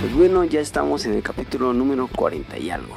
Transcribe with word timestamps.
Pues 0.00 0.14
bueno, 0.14 0.44
ya 0.44 0.60
estamos 0.60 1.04
en 1.06 1.14
el 1.14 1.22
capítulo 1.22 1.72
número 1.72 2.08
40 2.08 2.58
y 2.58 2.70
algo. 2.70 2.96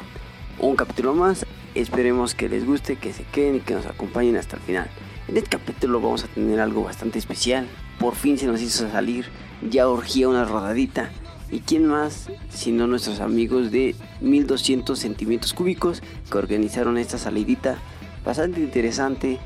Un 0.60 0.76
capítulo 0.76 1.16
más, 1.16 1.46
esperemos 1.74 2.36
que 2.36 2.50
les 2.50 2.66
guste, 2.66 2.98
que 2.98 3.14
se 3.14 3.24
queden 3.24 3.56
y 3.56 3.60
que 3.62 3.74
nos 3.74 3.86
acompañen 3.86 4.36
hasta 4.36 4.58
el 4.58 4.62
final. 4.62 4.90
En 5.28 5.38
este 5.38 5.50
capítulo 5.50 6.02
vamos 6.02 6.24
a 6.24 6.28
tener 6.28 6.60
algo 6.60 6.84
bastante 6.84 7.20
especial. 7.20 7.68
Por 8.00 8.16
fin 8.16 8.38
se 8.38 8.48
nos 8.48 8.62
hizo 8.62 8.90
salir, 8.92 9.26
ya 9.70 9.88
urgía 9.88 10.28
una 10.28 10.44
rodadita. 10.46 11.12
¿Y 11.52 11.62
quién 11.62 11.86
más 11.86 12.30
sino 12.50 12.88
nuestros 12.88 13.20
amigos 13.20 13.72
de 13.72 13.96
1200 14.22 14.98
centímetros 14.98 15.54
cúbicos 15.54 16.02
que 16.30 16.38
organizaron 16.38 16.98
esta 16.98 17.18
salidita 17.18 17.78
bastante 18.26 18.60
interesante, 18.60 19.40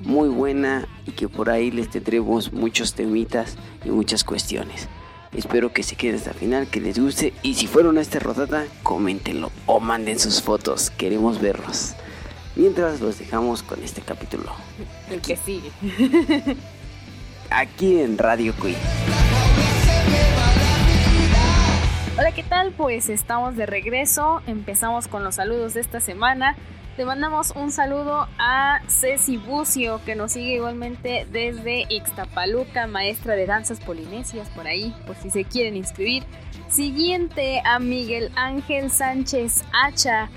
muy 0.00 0.28
buena 0.28 0.86
y 1.06 1.12
que 1.12 1.28
por 1.28 1.50
ahí 1.50 1.70
les 1.70 1.90
tendremos 1.90 2.52
muchos 2.52 2.94
temitas 2.94 3.56
y 3.84 3.90
muchas 3.90 4.24
cuestiones. 4.24 4.88
Espero 5.32 5.72
que 5.72 5.82
se 5.82 5.96
queden 5.96 6.16
hasta 6.16 6.30
el 6.30 6.36
final, 6.36 6.66
que 6.68 6.80
les 6.80 6.98
guste 6.98 7.32
y 7.42 7.54
si 7.54 7.66
fueron 7.66 7.98
a 7.98 8.00
esta 8.00 8.18
rodada, 8.20 8.66
coméntenlo 8.82 9.50
o 9.66 9.80
manden 9.80 10.18
sus 10.18 10.40
fotos, 10.40 10.90
queremos 10.90 11.40
verlos. 11.40 11.94
Mientras 12.56 13.00
los 13.00 13.18
dejamos 13.18 13.64
con 13.64 13.82
este 13.82 14.00
capítulo. 14.00 14.52
El 15.10 15.20
que 15.20 15.36
sigue. 15.36 15.70
Aquí 17.50 18.00
en 18.00 18.16
Radio 18.16 18.54
Queen. 18.54 18.76
Hola, 22.16 22.30
¿qué 22.30 22.44
tal? 22.44 22.70
Pues 22.70 23.08
estamos 23.08 23.56
de 23.56 23.66
regreso. 23.66 24.40
Empezamos 24.46 25.08
con 25.08 25.24
los 25.24 25.34
saludos 25.34 25.74
de 25.74 25.80
esta 25.80 25.98
semana. 25.98 26.54
Le 26.96 27.04
mandamos 27.04 27.52
un 27.56 27.72
saludo 27.72 28.28
a 28.38 28.80
Ceci 28.86 29.36
Bucio, 29.36 30.00
que 30.04 30.14
nos 30.14 30.30
sigue 30.30 30.54
igualmente 30.54 31.26
desde 31.32 31.86
Ixtapaluca, 31.88 32.86
maestra 32.86 33.34
de 33.34 33.46
danzas 33.46 33.80
polinesias, 33.80 34.48
por 34.50 34.68
ahí, 34.68 34.94
por 35.04 35.16
si 35.16 35.28
se 35.28 35.42
quieren 35.42 35.74
inscribir. 35.74 36.22
Siguiente 36.68 37.60
a 37.64 37.80
Miguel 37.80 38.30
Ángel 38.36 38.92
Sánchez 38.92 39.64
Hacha. 39.72 40.28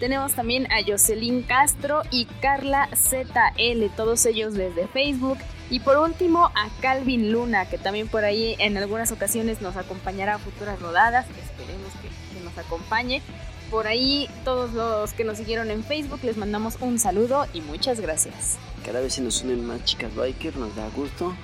Tenemos 0.00 0.32
también 0.32 0.66
a 0.72 0.82
Jocelyn 0.86 1.42
Castro 1.42 2.00
y 2.10 2.24
Carla 2.40 2.88
ZL, 2.94 3.84
todos 3.94 4.24
ellos 4.24 4.54
desde 4.54 4.88
Facebook. 4.88 5.36
Y 5.68 5.80
por 5.80 5.98
último 5.98 6.46
a 6.46 6.70
Calvin 6.80 7.30
Luna, 7.30 7.68
que 7.68 7.76
también 7.76 8.08
por 8.08 8.24
ahí 8.24 8.56
en 8.58 8.78
algunas 8.78 9.12
ocasiones 9.12 9.60
nos 9.60 9.76
acompañará 9.76 10.36
a 10.36 10.38
futuras 10.38 10.80
rodadas. 10.80 11.26
Esperemos 11.28 11.92
que, 12.00 12.08
que 12.08 12.42
nos 12.42 12.56
acompañe. 12.56 13.20
Por 13.70 13.88
ahí 13.88 14.28
todos 14.44 14.72
los 14.72 15.12
que 15.12 15.24
nos 15.24 15.38
siguieron 15.38 15.70
en 15.70 15.82
Facebook 15.82 16.20
les 16.22 16.36
mandamos 16.36 16.78
un 16.80 16.98
saludo 16.98 17.46
y 17.52 17.60
muchas 17.62 18.00
gracias. 18.00 18.58
Cada 18.84 19.00
vez 19.00 19.14
se 19.14 19.22
nos 19.22 19.42
unen 19.42 19.66
más 19.66 19.84
chicas 19.84 20.14
biker, 20.14 20.56
nos 20.56 20.74
da 20.76 20.88
gusto 20.90 21.34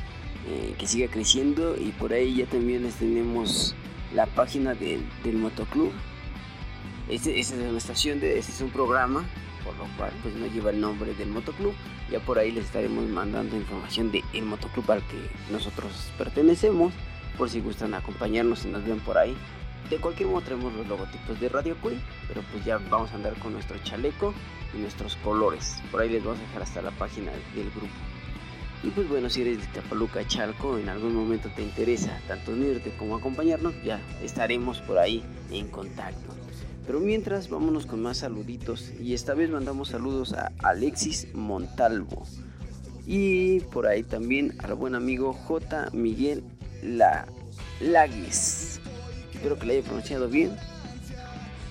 eh, 0.46 0.74
que 0.78 0.86
siga 0.86 1.08
creciendo 1.08 1.76
y 1.76 1.90
por 1.90 2.12
ahí 2.12 2.36
ya 2.36 2.46
también 2.46 2.84
les 2.84 2.94
tenemos 2.94 3.74
la 4.14 4.26
página 4.26 4.74
del, 4.74 5.04
del 5.24 5.36
motoclub. 5.36 5.92
Este, 7.08 7.40
este 7.40 7.56
es 7.56 7.68
una 7.68 7.78
estación, 7.78 8.20
de, 8.20 8.38
este 8.38 8.52
es 8.52 8.60
un 8.60 8.70
programa, 8.70 9.24
por 9.64 9.76
lo 9.76 9.84
cual 9.96 10.12
pues 10.22 10.34
no 10.34 10.46
lleva 10.46 10.70
el 10.70 10.80
nombre 10.80 11.14
del 11.14 11.28
motoclub. 11.28 11.74
Ya 12.10 12.20
por 12.20 12.38
ahí 12.38 12.52
les 12.52 12.66
estaremos 12.66 13.04
mandando 13.08 13.56
información 13.56 14.12
del 14.12 14.22
el 14.32 14.44
motoclub 14.44 14.90
al 14.92 15.02
que 15.08 15.18
nosotros 15.50 15.92
pertenecemos, 16.18 16.92
por 17.36 17.50
si 17.50 17.60
gustan 17.60 17.94
acompañarnos 17.94 18.64
y 18.64 18.68
nos 18.68 18.84
ven 18.84 19.00
por 19.00 19.18
ahí. 19.18 19.36
De 19.90 19.98
cualquier 19.98 20.28
modo 20.28 20.40
traemos 20.40 20.72
los 20.74 20.86
logotipos 20.86 21.38
de 21.40 21.48
Radio 21.48 21.76
Queen, 21.82 22.00
pero 22.28 22.42
pues 22.50 22.64
ya 22.64 22.78
vamos 22.78 23.12
a 23.12 23.16
andar 23.16 23.38
con 23.38 23.52
nuestro 23.52 23.78
chaleco 23.82 24.32
y 24.74 24.78
nuestros 24.78 25.16
colores. 25.16 25.82
Por 25.90 26.00
ahí 26.00 26.08
les 26.08 26.24
vamos 26.24 26.40
a 26.40 26.42
dejar 26.42 26.62
hasta 26.62 26.82
la 26.82 26.90
página 26.92 27.30
del 27.54 27.70
grupo. 27.70 27.94
Y 28.84 28.90
pues 28.90 29.08
bueno, 29.08 29.30
si 29.30 29.42
eres 29.42 29.60
de 29.60 29.80
Tapaluca, 29.80 30.26
Chalco, 30.26 30.76
en 30.78 30.88
algún 30.88 31.14
momento 31.14 31.48
te 31.54 31.62
interesa 31.62 32.20
tanto 32.26 32.52
unirte 32.52 32.90
como 32.98 33.16
acompañarnos, 33.16 33.74
ya 33.84 34.00
estaremos 34.22 34.80
por 34.80 34.98
ahí 34.98 35.22
en 35.50 35.68
contacto. 35.68 36.34
Pero 36.86 36.98
mientras, 36.98 37.48
vámonos 37.48 37.86
con 37.86 38.02
más 38.02 38.18
saluditos. 38.18 38.92
Y 39.00 39.14
esta 39.14 39.34
vez 39.34 39.50
mandamos 39.50 39.90
saludos 39.90 40.32
a 40.32 40.50
Alexis 40.58 41.32
Montalvo. 41.32 42.26
Y 43.06 43.60
por 43.60 43.86
ahí 43.86 44.02
también 44.02 44.54
al 44.58 44.74
buen 44.74 44.94
amigo 44.94 45.32
J. 45.32 45.90
Miguel 45.92 46.42
La 46.82 47.26
Laguis. 47.80 48.80
Espero 49.42 49.58
que 49.58 49.66
le 49.66 49.72
haya 49.72 49.82
pronunciado 49.82 50.28
bien. 50.28 50.56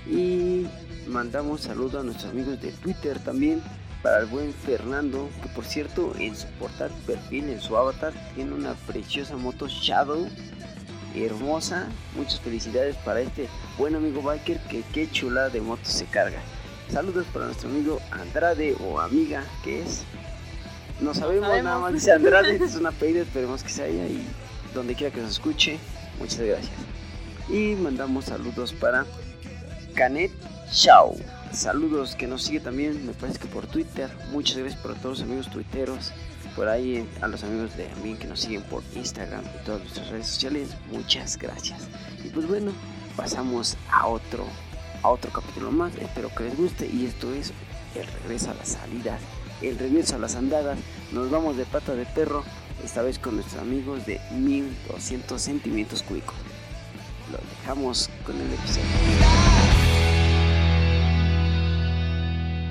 Y 0.06 0.68
mandamos 1.08 1.62
saludos 1.62 2.02
a 2.02 2.04
nuestros 2.04 2.30
amigos 2.30 2.62
de 2.62 2.74
Twitter 2.74 3.18
también. 3.20 3.64
Para 4.04 4.20
el 4.20 4.26
buen 4.26 4.54
Fernando, 4.54 5.30
que 5.42 5.48
por 5.48 5.64
cierto 5.64 6.14
en 6.20 6.36
su 6.36 6.48
portal 6.59 6.92
perfil, 7.08 7.48
en 7.48 7.62
su 7.62 7.78
avatar, 7.78 8.12
tiene 8.36 8.54
una 8.56 8.74
preciosa 8.74 9.38
moto 9.38 9.70
Shadow 9.70 10.28
hermosa. 11.16 11.88
Muchas 12.18 12.42
felicidades 12.42 12.98
para 13.06 13.22
este 13.22 13.48
buen 13.78 13.96
amigo 13.96 14.22
biker 14.22 14.59
que 14.64 14.84
qué 14.94 15.09
chulada 15.09 15.48
de 15.48 15.62
moto 15.62 15.86
se 15.86 16.03
carga. 16.08 16.42
Saludos 16.90 17.26
para 17.32 17.46
nuestro 17.46 17.70
amigo 17.70 18.02
Andrade 18.12 18.76
o 18.82 19.00
amiga 19.00 19.46
que 19.64 19.82
es. 19.82 20.03
No 21.00 21.14
sabemos, 21.14 21.46
sabemos. 21.48 21.64
nada 21.64 21.80
más 21.80 21.94
dice 21.94 22.12
Andrade, 22.12 22.58
es 22.62 22.76
una 22.82 22.92
pedida, 22.92 23.22
esperemos 23.22 23.64
que 23.64 23.70
se 23.70 23.84
haya 23.84 24.08
y 24.08 24.22
donde 24.74 24.94
quiera 24.94 25.16
que 25.16 25.22
nos 25.22 25.32
escuche. 25.32 25.80
Muchas 26.20 26.42
gracias. 26.42 26.91
Y 27.51 27.75
mandamos 27.75 28.25
saludos 28.25 28.73
para 28.73 29.06
Canet 29.94 30.31
Chao. 30.72 31.16
Saludos 31.51 32.16
que 32.16 32.25
nos 32.28 32.44
sigue 32.44 32.62
también, 32.62 33.06
me 33.06 33.12
parece 33.13 33.39
que 33.39 33.47
por 33.47 33.67
Twitter. 33.67 34.09
Muchas 34.31 34.57
gracias 34.57 34.81
para 34.81 34.95
todos 34.95 35.19
los 35.19 35.28
amigos 35.28 35.50
tuiteros 35.50 36.13
por 36.56 36.67
ahí 36.67 36.97
eh, 36.97 37.06
a 37.22 37.28
los 37.28 37.44
amigos 37.44 37.75
de 37.78 37.85
también 37.85 38.17
que 38.17 38.28
nos 38.28 38.41
siguen 38.41 38.61
por 38.63 38.84
Instagram 38.95 39.44
y 39.44 39.66
todas 39.66 39.81
nuestras 39.81 40.09
redes 40.09 40.28
sociales, 40.28 40.69
muchas 40.91 41.38
gracias. 41.38 41.88
Y 42.23 42.29
pues 42.29 42.47
bueno, 42.47 42.72
pasamos 43.16 43.78
a 43.90 44.07
otro, 44.07 44.45
a 45.03 45.09
otro 45.09 45.31
capítulo 45.31 45.72
más, 45.72 45.95
espero 45.95 46.34
que 46.35 46.45
les 46.45 46.57
guste 46.57 46.88
y 46.88 47.06
esto 47.06 47.34
es 47.34 47.53
el 47.95 48.07
regreso 48.22 48.51
a 48.51 48.53
las 48.53 48.69
salidas, 48.69 49.22
el 49.61 49.78
regreso 49.78 50.16
a 50.16 50.19
las 50.19 50.35
andadas, 50.35 50.78
nos 51.11 51.29
vamos 51.29 51.57
de 51.57 51.66
pata 51.66 51.95
de 51.95 52.06
perro, 52.06 52.44
esta 52.84 53.01
vez 53.01 53.19
con 53.19 53.35
nuestros 53.35 53.61
amigos 53.61 54.06
de 54.06 54.19
1200 54.31 55.41
centímetros 55.41 56.03
cúbicos. 56.03 56.35
Lo 57.30 57.38
dejamos 57.38 58.09
con 58.26 58.36
el 58.36 58.54
episodio. 58.54 58.86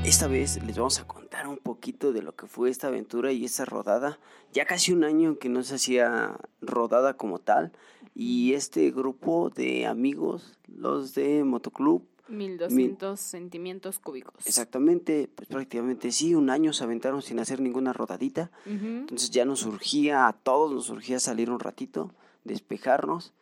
Esta 0.04 0.26
vez 0.26 0.62
les 0.64 0.76
vamos 0.76 0.98
a 0.98 1.06
contar 1.06 1.46
un 1.46 1.58
poquito 1.58 2.12
de 2.12 2.22
lo 2.22 2.34
que 2.34 2.46
fue 2.46 2.70
esta 2.70 2.88
aventura 2.88 3.32
y 3.32 3.44
esta 3.44 3.64
rodada. 3.64 4.18
Ya 4.52 4.64
casi 4.64 4.92
un 4.92 5.04
año 5.04 5.38
que 5.38 5.48
no 5.48 5.62
se 5.62 5.76
hacía 5.76 6.36
rodada 6.60 7.16
como 7.16 7.38
tal. 7.38 7.72
Y 8.14 8.54
este 8.54 8.90
grupo 8.90 9.50
de 9.50 9.86
amigos, 9.86 10.58
los 10.66 11.14
de 11.14 11.44
Motoclub, 11.44 12.02
1200 12.28 13.18
centímetros 13.18 13.98
cúbicos. 13.98 14.46
exactamente, 14.46 15.28
pues 15.34 15.48
prácticamente 15.48 16.12
sí, 16.12 16.34
un 16.34 16.48
año 16.48 16.72
se 16.72 16.84
aventaron 16.84 17.22
sin 17.22 17.40
hacer 17.40 17.60
ninguna 17.60 17.92
rodadita. 17.92 18.50
Ujú. 18.66 18.86
Entonces 18.86 19.30
ya 19.30 19.44
nos 19.44 19.60
surgía, 19.60 20.28
a 20.28 20.32
todos 20.32 20.72
nos 20.72 20.86
surgía 20.86 21.18
salir 21.18 21.50
un 21.50 21.60
ratito, 21.60 22.14
despejarnos. 22.44 23.32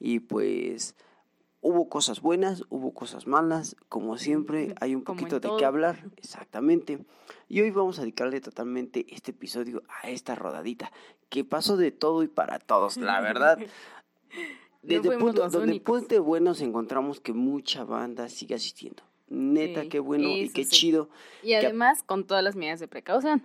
Y 0.00 0.20
pues 0.20 0.94
hubo 1.60 1.88
cosas 1.88 2.20
buenas, 2.20 2.62
hubo 2.68 2.92
cosas 2.92 3.26
malas, 3.26 3.76
como 3.88 4.16
siempre, 4.16 4.74
hay 4.80 4.94
un 4.94 5.02
Como 5.02 5.18
poquito 5.18 5.40
de 5.40 5.50
qué 5.58 5.64
hablar, 5.64 6.04
exactamente. 6.16 6.98
Y 7.48 7.60
hoy 7.60 7.70
vamos 7.70 7.98
a 7.98 8.02
dedicarle 8.02 8.40
totalmente 8.40 9.06
este 9.10 9.32
episodio 9.32 9.82
a 10.02 10.08
esta 10.10 10.34
rodadita, 10.34 10.92
que 11.28 11.44
pasó 11.44 11.76
de 11.76 11.90
todo 11.90 12.22
y 12.22 12.28
para 12.28 12.58
todos, 12.58 12.96
la 12.96 13.20
verdad. 13.20 13.58
Desde 14.82 15.18
punto, 15.18 15.48
donde 15.48 15.72
únicos. 15.72 16.00
Punto 16.00 16.22
Buenos 16.22 16.60
encontramos 16.60 17.20
que 17.20 17.32
mucha 17.32 17.84
banda 17.84 18.28
sigue 18.28 18.54
asistiendo. 18.54 19.02
Neta, 19.28 19.82
Sí, 19.82 19.88
qué 19.88 19.98
bueno 19.98 20.28
y 20.28 20.48
qué 20.50 20.64
sí. 20.64 20.70
chido. 20.70 21.10
Y 21.42 21.52
además 21.52 22.02
con 22.02 22.24
todas 22.26 22.42
las 22.42 22.56
medidas 22.56 22.80
de 22.80 22.88
precaución. 22.88 23.42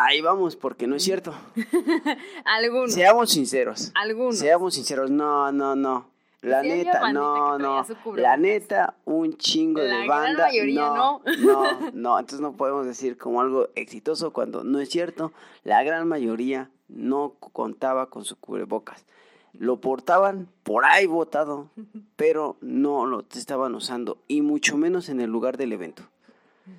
Ahí 0.00 0.20
vamos, 0.20 0.54
porque 0.54 0.86
no 0.86 0.94
es 0.94 1.02
cierto. 1.02 1.34
Algunos. 2.44 2.92
Seamos 2.92 3.30
sinceros. 3.30 3.90
Algunos. 3.96 4.38
Seamos 4.38 4.74
sinceros, 4.74 5.10
no, 5.10 5.50
no, 5.50 5.74
no. 5.74 6.06
La 6.40 6.62
Sí 6.62 6.68
neta, 6.68 7.12
no, 7.12 7.58
no. 7.58 7.84
La 8.14 8.36
neta, 8.36 8.94
un 9.04 9.36
chingo 9.36 9.80
La 9.80 9.86
de 9.86 10.06
gran 10.06 10.06
banda. 10.06 10.46
mayoría 10.46 10.80
no, 10.82 11.20
no, 11.40 11.90
no. 11.92 12.18
Entonces 12.20 12.40
no 12.40 12.52
podemos 12.52 12.86
decir 12.86 13.18
como 13.18 13.40
algo 13.40 13.70
exitoso 13.74 14.32
cuando 14.32 14.62
no 14.62 14.78
es 14.78 14.88
cierto. 14.88 15.32
La 15.64 15.82
gran 15.82 16.06
mayoría 16.06 16.70
no 16.86 17.34
contaba 17.40 18.08
con 18.08 18.24
su 18.24 18.36
cubrebocas. 18.36 19.04
Lo 19.52 19.80
portaban 19.80 20.46
por 20.62 20.84
ahí 20.84 21.06
botado, 21.06 21.70
pero 22.14 22.56
no 22.60 23.04
lo 23.04 23.24
estaban 23.34 23.74
usando, 23.74 24.18
y 24.28 24.42
mucho 24.42 24.76
menos 24.76 25.08
en 25.08 25.20
el 25.20 25.30
lugar 25.30 25.56
del 25.56 25.72
evento. 25.72 26.04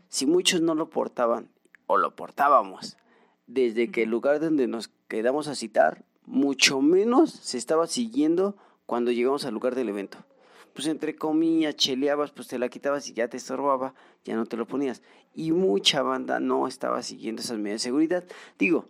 Si 0.07 0.25
muchos 0.25 0.61
no 0.61 0.73
lo 0.73 0.89
portaban, 0.89 1.49
o 1.85 1.97
lo 1.97 2.15
portábamos, 2.15 2.95
desde 3.49 3.89
que 3.89 4.03
el 4.03 4.09
lugar 4.09 4.39
donde 4.39 4.67
nos 4.67 4.89
quedamos 5.07 5.47
a 5.47 5.55
citar, 5.55 6.05
mucho 6.25 6.81
menos 6.81 7.31
se 7.31 7.57
estaba 7.57 7.87
siguiendo 7.87 8.55
cuando 8.85 9.11
llegamos 9.11 9.43
al 9.45 9.55
lugar 9.55 9.73
del 9.73 9.89
evento. 9.89 10.19
Pues 10.73 10.85
entre 10.87 11.15
comillas, 11.15 11.75
cheleabas, 11.75 12.31
pues 12.31 12.47
te 12.47 12.59
la 12.59 12.69
quitabas 12.69 13.09
y 13.09 13.13
ya 13.13 13.27
te 13.27 13.37
estorbaba, 13.37 13.95
ya 14.23 14.35
no 14.35 14.45
te 14.45 14.55
lo 14.55 14.67
ponías. 14.67 15.01
Y 15.33 15.51
mucha 15.51 16.03
banda 16.03 16.39
no 16.39 16.67
estaba 16.67 17.01
siguiendo 17.01 17.41
esas 17.41 17.57
medidas 17.57 17.81
de 17.81 17.85
seguridad. 17.85 18.23
Digo, 18.59 18.85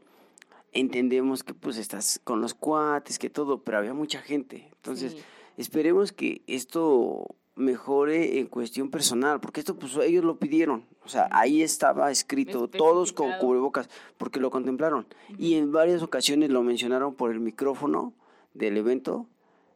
entendemos 0.73 1.43
que 1.43 1.53
pues 1.53 1.77
estás 1.77 2.19
con 2.25 2.41
los 2.41 2.53
cuates, 2.53 3.17
que 3.17 3.29
todo, 3.29 3.63
pero 3.63 3.77
había 3.77 3.93
mucha 3.93 4.21
gente. 4.21 4.69
Entonces, 4.75 5.15
esperemos 5.55 6.11
que 6.11 6.43
esto 6.47 7.35
mejore 7.55 8.39
en 8.39 8.47
cuestión 8.47 8.91
personal, 8.91 9.39
porque 9.39 9.61
esto 9.61 9.79
pues 9.79 9.95
ellos 9.97 10.25
lo 10.25 10.37
pidieron, 10.37 10.85
o 11.09 11.11
sea, 11.11 11.27
ahí 11.31 11.63
estaba 11.63 12.11
escrito, 12.11 12.67
todos 12.67 13.13
con 13.13 13.31
cubrebocas, 13.39 13.89
porque 14.19 14.39
lo 14.39 14.51
contemplaron. 14.51 15.07
Y 15.39 15.55
en 15.55 15.71
varias 15.71 16.03
ocasiones 16.03 16.51
lo 16.51 16.61
mencionaron 16.61 17.15
por 17.15 17.31
el 17.31 17.39
micrófono 17.39 18.13
del 18.53 18.77
evento, 18.77 19.25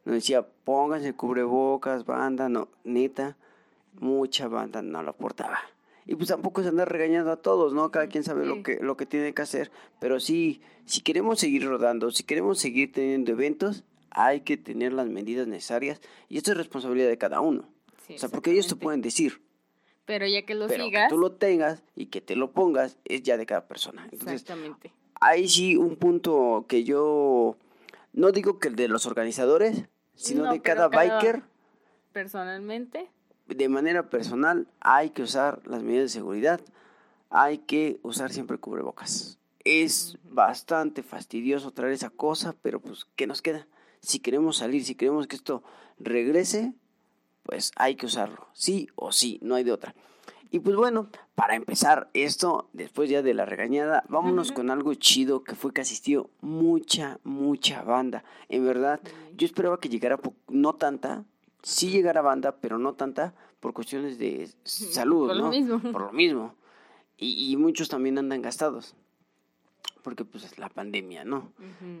nos 0.04 0.14
decía, 0.14 0.46
pónganse 0.62 1.12
cubrebocas, 1.14 2.06
banda, 2.06 2.48
no, 2.48 2.68
neta, 2.84 3.36
mucha 3.98 4.46
banda 4.46 4.80
no 4.80 5.02
lo 5.02 5.12
portaba. 5.16 5.58
Y 6.06 6.14
pues 6.14 6.28
tampoco 6.28 6.62
se 6.62 6.68
anda 6.68 6.84
regañando 6.84 7.32
a 7.32 7.36
todos, 7.36 7.72
¿no? 7.72 7.90
Cada 7.90 8.06
quien 8.06 8.22
sabe 8.22 8.46
lo 8.46 8.62
que, 8.62 8.78
lo 8.80 8.96
que 8.96 9.04
tiene 9.04 9.34
que 9.34 9.42
hacer. 9.42 9.72
Pero 9.98 10.20
sí, 10.20 10.60
si 10.84 11.00
queremos 11.00 11.40
seguir 11.40 11.66
rodando, 11.66 12.12
si 12.12 12.22
queremos 12.22 12.60
seguir 12.60 12.92
teniendo 12.92 13.32
eventos, 13.32 13.82
hay 14.10 14.42
que 14.42 14.56
tener 14.56 14.92
las 14.92 15.08
medidas 15.08 15.48
necesarias. 15.48 16.00
Y 16.28 16.36
esto 16.36 16.52
es 16.52 16.58
responsabilidad 16.58 17.08
de 17.08 17.18
cada 17.18 17.40
uno. 17.40 17.68
o 18.08 18.18
sea, 18.18 18.28
porque 18.28 18.52
ellos 18.52 18.68
te 18.68 18.76
pueden 18.76 19.00
decir. 19.00 19.42
Pero 20.06 20.26
ya 20.26 20.44
que 20.44 20.54
lo 20.54 20.66
pero 20.66 20.84
sigas. 20.84 21.08
Que 21.08 21.14
tú 21.14 21.20
lo 21.20 21.32
tengas 21.32 21.82
y 21.96 22.06
que 22.06 22.20
te 22.20 22.36
lo 22.36 22.52
pongas 22.52 22.98
es 23.04 23.22
ya 23.22 23.36
de 23.36 23.46
cada 23.46 23.66
persona. 23.66 24.08
Exactamente. 24.12 24.92
Hay 25.20 25.48
sí 25.48 25.76
un 25.76 25.96
punto 25.96 26.66
que 26.68 26.84
yo 26.84 27.56
no 28.12 28.30
digo 28.30 28.58
que 28.58 28.68
el 28.68 28.76
de 28.76 28.88
los 28.88 29.06
organizadores, 29.06 29.84
sino 30.14 30.50
de 30.52 30.60
cada, 30.60 30.88
biker. 30.88 31.42
Personalmente. 32.12 33.10
De 33.46 33.68
manera 33.68 34.08
personal, 34.08 34.68
hay 34.80 35.10
que 35.10 35.22
usar 35.22 35.60
las 35.66 35.82
medidas 35.82 36.04
de 36.04 36.20
seguridad. 36.20 36.60
Hay 37.30 37.58
que 37.58 37.98
usar 38.02 38.32
siempre 38.32 38.58
cubrebocas. 38.58 39.38
Es 39.64 40.18
bastante 40.24 41.02
fastidioso 41.02 41.72
traer 41.72 41.92
esa 41.92 42.10
cosa, 42.10 42.54
pero 42.62 42.80
pues, 42.80 43.06
¿qué 43.16 43.26
nos 43.26 43.42
queda? 43.42 43.66
Si 44.00 44.20
queremos 44.20 44.58
salir, 44.58 44.84
si 44.84 44.94
queremos 44.94 45.26
que 45.26 45.36
esto 45.36 45.62
regrese, 45.98 46.74
pues 47.44 47.72
hay 47.76 47.94
que 47.94 48.06
usarlo. 48.06 48.48
Sí 48.52 48.88
o 48.96 49.12
sí, 49.12 49.38
no 49.42 49.54
hay 49.54 49.64
de 49.64 49.72
otra. 49.72 49.94
Y 50.50 50.60
pues 50.60 50.76
bueno, 50.76 51.08
para 51.34 51.56
empezar 51.56 52.10
esto, 52.14 52.68
después 52.72 53.10
ya 53.10 53.22
de 53.22 53.34
la 53.34 53.44
regañada, 53.44 54.04
vámonos 54.08 54.52
con 54.52 54.70
algo 54.70 54.94
chido 54.94 55.42
que 55.42 55.56
fue 55.56 55.72
que 55.72 55.80
asistió 55.80 56.30
mucha, 56.40 57.18
mucha 57.24 57.82
banda. 57.82 58.22
En 58.48 58.64
verdad, 58.64 59.00
yo 59.36 59.46
esperaba 59.46 59.80
que 59.80 59.88
llegara 59.88 60.20
no 60.48 60.74
tanta, 60.74 61.24
sí 61.62 61.90
llegara 61.90 62.22
banda, 62.22 62.56
pero 62.60 62.78
no 62.78 62.94
tanta 62.94 63.34
por 63.58 63.72
cuestiones 63.72 64.18
de 64.18 64.48
salud, 64.62 65.26
por 65.26 65.36
Lo 65.36 65.48
mismo. 65.48 65.80
Por 65.80 66.02
lo 66.02 66.12
mismo. 66.12 66.54
Y, 67.16 67.56
muchos 67.56 67.88
también 67.88 68.18
andan 68.18 68.42
gastados, 68.42 68.94
porque 70.02 70.24
pues 70.24 70.44
es 70.44 70.58
la 70.58 70.68
pandemia, 70.68 71.24
¿no? 71.24 71.52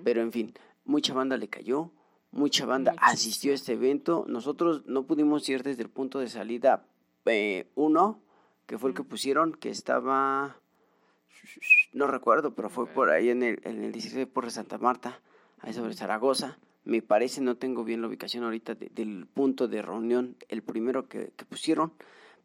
Pero 0.04 0.22
en 0.22 0.30
fin, 0.30 0.54
mucha 0.84 1.14
banda 1.14 1.36
le 1.36 1.48
cayó, 1.48 1.90
mucha 2.34 2.66
banda 2.66 2.94
asistió 2.98 3.52
a 3.52 3.54
este 3.54 3.72
evento. 3.72 4.24
Nosotros 4.28 4.82
no 4.86 5.04
pudimos 5.04 5.48
ir 5.48 5.62
desde 5.62 5.82
el 5.82 5.88
punto 5.88 6.18
de 6.18 6.28
salida 6.28 6.84
eh, 7.26 7.70
uno, 7.74 8.20
que 8.66 8.78
fue 8.78 8.90
el 8.90 8.96
que 8.96 9.02
pusieron, 9.02 9.52
que 9.52 9.70
estaba, 9.70 10.56
no 11.92 12.06
recuerdo, 12.06 12.54
pero 12.54 12.68
fue 12.68 12.86
por 12.86 13.10
ahí 13.10 13.30
en 13.30 13.42
el, 13.42 13.60
en 13.64 13.84
el 13.84 13.92
16 13.92 14.26
por 14.26 14.50
Santa 14.50 14.78
Marta, 14.78 15.20
ahí 15.60 15.72
sobre 15.72 15.94
Zaragoza. 15.94 16.58
Me 16.84 17.00
parece, 17.00 17.40
no 17.40 17.56
tengo 17.56 17.84
bien 17.84 18.02
la 18.02 18.08
ubicación 18.08 18.44
ahorita 18.44 18.74
del 18.74 19.26
punto 19.26 19.68
de 19.68 19.80
reunión, 19.80 20.36
el 20.48 20.62
primero 20.62 21.08
que, 21.08 21.32
pusieron, 21.48 21.92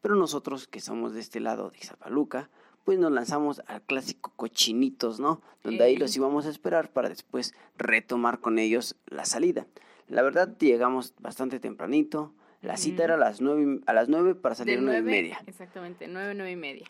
pero 0.02 0.16
nosotros 0.16 0.68
que 0.68 0.80
somos 0.80 1.14
de 1.14 1.20
este 1.20 1.42
lado 1.42 1.72
de 1.72 1.80
Zapaluca, 1.80 2.50
pues 2.84 3.00
nos 3.00 3.12
lanzamos 3.12 3.62
al 3.68 3.82
clásico 3.82 4.32
cochinitos, 4.36 5.20
¿no? 5.20 5.42
Donde 5.64 5.84
ahí 5.84 5.98
los 5.98 6.16
íbamos 6.16 6.46
a 6.46 6.50
esperar 6.50 6.92
para 6.92 7.10
después 7.10 7.54
retomar 7.78 8.40
con 8.40 8.60
ellos 8.60 8.96
la 9.08 9.26
salida. 9.26 9.68
La 10.08 10.22
verdad, 10.24 10.58
llegamos 10.58 11.14
bastante 11.20 11.60
tempranito, 11.60 12.34
la 12.62 12.78
cita 12.78 13.04
era 13.04 13.14
a 13.14 13.18
las 13.18 13.42
nueve, 13.42 13.82
a 13.86 13.94
las 13.94 14.10
nueve 14.10 14.36
para 14.36 14.56
salir 14.56 14.80
a 14.80 14.82
nueve 14.82 15.00
y 15.00 15.04
media. 15.04 15.42
Exactamente, 15.48 16.08
nueve, 16.08 16.34
nueve 16.36 16.52
y 16.52 16.56
media. 16.56 16.86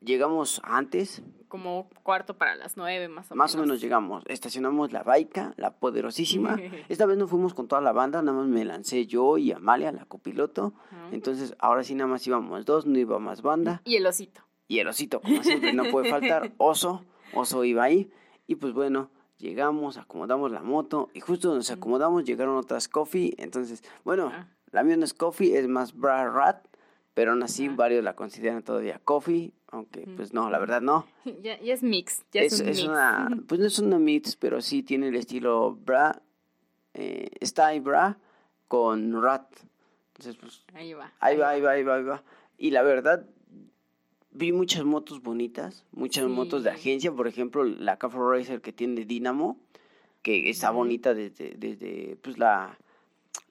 Llegamos 0.00 0.60
antes. 0.64 1.22
Como 1.48 1.88
cuarto 2.02 2.36
para 2.36 2.56
las 2.56 2.76
nueve, 2.76 3.08
más 3.08 3.30
o 3.30 3.34
menos. 3.34 3.36
Más 3.36 3.54
o 3.54 3.58
menos 3.58 3.80
llegamos. 3.80 4.24
Estacionamos 4.26 4.92
la 4.92 5.02
baica, 5.02 5.54
la 5.56 5.74
poderosísima. 5.74 6.56
Esta 6.88 7.06
vez 7.06 7.18
no 7.18 7.28
fuimos 7.28 7.54
con 7.54 7.68
toda 7.68 7.80
la 7.82 7.92
banda, 7.92 8.22
nada 8.22 8.38
más 8.38 8.48
me 8.48 8.64
lancé 8.64 9.06
yo 9.06 9.38
y 9.38 9.52
Amalia, 9.52 9.92
la 9.92 10.04
copiloto. 10.06 10.72
Entonces, 11.12 11.54
ahora 11.58 11.84
sí 11.84 11.94
nada 11.94 12.08
más 12.08 12.26
íbamos 12.26 12.64
dos, 12.64 12.86
no 12.86 12.98
iba 12.98 13.18
más 13.18 13.42
banda. 13.42 13.82
Y 13.84 13.96
el 13.96 14.06
osito. 14.06 14.40
Y 14.72 14.78
el 14.78 14.88
osito, 14.88 15.20
como 15.20 15.42
siempre, 15.42 15.72
no 15.72 15.84
puede 15.90 16.08
faltar. 16.08 16.52
Oso, 16.58 17.04
oso 17.34 17.64
iba 17.64 17.82
ahí. 17.82 18.10
Y 18.46 18.54
pues 18.56 18.72
bueno, 18.72 19.10
llegamos, 19.38 19.98
acomodamos 19.98 20.50
la 20.50 20.62
moto. 20.62 21.10
Y 21.12 21.20
justo 21.20 21.48
donde 21.48 21.60
nos 21.60 21.70
acomodamos 21.70 22.24
llegaron 22.24 22.56
otras 22.56 22.88
coffee. 22.88 23.34
Entonces, 23.38 23.84
bueno... 24.04 24.30
Ah. 24.32 24.48
La 24.72 24.82
mía 24.82 24.96
no 24.96 25.04
es 25.04 25.12
coffee, 25.12 25.58
es 25.58 25.68
más 25.68 25.94
bra 25.94 26.28
rat, 26.30 26.66
pero 27.12 27.32
aún 27.32 27.42
así 27.42 27.68
varios 27.68 28.02
la 28.02 28.16
consideran 28.16 28.62
todavía 28.62 28.98
coffee, 29.04 29.52
aunque 29.68 30.08
pues 30.16 30.32
no, 30.32 30.48
la 30.50 30.58
verdad 30.58 30.80
no. 30.80 31.06
Ya, 31.42 31.54
es 31.54 31.82
mix, 31.82 32.24
ya 32.32 32.40
es, 32.40 32.58
un 32.58 32.68
es 32.68 32.82
Una, 32.82 33.28
pues 33.46 33.60
no 33.60 33.66
es 33.66 33.78
una 33.78 33.98
mix, 33.98 34.34
pero 34.34 34.62
sí 34.62 34.82
tiene 34.82 35.08
el 35.08 35.16
estilo 35.16 35.76
bra, 35.76 36.22
eh, 36.94 37.28
style 37.44 37.82
bra 37.82 38.18
con 38.66 39.22
rat. 39.22 39.46
Entonces, 40.08 40.36
pues, 40.36 40.64
ahí 40.72 40.94
va. 40.94 41.12
Ahí, 41.20 41.36
va, 41.36 41.50
ahí 41.50 41.60
va, 41.60 41.70
ahí 41.72 41.82
va, 41.82 41.94
ahí 41.96 42.04
va. 42.04 42.22
Y 42.56 42.70
la 42.70 42.82
verdad, 42.82 43.26
vi 44.32 44.52
muchas 44.52 44.84
motos 44.84 45.22
bonitas, 45.22 45.84
muchas 45.92 46.28
motos 46.28 46.64
de 46.64 46.70
agencia, 46.70 47.12
por 47.12 47.28
ejemplo, 47.28 47.64
la 47.64 47.98
Cafe 47.98 48.18
Racer 48.18 48.60
que 48.60 48.72
tiene 48.72 49.04
Dynamo, 49.04 49.58
que 50.22 50.50
está 50.50 50.70
bonita 50.70 51.14
desde, 51.14 51.54
desde 51.56 52.16
pues 52.22 52.38
la 52.38 52.78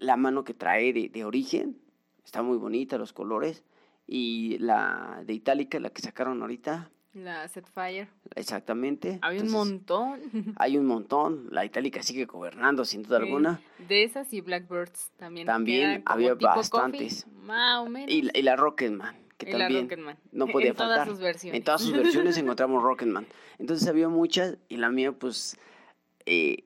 la 0.02 0.18
mano 0.18 0.44
que 0.44 0.54
trae 0.54 0.92
de, 0.92 1.26
origen, 1.26 1.78
está 2.26 2.42
muy 2.42 2.58
bonita, 2.58 2.98
los 2.98 3.14
colores. 3.14 3.64
Y 4.08 4.58
la 4.58 5.24
de 5.26 5.34
Itálica, 5.34 5.80
la 5.80 5.92
que 5.92 6.02
sacaron 6.02 6.42
ahorita. 6.42 6.90
La 7.14 7.48
Setfire. 7.48 8.10
Exactamente. 8.36 9.20
Hay 9.22 9.40
un 9.40 9.52
montón. 9.52 10.20
Hay 10.58 10.78
un 10.78 10.86
montón. 10.86 11.48
La 11.52 11.64
Itálica 11.66 12.02
sigue 12.04 12.26
gobernando, 12.26 12.84
sin 12.84 13.04
duda 13.04 13.18
alguna. 13.18 13.62
De 13.88 14.04
esas 14.04 14.34
y 14.34 14.42
Blackbirds 14.42 15.12
también. 15.18 15.46
También 15.46 16.02
había 16.06 16.34
bastantes. 16.34 17.28
más 17.44 17.86
o 17.86 17.90
menos. 17.90 18.12
Y, 18.12 18.24
la, 18.24 18.32
y 18.34 18.42
la 18.42 18.56
Rocketman, 18.56 19.16
que 19.46 19.52
también 19.52 19.90
no 20.32 20.48
podía 20.52 20.70
en 20.70 20.76
faltar. 20.76 21.00
En 21.00 21.04
todas 21.06 21.10
sus 21.10 21.20
versiones. 21.20 21.58
En 21.58 21.64
todas 21.64 21.82
sus 21.82 21.94
versiones 21.94 22.38
encontramos 22.38 22.84
Rocketman. 22.84 23.28
Entonces 23.60 23.88
había 23.88 24.10
muchas 24.10 24.58
y 24.70 24.78
la 24.78 24.90
mía, 24.90 25.12
pues. 25.12 25.58
Eh, 26.26 26.64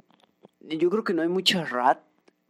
yo 0.61 0.89
creo 0.89 1.03
que 1.03 1.13
no 1.13 1.21
hay 1.21 1.27
muchas 1.27 1.69
rat 1.69 1.99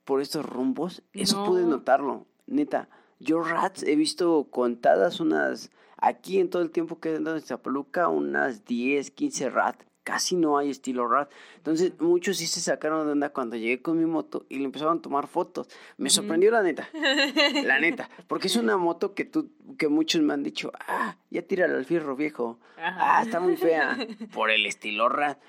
por 0.05 0.21
estos 0.21 0.45
rumbos. 0.45 1.01
Eso 1.13 1.45
pude 1.45 1.63
notarlo, 1.63 2.25
neta. 2.47 2.87
Yo 3.19 3.41
rats 3.41 3.83
he 3.83 3.95
visto 3.95 4.47
contadas 4.49 5.19
unas, 5.19 5.71
aquí 5.97 6.39
en 6.39 6.49
todo 6.49 6.61
el 6.61 6.71
tiempo 6.71 6.99
que 6.99 7.11
he 7.11 7.15
andado 7.15 7.37
en 7.37 7.41
Zapaluca, 7.41 8.07
unas 8.07 8.65
10, 8.65 9.11
15 9.11 9.49
rat. 9.49 9.75
Casi 10.05 10.35
no 10.35 10.59
hay 10.59 10.69
estilo 10.69 11.07
rat. 11.07 11.31
Entonces, 11.57 11.91
muchos 11.99 12.37
sí 12.37 12.45
se 12.45 12.61
sacaron 12.61 13.07
de 13.07 13.13
onda 13.13 13.29
cuando 13.29 13.55
llegué 13.55 13.81
con 13.81 13.99
mi 13.99 14.05
moto 14.05 14.45
y 14.49 14.59
le 14.59 14.65
empezaron 14.65 14.99
a 14.99 15.01
tomar 15.01 15.25
fotos. 15.25 15.67
Me 15.97 16.11
sorprendió 16.11 16.51
la 16.51 16.61
neta. 16.61 16.87
La 17.63 17.79
neta. 17.79 18.07
Porque 18.27 18.47
es 18.47 18.55
una 18.55 18.77
moto 18.77 19.15
que 19.15 19.25
tú, 19.25 19.49
que 19.79 19.87
muchos 19.87 20.21
me 20.21 20.33
han 20.33 20.43
dicho, 20.43 20.71
ah, 20.87 21.17
ya 21.31 21.41
tira 21.41 21.65
al 21.65 21.85
fierro 21.85 22.15
viejo. 22.15 22.59
Ah, 22.77 23.23
está 23.25 23.39
muy 23.39 23.57
fea. 23.57 23.97
Por 24.33 24.51
el 24.51 24.67
estilo 24.67 25.09
rat. 25.09 25.39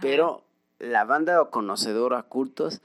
Pero 0.00 0.44
la 0.78 1.04
banda 1.04 1.50
conocedora, 1.50 2.22
cultos, 2.22 2.80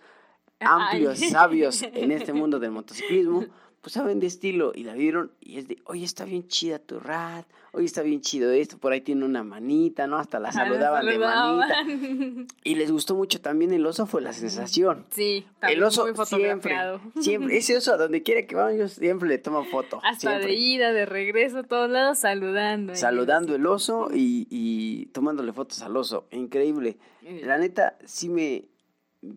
amplios, 0.60 1.18
sabios 1.18 1.82
en 1.94 2.12
este 2.12 2.34
mundo 2.34 2.60
del 2.60 2.72
motociclismo, 2.72 3.46
pues 3.82 3.94
saben 3.94 4.20
de 4.20 4.28
estilo 4.28 4.72
y 4.76 4.84
la 4.84 4.94
vieron 4.94 5.32
y 5.40 5.58
es 5.58 5.68
de, 5.68 5.80
oye, 5.86 6.06
está 6.06 6.24
bien 6.24 6.48
chida 6.48 6.78
tu 6.78 7.00
rat, 7.00 7.48
oye, 7.72 7.86
está 7.86 8.04
bien 8.04 8.22
chido 8.22 8.52
esto, 8.52 8.78
por 8.78 8.94
ahí 8.94 9.02
tiene 9.02 9.26
una 9.26 9.44
manita, 9.44 10.06
¿no? 10.06 10.18
Hasta 10.18 10.40
la 10.40 10.52
saludaban, 10.52 11.06
de 11.06 11.18
manita. 11.18 12.48
Y 12.64 12.76
les 12.76 12.92
gustó 12.92 13.16
mucho 13.16 13.42
también 13.42 13.74
el 13.74 13.86
oso, 13.86 14.06
fue 14.06 14.22
la 14.22 14.34
sensación. 14.34 15.06
Sí, 15.10 15.48
también 15.60 15.80
el 15.80 15.84
oso 15.84 16.06
muy 16.06 16.26
siempre, 16.26 16.76
siempre, 17.20 17.58
ese 17.58 17.76
oso 17.78 17.94
a 17.94 17.98
donde 17.98 18.22
quiera 18.22 18.46
que 18.46 18.56
vayan, 18.56 18.80
yo 18.80 18.88
siempre 18.88 19.28
le 19.28 19.40
tomo 19.40 19.64
foto. 19.66 20.00
Hasta 20.04 20.38
de 20.38 20.54
ida, 20.54 20.94
de 20.94 21.08
regreso, 21.08 21.60
a 21.60 21.64
todos 21.64 21.90
lados 21.90 22.20
saludando. 22.20 22.96
Saludando 22.96 23.56
el 23.56 23.66
oso 23.66 24.10
y, 24.14 24.48
y 24.52 25.08
tomándole 25.08 25.54
fotos 25.54 25.82
al 25.82 25.98
oso, 25.98 26.28
increíble. 26.32 26.98
La 27.44 27.58
neta, 27.58 27.98
sí 28.06 28.30
me, 28.30 28.66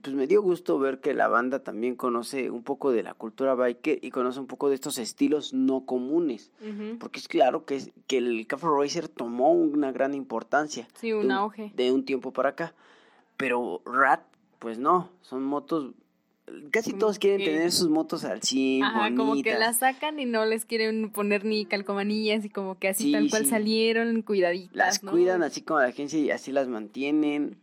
pues 0.00 0.14
me 0.14 0.26
dio 0.26 0.40
gusto 0.40 0.78
ver 0.78 1.00
que 1.00 1.12
la 1.12 1.28
banda 1.28 1.58
también 1.58 1.94
conoce 1.94 2.50
un 2.50 2.62
poco 2.62 2.90
de 2.90 3.02
la 3.02 3.12
cultura 3.12 3.54
biker 3.54 3.98
y 4.02 4.10
conoce 4.10 4.40
un 4.40 4.46
poco 4.46 4.70
de 4.70 4.76
estos 4.76 4.96
estilos 4.96 5.52
no 5.52 5.84
comunes. 5.84 6.50
Porque 6.98 7.20
es 7.20 7.28
claro 7.28 7.66
que, 7.66 7.92
que 8.06 8.18
el 8.18 8.46
Café 8.46 8.66
Racer 8.78 9.08
tomó 9.08 9.52
una 9.52 9.92
gran 9.92 10.14
importancia. 10.14 10.88
Sí, 10.94 11.12
un, 11.12 11.30
auge. 11.30 11.70
De 11.74 11.92
un 11.92 12.04
tiempo 12.04 12.32
para 12.32 12.50
acá. 12.50 12.74
Pero 13.36 13.82
Rat, 13.84 14.22
pues 14.58 14.78
no, 14.78 15.10
son 15.20 15.44
motos 15.44 15.92
casi 16.70 16.92
todos 16.92 17.18
quieren 17.18 17.44
tener 17.44 17.72
sus 17.72 17.88
motos 17.88 18.24
al 18.24 18.42
100, 18.42 18.84
Ajá, 18.84 19.14
como 19.14 19.42
que 19.42 19.58
las 19.58 19.78
sacan 19.78 20.20
y 20.20 20.26
no 20.26 20.44
les 20.44 20.66
quieren 20.66 21.10
poner 21.10 21.44
ni 21.44 21.64
calcomanías 21.64 22.44
y 22.44 22.50
como 22.50 22.78
que 22.78 22.88
así 22.88 23.12
tal 23.12 23.30
cual 23.30 23.46
salieron 23.46 24.20
cuidaditas, 24.22 24.74
Las 24.74 24.98
cuidan 24.98 25.42
así 25.42 25.62
como 25.62 25.80
la 25.80 25.86
agencia 25.86 26.18
y 26.18 26.30
así 26.30 26.52
las 26.52 26.68
mantienen 26.68 27.56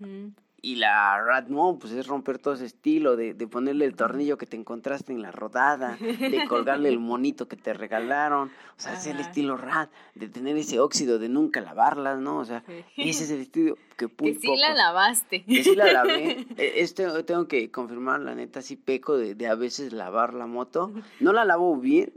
y 0.64 0.76
la 0.76 1.20
Rad 1.24 1.48
no, 1.48 1.78
pues 1.80 1.92
es 1.94 2.06
romper 2.06 2.38
todo 2.38 2.54
ese 2.54 2.66
estilo, 2.66 3.16
de, 3.16 3.34
de, 3.34 3.48
ponerle 3.48 3.86
el 3.86 3.96
tornillo 3.96 4.38
que 4.38 4.46
te 4.46 4.56
encontraste 4.56 5.12
en 5.12 5.22
la 5.22 5.32
rodada, 5.32 5.98
de 6.00 6.46
colgarle 6.48 6.90
el 6.90 7.00
monito 7.00 7.48
que 7.48 7.56
te 7.56 7.74
regalaron, 7.74 8.50
o 8.50 8.80
sea, 8.80 8.94
es 8.94 9.08
el 9.08 9.20
estilo 9.20 9.58
Rad, 9.58 9.90
de 10.14 10.30
tener 10.30 10.56
ese 10.58 10.80
óxido, 10.80 11.18
de 11.18 11.30
nunca 11.30 11.62
lavarlas, 11.62 12.20
¿no? 12.20 12.38
O 12.38 12.46
sea, 12.46 12.64
ese 12.96 13.24
es 13.24 13.32
el 13.32 13.42
estilo 13.42 13.76
que 13.98 14.08
Que 14.08 14.36
sí 14.36 14.56
la 14.56 14.74
lavaste. 14.74 15.44
Que 15.44 15.64
sí 15.64 15.76
la 15.76 15.92
lavé. 15.92 16.46
Este, 16.58 17.08
tengo 17.24 17.48
que 17.48 17.72
confirmar, 17.72 18.20
la 18.22 18.36
neta, 18.36 18.62
sí 18.62 18.76
peco 18.76 19.18
de, 19.18 19.34
de 19.34 19.48
a 19.48 19.56
veces 19.56 19.94
lavar 19.94 20.36
la 20.36 20.46
moto. 20.46 20.92
No 21.20 21.34
la 21.34 21.44
lavo 21.44 21.76
bien, 21.78 22.14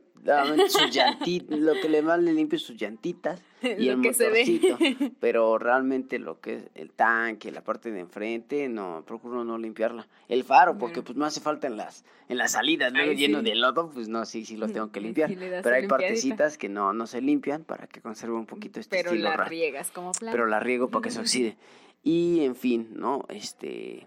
sus 0.69 0.91
llantitas, 0.95 1.59
lo 1.59 1.75
que 1.75 1.89
le 1.89 2.03
más 2.03 2.21
le 2.21 2.33
limpio 2.33 2.59
sus 2.59 2.77
llantitas 2.77 3.41
y 3.79 3.89
el 3.89 3.97
motorcito. 3.99 4.79
Pero 5.21 5.59
realmente 5.59 6.19
lo 6.19 6.41
que 6.41 6.55
es 6.57 6.65
el 6.75 6.91
tanque, 6.91 7.51
la 7.51 7.63
parte 7.63 7.91
de 7.91 8.01
enfrente, 8.01 8.69
no, 8.69 9.03
procuro 9.07 9.45
no 9.45 9.59
limpiarla. 9.59 10.07
El 10.29 10.45
faro, 10.45 10.79
porque 10.79 11.03
pues 11.03 11.17
no 11.17 11.25
hace 11.25 11.41
falta 11.41 11.67
en 11.67 11.77
las, 11.77 12.05
en 12.29 12.39
las 12.39 12.53
salidas, 12.53 12.93
luego 12.93 13.13
lleno 13.13 13.43
de 13.43 13.55
lodo, 13.55 13.91
pues 13.91 14.09
no, 14.09 14.25
sí, 14.25 14.45
sí 14.45 14.57
los 14.57 14.73
tengo 14.73 14.91
que 14.91 15.01
limpiar. 15.03 15.35
pero 15.63 15.77
hay 15.77 15.87
partecitas 15.87 16.59
que 16.59 16.69
no, 16.69 16.93
no 16.93 17.07
se 17.07 17.21
limpian 17.21 17.65
para 17.65 17.87
que 17.87 18.01
conserve 18.01 18.35
un 18.35 18.47
poquito 18.47 18.81
este 18.81 18.97
pero 18.97 19.11
estilo. 19.11 19.31
Pero 19.31 19.43
la 19.43 19.49
riegas 19.49 19.91
como 19.91 20.13
plan. 20.13 20.33
Pero 20.33 20.47
la 20.47 20.61
riego 20.61 20.89
para 20.89 21.03
que 21.03 21.11
se 21.11 21.21
oxide. 21.21 21.57
Y 22.03 22.41
en 22.45 22.55
fin, 22.55 22.91
¿no? 22.95 23.25
Este 23.29 24.07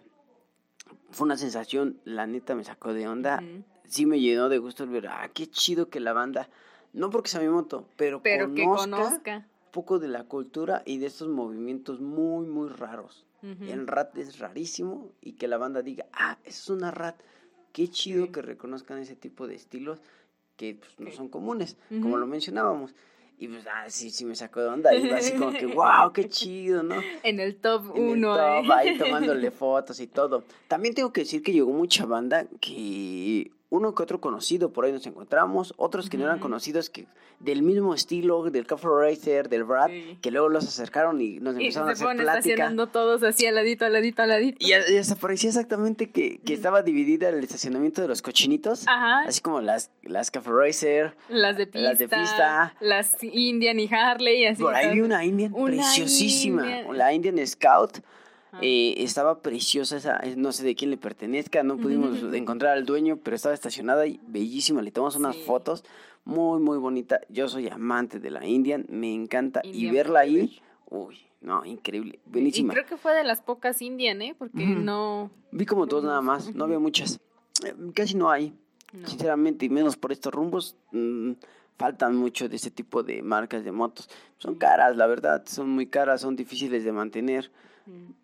fue 1.09 1.25
una 1.25 1.37
sensación, 1.37 1.99
la 2.03 2.27
neta 2.27 2.53
me 2.53 2.63
sacó 2.63 2.93
de 2.93 3.07
onda 3.07 3.41
sí 3.87 4.05
me 4.05 4.19
llenó 4.19 4.49
de 4.49 4.57
gusto 4.57 4.83
el 4.83 4.89
ver, 4.89 5.07
ah, 5.07 5.29
qué 5.33 5.47
chido 5.47 5.89
que 5.89 5.99
la 5.99 6.13
banda, 6.13 6.49
no 6.97 7.11
porque 7.11 7.29
sea 7.29 7.39
mi 7.39 7.47
moto, 7.47 7.87
pero, 7.95 8.21
pero 8.21 8.47
conozca, 8.47 8.55
que 8.55 8.65
conozca 8.65 9.37
un 9.37 9.71
poco 9.71 9.99
de 9.99 10.07
la 10.07 10.23
cultura 10.23 10.81
y 10.85 10.97
de 10.97 11.05
estos 11.05 11.29
movimientos 11.29 12.01
muy, 12.01 12.47
muy 12.47 12.69
raros. 12.69 13.23
El 13.61 13.87
rat 13.87 14.17
es 14.17 14.39
rarísimo 14.39 15.11
y 15.21 15.33
que 15.33 15.47
la 15.47 15.57
banda 15.57 15.81
diga, 15.81 16.07
ah, 16.11 16.37
es 16.43 16.69
una 16.69 16.91
rat. 16.91 17.15
Qué 17.71 17.87
chido 17.87 18.29
que 18.31 18.41
reconozcan 18.41 18.97
ese 18.97 19.15
tipo 19.15 19.47
de 19.47 19.55
estilos 19.55 20.01
que 20.57 20.75
pues, 20.75 20.99
no 20.99 21.11
son 21.11 21.29
comunes, 21.29 21.77
como 22.01 22.17
lo 22.17 22.27
mencionábamos. 22.27 22.93
Y 23.37 23.47
pues, 23.47 23.65
ah, 23.71 23.85
sí, 23.89 24.09
sí 24.09 24.25
me 24.25 24.35
sacó 24.35 24.61
de 24.61 24.67
onda. 24.67 24.93
Y 24.93 25.09
así 25.11 25.33
como 25.33 25.53
que, 25.53 25.65
wow, 25.67 26.11
qué 26.11 26.27
chido, 26.27 26.81
¿no? 26.81 26.95
En 27.23 27.39
el 27.39 27.57
top 27.57 27.95
uno, 27.95 28.35
top, 28.35 28.65
¿eh? 28.65 28.73
ahí 28.73 28.97
tomándole 28.97 29.51
fotos 29.51 29.99
y 29.99 30.07
todo. 30.07 30.43
También 30.67 30.95
tengo 30.95 31.13
que 31.13 31.21
decir 31.21 31.43
que 31.43 31.53
llegó 31.53 31.71
mucha 31.71 32.05
banda 32.05 32.47
que 32.59 33.51
uno 33.69 33.93
que 33.93 34.03
otro 34.03 34.21
conocido 34.21 34.71
por 34.71 34.85
ahí 34.85 34.91
nos 34.93 35.05
encontramos, 35.05 35.73
otros 35.77 36.09
que 36.09 36.17
no 36.17 36.23
eran 36.23 36.39
conocidos, 36.39 36.89
que 36.89 37.05
del 37.39 37.63
mismo 37.63 37.93
estilo, 37.93 38.49
del 38.49 38.65
Cafe 38.65 38.87
Racer, 38.87 39.49
del 39.49 39.65
Brad, 39.65 39.91
que 40.21 40.31
luego 40.31 40.47
los 40.49 40.65
acercaron 40.65 41.19
y 41.19 41.39
nos 41.39 41.55
empezaron 41.55 41.89
a 41.89 41.91
hacer 41.91 42.07
plática. 42.07 42.37
estacionando 42.37 42.87
todos 42.87 43.23
así 43.23 43.45
al 43.45 43.55
ladito, 43.55 43.85
al 43.85 43.93
ladito, 43.93 44.21
al 44.21 44.29
ladito. 44.29 44.57
Y, 44.59 44.71
y 44.73 45.15
parecía 45.19 45.49
exactamente 45.49 46.09
que, 46.09 46.39
que 46.39 46.53
estaba 46.53 46.81
dividida 46.81 47.29
el 47.29 47.43
estacionamiento 47.43 48.01
de 48.01 48.07
los 48.07 48.21
cochinitos, 48.21 48.85
así 48.87 49.41
como 49.41 49.59
las, 49.61 49.91
las 50.03 50.31
Cafe 50.31 50.49
Racer, 50.49 51.15
las 51.27 51.57
de 51.57 51.67
pista, 51.67 51.81
las 51.89 51.99
de 51.99 52.07
pista, 52.07 52.75
las 52.79 53.23
Indian 53.23 53.79
y 53.79 53.89
Harley, 53.93 54.45
así. 54.45 54.61
Por 54.61 54.73
ahí 54.73 54.93
vi 54.93 55.01
una 55.01 55.25
Indian 55.25 55.53
preciosísima, 55.53 56.83
la 56.93 57.13
Indian 57.13 57.45
Scout. 57.45 57.99
Eh, 58.61 58.95
estaba 58.97 59.41
preciosa 59.41 59.97
esa, 59.97 60.17
eh, 60.17 60.35
no 60.35 60.51
sé 60.51 60.63
de 60.63 60.75
quién 60.75 60.91
le 60.91 60.97
pertenezca, 60.97 61.63
no 61.63 61.77
pudimos 61.77 62.21
encontrar 62.33 62.77
al 62.77 62.85
dueño, 62.85 63.17
pero 63.17 63.35
estaba 63.35 63.53
estacionada 63.53 64.07
y 64.07 64.19
bellísima. 64.27 64.81
Le 64.81 64.91
tomamos 64.91 65.15
unas 65.15 65.37
fotos 65.37 65.83
muy, 66.25 66.59
muy 66.59 66.77
bonita. 66.77 67.21
Yo 67.29 67.47
soy 67.47 67.67
amante 67.69 68.19
de 68.19 68.31
la 68.31 68.45
Indian, 68.45 68.85
me 68.89 69.13
encanta. 69.13 69.61
y 69.63 69.89
verla 69.89 70.21
ahí, 70.21 70.59
uy, 70.89 71.17
no, 71.41 71.63
increíble, 71.65 72.19
buenísima. 72.25 72.73
Y 72.73 72.75
creo 72.75 72.87
que 72.87 72.97
fue 72.97 73.13
de 73.13 73.23
las 73.23 73.41
pocas 73.41 73.81
Indian, 73.81 74.21
¿eh? 74.21 74.35
Porque 74.37 74.65
no... 74.65 75.31
Vi 75.51 75.65
como 75.65 75.85
dos 75.85 76.03
nada 76.03 76.21
más, 76.21 76.53
no 76.53 76.65
había 76.65 76.79
muchas. 76.79 77.19
Eh, 77.63 77.73
casi 77.93 78.15
no 78.15 78.29
hay, 78.29 78.53
sinceramente, 79.05 79.65
y 79.65 79.69
menos 79.69 79.95
por 79.97 80.11
estos 80.11 80.33
rumbos. 80.33 80.75
Mm, 80.91 81.33
faltan 81.77 82.15
mucho 82.15 82.49
de 82.49 82.55
ese 82.55 82.71
tipo 82.71 83.03
de 83.03 83.21
marcas 83.21 83.63
de 83.63 83.71
motos. 83.71 84.09
Son 84.39 84.55
caras, 84.55 84.97
la 84.97 85.07
verdad, 85.07 85.43
son 85.45 85.69
muy 85.69 85.87
caras, 85.87 86.21
son 86.21 86.35
difíciles 86.35 86.83
de 86.83 86.91
mantener 86.91 87.51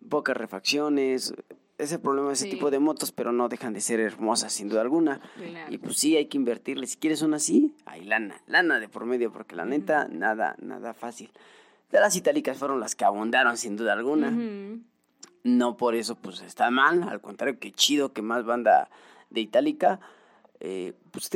pocas 0.08 0.36
refacciones, 0.36 1.34
ese 1.78 1.98
problema 1.98 2.28
de 2.28 2.34
ese 2.34 2.48
tipo 2.48 2.70
de 2.70 2.78
motos, 2.78 3.12
pero 3.12 3.32
no 3.32 3.48
dejan 3.48 3.72
de 3.72 3.80
ser 3.80 4.00
hermosas 4.00 4.52
sin 4.52 4.68
duda 4.68 4.80
alguna. 4.80 5.20
Y 5.68 5.78
pues 5.78 5.96
sí, 5.96 6.16
hay 6.16 6.26
que 6.26 6.36
invertirle. 6.36 6.86
Si 6.86 6.96
quieres 6.96 7.22
una 7.22 7.36
así, 7.36 7.74
hay 7.84 8.04
lana, 8.04 8.40
lana 8.46 8.78
de 8.78 8.88
por 8.88 9.06
medio, 9.06 9.32
porque 9.32 9.56
la 9.56 9.64
neta, 9.64 10.08
nada, 10.08 10.56
nada 10.60 10.94
fácil. 10.94 11.30
De 11.90 12.00
las 12.00 12.16
itálicas 12.16 12.58
fueron 12.58 12.80
las 12.80 12.94
que 12.94 13.04
abundaron 13.04 13.56
sin 13.56 13.76
duda 13.76 13.92
alguna. 13.92 14.30
No 15.42 15.76
por 15.76 15.94
eso 15.94 16.16
pues 16.16 16.40
está 16.40 16.70
mal, 16.70 17.02
al 17.02 17.20
contrario, 17.20 17.58
que 17.58 17.72
chido 17.72 18.12
que 18.12 18.22
más 18.22 18.44
banda 18.44 18.88
de 19.30 19.40
itálica, 19.40 20.00
eh, 20.60 20.94
pues 21.10 21.30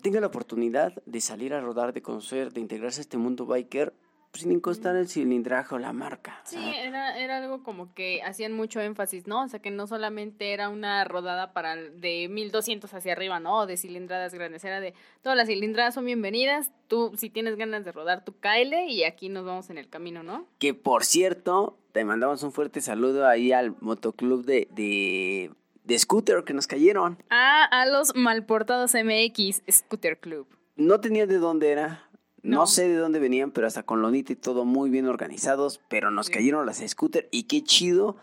tenga 0.00 0.20
la 0.20 0.28
oportunidad 0.28 0.94
de 1.04 1.20
salir 1.20 1.52
a 1.52 1.60
rodar, 1.60 1.92
de 1.92 2.02
conocer, 2.02 2.52
de 2.52 2.60
integrarse 2.60 3.00
a 3.00 3.02
este 3.02 3.18
mundo 3.18 3.44
biker 3.46 3.92
sin 4.32 4.52
incostar 4.52 4.96
el 4.96 5.08
cilindraje 5.08 5.74
o 5.74 5.78
la 5.78 5.92
marca. 5.92 6.40
Sí, 6.44 6.58
era, 6.78 7.18
era 7.18 7.38
algo 7.38 7.62
como 7.62 7.92
que 7.94 8.22
hacían 8.22 8.52
mucho 8.52 8.80
énfasis, 8.80 9.26
¿no? 9.26 9.42
O 9.44 9.48
sea, 9.48 9.60
que 9.60 9.70
no 9.70 9.86
solamente 9.86 10.52
era 10.52 10.68
una 10.68 11.04
rodada 11.04 11.52
para 11.52 11.76
de 11.76 12.28
1200 12.30 12.92
hacia 12.94 13.12
arriba, 13.12 13.40
¿no? 13.40 13.66
De 13.66 13.76
cilindradas 13.76 14.32
grandes, 14.32 14.64
era 14.64 14.80
de 14.80 14.94
todas 15.22 15.36
las 15.36 15.48
cilindradas 15.48 15.94
son 15.94 16.06
bienvenidas, 16.06 16.72
tú 16.88 17.12
si 17.16 17.28
tienes 17.28 17.56
ganas 17.56 17.84
de 17.84 17.92
rodar, 17.92 18.24
tú 18.24 18.34
caile 18.40 18.86
y 18.86 19.04
aquí 19.04 19.28
nos 19.28 19.44
vamos 19.44 19.68
en 19.70 19.78
el 19.78 19.88
camino, 19.88 20.22
¿no? 20.22 20.46
Que 20.58 20.72
por 20.72 21.04
cierto, 21.04 21.78
te 21.92 22.04
mandamos 22.04 22.42
un 22.42 22.52
fuerte 22.52 22.80
saludo 22.80 23.26
ahí 23.26 23.52
al 23.52 23.76
motoclub 23.80 24.44
de, 24.46 24.66
de, 24.70 25.50
de 25.84 25.98
Scooter 25.98 26.44
que 26.44 26.54
nos 26.54 26.66
cayeron. 26.66 27.22
Ah, 27.28 27.64
a 27.64 27.86
los 27.86 28.14
malportados 28.14 28.94
MX 28.94 29.62
Scooter 29.70 30.18
Club. 30.18 30.46
No 30.76 31.00
tenía 31.00 31.26
de 31.26 31.36
dónde 31.36 31.70
era 31.70 32.08
no. 32.42 32.66
sé 32.66 32.88
de 32.88 32.96
dónde 32.96 33.18
venían, 33.18 33.50
pero 33.50 33.66
hasta 33.66 33.82
con 33.82 34.02
lonita 34.02 34.32
y 34.32 34.36
todo 34.36 34.64
muy 34.64 34.90
bien 34.90 35.06
organizados, 35.06 35.80
pero 35.88 36.10
nos 36.10 36.30
cayeron 36.30 36.66
las 36.66 36.82
scooters 36.86 37.28
y 37.30 37.44
qué 37.44 37.62
chido 37.62 38.16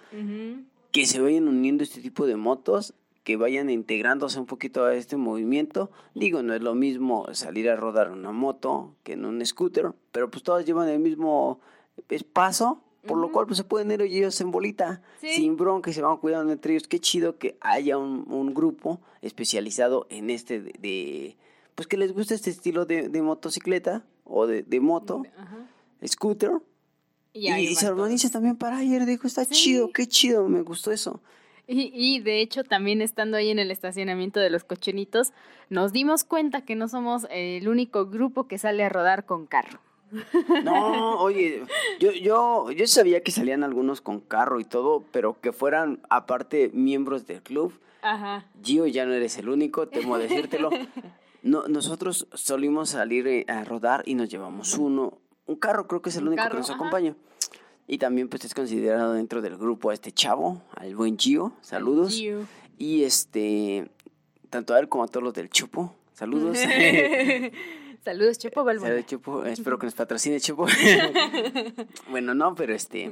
que 0.92 1.06
se 1.06 1.20
vayan 1.20 1.48
uniendo 1.48 1.84
este 1.84 2.02
tipo 2.02 2.26
de 2.26 2.36
motos, 2.36 2.94
que 3.24 3.38
vayan 3.38 3.70
integrándose 3.70 4.40
un 4.40 4.46
poquito 4.46 4.86
a 4.86 4.96
este 4.96 5.18
movimiento. 5.18 5.92
Digo, 6.16 6.42
no 6.42 6.54
es 6.54 6.62
lo 6.62 6.74
mismo 6.74 7.28
salir 7.34 7.70
a 7.70 7.76
rodar 7.76 8.12
una 8.12 8.32
moto 8.32 8.96
que 9.04 9.14
en 9.14 9.26
un 9.26 9.46
scooter, 9.46 9.94
pero 10.12 10.32
pues 10.32 10.44
todas 10.44 10.66
llevan 10.66 10.90
el 10.90 11.00
mismo 11.00 11.60
espacio, 12.10 12.82
por 13.06 13.18
lo 13.18 13.32
cual 13.32 13.46
pues 13.46 13.58
se 13.58 13.64
pueden 13.64 13.92
ir 13.92 14.02
ellos 14.02 14.40
en 14.42 14.52
bolita, 14.52 15.02
sin 15.20 15.58
bronca 15.58 15.90
y 15.90 15.94
se 15.94 16.02
van 16.02 16.18
cuidando 16.18 16.52
entre 16.52 16.74
ellos. 16.74 16.88
Qué 16.88 17.00
chido 17.00 17.38
que 17.38 17.58
haya 17.62 17.98
un, 17.98 18.54
grupo 18.54 19.00
especializado 19.22 20.08
en 20.10 20.30
este 20.30 20.62
de 20.62 21.38
pues 21.80 21.88
que 21.88 21.96
les 21.96 22.12
gusta 22.12 22.36
este 22.36 22.50
estilo 22.50 22.86
de, 22.86 23.22
motocicleta 23.22 24.04
o 24.26 24.48
de, 24.48 24.80
moto, 24.82 25.24
scooter. 26.06 26.52
Y, 27.32 27.74
se 27.74 27.88
organiza 27.88 28.30
también 28.30 28.58
para 28.58 28.80
ayer, 28.80 29.06
dijo, 29.06 29.28
está 29.28 29.46
chido, 29.46 29.90
qué 29.94 30.06
chido, 30.06 30.50
me 30.50 30.62
gustó 30.62 30.92
eso. 30.92 31.22
Y, 31.68 31.90
y, 31.94 32.20
de 32.20 32.42
hecho, 32.42 32.66
también 32.66 33.02
estando 33.02 33.38
ahí 33.38 33.50
en 33.50 33.60
el 33.60 33.72
estacionamiento 33.72 34.42
de 34.42 34.50
los 34.50 34.66
cochenitos, 34.66 35.32
nos 35.70 35.94
dimos 35.94 36.26
cuenta 36.26 36.66
que 36.66 36.76
no 36.76 36.90
somos 36.90 37.28
el 37.32 37.70
único 37.70 38.08
grupo 38.08 38.46
que 38.46 38.58
sale 38.58 38.84
a 38.84 38.90
rodar 38.90 39.26
con 39.26 39.46
carro. 39.46 39.80
No, 40.66 41.18
oye, 41.22 41.64
yo, 42.02 42.12
yo, 42.12 42.72
yo 42.72 42.88
sabía 42.88 43.24
que 43.24 43.32
salían 43.32 43.64
algunos 43.64 44.02
con 44.02 44.20
carro 44.20 44.60
y 44.60 44.66
todo, 44.66 45.06
pero 45.14 45.40
que 45.40 45.54
fueran 45.54 46.02
aparte 46.10 46.72
miembros 46.74 47.26
del 47.26 47.42
club. 47.42 47.72
Ajá. 48.02 48.46
Gio, 48.64 48.86
ya 48.86 49.06
no 49.06 49.14
eres 49.14 49.38
el 49.38 49.48
único, 49.48 49.88
temo 49.88 50.18
decírtelo. 50.18 50.72
No, 51.42 51.68
nosotros 51.68 52.28
solimos 52.34 52.90
salir 52.90 53.28
eh, 53.28 53.46
a 53.48 53.64
rodar 53.64 54.04
y 54.06 54.16
nos 54.16 54.30
llevamos 54.30 54.78
uno. 54.78 55.18
Un 55.46 55.56
carro 55.56 55.88
creo 55.88 56.02
que 56.02 56.10
es 56.10 56.16
el 56.18 56.28
único 56.28 56.44
que 56.50 56.58
nos 56.58 56.70
acompaña. 56.70 57.16
Y 57.88 57.98
también 57.98 58.30
pues 58.30 58.46
es 58.46 58.54
considerado 58.54 59.14
dentro 59.14 59.42
del 59.42 59.58
grupo 59.58 59.90
a 59.90 59.94
este 59.94 60.12
chavo, 60.12 60.62
al 60.76 60.96
buen 60.96 61.18
Gio. 61.18 61.54
Saludos. 61.62 62.22
Y 62.78 63.04
este, 63.04 63.90
tanto 64.50 64.74
a 64.74 64.80
él 64.80 64.88
como 64.90 65.04
a 65.04 65.08
todos 65.08 65.24
los 65.24 65.34
del 65.34 65.50
Chupo. 65.50 65.96
Saludos. 66.14 66.58
Saludos, 68.04 68.38
Chupo 68.38 68.64
Saludos, 68.64 69.06
Chupo. 69.06 69.46
Espero 69.46 69.78
que 69.78 69.86
nos 69.86 69.94
patrocine, 69.94 70.40
Chupo. 70.40 70.68
bueno, 72.10 72.34
no, 72.34 72.56
pero 72.56 72.74
este, 72.74 73.12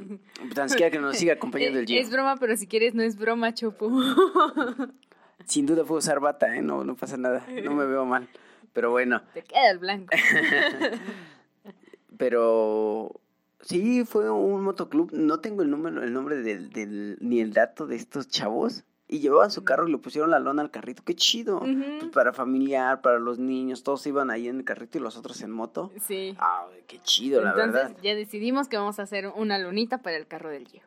tan 0.54 0.70
siquiera 0.70 0.92
que 0.92 1.00
nos 1.00 1.18
siga 1.18 1.34
acompañando 1.34 1.80
el 1.80 1.86
Gio. 1.86 2.00
Es 2.00 2.10
broma, 2.10 2.38
pero 2.38 2.56
si 2.56 2.68
quieres 2.68 2.94
no 2.94 3.04
es 3.04 3.18
broma, 3.18 3.54
Chupo. 3.54 3.90
Sin 5.48 5.66
duda 5.66 5.84
puedo 5.84 6.00
usar 6.00 6.20
bata, 6.20 6.56
¿eh? 6.56 6.62
No, 6.62 6.84
no 6.84 6.96
pasa 6.96 7.18
nada. 7.18 7.46
No 7.64 7.74
me 7.74 7.86
veo 7.86 8.06
mal. 8.06 8.28
Pero 8.74 8.92
bueno. 8.92 9.22
Te 9.34 9.44
queda 9.44 9.72
el 9.72 9.80
blanco. 9.80 10.16
Pero 12.18 13.22
sí, 13.62 14.04
fue 14.04 14.30
un 14.30 14.62
motoclub. 14.62 15.12
No 15.14 15.40
tengo 15.40 15.62
el 15.62 15.70
número, 15.70 16.04
el 16.04 16.12
nombre 16.12 16.38
del, 16.38 17.18
ni 17.22 17.40
el 17.40 17.54
dato 17.54 17.88
de 17.88 17.96
estos 17.96 18.28
chavos. 18.28 18.84
Y 19.10 19.20
llevaban 19.20 19.52
su 19.52 19.64
carro 19.64 19.88
y 19.88 19.92
le 19.92 20.00
pusieron 20.00 20.32
la 20.32 20.40
lona 20.40 20.62
al 20.62 20.70
carrito. 20.70 21.02
Qué 21.06 21.16
chido. 21.16 21.60
Pues 21.60 22.12
para 22.12 22.34
familiar, 22.34 23.02
para 23.02 23.20
los 23.20 23.40
niños, 23.40 23.84
todos 23.84 24.06
iban 24.06 24.30
ahí 24.30 24.50
en 24.50 24.58
el 24.58 24.66
carrito 24.66 24.98
y 24.98 25.02
los 25.02 25.16
otros 25.16 25.42
en 25.44 25.52
moto. 25.52 25.94
Sí. 26.02 26.36
Ah, 26.40 26.66
qué 26.88 27.00
chido, 27.04 27.42
la 27.42 27.54
verdad. 27.54 27.96
Ya 28.04 28.16
decidimos 28.16 28.68
que 28.68 28.76
vamos 28.76 29.00
a 29.00 29.04
hacer 29.04 29.32
una 29.34 29.60
lonita 29.60 30.00
para 30.00 30.18
el 30.18 30.28
carro 30.28 30.50
del 30.50 30.68
Gio. 30.68 30.82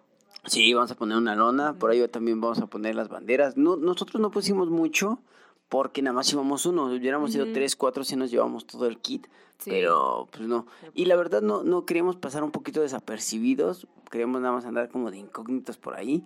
Sí, 0.45 0.73
vamos 0.73 0.91
a 0.91 0.95
poner 0.95 1.19
una 1.19 1.37
lona, 1.37 1.75
por 1.75 1.91
ahí 1.91 2.07
también 2.09 2.41
vamos 2.41 2.61
a 2.61 2.67
poner 2.67 2.95
las 2.95 3.09
banderas. 3.09 3.57
No, 3.57 3.77
nosotros 3.77 4.21
no 4.21 4.31
pusimos 4.31 4.71
mucho 4.71 5.21
porque 5.69 6.03
nada 6.03 6.15
más 6.15 6.33
íbamos 6.33 6.67
uno, 6.67 6.87
hubiéramos 6.87 7.35
ido 7.35 7.53
tres, 7.53 7.77
cuatro 7.77 8.03
si 8.03 8.17
nos 8.17 8.31
llevamos 8.31 8.67
todo 8.67 8.87
el 8.87 8.99
kit, 8.99 9.29
pero 9.65 10.29
pues 10.33 10.49
no. 10.49 10.67
Y 10.95 11.05
la 11.05 11.15
verdad 11.15 11.43
no, 11.43 11.63
no 11.63 11.87
queríamos 11.87 12.17
pasar 12.17 12.43
un 12.43 12.51
poquito 12.51 12.81
desapercibidos, 12.81 13.87
queríamos 14.11 14.41
nada 14.41 14.55
más 14.55 14.65
andar 14.65 14.89
como 14.89 15.13
de 15.13 15.19
incógnitos 15.19 15.79
por 15.79 15.95
ahí. 15.95 16.25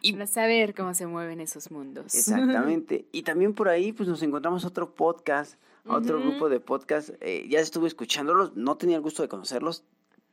Y 0.00 0.12
para 0.14 0.26
saber 0.26 0.74
cómo 0.74 0.94
se 0.94 1.06
mueven 1.06 1.40
esos 1.40 1.70
mundos. 1.70 2.12
Exactamente. 2.14 3.06
y 3.12 3.22
también 3.22 3.54
por 3.54 3.68
ahí 3.68 3.92
pues 3.92 4.08
nos 4.08 4.22
encontramos 4.22 4.64
otro 4.64 4.94
podcast, 4.94 5.60
otro 5.86 6.20
grupo 6.20 6.48
de 6.48 6.58
podcast, 6.58 7.10
eh, 7.20 7.46
ya 7.48 7.60
estuve 7.60 7.86
escuchándolos, 7.86 8.56
no 8.56 8.76
tenía 8.76 8.96
el 8.96 9.02
gusto 9.02 9.22
de 9.22 9.28
conocerlos, 9.28 9.84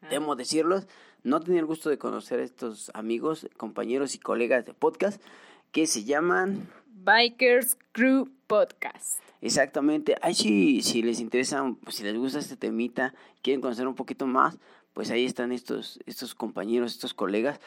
debo 0.10 0.36
decirlos, 0.36 0.88
no 1.24 1.40
tenía 1.42 1.60
el 1.60 1.66
gusto 1.66 1.90
de 1.90 1.98
conocer 1.98 2.40
a 2.40 2.44
estos 2.44 2.92
amigos, 2.94 3.48
compañeros 3.58 4.16
y 4.16 4.20
colegas 4.20 4.66
de 4.66 4.74
podcast 4.74 5.22
que 5.72 5.86
se 5.86 6.04
llaman 6.04 6.70
Bikers 6.88 7.78
Crew 7.92 8.30
Podcast. 8.48 9.20
Exactamente. 9.42 10.16
Ahí 10.22 10.34
sí, 10.34 10.82
si 10.82 11.02
les 11.02 11.20
interesa, 11.20 11.64
si 11.90 12.04
les 12.04 12.16
gusta 12.18 12.40
este 12.40 12.58
temita, 12.58 13.14
quieren 13.42 13.62
conocer 13.62 13.88
un 13.88 13.96
poquito 13.96 14.28
más, 14.28 14.58
pues 14.94 15.12
ahí 15.12 15.26
están 15.26 15.52
estos, 15.52 16.00
estos 16.06 16.36
compañeros, 16.36 16.94
estos 16.94 17.14
colegas. 17.14 17.60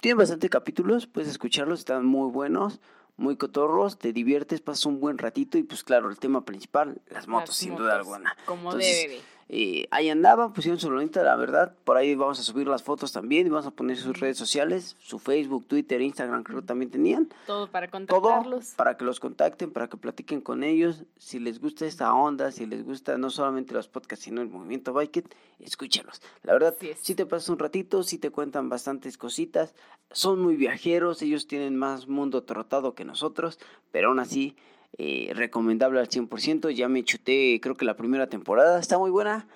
Tienen 0.00 0.18
bastante 0.18 0.48
capítulos, 0.48 1.06
puedes 1.06 1.30
escucharlos, 1.30 1.80
están 1.80 2.06
muy 2.06 2.30
buenos, 2.30 2.80
muy 3.16 3.36
cotorros, 3.36 3.98
te 3.98 4.12
diviertes, 4.12 4.60
pasas 4.60 4.86
un 4.86 4.98
buen 4.98 5.18
ratito 5.18 5.58
y 5.58 5.62
pues 5.62 5.84
claro, 5.84 6.10
el 6.10 6.18
tema 6.18 6.44
principal, 6.44 7.00
las 7.08 7.28
motos, 7.28 7.54
sin 7.54 7.76
duda 7.76 7.96
alguna. 7.96 8.34
Como 8.46 8.74
debe. 8.74 9.20
Eh, 9.52 9.88
ahí 9.90 10.08
andaba, 10.08 10.52
pusieron 10.52 10.78
su 10.78 10.88
lonita, 10.92 11.24
la 11.24 11.34
verdad. 11.34 11.74
Por 11.82 11.96
ahí 11.96 12.14
vamos 12.14 12.38
a 12.38 12.42
subir 12.44 12.68
las 12.68 12.84
fotos 12.84 13.10
también 13.10 13.48
y 13.48 13.50
vamos 13.50 13.66
a 13.66 13.72
poner 13.72 13.96
sus 13.96 14.20
redes 14.20 14.38
sociales, 14.38 14.94
su 15.00 15.18
Facebook, 15.18 15.66
Twitter, 15.66 16.00
Instagram, 16.00 16.44
creo 16.44 16.60
que 16.60 16.66
también 16.68 16.92
tenían. 16.92 17.28
Todo 17.48 17.66
para 17.66 17.90
contactarlos. 17.90 18.66
Todo 18.66 18.76
para 18.76 18.96
que 18.96 19.04
los 19.04 19.18
contacten, 19.18 19.72
para 19.72 19.88
que 19.88 19.96
platiquen 19.96 20.40
con 20.40 20.62
ellos. 20.62 21.02
Si 21.18 21.40
les 21.40 21.60
gusta 21.60 21.84
esta 21.84 22.14
onda, 22.14 22.52
si 22.52 22.64
les 22.64 22.84
gusta 22.84 23.18
no 23.18 23.28
solamente 23.28 23.74
los 23.74 23.88
podcasts, 23.88 24.24
sino 24.24 24.40
el 24.40 24.48
movimiento 24.48 24.92
Bike 24.92 25.28
escúchalos. 25.58 26.22
La 26.44 26.52
verdad, 26.52 26.76
si 27.00 27.16
te 27.16 27.26
pasas 27.26 27.48
un 27.48 27.58
ratito, 27.58 28.04
si 28.04 28.18
te 28.18 28.30
cuentan 28.30 28.68
bastantes 28.68 29.18
cositas. 29.18 29.74
Son 30.12 30.40
muy 30.40 30.54
viajeros, 30.54 31.22
ellos 31.22 31.48
tienen 31.48 31.76
más 31.76 32.06
mundo 32.06 32.44
trotado 32.44 32.94
que 32.94 33.04
nosotros, 33.04 33.58
pero 33.90 34.10
aún 34.10 34.20
así 34.20 34.54
eh, 34.98 35.32
recomendable 35.34 36.00
al 36.00 36.08
100%. 36.08 36.70
Ya 36.70 36.88
me 36.88 37.04
chuté, 37.04 37.58
creo 37.62 37.76
que 37.76 37.84
la 37.84 37.96
primera 37.96 38.28
temporada 38.28 38.78
está 38.78 38.98
muy 38.98 39.10
buena. 39.10 39.46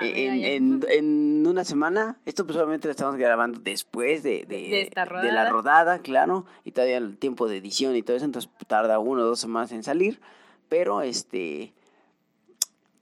Eh, 0.00 0.54
en, 0.56 0.84
en, 0.88 1.46
una 1.46 1.64
semana, 1.64 2.16
esto 2.24 2.46
pues 2.46 2.56
obviamente 2.56 2.86
lo 2.86 2.92
estamos 2.92 3.16
grabando 3.16 3.58
después 3.60 4.22
de, 4.22 4.46
de, 4.46 4.90
la 4.94 5.50
rodada, 5.50 5.98
claro, 5.98 6.46
y 6.64 6.70
todavía 6.70 6.98
el 6.98 7.18
tiempo 7.18 7.48
de 7.48 7.56
edición 7.56 7.96
y 7.96 8.02
todo 8.02 8.16
eso, 8.16 8.24
entonces 8.24 8.50
tarda 8.68 9.00
uno 9.00 9.22
o 9.22 9.26
dos 9.26 9.40
semanas 9.40 9.72
en 9.72 9.82
salir, 9.82 10.20
pero 10.68 11.02
este, 11.02 11.74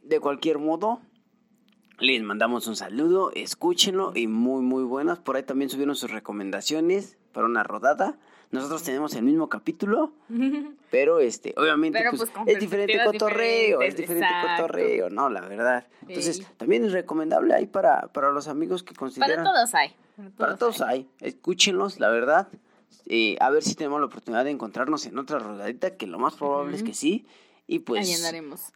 de 0.03 0.21
cualquier 0.21 0.59
modo, 0.59 1.01
les 1.99 2.23
mandamos 2.23 2.67
un 2.67 2.75
saludo, 2.75 3.33
escúchenlo 3.35 4.13
y 4.15 4.27
muy 4.27 4.63
muy 4.63 4.85
buenas, 4.85 5.19
por 5.19 5.37
ahí 5.37 5.43
también 5.43 5.69
subieron 5.69 5.95
sus 5.95 6.11
recomendaciones 6.11 7.19
para 7.33 7.47
una 7.47 7.65
rodada, 7.65 8.19
nosotros 8.51 8.83
tenemos 8.83 9.15
el 9.15 9.23
mismo 9.25 9.49
capítulo, 9.49 10.13
pero 10.91 11.21
este, 11.21 11.55
obviamente 11.57 12.03
pues, 12.11 12.31
pues, 12.31 12.47
es 12.47 12.61
diferente 12.61 12.99
cotorreo, 13.05 13.83
es 13.83 13.97
diferente 13.97 14.29
cotorreo, 14.57 15.11
no, 15.11 15.29
la 15.29 15.43
verdad. 15.43 15.87
Entonces, 16.07 16.47
también 16.57 16.85
es 16.85 16.93
recomendable 16.93 17.55
ahí 17.55 17.67
para, 17.67 18.09
para 18.09 18.31
los 18.31 18.49
amigos 18.49 18.83
que 18.83 18.95
consideran. 18.95 19.45
Para 19.45 19.53
todos 19.53 19.75
hay. 19.75 19.95
Para 20.37 20.57
todos, 20.57 20.81
hay. 20.81 21.07
Escúchenlos, 21.21 22.01
la 22.01 22.09
verdad. 22.09 22.49
Eh, 23.07 23.37
a 23.41 23.51
ver 23.51 23.63
si 23.63 23.75
tenemos 23.75 24.01
la 24.01 24.07
oportunidad 24.07 24.45
de 24.45 24.51
encontrarnos 24.51 25.07
en 25.07 25.19
otra 25.19 25.39
rodadita, 25.39 25.97
que 25.97 26.07
lo 26.07 26.19
más 26.19 26.35
probable 26.35 26.77
es 26.77 26.83
que 26.83 26.95
sí. 26.95 27.27
Y 27.67 27.81
pues 27.81 28.09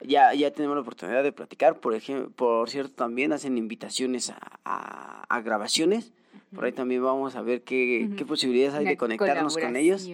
ya, 0.03 0.35
ya 0.35 0.51
tenemos 0.53 0.77
la 0.77 0.83
oportunidad 0.83 1.23
de 1.23 1.33
platicar. 1.33 1.81
Por 1.81 1.95
ejemplo, 1.95 2.31
por 2.31 2.69
cierto, 2.69 2.93
también 2.93 3.33
hacen 3.33 3.57
invitaciones 3.57 4.31
a, 4.31 5.25
a 5.29 5.41
grabaciones 5.41 6.13
por 6.55 6.65
ahí 6.65 6.73
también 6.73 7.03
vamos 7.03 7.37
a 7.37 7.43
ver 7.43 7.63
qué, 7.63 8.11
qué 8.17 8.25
posibilidades 8.25 8.75
hay 8.75 8.85
de 8.85 8.97
conectarnos 8.97 9.57
con 9.57 9.77
ellos. 9.77 10.09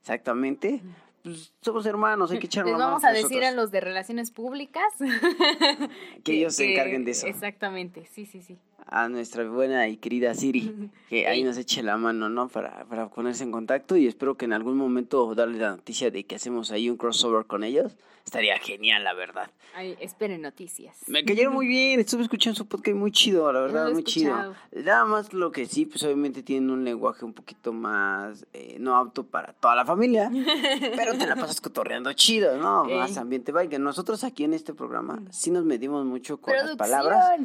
Exactamente. 0.00 0.82
Pues 1.22 1.52
somos 1.60 1.86
hermanos, 1.86 2.32
hay 2.32 2.40
que 2.40 2.46
echar 2.46 2.66
Les 2.66 2.76
vamos 2.76 3.04
a 3.04 3.12
decir 3.12 3.44
a 3.44 3.52
los 3.52 3.70
de 3.70 3.80
relaciones 3.80 4.32
públicas 4.32 4.82
que, 6.24 6.32
ellos 6.32 6.56
se 6.56 6.72
encarguen 6.72 7.04
de 7.04 7.12
eso. 7.12 7.28
Exactamente, 7.28 8.08
sí, 8.10 8.26
sí, 8.26 8.42
sí. 8.42 8.58
A 8.86 9.08
nuestra 9.08 9.48
buena 9.48 9.86
y 9.86 9.98
querida 9.98 10.34
Siri, 10.34 10.90
que 11.08 11.28
ahí 11.28 11.44
nos 11.44 11.56
eche 11.58 11.84
la 11.84 11.96
mano, 11.96 12.28
¿no? 12.28 12.48
Para, 12.48 12.84
para 12.86 13.08
ponerse 13.08 13.44
en 13.44 13.52
contacto 13.52 13.96
y 13.96 14.08
espero 14.08 14.36
que 14.36 14.46
en 14.46 14.52
algún 14.52 14.76
momento 14.76 15.32
darle 15.36 15.58
la 15.58 15.70
noticia 15.70 16.10
de 16.10 16.24
que 16.24 16.34
hacemos 16.34 16.72
ahí 16.72 16.90
un 16.90 16.96
crossover 16.96 17.46
con 17.46 17.62
ellos 17.62 17.96
Estaría 18.24 18.58
genial, 18.58 19.04
la 19.04 19.14
verdad. 19.14 19.50
Ay, 19.74 19.96
esperen 20.00 20.42
noticias. 20.42 20.96
Me 21.06 21.24
cayeron 21.24 21.54
muy 21.54 21.66
bien, 21.66 22.00
estuve 22.00 22.22
escuchando 22.22 22.56
su 22.56 22.66
podcast 22.66 22.96
muy 22.96 23.10
chido, 23.10 23.52
la 23.52 23.60
verdad, 23.60 23.90
muy 23.90 24.04
chido. 24.04 24.54
Nada 24.72 25.04
más 25.04 25.32
lo 25.32 25.50
que 25.50 25.66
sí, 25.66 25.86
pues 25.86 26.02
obviamente 26.04 26.42
tienen 26.42 26.70
un 26.70 26.84
lenguaje 26.84 27.24
un 27.24 27.32
poquito 27.32 27.72
más 27.72 28.46
eh, 28.52 28.76
no 28.78 28.96
apto 28.96 29.24
para 29.24 29.52
toda 29.54 29.74
la 29.74 29.84
familia, 29.84 30.30
pero 30.96 31.16
te 31.18 31.26
la 31.26 31.36
pasas 31.36 31.60
cotorreando 31.60 32.12
chido, 32.12 32.56
¿no? 32.56 32.84
Más 32.84 33.16
ambiente 33.16 33.52
bike. 33.52 33.78
Nosotros 33.78 34.24
aquí 34.24 34.44
en 34.44 34.54
este 34.54 34.74
programa 34.74 35.22
sí 35.30 35.50
nos 35.50 35.64
medimos 35.64 36.04
mucho 36.04 36.38
con 36.38 36.54
las 36.54 36.76
palabras 36.76 37.40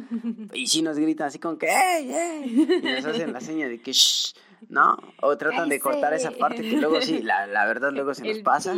y 0.52 0.66
sí 0.66 0.82
nos 0.82 0.98
gritan 0.98 1.28
así 1.28 1.38
con 1.38 1.58
que 1.58 1.66
¡Ey, 1.66 2.12
ey! 2.12 2.80
Y 2.82 2.92
nos 2.92 3.04
hacen 3.04 3.32
la 3.32 3.40
seña 3.40 3.68
de 3.68 3.80
que 3.80 3.92
¡Shh! 3.92 4.34
¿No? 4.68 4.96
O 5.22 5.36
tratan 5.36 5.68
de 5.68 5.80
cortar 5.80 6.14
esa 6.14 6.30
parte 6.30 6.62
que 6.62 6.76
luego 6.76 7.00
sí, 7.00 7.22
la, 7.22 7.46
la 7.46 7.66
verdad 7.66 7.92
luego 7.92 8.14
se 8.14 8.26
nos 8.26 8.38
pasa. 8.38 8.74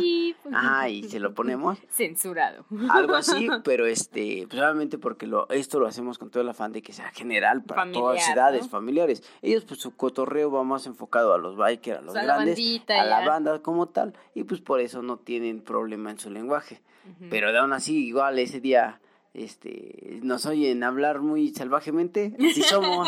Ajá, 0.51 0.89
y 0.89 1.03
se 1.03 1.19
lo 1.19 1.33
ponemos. 1.33 1.79
Censurado. 1.89 2.65
Algo 2.89 3.15
así, 3.15 3.47
pero 3.63 3.85
este, 3.85 4.47
pues 4.49 4.61
obviamente 4.61 4.97
porque 4.97 5.27
lo, 5.27 5.49
esto 5.49 5.79
lo 5.79 5.87
hacemos 5.87 6.17
con 6.17 6.29
todo 6.29 6.43
el 6.43 6.49
afán 6.49 6.71
de 6.71 6.81
que 6.81 6.93
sea 6.93 7.09
general 7.11 7.63
para 7.63 7.91
todas 7.91 8.17
las 8.17 8.29
edades, 8.29 8.69
familiares. 8.69 9.23
Ellos 9.41 9.65
pues 9.65 9.79
su 9.79 9.95
cotorreo 9.95 10.51
va 10.51 10.63
más 10.63 10.85
enfocado 10.85 11.33
a 11.33 11.37
los 11.37 11.57
bikers, 11.57 11.99
a 11.99 12.01
los 12.01 12.13
grandes, 12.13 12.59
a 12.87 13.03
la 13.05 13.25
banda 13.25 13.61
como 13.61 13.87
tal, 13.87 14.13
y 14.33 14.43
pues 14.43 14.61
por 14.61 14.79
eso 14.79 15.01
no 15.01 15.17
tienen 15.17 15.61
problema 15.61 16.11
en 16.11 16.19
su 16.19 16.29
lenguaje. 16.29 16.81
Pero 17.29 17.49
aún 17.57 17.73
así, 17.73 18.05
igual 18.05 18.37
ese 18.39 18.59
día 18.59 18.99
este, 19.33 20.19
nos 20.23 20.45
oyen 20.45 20.83
hablar 20.83 21.21
muy 21.21 21.53
salvajemente, 21.53 22.35
así 22.39 22.61
somos. 22.63 23.07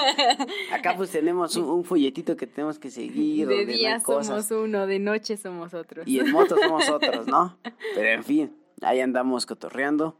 Acá 0.71 0.95
pues 0.95 1.11
tenemos 1.11 1.55
un, 1.57 1.83
folletito 1.83 2.37
que 2.37 2.47
tenemos 2.47 2.79
que 2.79 2.89
seguir. 2.89 3.47
De 3.47 3.65
día 3.65 3.99
somos 3.99 4.51
uno, 4.51 4.87
de 4.87 4.99
noche 4.99 5.37
somos 5.37 5.73
otros. 5.73 6.07
Y 6.07 6.19
en 6.19 6.31
moto 6.31 6.55
somos 6.57 6.89
otros, 6.89 7.27
¿no? 7.27 7.57
Pero 7.95 8.09
en 8.09 8.23
fin, 8.23 8.55
ahí 8.81 9.01
andamos 9.01 9.45
cotorreando. 9.45 10.17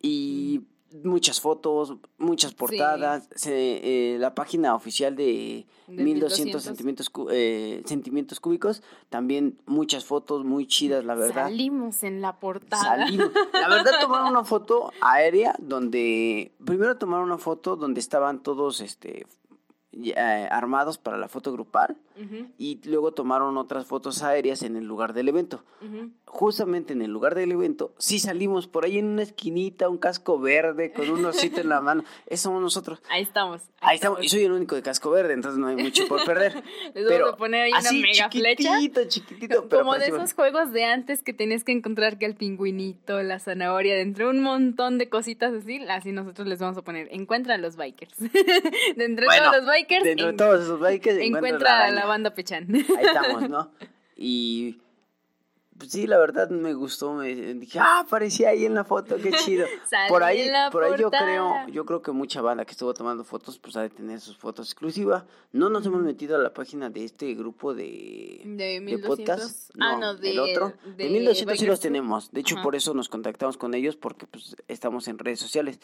Y 0.00 0.62
muchas 1.04 1.40
fotos, 1.40 1.96
muchas 2.18 2.54
portadas. 2.54 3.28
Se, 3.34 4.14
eh, 4.14 4.18
la 4.18 4.34
página 4.34 4.74
oficial 4.74 5.16
de, 5.16 5.66
1200, 5.88 6.62
Sentimientos, 6.62 7.10
eh, 7.30 7.82
sentimientos 7.84 8.40
cúbicos, 8.40 8.82
también 9.10 9.58
muchas 9.66 10.04
fotos 10.04 10.44
muy 10.44 10.66
chidas, 10.66 11.04
la 11.04 11.14
verdad. 11.14 11.44
Salimos 11.44 12.02
en 12.02 12.20
la 12.20 12.38
portada. 12.38 12.82
Salimos. 12.82 13.30
La 13.52 13.68
verdad, 13.68 13.92
tomaron 14.00 14.28
una 14.28 14.44
foto 14.44 14.92
aérea 15.00 15.54
donde. 15.58 16.52
Primero 16.64 16.96
tomaron 16.96 17.26
una 17.26 17.38
foto 17.38 17.76
donde 17.76 18.00
estaban 18.00 18.42
todos 18.42 18.80
este 18.80 19.26
eh, 19.92 20.48
armados 20.50 20.96
para 20.96 21.18
la 21.18 21.28
foto 21.28 21.52
grupal 21.52 21.98
y 22.58 22.80
luego 22.84 23.12
tomaron 23.12 23.56
otras 23.56 23.86
fotos 23.86 24.22
aéreas 24.22 24.62
en 24.62 24.76
el 24.76 24.84
lugar 24.84 25.12
del 25.12 25.28
evento. 25.28 25.64
Justamente 26.24 26.92
en 26.92 27.02
el 27.02 27.10
lugar 27.10 27.34
del 27.34 27.52
evento, 27.52 27.94
sí 27.98 28.18
salimos 28.18 28.68
por 28.68 28.84
ahí 28.84 28.98
en 28.98 29.06
una 29.06 29.22
esquinita, 29.22 29.88
un 29.88 29.98
casco 29.98 30.38
verde 30.38 30.92
con 30.92 31.10
un 31.10 31.24
osito 31.24 31.60
en 31.60 31.68
la 31.68 31.80
mano. 31.82 32.04
Eso 32.26 32.44
somos 32.44 32.62
nosotros. 32.62 33.02
Ahí 33.10 33.22
estamos. 33.22 33.62
Ahí, 33.80 33.96
estamos. 33.96 34.22
Y 34.22 34.28
soy 34.28 34.44
el 34.44 34.52
único 34.52 34.74
de 34.74 34.82
casco 34.82 35.10
verde, 35.10 35.34
entonces 35.34 35.58
no 35.58 35.66
hay 35.66 35.76
mucho 35.76 36.06
por 36.06 36.24
perder. 36.24 36.54
Les 36.94 37.06
pero 37.06 37.24
vamos 37.24 37.34
a 37.34 37.36
poner 37.36 37.62
ahí 37.62 37.72
una 37.72 37.92
mega 37.92 38.30
flecha. 38.30 38.78
Chiquitito, 38.78 39.04
chiquitito. 39.08 39.68
Como 39.70 39.94
de 39.94 40.06
esos 40.06 40.32
juegos 40.32 40.72
de 40.72 40.84
antes 40.84 41.22
que 41.22 41.34
tenías 41.34 41.64
que 41.64 41.72
encontrar 41.72 42.18
que 42.18 42.26
el 42.26 42.36
pingüinito, 42.36 43.22
la 43.22 43.38
zanahoria, 43.38 43.94
dentro 43.94 44.26
de 44.26 44.30
un 44.30 44.42
montón 44.42 44.96
de 44.96 45.08
cositas 45.08 45.52
así, 45.52 45.80
así 45.88 46.12
nosotros 46.12 46.46
les 46.48 46.60
vamos 46.60 46.78
a 46.78 46.82
poner, 46.82 47.08
encuentra 47.10 47.56
a 47.56 47.58
los 47.58 47.76
bikers. 47.76 48.16
dentro 48.96 49.28
de 49.28 49.38
todos 49.38 49.56
los 49.56 49.66
bikers. 49.66 49.81
Dentro 49.88 50.26
de 50.28 50.32
todos 50.34 50.62
esos 50.64 50.80
bikers 50.80 51.18
encuentra, 51.18 51.38
encuentra 51.38 51.78
la, 51.88 51.90
la 51.90 52.06
banda 52.06 52.34
Pechán. 52.34 52.66
Ahí 52.74 53.04
estamos, 53.04 53.48
¿no? 53.48 53.70
Y 54.16 54.78
pues 55.82 55.90
sí, 55.90 56.06
la 56.06 56.16
verdad 56.16 56.48
me 56.48 56.74
gustó, 56.74 57.12
me 57.12 57.34
dije, 57.34 57.80
ah, 57.80 58.02
aparecía 58.06 58.50
ahí 58.50 58.64
en 58.66 58.74
la 58.74 58.84
foto, 58.84 59.16
qué 59.16 59.32
chido. 59.32 59.66
por 60.08 60.22
ahí, 60.22 60.48
por 60.70 60.84
ahí 60.84 60.92
yo 60.96 61.10
creo, 61.10 61.66
yo 61.66 61.84
creo 61.84 62.02
que 62.02 62.12
mucha 62.12 62.40
banda 62.40 62.64
que 62.64 62.70
estuvo 62.70 62.94
tomando 62.94 63.24
fotos, 63.24 63.58
pues 63.58 63.74
ha 63.74 63.82
de 63.82 63.90
tener 63.90 64.20
sus 64.20 64.36
fotos 64.36 64.68
exclusivas. 64.68 65.24
No 65.50 65.70
nos 65.70 65.84
hemos 65.84 66.00
metido 66.02 66.36
a 66.36 66.38
la 66.38 66.54
página 66.54 66.88
de 66.88 67.04
este 67.04 67.34
grupo 67.34 67.74
de, 67.74 68.42
de, 68.44 68.98
podcast. 69.04 69.72
ah, 69.80 69.98
no, 70.00 70.14
de, 70.14 70.30
el 70.30 70.38
otro. 70.38 70.72
De, 70.96 71.10
1200 71.10 71.58
sí 71.58 71.66
los 71.66 71.80
tenemos. 71.80 72.30
De 72.30 72.42
hecho, 72.42 72.62
por 72.62 72.76
eso 72.76 72.94
nos 72.94 73.08
contactamos 73.08 73.56
con 73.56 73.74
ellos, 73.74 73.96
porque 73.96 74.28
pues 74.28 74.54
estamos 74.68 75.08
en 75.08 75.18
redes 75.18 75.40
sociales. 75.40 75.80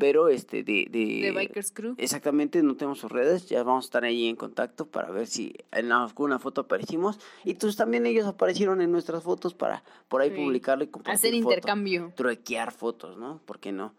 Pero 0.00 0.28
este, 0.28 0.62
de, 0.62 0.86
de... 0.90 1.32
Bikers 1.32 1.70
Crew. 1.70 1.96
Exactamente, 1.98 2.62
no 2.62 2.76
tenemos 2.76 2.98
sus 2.98 3.12
redes, 3.12 3.46
ya 3.46 3.62
vamos 3.62 3.84
a 3.84 3.88
estar 3.88 4.04
ahí 4.04 4.26
en 4.26 4.36
contacto 4.36 4.86
para 4.86 5.10
ver 5.10 5.26
si 5.26 5.54
en 5.70 5.92
alguna 5.92 6.38
foto 6.38 6.62
aparecimos. 6.62 7.18
Y 7.44 7.52
pues 7.52 7.76
también 7.76 8.06
ellos 8.06 8.26
aparecieron 8.26 8.80
en 8.80 8.90
nuestras 8.90 9.22
fotos 9.22 9.33
para 9.54 9.82
por 10.08 10.22
ahí 10.22 10.30
publicarle 10.30 10.84
y 10.84 10.88
compartir 10.88 11.14
Hacer 11.14 11.34
intercambio. 11.34 12.12
truequear 12.16 12.72
fotos, 12.72 13.16
¿no? 13.16 13.40
¿Por 13.44 13.58
qué 13.58 13.72
no? 13.72 13.94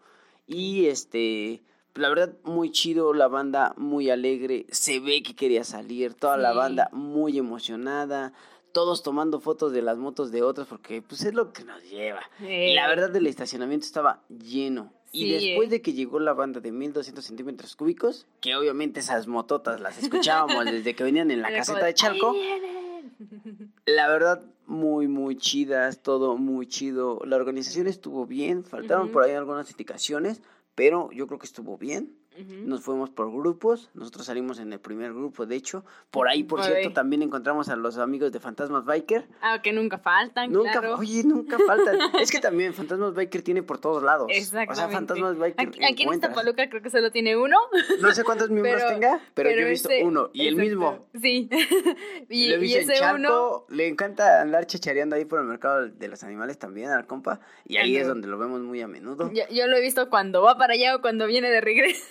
Y 0.46 0.86
este, 0.86 1.62
la 1.94 2.08
verdad, 2.08 2.34
muy 2.44 2.70
chido, 2.70 3.12
la 3.14 3.28
banda 3.28 3.74
muy 3.76 4.10
alegre, 4.10 4.66
se 4.70 5.00
ve 5.00 5.22
que 5.22 5.34
quería 5.34 5.64
salir, 5.64 6.14
toda 6.14 6.36
la 6.36 6.52
banda 6.52 6.88
muy 6.92 7.38
emocionada, 7.38 8.32
todos 8.72 9.02
tomando 9.02 9.40
fotos 9.40 9.72
de 9.72 9.82
las 9.82 9.96
motos 9.96 10.30
de 10.30 10.42
otros, 10.42 10.68
porque 10.68 11.00
pues 11.02 11.24
es 11.24 11.34
lo 11.34 11.52
que 11.52 11.64
nos 11.64 11.82
lleva. 11.88 12.20
La 12.40 12.86
verdad, 12.88 13.14
el 13.16 13.26
estacionamiento 13.26 13.86
estaba 13.86 14.22
lleno. 14.28 14.92
Y 15.12 15.30
después 15.30 15.70
de 15.70 15.80
que 15.80 15.94
llegó 15.94 16.18
la 16.20 16.34
banda 16.34 16.60
de 16.60 16.72
1200 16.72 17.24
centímetros 17.24 17.74
cúbicos, 17.74 18.26
que 18.40 18.54
obviamente 18.54 19.00
esas 19.00 19.26
mototas 19.26 19.80
las 19.80 19.96
escuchábamos 20.02 20.64
desde 20.66 20.94
que 20.94 21.04
venían 21.04 21.30
en 21.30 21.40
la 21.40 21.50
caseta 21.50 21.86
de 21.86 21.94
Chalco, 21.94 22.34
la 23.86 24.08
verdad, 24.08 24.42
muy, 24.66 25.08
muy 25.08 25.36
chidas, 25.36 26.02
todo 26.02 26.36
muy 26.36 26.66
chido. 26.66 27.20
La 27.24 27.36
organización 27.36 27.86
estuvo 27.86 28.26
bien, 28.26 28.64
faltaron 28.64 29.10
por 29.10 29.22
ahí 29.22 29.32
algunas 29.32 29.70
indicaciones, 29.70 30.42
pero 30.74 31.10
yo 31.12 31.26
creo 31.26 31.38
que 31.38 31.46
estuvo 31.46 31.78
bien. 31.78 32.16
Nos 32.44 32.82
fuimos 32.82 33.10
por 33.10 33.30
grupos, 33.32 33.90
nosotros 33.94 34.26
salimos 34.26 34.58
en 34.58 34.72
el 34.72 34.78
primer 34.78 35.12
grupo, 35.12 35.46
de 35.46 35.56
hecho. 35.56 35.84
Por 36.10 36.28
ahí, 36.28 36.42
por 36.42 36.62
cierto, 36.62 36.92
también 36.92 37.22
encontramos 37.22 37.68
a 37.68 37.76
los 37.76 37.98
amigos 37.98 38.32
de 38.32 38.40
Fantasmas 38.40 38.84
Biker. 38.84 39.26
Ah, 39.40 39.62
que 39.62 39.72
nunca 39.72 39.98
faltan, 39.98 40.52
Nunca, 40.52 40.72
claro. 40.72 40.96
oye, 40.96 41.22
nunca 41.24 41.56
faltan. 41.66 41.96
es 42.20 42.30
que 42.30 42.38
también 42.38 42.74
Fantasmas 42.74 43.14
Biker 43.14 43.42
tiene 43.42 43.62
por 43.62 43.78
todos 43.78 44.02
lados. 44.02 44.28
Exactamente. 44.30 44.72
O 44.72 44.76
sea, 44.76 44.88
Fantasmas 44.88 45.38
Biker 45.38 45.68
Aquí, 45.68 45.84
aquí 45.84 46.02
en 46.02 46.12
Iztapaluca 46.14 46.68
creo 46.68 46.82
que 46.82 46.90
solo 46.90 47.10
tiene 47.10 47.36
uno. 47.36 47.56
No 48.00 48.12
sé 48.12 48.24
cuántos 48.24 48.50
miembros 48.50 48.86
tenga, 48.86 49.20
pero, 49.34 49.50
yo 49.50 49.56
he 49.56 49.70
visto 49.70 49.88
uno, 50.02 50.30
y 50.32 50.46
el 50.46 50.56
mismo. 50.56 51.06
Sí. 51.20 51.48
y, 52.28 52.48
Lo 52.48 52.56
he 52.56 52.58
visto 52.58 52.78
y 52.78 52.82
ese 52.82 53.04
en 53.04 53.16
uno... 53.16 53.64
le 53.70 53.88
encanta 53.88 54.42
andar 54.42 54.66
chachareando 54.66 55.16
ahí 55.16 55.24
por 55.24 55.40
el 55.40 55.46
mercado 55.46 55.88
de 55.88 56.08
los 56.08 56.22
animales 56.22 56.58
también 56.58 56.90
al 56.90 57.06
compa, 57.06 57.40
y 57.64 57.78
ahí 57.78 57.96
es 57.96 58.06
donde 58.06 58.28
lo 58.28 58.38
vemos 58.38 58.60
muy 58.60 58.80
a 58.82 58.88
menudo. 58.88 59.30
Yo, 59.32 59.44
yo 59.50 59.66
lo 59.66 59.76
he 59.76 59.80
visto 59.80 60.10
cuando 60.10 60.42
va 60.42 60.58
para 60.58 60.74
allá 60.74 60.96
o 60.96 61.00
cuando 61.00 61.26
viene 61.26 61.50
de 61.50 61.60
regreso. 61.60 62.04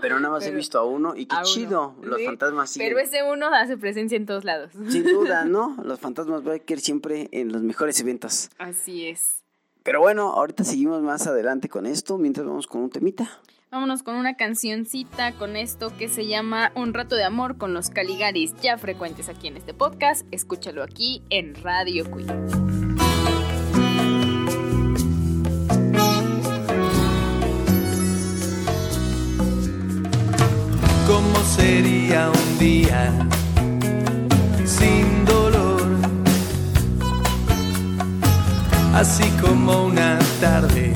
Pero 0.00 0.20
nada 0.20 0.34
más 0.34 0.42
he 0.44 0.46
Pero- 0.46 0.56
visto 0.58 0.78
a 0.78 0.84
uno 0.84 1.14
y 1.16 1.26
qué 1.26 1.34
uno. 1.36 1.44
chido. 1.44 1.94
Los 2.02 2.18
Sí, 2.18 2.24
fantasmas 2.26 2.70
siguen. 2.70 2.88
Pero 2.88 3.00
ese 3.00 3.22
uno 3.24 3.46
hace 3.54 3.76
presencia 3.76 4.16
en 4.16 4.26
todos 4.26 4.44
lados. 4.44 4.70
Sin 4.88 5.04
duda, 5.04 5.44
¿no? 5.46 5.76
Los 5.84 6.00
fantasmas 6.00 6.42
biker 6.44 6.80
siempre 6.80 7.28
en 7.32 7.52
los 7.52 7.62
mejores 7.62 7.98
eventos. 8.00 8.50
Así 8.58 9.06
es. 9.06 9.42
Pero 9.82 10.00
bueno, 10.00 10.32
ahorita 10.32 10.64
seguimos 10.64 11.02
más 11.02 11.26
adelante 11.26 11.68
con 11.68 11.86
esto, 11.86 12.18
mientras 12.18 12.46
vamos 12.46 12.66
con 12.66 12.82
un 12.82 12.90
temita. 12.90 13.28
Vámonos 13.70 14.02
con 14.02 14.16
una 14.16 14.34
cancioncita 14.34 15.32
con 15.32 15.54
esto 15.56 15.92
que 15.98 16.08
se 16.08 16.26
llama 16.26 16.72
Un 16.74 16.94
rato 16.94 17.16
de 17.16 17.24
amor 17.24 17.58
con 17.58 17.74
los 17.74 17.90
Caligaris, 17.90 18.54
ya 18.62 18.78
frecuentes 18.78 19.28
aquí 19.28 19.46
en 19.48 19.56
este 19.58 19.74
podcast. 19.74 20.26
Escúchalo 20.30 20.82
aquí 20.82 21.22
en 21.30 21.54
Radio 21.62 22.04
Queen. 22.10 22.87
¿Cómo 31.08 31.42
sería 31.56 32.28
un 32.28 32.58
día 32.58 33.10
sin 34.66 35.24
dolor? 35.24 35.80
Así 38.94 39.24
como 39.40 39.86
una 39.86 40.18
tarde 40.38 40.92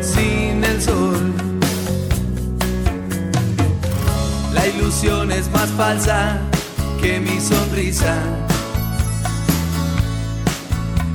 sin 0.00 0.64
el 0.64 0.80
sol. 0.80 1.34
La 4.54 4.66
ilusión 4.66 5.32
es 5.32 5.50
más 5.52 5.68
falsa 5.76 6.38
que 7.02 7.20
mi 7.20 7.38
sonrisa. 7.38 8.16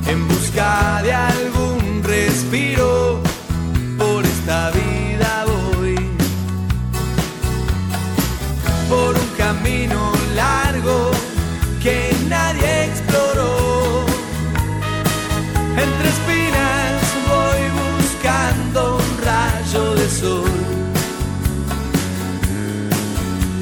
En 0.05 0.27
busca 0.27 1.01
de 1.01 1.11
algún 1.11 2.03
respiro, 2.03 3.19
por 3.97 4.23
esta 4.27 4.69
vida 4.69 5.00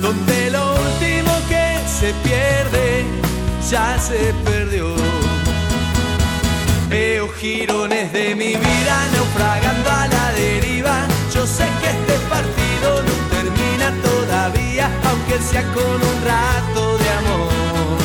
donde 0.09 0.49
lo 0.49 0.73
último 0.73 1.31
que 1.47 1.65
se 1.87 2.11
pierde 2.27 3.05
ya 3.69 3.99
se 3.99 4.33
perdió. 4.43 4.95
Veo 6.89 7.27
girones 7.39 8.11
de 8.11 8.33
mi 8.33 8.55
vida 8.55 8.95
naufragando 9.13 9.89
a 10.01 10.07
la 10.07 10.31
deriva. 10.31 10.95
Yo 11.33 11.45
sé 11.45 11.65
que 11.79 11.89
este 11.97 12.15
partido 12.27 12.89
no 13.07 13.15
termina 13.35 13.87
todavía, 14.09 14.89
aunque 15.09 15.37
sea 15.47 15.63
con 15.75 15.97
un 16.11 16.17
rato 16.33 16.81
de 17.01 17.09
amor. 17.21 17.99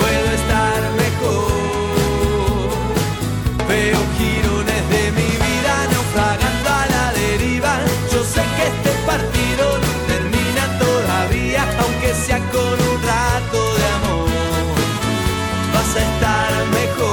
Puedo 0.00 0.28
estar 0.40 0.80
mejor. 1.04 1.52
Veo 3.68 4.00
girones 4.16 4.82
de 4.94 5.04
mi 5.18 5.30
vida 5.46 5.74
naufragando 5.92 6.61
con 12.40 12.62
un 12.62 13.02
rato 13.02 13.74
de 13.76 13.84
amor 13.98 14.28
vas 15.74 15.96
a 15.96 16.00
estar 16.00 16.50
mejor. 16.70 17.12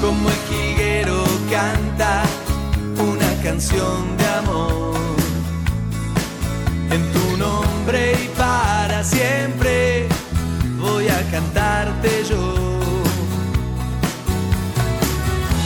Como 0.00 0.30
el 0.30 0.36
jiguero 0.48 1.24
canta 1.50 2.22
una 2.98 3.42
canción 3.42 4.19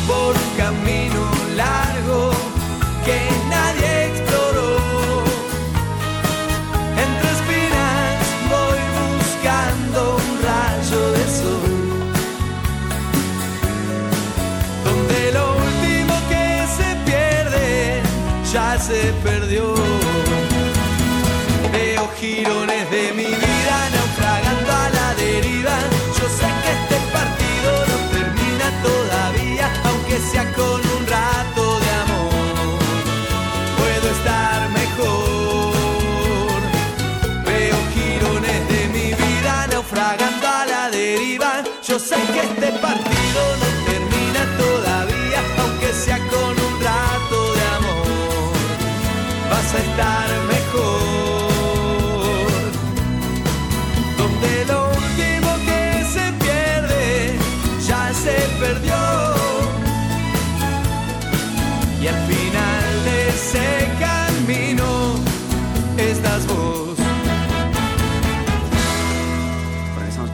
por 0.07 0.35
un 0.35 0.57
camino 0.57 1.23
largo 1.57 2.31
que 3.05 3.19
nadie 3.49 4.07
exploró. 4.07 4.77
Entre 7.05 7.29
espinas 7.37 8.19
voy 8.51 8.81
buscando 9.05 10.17
un 10.17 10.43
rayo 10.43 11.03
de 11.13 11.25
sol. 11.41 11.75
Donde 14.85 15.33
lo 15.33 15.47
último 15.69 16.15
que 16.29 16.47
se 16.77 16.89
pierde 17.09 18.03
ya 18.53 18.79
se 18.79 19.13
perdió. 19.23 19.75
Veo 21.73 22.09
girones 22.19 22.91
de 22.91 23.13
mi 23.13 23.25
vida 23.27 23.44
Yo 41.87 42.01
sé 42.01 42.17
que 42.33 42.41
este 42.41 42.73
partido 42.81 43.41
no 43.61 43.69
termina 43.87 44.43
todavía, 44.59 45.41
aunque 45.59 45.93
sea 45.93 46.19
con 46.29 46.51
un 46.51 46.81
rato 46.83 47.55
de 47.55 47.63
amor. 47.77 48.53
Vas 49.49 49.75
a 49.75 49.79
estar 49.79 50.24
ese 63.55 63.99
camino 63.99 65.15
estás 65.99 66.47
vos. 66.47 66.99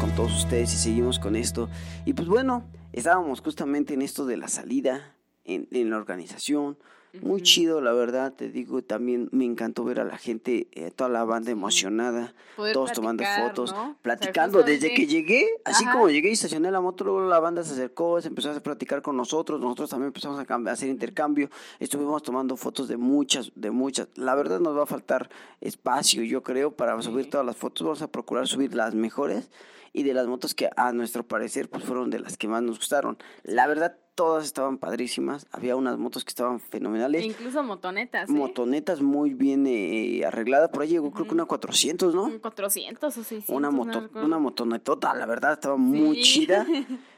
Con 0.00 0.14
todos 0.14 0.44
ustedes 0.44 0.72
y 0.72 0.76
seguimos 0.78 1.18
con 1.18 1.36
esto. 1.36 1.68
Y 2.06 2.14
pues 2.14 2.26
bueno, 2.26 2.64
estábamos 2.92 3.42
justamente 3.42 3.92
en 3.92 4.00
esto 4.00 4.24
de 4.24 4.38
la 4.38 4.48
salida, 4.48 5.14
en 5.44 5.90
la 5.90 5.98
organización, 5.98 6.78
muy 7.22 7.42
chido, 7.42 7.80
la 7.80 7.92
verdad, 7.92 8.32
te 8.32 8.48
digo, 8.50 8.82
también 8.82 9.28
me 9.32 9.44
encantó 9.44 9.84
ver 9.84 10.00
a 10.00 10.04
la 10.04 10.16
gente, 10.16 10.68
eh, 10.72 10.90
toda 10.94 11.10
la 11.10 11.24
banda 11.24 11.50
emocionada, 11.50 12.34
todos 12.72 12.92
tomando 12.92 13.24
fotos, 13.38 13.74
platicando. 14.02 14.62
Desde 14.62 14.94
que 14.94 15.06
llegué, 15.06 15.46
así 15.64 15.84
como 15.86 16.08
llegué 16.08 16.30
y 16.30 16.32
estacioné 16.32 16.70
la 16.70 16.80
moto, 16.80 17.04
luego 17.04 17.28
la 17.28 17.40
banda 17.40 17.64
se 17.64 17.72
acercó, 17.72 18.20
se 18.20 18.28
empezó 18.28 18.50
a 18.50 18.60
platicar 18.60 19.02
con 19.02 19.16
nosotros, 19.16 19.60
nosotros 19.60 19.90
también 19.90 20.08
empezamos 20.08 20.38
a, 20.38 20.54
a 20.54 20.72
hacer 20.72 20.88
intercambio, 20.88 21.50
estuvimos 21.78 22.22
tomando 22.22 22.56
fotos 22.56 22.88
de 22.88 22.96
muchas, 22.96 23.50
de 23.54 23.70
muchas. 23.70 24.08
La 24.14 24.34
verdad 24.34 24.60
nos 24.60 24.76
va 24.76 24.84
a 24.84 24.86
faltar 24.86 25.28
espacio, 25.60 26.22
yo 26.22 26.42
creo, 26.42 26.70
para 26.72 27.00
subir 27.02 27.28
todas 27.28 27.46
las 27.46 27.56
fotos, 27.56 27.84
vamos 27.84 28.02
a 28.02 28.08
procurar 28.08 28.46
subir 28.46 28.74
las 28.74 28.94
mejores 28.94 29.50
y 29.92 30.02
de 30.02 30.14
las 30.14 30.26
motos 30.26 30.54
que 30.54 30.70
a 30.76 30.92
nuestro 30.92 31.26
parecer 31.26 31.68
pues 31.68 31.84
fueron 31.84 32.10
de 32.10 32.20
las 32.20 32.36
que 32.36 32.48
más 32.48 32.62
nos 32.62 32.78
gustaron. 32.78 33.18
La 33.42 33.66
verdad 33.66 33.96
todas 34.14 34.44
estaban 34.44 34.76
padrísimas, 34.76 35.46
había 35.50 35.76
unas 35.76 35.96
motos 35.96 36.24
que 36.24 36.28
estaban 36.28 36.60
fenomenales. 36.60 37.24
incluso 37.24 37.62
motonetas. 37.62 38.28
¿eh? 38.28 38.32
Motonetas 38.32 39.00
muy 39.00 39.32
bien 39.32 39.66
eh, 39.66 40.24
arregladas, 40.26 40.68
por 40.68 40.82
ahí 40.82 40.88
llegó 40.90 41.10
creo 41.10 41.26
que 41.26 41.32
una 41.34 41.46
400, 41.46 42.14
¿no? 42.14 42.30
400 42.40 43.16
o 43.16 43.22
600. 43.22 43.54
Una, 43.54 43.70
moto, 43.70 44.10
una 44.14 44.38
motonetota, 44.38 45.14
la 45.14 45.26
verdad 45.26 45.54
estaba 45.54 45.76
muy 45.76 46.20
chida. 46.20 46.66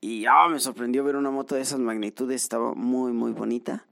Y 0.00 0.26
ah, 0.26 0.46
me 0.48 0.60
sorprendió 0.60 1.02
ver 1.02 1.16
una 1.16 1.30
moto 1.30 1.56
de 1.56 1.62
esas 1.62 1.80
magnitudes, 1.80 2.42
estaba 2.42 2.72
muy, 2.74 3.12
muy 3.12 3.32
bonita. 3.32 3.84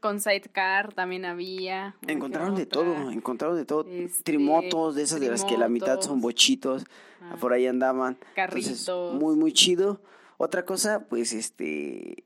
Con 0.00 0.20
sidecar 0.20 0.94
también 0.94 1.24
había. 1.24 1.96
Encontraron 2.06 2.54
de 2.54 2.64
todo, 2.64 3.10
encontraron 3.10 3.56
de 3.56 3.64
todo. 3.64 3.84
Este, 3.90 4.22
trimotos, 4.22 4.94
de 4.94 5.02
esas 5.02 5.18
de 5.18 5.28
las 5.28 5.44
que 5.44 5.58
la 5.58 5.68
mitad 5.68 6.00
son 6.00 6.20
bochitos, 6.20 6.84
ah. 7.20 7.36
por 7.40 7.52
ahí 7.52 7.66
andaban. 7.66 8.18
Carritos. 8.36 9.14
muy, 9.14 9.34
muy 9.34 9.52
chido. 9.52 10.00
Otra 10.36 10.64
cosa, 10.64 11.06
pues 11.08 11.32
este, 11.32 12.24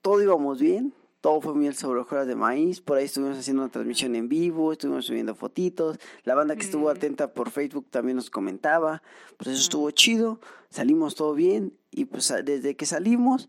todo 0.00 0.22
íbamos 0.22 0.58
bien, 0.58 0.94
todo 1.22 1.40
fue 1.40 1.54
miel 1.54 1.76
sobre 1.76 2.00
hojuelas 2.00 2.26
de 2.26 2.34
maíz. 2.34 2.80
Por 2.80 2.98
ahí 2.98 3.04
estuvimos 3.04 3.38
haciendo 3.38 3.62
una 3.62 3.70
transmisión 3.70 4.16
en 4.16 4.28
vivo, 4.28 4.72
estuvimos 4.72 5.06
subiendo 5.06 5.36
fotitos. 5.36 5.98
La 6.24 6.34
banda 6.34 6.56
que 6.56 6.62
estuvo 6.62 6.88
mm. 6.88 6.96
atenta 6.96 7.32
por 7.32 7.50
Facebook 7.50 7.86
también 7.90 8.16
nos 8.16 8.28
comentaba. 8.28 9.04
Pues 9.36 9.50
eso 9.50 9.60
estuvo 9.60 9.90
chido, 9.92 10.40
salimos 10.68 11.14
todo 11.14 11.32
bien. 11.34 11.78
Y 11.92 12.06
pues 12.06 12.34
desde 12.44 12.74
que 12.74 12.86
salimos, 12.86 13.48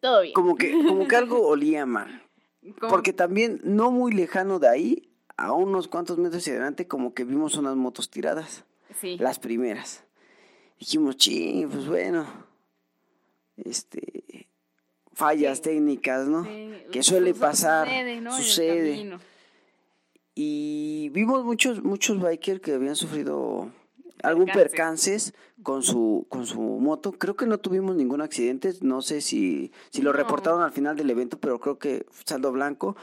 todo 0.00 0.22
bien. 0.22 0.32
Como 0.32 0.54
que, 0.54 0.70
como 0.70 1.08
que 1.08 1.16
algo 1.16 1.40
olía 1.48 1.84
mal. 1.84 2.22
Porque 2.88 3.12
también, 3.12 3.60
no 3.64 3.90
muy 3.90 4.12
lejano 4.12 4.60
de 4.60 4.68
ahí, 4.68 5.10
a 5.36 5.52
unos 5.52 5.88
cuantos 5.88 6.16
metros 6.18 6.42
hacia 6.42 6.52
adelante, 6.52 6.86
como 6.86 7.12
que 7.12 7.24
vimos 7.24 7.56
unas 7.56 7.74
motos 7.74 8.08
tiradas. 8.08 8.64
Sí. 9.00 9.18
Las 9.18 9.40
primeras. 9.40 10.04
Dijimos, 10.78 11.16
ching, 11.16 11.68
pues 11.70 11.88
bueno. 11.88 12.24
Este 13.56 14.17
fallas 15.18 15.60
técnicas, 15.60 16.28
¿no? 16.28 16.46
Que 16.92 17.02
suele 17.02 17.34
pasar, 17.34 17.88
sucede. 18.30 19.18
Y 20.36 21.10
vimos 21.12 21.44
muchos 21.44 21.82
muchos 21.82 22.22
bikers 22.22 22.60
que 22.60 22.74
habían 22.74 22.94
sufrido 22.94 23.68
algún 24.22 24.46
percances 24.46 25.34
con 25.62 25.82
su 25.82 26.26
con 26.28 26.46
su 26.46 26.60
moto. 26.60 27.12
Creo 27.12 27.36
que 27.36 27.46
no 27.46 27.58
tuvimos 27.58 27.96
ningún 27.96 28.20
accidente, 28.20 28.72
no 28.80 29.02
sé 29.02 29.20
si 29.20 29.72
si 29.90 30.02
lo 30.02 30.12
reportaron 30.12 30.62
al 30.62 30.72
final 30.72 30.96
del 30.96 31.10
evento, 31.10 31.38
pero 31.38 31.58
creo 31.60 31.78
que 31.78 32.06
saldo 32.24 32.52
blanco. 32.52 32.96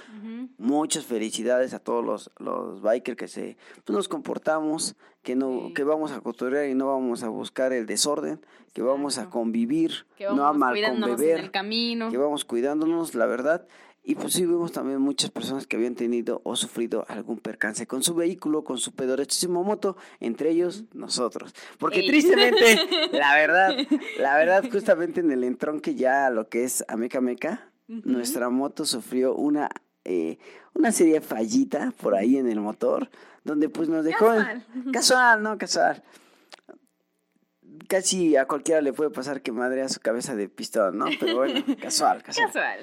Muchas 0.57 1.05
felicidades 1.05 1.73
a 1.73 1.79
todos 1.79 2.03
los 2.05 2.31
los 2.39 2.81
bikers 2.81 3.17
que 3.17 3.27
se 3.27 3.57
pues, 3.83 3.95
nos 3.95 4.07
comportamos, 4.07 4.95
que 5.23 5.35
no 5.35 5.73
que 5.73 5.83
vamos 5.83 6.11
a 6.11 6.21
cotorrear 6.21 6.69
y 6.69 6.75
no 6.75 6.87
vamos 6.87 7.23
a 7.23 7.29
buscar 7.29 7.73
el 7.73 7.85
desorden, 7.85 8.39
que 8.73 8.81
vamos 8.81 9.17
a 9.17 9.29
convivir, 9.29 10.05
no 10.19 10.45
a 10.45 10.53
mal 10.53 10.75
con 10.81 11.01
beber, 11.01 11.51
que 11.51 12.17
vamos 12.17 12.45
cuidándonos, 12.45 13.15
la 13.15 13.25
verdad. 13.25 13.67
Y 14.07 14.13
pues 14.13 14.33
sí 14.33 14.45
vimos 14.45 14.71
también 14.71 15.01
muchas 15.01 15.31
personas 15.31 15.65
que 15.65 15.77
habían 15.77 15.95
tenido 15.95 16.39
o 16.43 16.55
sufrido 16.55 17.05
algún 17.09 17.39
percance 17.39 17.87
con 17.87 18.03
su 18.03 18.13
vehículo, 18.13 18.63
con 18.63 18.77
su 18.77 18.93
pedorechísimo 18.93 19.63
moto, 19.63 19.97
entre 20.19 20.51
ellos 20.51 20.83
nosotros. 20.93 21.55
Porque 21.79 22.03
tristemente, 22.03 22.79
la 23.11 23.33
verdad, 23.33 23.75
la 24.19 24.37
verdad, 24.37 24.63
justamente 24.71 25.21
en 25.21 25.31
el 25.31 25.43
entronque 25.43 25.95
ya 25.95 26.29
lo 26.29 26.49
que 26.49 26.65
es 26.65 26.85
Ameca 26.87 27.19
Meca, 27.19 27.71
nuestra 27.87 28.49
moto 28.49 28.85
sufrió 28.85 29.33
una, 29.33 29.69
eh, 30.03 30.37
una 30.75 30.91
serie 30.91 31.19
fallita 31.19 31.91
por 31.99 32.13
ahí 32.13 32.37
en 32.37 32.47
el 32.47 32.59
motor, 32.59 33.09
donde 33.43 33.69
pues 33.69 33.89
nos 33.89 34.05
dejó... 34.05 34.27
Casual. 34.27 34.65
Casual, 34.93 35.43
no, 35.43 35.57
casual. 35.57 36.03
Casi 37.87 38.35
a 38.35 38.45
cualquiera 38.45 38.81
le 38.81 38.93
puede 38.93 39.09
pasar 39.09 39.41
que 39.41 39.51
madre 39.51 39.81
a 39.81 39.89
su 39.89 39.99
cabeza 39.99 40.35
de 40.35 40.47
pistón, 40.47 40.99
¿no? 40.99 41.05
Pero 41.19 41.37
bueno, 41.37 41.63
casual, 41.81 42.21
casual. 42.21 42.47
Casual. 42.47 42.79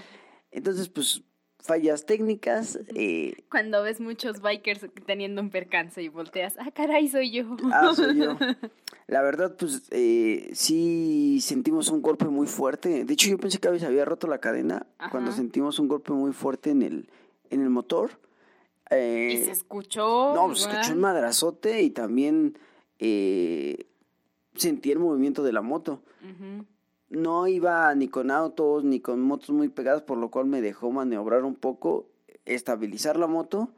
Entonces, 0.52 0.88
pues, 0.88 1.22
fallas 1.58 2.06
técnicas. 2.06 2.78
Eh, 2.94 3.44
Cuando 3.50 3.82
ves 3.82 4.00
muchos 4.00 4.40
bikers 4.40 4.86
teniendo 5.06 5.40
un 5.40 5.50
percance 5.50 6.02
y 6.02 6.08
volteas, 6.08 6.54
ah, 6.58 6.70
caray, 6.70 7.08
soy 7.08 7.30
yo. 7.30 7.56
Ah, 7.72 7.92
soy 7.94 8.18
yo. 8.18 8.36
La 9.08 9.22
verdad, 9.22 9.56
pues, 9.58 9.82
eh, 9.90 10.50
sí 10.54 11.40
sentimos 11.42 11.88
un 11.88 12.02
golpe 12.02 12.26
muy 12.26 12.46
fuerte. 12.46 13.04
De 13.04 13.12
hecho, 13.12 13.28
yo 13.28 13.38
pensé 13.38 13.58
que 13.58 13.78
se 13.78 13.86
había 13.86 14.04
roto 14.04 14.26
la 14.26 14.38
cadena 14.38 14.86
cuando 15.10 15.32
sentimos 15.32 15.78
un 15.78 15.88
golpe 15.88 16.12
muy 16.12 16.32
fuerte 16.32 16.70
en 16.70 16.82
el, 16.82 17.08
en 17.50 17.62
el 17.62 17.68
motor. 17.70 18.12
Eh, 18.90 19.38
y 19.40 19.44
se 19.44 19.50
escuchó. 19.50 20.34
No, 20.34 20.54
se 20.54 20.68
escuchó 20.68 20.92
un 20.92 21.00
madrazote 21.00 21.82
y 21.82 21.90
también 21.90 22.58
eh, 22.98 23.86
sentí 24.54 24.92
el 24.92 24.98
movimiento 24.98 25.42
de 25.42 25.52
la 25.52 25.62
moto 25.62 26.02
no 27.12 27.46
iba 27.46 27.94
ni 27.94 28.08
con 28.08 28.30
autos 28.30 28.84
ni 28.84 29.00
con 29.00 29.20
motos 29.20 29.50
muy 29.50 29.68
pegadas, 29.68 30.02
por 30.02 30.18
lo 30.18 30.30
cual 30.30 30.46
me 30.46 30.60
dejó 30.60 30.90
maniobrar 30.90 31.44
un 31.44 31.54
poco, 31.54 32.06
estabilizar 32.44 33.16
la 33.16 33.26
moto 33.26 33.68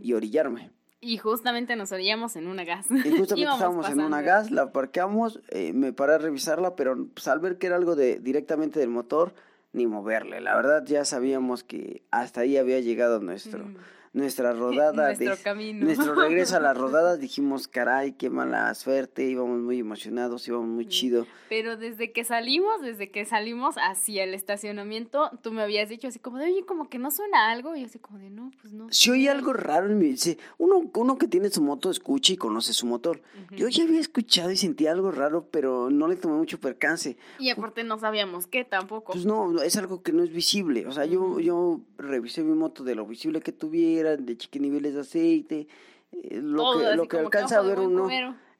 y 0.00 0.14
orillarme. 0.14 0.70
Y 1.00 1.18
justamente 1.18 1.76
nos 1.76 1.92
orillamos 1.92 2.36
en 2.36 2.46
una 2.46 2.64
gas. 2.64 2.86
Y 2.90 3.10
justamente 3.10 3.34
estábamos 3.52 3.90
en 3.90 4.00
una 4.00 4.22
gas, 4.22 4.50
la 4.50 4.72
parqueamos, 4.72 5.40
eh, 5.48 5.72
me 5.74 5.92
paré 5.92 6.14
a 6.14 6.18
revisarla, 6.18 6.76
pero 6.76 7.06
pues, 7.12 7.28
al 7.28 7.40
ver 7.40 7.58
que 7.58 7.66
era 7.66 7.76
algo 7.76 7.94
de 7.94 8.18
directamente 8.20 8.80
del 8.80 8.88
motor, 8.88 9.34
ni 9.72 9.86
moverle. 9.86 10.40
La 10.40 10.56
verdad 10.56 10.84
ya 10.86 11.04
sabíamos 11.04 11.64
que 11.64 12.02
hasta 12.10 12.42
ahí 12.42 12.56
había 12.56 12.80
llegado 12.80 13.20
nuestro, 13.20 13.66
mm 13.66 13.76
nuestra 14.14 14.52
rodada, 14.54 15.12
nuestro 15.12 15.36
camino. 15.42 15.84
nuestro 15.84 16.14
regreso 16.14 16.56
a 16.56 16.60
las 16.60 16.76
rodadas, 16.78 17.20
dijimos, 17.20 17.68
caray, 17.68 18.12
qué 18.12 18.30
mala 18.30 18.72
suerte, 18.74 19.24
íbamos 19.24 19.60
muy 19.60 19.80
emocionados, 19.80 20.48
íbamos 20.48 20.68
muy 20.68 20.86
chido. 20.86 21.26
Pero 21.50 21.76
desde 21.76 22.12
que 22.12 22.24
salimos, 22.24 22.80
desde 22.80 23.10
que 23.10 23.24
salimos 23.24 23.74
hacia 23.76 24.24
el 24.24 24.32
estacionamiento, 24.32 25.30
tú 25.42 25.52
me 25.52 25.62
habías 25.62 25.88
dicho 25.88 26.08
así 26.08 26.18
como 26.18 26.38
de, 26.38 26.46
oye, 26.46 26.64
como 26.64 26.88
que 26.88 26.98
no 26.98 27.10
suena 27.10 27.50
algo, 27.50 27.76
y 27.76 27.80
yo 27.80 27.86
así 27.86 27.98
como 27.98 28.18
de, 28.18 28.30
no, 28.30 28.50
pues 28.62 28.72
no. 28.72 28.86
Si 28.90 29.10
oye 29.10 29.28
algo 29.28 29.52
raro 29.52 29.86
en 29.86 29.98
mi, 29.98 30.14
uno, 30.58 30.90
uno 30.94 31.18
que 31.18 31.28
tiene 31.28 31.50
su 31.50 31.62
moto 31.62 31.90
escucha 31.90 32.32
y 32.32 32.36
conoce 32.36 32.72
su 32.72 32.86
motor. 32.86 33.20
Yo 33.50 33.68
ya 33.68 33.84
había 33.84 34.00
escuchado 34.00 34.50
y 34.50 34.56
sentí 34.56 34.86
algo 34.86 35.10
raro, 35.10 35.48
pero 35.50 35.90
no 35.90 36.08
le 36.08 36.16
tomé 36.16 36.36
mucho 36.36 36.60
percance. 36.60 37.16
Y 37.38 37.50
aparte 37.50 37.84
no 37.84 37.98
sabíamos 37.98 38.46
qué 38.46 38.64
tampoco. 38.64 39.12
Pues 39.12 39.26
no, 39.26 39.60
es 39.60 39.76
algo 39.76 40.02
que 40.02 40.12
no 40.12 40.22
es 40.22 40.30
visible, 40.30 40.86
o 40.86 40.92
sea, 40.92 41.04
yo, 41.04 41.40
yo 41.40 41.80
revisé 41.98 42.42
mi 42.42 42.54
moto 42.54 42.84
de 42.84 42.94
lo 42.94 43.06
visible 43.06 43.40
que 43.40 43.52
tuviera, 43.52 44.03
de 44.04 44.36
chique 44.36 44.60
niveles 44.60 44.94
de 44.94 45.00
aceite, 45.00 45.68
eh, 46.12 46.40
lo 46.42 46.78
que, 46.78 46.96
lo 46.96 47.08
que 47.08 47.18
alcanza 47.18 47.58
a 47.58 47.62
ver 47.62 47.78
uno. 47.80 48.08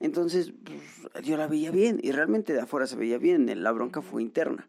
Entonces, 0.01 0.53
pues, 0.65 1.25
yo 1.25 1.37
la 1.37 1.47
veía 1.47 1.71
bien 1.71 2.01
y 2.03 2.13
realmente 2.13 2.53
de 2.53 2.61
afuera 2.61 2.87
se 2.87 2.97
veía 2.97 3.19
bien, 3.19 3.63
la 3.63 3.73
bronca 3.73 4.03
fue 4.03 4.23
interna. 4.23 4.69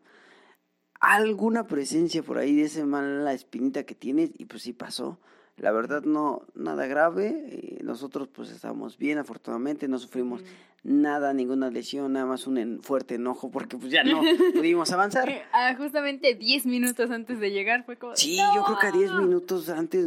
Alguna 0.99 1.67
presencia 1.67 2.23
por 2.23 2.37
ahí 2.37 2.55
de 2.55 2.63
ese 2.63 2.85
mala 2.85 3.33
espinita 3.33 3.83
que 3.83 3.95
tienes 3.95 4.31
y 4.37 4.45
pues 4.45 4.63
sí 4.63 4.73
pasó. 4.73 5.19
La 5.57 5.71
verdad 5.71 6.03
no, 6.03 6.43
nada 6.53 6.85
grave. 6.85 7.45
Eh, 7.49 7.79
nosotros 7.83 8.27
pues 8.27 8.51
estábamos 8.51 8.97
bien, 8.97 9.17
afortunadamente, 9.17 9.87
no 9.87 9.99
sufrimos 9.99 10.41
nada, 10.83 11.33
ninguna 11.33 11.69
lesión, 11.71 12.13
nada 12.13 12.25
más 12.25 12.45
un 12.45 12.81
fuerte 12.83 13.15
enojo 13.15 13.49
porque 13.49 13.77
pues 13.77 13.91
ya 13.91 14.03
no 14.03 14.21
pudimos 14.53 14.91
avanzar. 14.91 15.31
Ah, 15.53 15.73
justamente 15.77 16.35
10 16.35 16.65
minutos 16.65 17.09
antes 17.11 17.39
de 17.39 17.49
llegar 17.51 17.85
fue 17.85 17.97
como... 17.97 18.15
Sí, 18.15 18.37
yo 18.37 18.63
creo 18.65 18.77
que 18.77 18.87
a 18.87 18.91
10 18.91 19.11
minutos 19.21 19.69
antes 19.69 20.05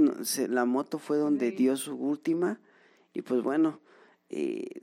la 0.49 0.65
moto 0.67 0.99
fue 0.99 1.17
donde 1.17 1.51
dio 1.53 1.77
su 1.77 1.97
última 1.97 2.61
y 3.15 3.23
pues 3.23 3.43
bueno, 3.43 3.81
eh, 4.29 4.83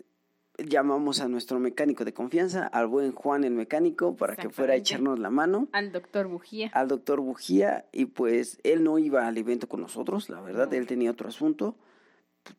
llamamos 0.58 1.22
a 1.22 1.28
nuestro 1.28 1.60
mecánico 1.60 2.06
de 2.06 2.14
confianza, 2.14 2.68
al 2.68 2.88
buen 2.88 3.12
Juan 3.12 3.44
el 3.44 3.54
mecánico, 3.54 4.16
para 4.16 4.36
que 4.36 4.50
fuera 4.50 4.74
a 4.74 4.78
echarnos 4.78 5.20
la 5.20 5.30
mano. 5.30 5.68
Al 5.72 5.92
doctor 5.92 6.28
Bujía. 6.28 6.70
Al 6.74 6.88
doctor 6.88 7.20
Bujía, 7.22 7.86
y 7.92 8.06
pues 8.06 8.60
él 8.64 8.84
no 8.84 8.98
iba 8.98 9.28
al 9.28 9.38
evento 9.38 9.68
con 9.68 9.82
nosotros, 9.82 10.30
la 10.30 10.42
verdad, 10.42 10.74
él 10.74 10.88
tenía 10.88 11.12
otro 11.12 11.30
asunto. 11.30 11.76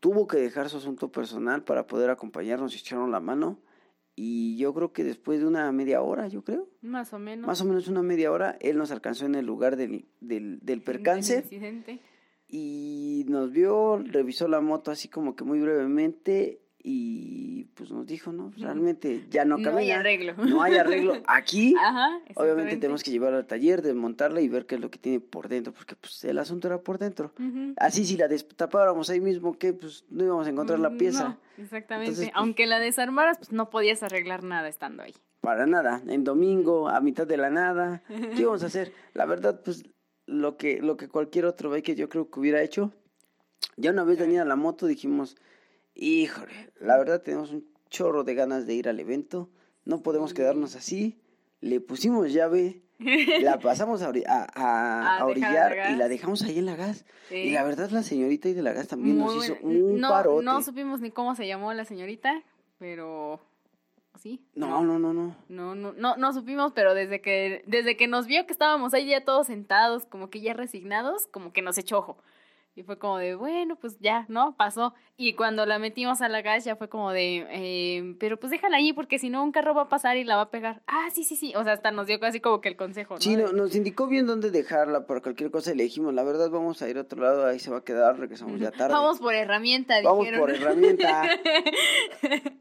Tuvo 0.01 0.27
que 0.27 0.39
dejar 0.39 0.69
su 0.69 0.79
asunto 0.79 1.13
personal 1.13 1.63
para 1.63 1.87
poder 1.87 2.11
acompañarnos 2.11 2.75
y 2.75 2.79
echarnos 2.79 3.09
la 3.09 3.21
mano. 3.21 3.61
Y 4.19 4.57
yo 4.57 4.73
creo 4.73 4.93
que 4.93 5.05
después 5.05 5.41
de 5.41 5.47
una 5.47 5.71
media 5.73 6.01
hora, 6.01 6.27
yo 6.27 6.43
creo. 6.43 6.69
Más 6.81 7.13
o 7.13 7.19
menos. 7.19 7.47
Más 7.47 7.61
o 7.61 7.67
menos 7.67 7.87
una 7.87 8.03
media 8.03 8.33
hora, 8.33 8.57
él 8.61 8.79
nos 8.79 8.91
alcanzó 8.91 9.27
en 9.27 9.35
el 9.35 9.45
lugar 9.45 9.77
del, 9.77 10.07
del, 10.21 10.59
del 10.63 10.81
percance. 10.83 11.43
Del 11.43 12.01
y 12.49 13.25
nos 13.29 13.51
vio, 13.51 13.99
revisó 13.99 14.49
la 14.49 14.61
moto 14.61 14.91
así 14.91 15.09
como 15.09 15.35
que 15.35 15.45
muy 15.45 15.61
brevemente 15.61 16.61
y 16.89 17.65
pues 17.75 17.91
nos 17.91 18.07
dijo, 18.07 18.31
no, 18.31 18.53
realmente 18.57 19.25
ya 19.29 19.45
no 19.45 19.57
camina. 19.57 19.73
No 19.73 19.79
hay 19.79 19.91
arreglo. 19.91 20.35
No 20.37 20.63
hay 20.63 20.77
arreglo. 20.77 21.15
Aquí, 21.27 21.75
Ajá, 21.77 22.21
obviamente 22.37 22.77
tenemos 22.77 23.03
que 23.03 23.11
llevarla 23.11 23.39
al 23.39 23.47
taller, 23.47 23.83
desmontarla 23.83 24.41
y 24.41 24.49
ver 24.49 24.67
qué 24.67 24.77
es 24.77 24.81
lo 24.81 24.89
que 24.89 25.01
tiene 25.01 25.19
por 25.19 25.49
dentro, 25.49 25.73
porque 25.73 25.97
pues 25.97 26.25
el 26.25 26.39
asunto 26.39 26.69
era 26.69 26.79
por 26.81 26.99
dentro. 26.99 27.33
Así 27.77 28.05
si 28.05 28.17
la 28.17 28.29
destapáramos 28.29 29.11
ahí 29.11 29.21
mismo, 29.21 29.59
que 29.59 29.73
pues 29.73 30.05
no 30.11 30.23
íbamos 30.23 30.47
a 30.47 30.51
encontrar 30.51 30.79
la 30.79 30.91
Mm, 30.91 30.97
pieza. 30.97 31.25
no, 31.57 31.63
exactamente. 31.65 32.11
Entonces, 32.11 32.31
pues, 32.33 32.37
Aunque 32.41 32.67
la 32.67 32.79
desarmaras, 32.79 33.39
pues 33.39 33.51
no 33.51 33.69
podías 33.69 34.05
arreglar 34.05 34.45
nada 34.45 34.69
estando 34.69 35.03
ahí. 35.03 35.15
Para 35.41 35.67
nada. 35.67 36.01
En 36.07 36.23
domingo, 36.23 36.89
a 36.89 37.01
mitad 37.01 37.27
de 37.27 37.37
la 37.37 37.51
nada. 37.51 38.05
¿Qué 38.07 38.43
íbamos 38.43 38.63
a 38.63 38.67
hacer? 38.67 38.93
La 39.15 39.27
verdad, 39.27 39.61
pues 39.65 39.85
lo 40.27 40.57
que, 40.57 40.81
lo 40.81 40.97
que 40.97 41.09
cualquier 41.09 41.47
otro 41.47 41.73
que 41.83 41.97
yo 41.97 42.09
creo 42.09 42.31
que 42.31 42.39
hubiera 42.39 42.63
hecho. 42.63 42.93
Ya 43.77 43.91
una 43.91 44.05
vez 44.05 44.19
venía 44.19 44.45
la 44.45 44.55
moto, 44.57 44.87
dijimos, 44.87 45.37
híjole, 45.97 46.71
la 46.81 46.97
verdad 46.99 47.23
tenemos 47.23 47.51
un 47.51 47.67
chorro 47.91 48.23
de 48.25 48.35
ganas 48.35 48.67
de 48.67 48.75
ir 48.75 48.89
al 48.89 49.01
evento. 49.01 49.49
No 49.85 50.03
podemos 50.03 50.35
quedarnos 50.35 50.77
así. 50.77 51.19
Le 51.61 51.81
pusimos 51.81 52.33
llave, 52.33 52.83
la 53.41 53.59
pasamos 53.59 54.03
a, 54.03 54.13
a, 54.29 54.47
a- 54.55 55.19
A 55.19 55.25
orillar 55.27 55.75
la 55.77 55.91
y 55.91 55.97
la 55.97 56.09
dejamos 56.09 56.43
ahí 56.43 56.59
en 56.59 56.67
la 56.67 56.77
gas. 56.77 57.05
Sí. 57.29 57.37
Y 57.37 57.51
la 57.51 57.65
verdad, 57.65 57.91
la 57.91 58.03
señorita 58.03 58.49
ahí 58.49 58.55
de 58.55 58.63
la 58.63 58.73
gas 58.73 58.89
también 58.89 59.19
nos 59.19 59.45
hizo 59.45 59.57
un 59.63 60.01
no, 60.01 60.11
parote. 60.11 60.45
No 60.45 60.63
supimos 60.63 61.01
ni 61.01 61.11
cómo 61.11 61.35
se 61.35 61.47
llamó 61.47 61.73
la 61.73 61.85
señorita, 61.85 62.43
pero... 62.79 63.41
¿Sí? 64.19 64.41
no, 64.55 64.83
no, 64.83 64.99
no, 64.99 65.13
no. 65.13 65.37
No, 65.49 65.75
no, 65.75 65.93
no, 65.93 66.17
no 66.17 66.33
supimos, 66.33 66.73
pero 66.73 66.95
desde 66.95 67.21
que, 67.21 67.63
desde 67.67 67.99
que 67.99 68.09
nos 68.09 68.27
vio 68.27 68.47
que 68.47 68.53
estábamos 68.53 68.95
ahí 68.95 69.07
ya 69.07 69.23
todos 69.25 69.47
sentados, 69.49 70.07
como 70.07 70.31
que 70.31 70.41
ya 70.41 70.55
resignados, 70.55 71.27
como 71.27 71.53
que 71.53 71.61
nos 71.61 71.77
echó 71.77 71.99
ojo. 71.99 72.17
Y 72.79 72.83
fue 72.83 72.99
como 72.99 73.17
de, 73.17 73.35
bueno, 73.37 73.77
pues 73.77 73.97
ya, 74.01 74.27
¿no? 74.29 74.55
Pasó. 74.55 74.93
Y 75.17 75.33
cuando 75.33 75.65
la 75.65 75.79
metimos 75.79 76.21
a 76.21 76.29
la 76.29 76.43
gas 76.43 76.63
ya 76.67 76.77
fue 76.77 76.91
como 76.91 77.11
de, 77.11 77.47
eh, 77.51 78.15
pero 78.21 78.39
pues 78.39 78.51
déjala 78.51 78.77
ahí 78.77 78.93
porque 78.93 79.19
si 79.19 79.31
no 79.31 79.43
un 79.43 79.51
carro 79.51 79.75
va 79.75 79.83
a 79.85 79.89
pasar 79.89 80.19
y 80.19 80.25
la 80.25 80.37
va 80.37 80.43
a 80.43 80.51
pegar. 80.51 80.83
Ah, 80.87 81.09
sí, 81.11 81.25
sí, 81.25 81.37
sí. 81.37 81.55
O 81.57 81.65
sea, 81.65 81.73
hasta 81.73 81.91
nos 81.91 82.07
dio 82.07 82.21
casi 82.21 82.39
como 82.41 82.61
que 82.61 82.69
el 82.69 82.77
consejo, 82.77 83.15
¿no? 83.15 83.21
Sí, 83.23 83.35
no, 83.35 83.51
nos 83.53 83.75
indicó 83.75 84.07
bien 84.09 84.27
dónde 84.27 84.51
dejarla 84.51 85.07
para 85.07 85.23
cualquier 85.23 85.51
cosa 85.51 85.73
y 85.73 85.77
le 85.77 85.85
dijimos, 85.85 86.13
la 86.13 86.23
verdad 86.23 86.51
vamos 86.51 86.83
a 86.83 86.89
ir 86.91 86.99
a 86.99 87.01
otro 87.01 87.23
lado, 87.23 87.47
ahí 87.47 87.59
se 87.59 87.71
va 87.71 87.79
a 87.79 87.83
quedar, 87.85 88.19
regresamos 88.19 88.61
ya 88.61 88.71
tarde. 88.71 88.93
Vamos 88.93 89.21
por 89.21 89.35
herramienta, 89.35 89.95
Vamos 90.03 90.19
dijeron. 90.27 90.41
por 90.41 90.51
herramienta. 90.51 91.23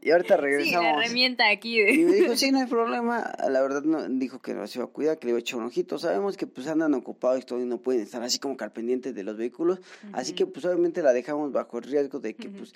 Y 0.00 0.10
ahorita 0.12 0.36
Sí, 0.36 0.40
regresamos. 0.40 0.82
la 0.84 0.90
herramienta 1.02 1.48
aquí. 1.50 1.80
Y 1.80 2.04
me 2.04 2.12
dijo, 2.14 2.36
sí, 2.36 2.52
no 2.52 2.60
hay 2.60 2.66
problema. 2.66 3.32
La 3.50 3.60
verdad, 3.60 3.82
no, 3.82 4.08
dijo 4.08 4.40
que 4.40 4.54
nos 4.54 4.74
iba 4.76 4.84
a 4.84 4.88
cuidar, 4.88 5.18
que 5.18 5.26
le 5.26 5.30
iba 5.32 5.38
a 5.38 5.40
echar 5.40 5.58
un 5.58 5.66
ojito. 5.66 5.98
Sabemos 5.98 6.36
que 6.36 6.46
pues 6.46 6.68
andan 6.68 6.94
ocupados 6.94 7.40
y 7.40 7.42
todo 7.44 7.60
y 7.60 7.64
no 7.66 7.78
pueden 7.78 8.02
estar 8.02 8.22
así 8.22 8.38
como 8.38 8.56
que 8.56 8.64
al 8.64 8.72
pendiente 8.72 9.12
de 9.12 9.22
los 9.24 9.36
vehículos. 9.36 9.80
Así 10.12 10.32
que 10.34 10.46
pues 10.46 10.64
obviamente 10.64 11.02
la 11.02 11.12
dejamos 11.12 11.52
bajo 11.52 11.78
el 11.78 11.84
riesgo 11.84 12.18
de 12.20 12.34
que 12.34 12.48
pues... 12.48 12.72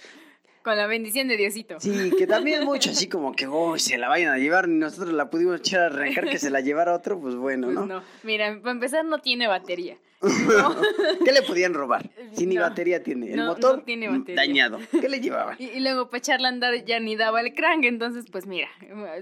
Con 0.62 0.76
la 0.76 0.86
bendición 0.86 1.26
de 1.28 1.38
Diosito. 1.38 1.80
Sí, 1.80 2.12
que 2.18 2.26
también 2.26 2.64
mucho 2.66 2.90
así 2.90 3.08
como 3.08 3.32
que, 3.32 3.48
uy, 3.48 3.78
se 3.80 3.96
la 3.96 4.08
vayan 4.08 4.34
a 4.34 4.36
llevar. 4.38 4.68
Ni 4.68 4.78
nosotros 4.78 5.14
la 5.14 5.30
pudimos 5.30 5.60
echar 5.60 5.80
a 5.80 5.86
arrancar, 5.86 6.28
que 6.28 6.38
se 6.38 6.50
la 6.50 6.60
llevara 6.60 6.92
otro, 6.94 7.18
pues 7.18 7.34
bueno, 7.34 7.68
Pues 7.68 7.76
¿no? 7.76 7.86
no. 7.86 8.02
Mira, 8.24 8.58
para 8.60 8.72
empezar 8.72 9.04
no 9.06 9.20
tiene 9.20 9.46
batería. 9.48 9.96
¿Qué 11.24 11.32
le 11.32 11.40
podían 11.42 11.72
robar? 11.72 12.10
Si 12.34 12.44
ni 12.46 12.56
No. 12.56 12.60
batería 12.60 13.02
tiene. 13.02 13.30
El 13.30 13.36
No, 13.36 13.44
no 13.46 13.52
motor 13.54 13.84
tiene 13.86 14.08
batería. 14.10 14.34
dañado. 14.36 14.78
¿Qué 15.00 15.08
le 15.08 15.20
llevaban? 15.20 15.56
Y, 15.58 15.64
y 15.64 15.80
luego 15.80 16.10
para 16.10 16.18
echarla 16.18 16.48
a 16.48 16.50
andar 16.52 16.84
ya 16.84 17.00
ni 17.00 17.16
daba 17.16 17.40
el 17.40 17.54
crank, 17.54 17.84
entonces 17.84 18.26
pues 18.30 18.46
mira, 18.46 18.68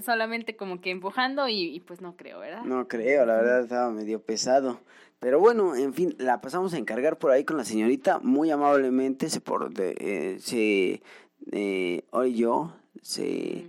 solamente 0.05 0.57
como 0.57 0.81
que 0.81 0.91
empujando 0.91 1.49
y, 1.49 1.61
y, 1.73 1.79
pues 1.79 2.01
no 2.01 2.17
creo, 2.17 2.41
¿verdad? 2.41 2.65
No 2.65 2.89
creo, 2.89 3.25
la 3.27 3.37
verdad 3.37 3.61
estaba 3.63 3.91
medio 3.93 4.21
pesado. 4.21 4.81
Pero 5.21 5.41
bueno, 5.41 5.75
en 5.75 5.93
fin, 5.95 6.15
la 6.19 6.41
pasamos 6.41 6.75
a 6.75 6.79
encargar 6.79 7.19
por 7.19 7.31
ahí 7.33 7.45
con 7.45 7.57
la 7.57 7.65
señorita. 7.65 8.21
Muy 8.21 8.51
amablemente 8.51 9.29
se 9.31 9.41
por 9.41 9.73
de, 9.75 9.95
eh, 9.99 10.39
se 10.41 11.03
eh, 11.51 12.05
yo 12.35 12.75
se, 13.03 13.67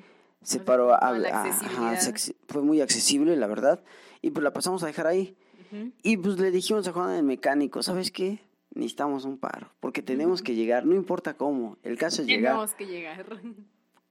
paró 0.59 0.93
a, 0.93 0.97
a- 0.97 1.09
ajá, 1.15 1.43
accesibilidad. 1.43 1.99
se 1.99 2.13
acce- 2.13 2.35
fue 2.47 2.61
muy 2.61 2.81
accesible, 2.81 3.35
la 3.35 3.47
verdad. 3.47 3.83
Y 4.21 4.31
pues 4.31 4.43
la 4.43 4.53
pasamos 4.53 4.83
a 4.83 4.87
dejar 4.87 5.07
ahí. 5.07 5.35
Y 6.01 6.17
pues 6.17 6.39
le 6.39 6.49
dijimos 6.51 6.87
a 6.87 6.91
Juan 6.93 7.11
el 7.15 7.23
mecánico, 7.23 7.83
¿sabes 7.83 8.11
qué? 8.11 8.39
Necesitamos 8.73 9.25
un 9.25 9.37
paro, 9.37 9.69
porque 9.79 10.01
tenemos 10.01 10.41
que 10.41 10.55
llegar, 10.55 10.85
no 10.85 10.95
importa 10.95 11.35
cómo, 11.35 11.77
el 11.83 11.97
caso 11.97 12.21
es 12.21 12.27
llegar. 12.27 12.53
Tenemos 12.53 12.73
que 12.75 12.85
llegar. 12.85 13.25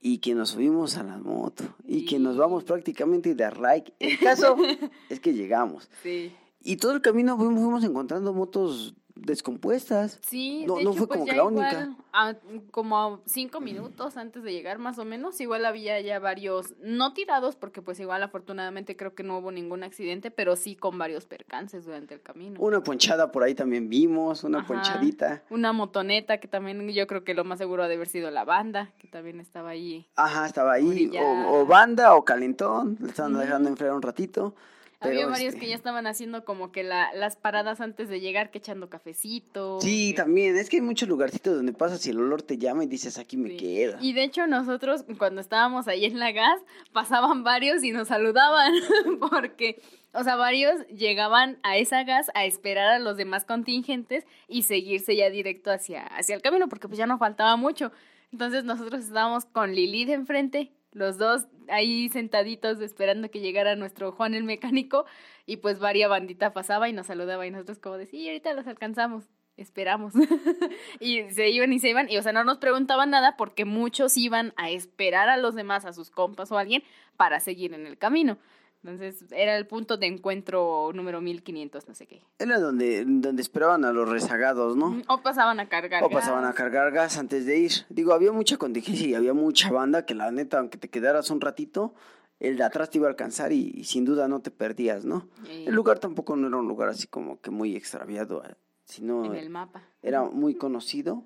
Y 0.01 0.19
que 0.19 0.33
nos 0.33 0.51
subimos 0.51 0.95
a 0.95 1.03
la 1.03 1.17
moto, 1.17 1.65
y 1.85 2.05
que 2.05 2.19
nos 2.19 2.37
vamos 2.37 2.63
prácticamente 2.63 3.35
de 3.35 3.51
like. 3.51 3.91
El 3.99 4.17
caso 4.19 4.55
es 5.09 5.19
que 5.19 5.33
llegamos. 5.33 5.89
Sí. 6.03 6.33
Y 6.61 6.77
todo 6.77 6.91
el 6.93 7.01
camino 7.01 7.37
fuimos, 7.37 7.61
fuimos 7.61 7.83
encontrando 7.83 8.33
motos 8.33 8.93
descompuestas. 9.15 10.17
Sí, 10.25 10.63
No- 10.65 10.75
de 10.77 10.83
no 10.85 10.91
hecho, 10.91 10.97
fue 10.99 11.07
pues 11.07 11.19
como 11.19 11.25
ya 11.27 11.33
que 11.33 11.37
la 11.37 11.43
igual, 11.49 11.65
única. 11.87 11.97
a- 12.13 12.35
como 12.71 13.21
cinco 13.25 13.59
minutos 13.59 14.15
antes 14.17 14.43
de 14.43 14.53
llegar 14.53 14.77
más 14.79 14.97
o 14.97 15.03
menos, 15.03 15.39
igual 15.41 15.65
había 15.65 15.99
ya 15.99 16.19
varios, 16.19 16.73
no 16.81 17.13
tirados, 17.13 17.55
porque 17.57 17.81
pues 17.81 17.99
igual 17.99 18.23
afortunadamente 18.23 18.95
creo 18.95 19.15
que 19.15 19.23
no 19.23 19.37
hubo 19.39 19.51
ningún 19.51 19.83
accidente, 19.83 20.31
pero 20.31 20.55
sí 20.55 20.75
con 20.75 20.97
varios 20.97 21.25
percances 21.25 21.85
durante 21.85 22.13
el 22.13 22.21
camino. 22.21 22.59
Una 22.61 22.81
ponchada 22.81 23.31
por 23.31 23.43
ahí 23.43 23.55
también 23.55 23.89
vimos, 23.89 24.43
una 24.45 24.59
Ajá. 24.59 24.67
ponchadita. 24.67 25.43
Una 25.49 25.73
motoneta 25.73 26.37
que 26.39 26.47
también 26.47 26.87
yo 26.89 27.05
creo 27.07 27.23
que 27.25 27.33
lo 27.33 27.43
más 27.43 27.57
seguro 27.59 27.83
ha 27.83 27.87
de 27.89 27.95
haber 27.95 28.07
sido 28.07 28.31
la 28.31 28.45
banda, 28.45 28.91
que 28.99 29.07
también 29.09 29.39
estaba 29.41 29.69
ahí. 29.71 30.07
Ajá, 30.15 30.45
estaba 30.45 30.73
ahí. 30.73 31.11
O, 31.19 31.59
o 31.61 31.65
banda 31.65 32.15
o 32.15 32.23
calentón. 32.23 32.97
Le 33.01 33.09
estaban 33.09 33.37
dejando 33.37 33.67
enfriar 33.69 33.93
un 33.93 34.01
ratito. 34.01 34.55
Había 35.01 35.27
varios 35.27 35.53
este, 35.53 35.61
que 35.61 35.69
ya 35.69 35.75
estaban 35.75 36.07
haciendo 36.07 36.43
como 36.43 36.71
que 36.71 36.83
la, 36.83 37.13
las 37.13 37.35
paradas 37.37 37.79
antes 37.79 38.09
de 38.09 38.19
llegar, 38.19 38.51
que 38.51 38.57
echando 38.57 38.89
cafecito. 38.89 39.79
Sí, 39.81 40.11
que- 40.11 40.17
también. 40.17 40.57
Es 40.57 40.69
que 40.69 40.77
hay 40.77 40.81
muchos 40.81 41.07
lugarcitos 41.07 41.55
donde 41.55 41.71
pasas 41.73 42.05
y 42.05 42.09
el 42.09 42.19
olor 42.19 42.41
te 42.41 42.57
llama 42.57 42.83
y 42.83 42.87
dices, 42.87 43.17
aquí 43.17 43.37
me 43.37 43.49
Sí. 43.51 43.57
quedo. 43.57 43.97
Y 44.01 44.13
de 44.13 44.23
hecho 44.23 44.45
nosotros 44.47 45.05
cuando 45.17 45.39
estábamos 45.41 45.87
ahí 45.87 46.05
en 46.05 46.19
la 46.19 46.31
gas 46.31 46.59
pasaban 46.91 47.43
varios 47.43 47.83
y 47.83 47.91
nos 47.91 48.09
saludaban 48.09 48.73
porque, 49.31 49.81
o 50.13 50.23
sea, 50.23 50.35
varios 50.35 50.85
llegaban 50.87 51.59
a 51.63 51.77
esa 51.77 52.03
gas 52.03 52.29
a 52.33 52.45
esperar 52.45 52.87
a 52.87 52.99
los 52.99 53.15
demás 53.15 53.45
contingentes 53.45 54.25
y 54.47 54.63
seguirse 54.63 55.15
ya 55.15 55.29
directo 55.29 55.71
hacia, 55.71 56.03
hacia 56.07 56.35
el 56.35 56.41
camino 56.41 56.67
porque 56.67 56.87
pues 56.89 56.97
ya 56.97 57.05
no 57.07 57.17
faltaba 57.17 57.55
mucho. 57.55 57.91
Entonces 58.31 58.63
nosotros 58.63 59.01
estábamos 59.05 59.45
con 59.45 59.73
Lili 59.73 60.05
de 60.05 60.13
enfrente, 60.13 60.71
los 60.91 61.17
dos 61.17 61.47
ahí 61.67 62.09
sentaditos 62.09 62.81
esperando 62.81 63.29
que 63.29 63.39
llegara 63.39 63.75
nuestro 63.75 64.11
Juan 64.11 64.33
el 64.33 64.43
mecánico 64.43 65.05
y 65.45 65.57
pues 65.57 65.79
varia 65.79 66.07
bandita 66.07 66.53
pasaba 66.53 66.89
y 66.89 66.93
nos 66.93 67.07
saludaba 67.07 67.45
y 67.45 67.51
nosotros 67.51 67.79
como 67.79 67.97
de, 67.97 68.05
sí, 68.05 68.27
ahorita 68.27 68.53
los 68.53 68.67
alcanzamos. 68.67 69.25
Esperamos. 69.57 70.13
y 71.01 71.29
se 71.31 71.49
iban 71.49 71.73
y 71.73 71.79
se 71.79 71.89
iban. 71.89 72.09
Y, 72.09 72.17
o 72.17 72.21
sea, 72.21 72.31
no 72.31 72.45
nos 72.45 72.59
preguntaban 72.59 73.09
nada 73.09 73.35
porque 73.35 73.65
muchos 73.65 74.15
iban 74.15 74.53
a 74.55 74.69
esperar 74.69 75.27
a 75.27 75.35
los 75.35 75.53
demás, 75.53 75.83
a 75.83 75.91
sus 75.91 76.09
compas 76.09 76.49
o 76.53 76.57
a 76.57 76.61
alguien, 76.61 76.81
para 77.17 77.41
seguir 77.41 77.73
en 77.73 77.85
el 77.85 77.97
camino. 77.97 78.37
Entonces, 78.83 79.25
era 79.31 79.57
el 79.57 79.67
punto 79.67 79.97
de 79.97 80.07
encuentro 80.07 80.91
número 80.93 81.19
1500, 81.21 81.87
no 81.87 81.93
sé 81.95 82.07
qué. 82.07 82.21
Era 82.39 82.59
donde, 82.59 83.03
donde 83.05 83.41
esperaban 83.41 83.83
a 83.83 83.91
los 83.91 84.07
rezagados, 84.07 84.77
¿no? 84.77 85.01
O 85.09 85.21
pasaban 85.21 85.59
a 85.59 85.67
cargar. 85.67 86.03
O 86.03 86.09
pasaban 86.09 86.45
a 86.45 86.53
cargar 86.53 86.91
gas 86.91 87.17
antes 87.17 87.45
de 87.45 87.59
ir. 87.59 87.71
Digo, 87.89 88.13
había 88.13 88.31
mucha 88.31 88.55
contingencia 88.57 89.07
y 89.07 89.15
había 89.15 89.33
mucha 89.33 89.69
banda 89.71 90.05
que 90.05 90.15
la 90.15 90.31
neta, 90.31 90.59
aunque 90.59 90.77
te 90.77 90.87
quedaras 90.89 91.29
un 91.29 91.41
ratito, 91.41 91.93
el 92.39 92.55
de 92.55 92.63
atrás 92.63 92.89
te 92.89 92.99
iba 92.99 93.07
a 93.07 93.09
alcanzar 93.09 93.51
y, 93.51 93.69
y 93.75 93.83
sin 93.83 94.05
duda 94.05 94.29
no 94.29 94.39
te 94.39 94.49
perdías, 94.49 95.03
¿no? 95.03 95.27
Y- 95.51 95.65
El 95.67 95.75
lugar 95.75 95.99
tampoco 95.99 96.37
no 96.37 96.47
era 96.47 96.55
un 96.55 96.67
lugar 96.69 96.87
así 96.87 97.05
como 97.07 97.41
que 97.41 97.51
muy 97.51 97.75
extraviado, 97.75 98.43
eh, 98.45 98.55
sino 98.85 99.25
En 99.25 99.35
el 99.35 99.49
mapa. 99.49 99.83
era 100.01 100.23
muy 100.23 100.55
conocido 100.55 101.23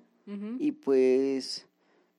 y 0.58 0.72
pues 0.72 1.68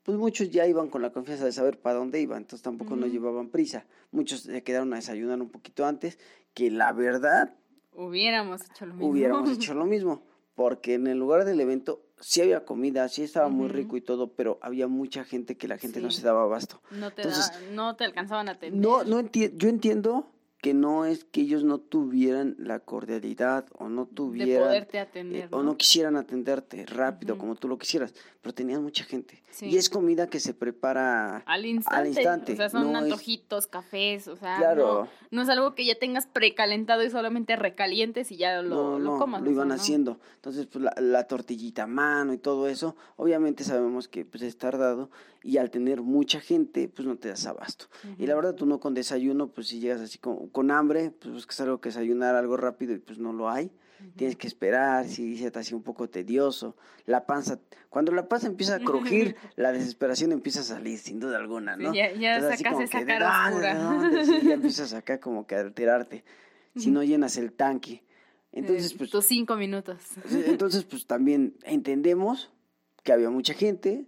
pues 0.06 0.18
muchos 0.18 0.52
ya 0.52 0.66
iban 0.68 0.88
con 0.90 1.02
la 1.02 1.12
confianza 1.12 1.44
de 1.46 1.52
saber 1.52 1.80
para 1.82 1.98
dónde 1.98 2.22
iban, 2.22 2.44
entonces 2.44 2.62
tampoco 2.62 2.96
no 2.96 3.06
Ujú. 3.08 3.14
llevaban 3.14 3.50
prisa. 3.50 3.86
Muchos 4.12 4.42
se 4.42 4.62
quedaron 4.64 4.94
a 4.94 4.98
desayunar 4.98 5.42
un 5.42 5.50
poquito 5.50 5.86
antes, 5.86 6.18
que 6.54 6.70
la 6.72 6.94
verdad 6.94 7.56
Hubiéramos 7.94 8.62
hecho 8.70 8.86
lo 8.86 8.94
mismo. 8.94 9.10
hubiéramos 9.10 9.50
hecho 9.58 9.74
lo 9.74 9.86
mismo, 9.86 10.22
porque 10.54 10.94
en 10.94 11.08
el 11.08 11.18
lugar 11.18 11.44
del 11.46 11.60
evento 11.60 12.02
sí 12.20 12.42
había 12.42 12.64
comida, 12.66 13.10
sí 13.10 13.24
estaba 13.24 13.50
muy 13.50 13.68
rico 13.68 13.98
y 13.98 14.02
todo, 14.02 14.34
pero 14.34 14.60
había 14.62 14.88
mucha 14.88 15.24
gente 15.24 15.58
que 15.58 15.68
la 15.68 15.78
gente 15.78 16.00
no 16.02 16.12
se 16.12 16.22
daba 16.22 16.44
abasto. 16.44 16.82
No 16.92 17.12
te, 17.12 17.24
Entonces, 17.24 17.52
da- 17.52 17.72
no 17.74 17.96
te 17.96 18.04
alcanzaban 18.06 18.48
a 18.48 18.52
atender. 18.54 18.80
No, 18.80 19.04
no 19.04 19.20
enti- 19.20 19.52
yo 19.58 19.70
entiendo 19.70 20.32
que 20.66 20.74
no 20.74 21.06
es 21.06 21.26
que 21.26 21.42
ellos 21.42 21.64
no 21.64 21.78
tuvieran 21.78 22.56
la 22.58 22.80
cordialidad 22.80 23.68
o 23.78 23.88
no 23.88 24.06
de 24.06 24.16
tuvieran 24.16 24.64
poderte 24.68 24.98
eh, 24.98 25.02
atender. 25.02 25.48
o 25.52 25.62
no 25.62 25.78
quisieran 25.78 26.16
atenderte 26.16 26.88
rápido 26.88 27.38
como 27.38 27.54
tú 27.54 27.68
lo 27.68 27.78
quisieras, 27.78 28.16
pero 28.42 28.52
tenían 28.56 28.82
mucha 28.82 29.04
gente. 29.04 29.44
Sí. 29.52 29.68
Y 29.68 29.78
es 29.78 29.92
comida 29.92 30.26
que 30.28 30.40
se 30.40 30.56
prepara 30.56 31.38
Al 31.46 31.68
instante. 31.68 32.08
instante, 32.10 32.54
O 32.54 32.56
sea, 32.56 32.70
son 32.70 32.92
no 32.92 32.98
es- 32.98 33.04
antojitos, 33.04 33.68
cafés, 33.68 34.28
o 34.28 34.36
sea, 34.38 34.58
Claro. 34.58 35.04
no, 35.04 35.10
no 35.30 35.42
es 35.44 35.50
algo 35.50 35.76
que 35.76 35.86
ya 35.86 36.00
tengas 36.00 36.26
precalentado 36.26 37.04
y 37.04 37.12
solamente 37.12 37.56
recalientes 37.56 38.32
y 38.32 38.38
ya 38.38 38.64
lo, 38.64 38.98
lo 38.98 39.00
no, 39.00 39.20
comas. 39.20 39.44
lo 39.44 39.50
o 39.50 39.52
iban 39.52 39.68
sea, 39.68 39.76
haciendo. 39.76 40.20
Entonces, 40.38 40.66
pues 40.66 40.84
la, 40.84 40.96
la 41.00 41.28
tortillita 41.28 41.84
a 41.84 41.88
mano 41.88 42.34
y 42.34 42.40
todo 42.40 42.68
eso, 42.68 42.96
obviamente 43.18 43.64
sabemos 43.64 44.08
que 44.08 44.26
pues 44.26 44.42
es 44.42 44.58
tardado 44.58 45.12
y 45.44 45.58
al 45.58 45.70
tener 45.70 46.02
mucha 46.02 46.40
gente, 46.40 46.90
pues 46.90 47.08
no 47.08 47.18
te 47.18 47.28
das 47.30 47.46
abasto. 47.46 47.86
Y 48.18 48.26
la 48.26 48.34
verdad, 48.34 48.56
tú 48.56 48.66
no 48.66 48.80
con 48.80 48.96
desayuno, 48.96 49.48
pues 49.50 49.68
si 49.68 49.80
llegas 49.80 50.02
así 50.02 50.18
con, 50.18 50.48
con 50.56 50.72
hambre, 50.72 51.12
pues 51.12 51.34
buscas 51.34 51.60
algo 51.60 51.82
que 51.82 51.90
desayunar, 51.90 52.34
algo 52.36 52.56
rápido 52.56 52.94
y 52.94 53.00
pues 53.00 53.20
no 53.20 53.34
lo 53.34 53.50
hay. 53.50 53.70
tienes 54.16 54.38
que 54.38 54.48
esperar, 54.48 55.06
si 55.06 55.38
se 55.38 55.52
te 55.52 55.60
hace 55.60 55.76
un 55.76 55.84
poco 55.84 56.10
tedioso, 56.10 56.78
la 57.06 57.26
panza, 57.26 57.60
cuando 57.90 58.14
la 58.14 58.30
panza 58.30 58.48
empieza 58.48 58.76
a 58.76 58.80
crujir, 58.80 59.36
la 59.58 59.74
desesperación 59.74 60.32
empieza 60.32 60.62
a 60.62 60.64
salir, 60.64 60.98
sin 60.98 61.20
duda 61.20 61.38
alguna, 61.38 61.76
¿no? 61.76 61.92
Sí, 61.92 61.98
ya 61.98 62.14
ya 62.14 62.36
Entonces, 62.38 62.60
sacas 62.62 62.80
esa 62.80 63.00
que, 63.00 63.06
cara 63.06 63.30
"Ah, 63.34 63.48
oscura. 63.50 63.74
¿de 63.76 63.84
dónde?", 63.84 64.26
sí, 64.26 64.40
ya 64.48 64.54
empiezas 64.62 64.94
acá 64.94 65.20
como 65.20 65.46
que 65.46 65.56
a 65.56 65.60
alterarte, 65.60 66.24
si 66.78 66.90
no 66.90 67.04
llenas 67.04 67.36
el 67.36 67.52
tanque. 67.52 68.04
Entonces, 68.54 68.94
Eh, 68.94 68.96
pues, 68.98 69.10
Tus 69.10 69.26
cinco 69.26 69.58
minutos. 69.58 69.98
Entonces, 70.32 70.86
pues 70.86 71.06
también 71.06 71.56
entendemos 71.64 72.54
que 73.06 73.14
había 73.14 73.30
mucha 73.30 73.54
gente, 73.54 74.08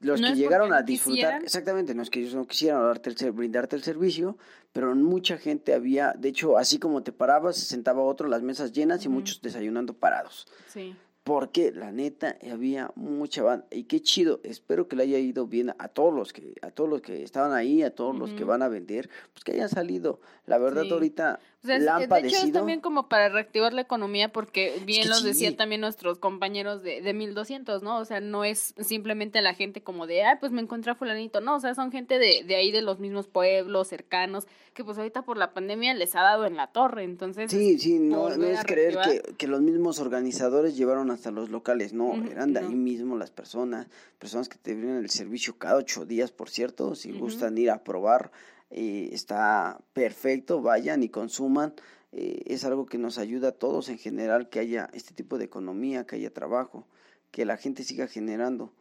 los 0.00 0.20
No 0.22 0.28
que 0.28 0.34
llegaron 0.34 0.72
a 0.72 0.80
disfrutar, 0.82 1.14
quisieran. 1.16 1.44
exactamente, 1.44 1.94
no 1.94 2.02
es 2.02 2.08
que 2.08 2.20
ellos 2.20 2.34
no 2.34 2.46
quisieran 2.46 2.80
darte 2.82 3.10
el 3.24 3.32
brindarte 3.32 3.76
el 3.76 3.82
servicio, 3.82 4.38
pero 4.72 4.94
mucha 4.96 5.36
gente 5.36 5.74
había, 5.74 6.14
de 6.18 6.30
hecho, 6.30 6.56
así 6.56 6.78
como 6.78 7.02
te 7.02 7.12
parabas, 7.12 7.56
se 7.58 7.66
sentaba 7.66 8.02
otro, 8.02 8.26
las 8.26 8.40
mesas 8.42 8.72
llenas 8.72 9.04
y 9.04 9.10
muchos 9.10 9.42
desayunando 9.42 9.92
parados. 9.92 10.46
Sí. 10.66 10.96
Porque 11.24 11.72
la 11.72 11.92
neta 11.92 12.38
había 12.50 12.90
mucha 12.94 13.42
banda 13.42 13.66
y 13.70 13.84
qué 13.84 14.00
chido, 14.00 14.40
espero 14.44 14.88
que 14.88 14.96
le 14.96 15.02
haya 15.02 15.18
ido 15.18 15.46
bien 15.46 15.74
a 15.78 15.88
todos 15.88 16.14
los 16.14 16.32
que 16.32 16.54
a 16.62 16.70
todos 16.70 16.88
los 16.88 17.02
que 17.02 17.22
estaban 17.22 17.52
ahí, 17.52 17.82
a 17.82 17.94
todos 17.94 18.16
los 18.18 18.32
que 18.32 18.44
van 18.44 18.62
a 18.62 18.68
vender, 18.68 19.10
pues 19.34 19.44
que 19.44 19.52
hayan 19.52 19.68
salido. 19.68 20.20
La 20.46 20.56
verdad 20.56 20.84
Sí. 20.84 20.90
ahorita 20.92 21.38
O 21.64 21.66
sea, 21.66 21.76
es- 21.76 21.82
la 21.82 21.96
han 21.96 22.08
de 22.08 22.18
hecho 22.28 22.36
es 22.46 22.52
también 22.52 22.80
como 22.80 23.08
para 23.08 23.28
reactivar 23.28 23.72
la 23.72 23.80
economía 23.80 24.30
porque 24.32 24.80
bien 24.86 25.02
que 25.02 25.08
los 25.08 25.24
decían 25.24 25.52
sí. 25.52 25.56
también 25.56 25.80
nuestros 25.80 26.18
compañeros 26.18 26.82
de, 26.82 27.00
de 27.02 27.14
1200, 27.14 27.82
¿no? 27.82 27.98
O 27.98 28.04
sea, 28.04 28.20
no 28.20 28.44
es 28.44 28.74
simplemente 28.78 29.42
la 29.42 29.54
gente 29.54 29.82
como 29.82 30.06
de, 30.06 30.22
ay, 30.22 30.36
pues 30.38 30.52
me 30.52 30.60
encontré 30.60 30.92
a 30.92 30.94
fulanito, 30.94 31.40
no, 31.40 31.56
o 31.56 31.60
sea, 31.60 31.74
son 31.74 31.90
gente 31.90 32.18
de, 32.18 32.44
de 32.46 32.54
ahí 32.54 32.70
de 32.70 32.82
los 32.82 33.00
mismos 33.00 33.26
pueblos 33.26 33.88
cercanos 33.88 34.46
que 34.74 34.84
pues 34.84 34.96
ahorita 34.98 35.22
por 35.22 35.36
la 35.36 35.52
pandemia 35.52 35.92
les 35.94 36.14
ha 36.14 36.20
dado 36.22 36.46
en 36.46 36.56
la 36.56 36.68
torre, 36.68 37.02
entonces... 37.02 37.50
Sí, 37.50 37.76
sí, 37.78 37.98
no, 37.98 38.28
no 38.36 38.46
es 38.46 38.62
creer 38.62 38.96
que, 39.04 39.34
que 39.34 39.48
los 39.48 39.60
mismos 39.60 39.98
organizadores 39.98 40.76
llevaron 40.76 41.10
hasta 41.10 41.32
los 41.32 41.50
locales, 41.50 41.92
no, 41.92 42.14
eran 42.30 42.52
de 42.52 42.60
no. 42.60 42.68
ahí 42.68 42.74
mismo 42.76 43.16
las 43.16 43.32
personas, 43.32 43.88
personas 44.20 44.48
que 44.48 44.56
te 44.58 44.74
brindan 44.74 44.98
el 44.98 45.10
servicio 45.10 45.58
cada 45.58 45.76
ocho 45.76 46.06
días, 46.06 46.30
por 46.30 46.50
cierto, 46.50 46.94
si 46.94 47.10
gustan 47.10 47.58
ir 47.58 47.72
a 47.72 47.82
probar, 47.82 48.30
eh, 48.70 49.10
está 49.12 49.80
perfecto, 49.92 50.60
vayan 50.60 51.02
y 51.02 51.08
consuman, 51.08 51.74
eh, 52.12 52.42
es 52.46 52.64
algo 52.64 52.86
que 52.86 52.98
nos 52.98 53.18
ayuda 53.18 53.48
a 53.48 53.52
todos 53.52 53.88
en 53.88 53.98
general, 53.98 54.48
que 54.48 54.60
haya 54.60 54.88
este 54.92 55.14
tipo 55.14 55.38
de 55.38 55.44
economía, 55.44 56.06
que 56.06 56.16
haya 56.16 56.32
trabajo, 56.32 56.86
que 57.30 57.44
la 57.44 57.56
gente 57.56 57.84
siga 57.84 58.06
generando, 58.06 58.74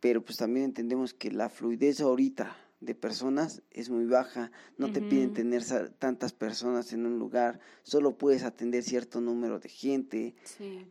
pero 0.00 0.24
pues 0.24 0.38
también 0.38 0.66
entendemos 0.66 1.14
que 1.14 1.30
la 1.30 1.48
fluidez 1.48 2.00
ahorita 2.00 2.56
de 2.80 2.94
personas 2.94 3.62
es 3.72 3.90
muy 3.90 4.04
baja, 4.04 4.52
no 4.76 4.92
te 4.92 5.00
piden 5.00 5.32
tener 5.32 5.64
tantas 5.98 6.32
personas 6.32 6.92
en 6.92 7.06
un 7.06 7.18
lugar, 7.18 7.58
solo 7.82 8.16
puedes 8.16 8.44
atender 8.44 8.84
cierto 8.84 9.20
número 9.20 9.58
de 9.58 9.68
gente, 9.68 10.34
Sí. 10.44 10.86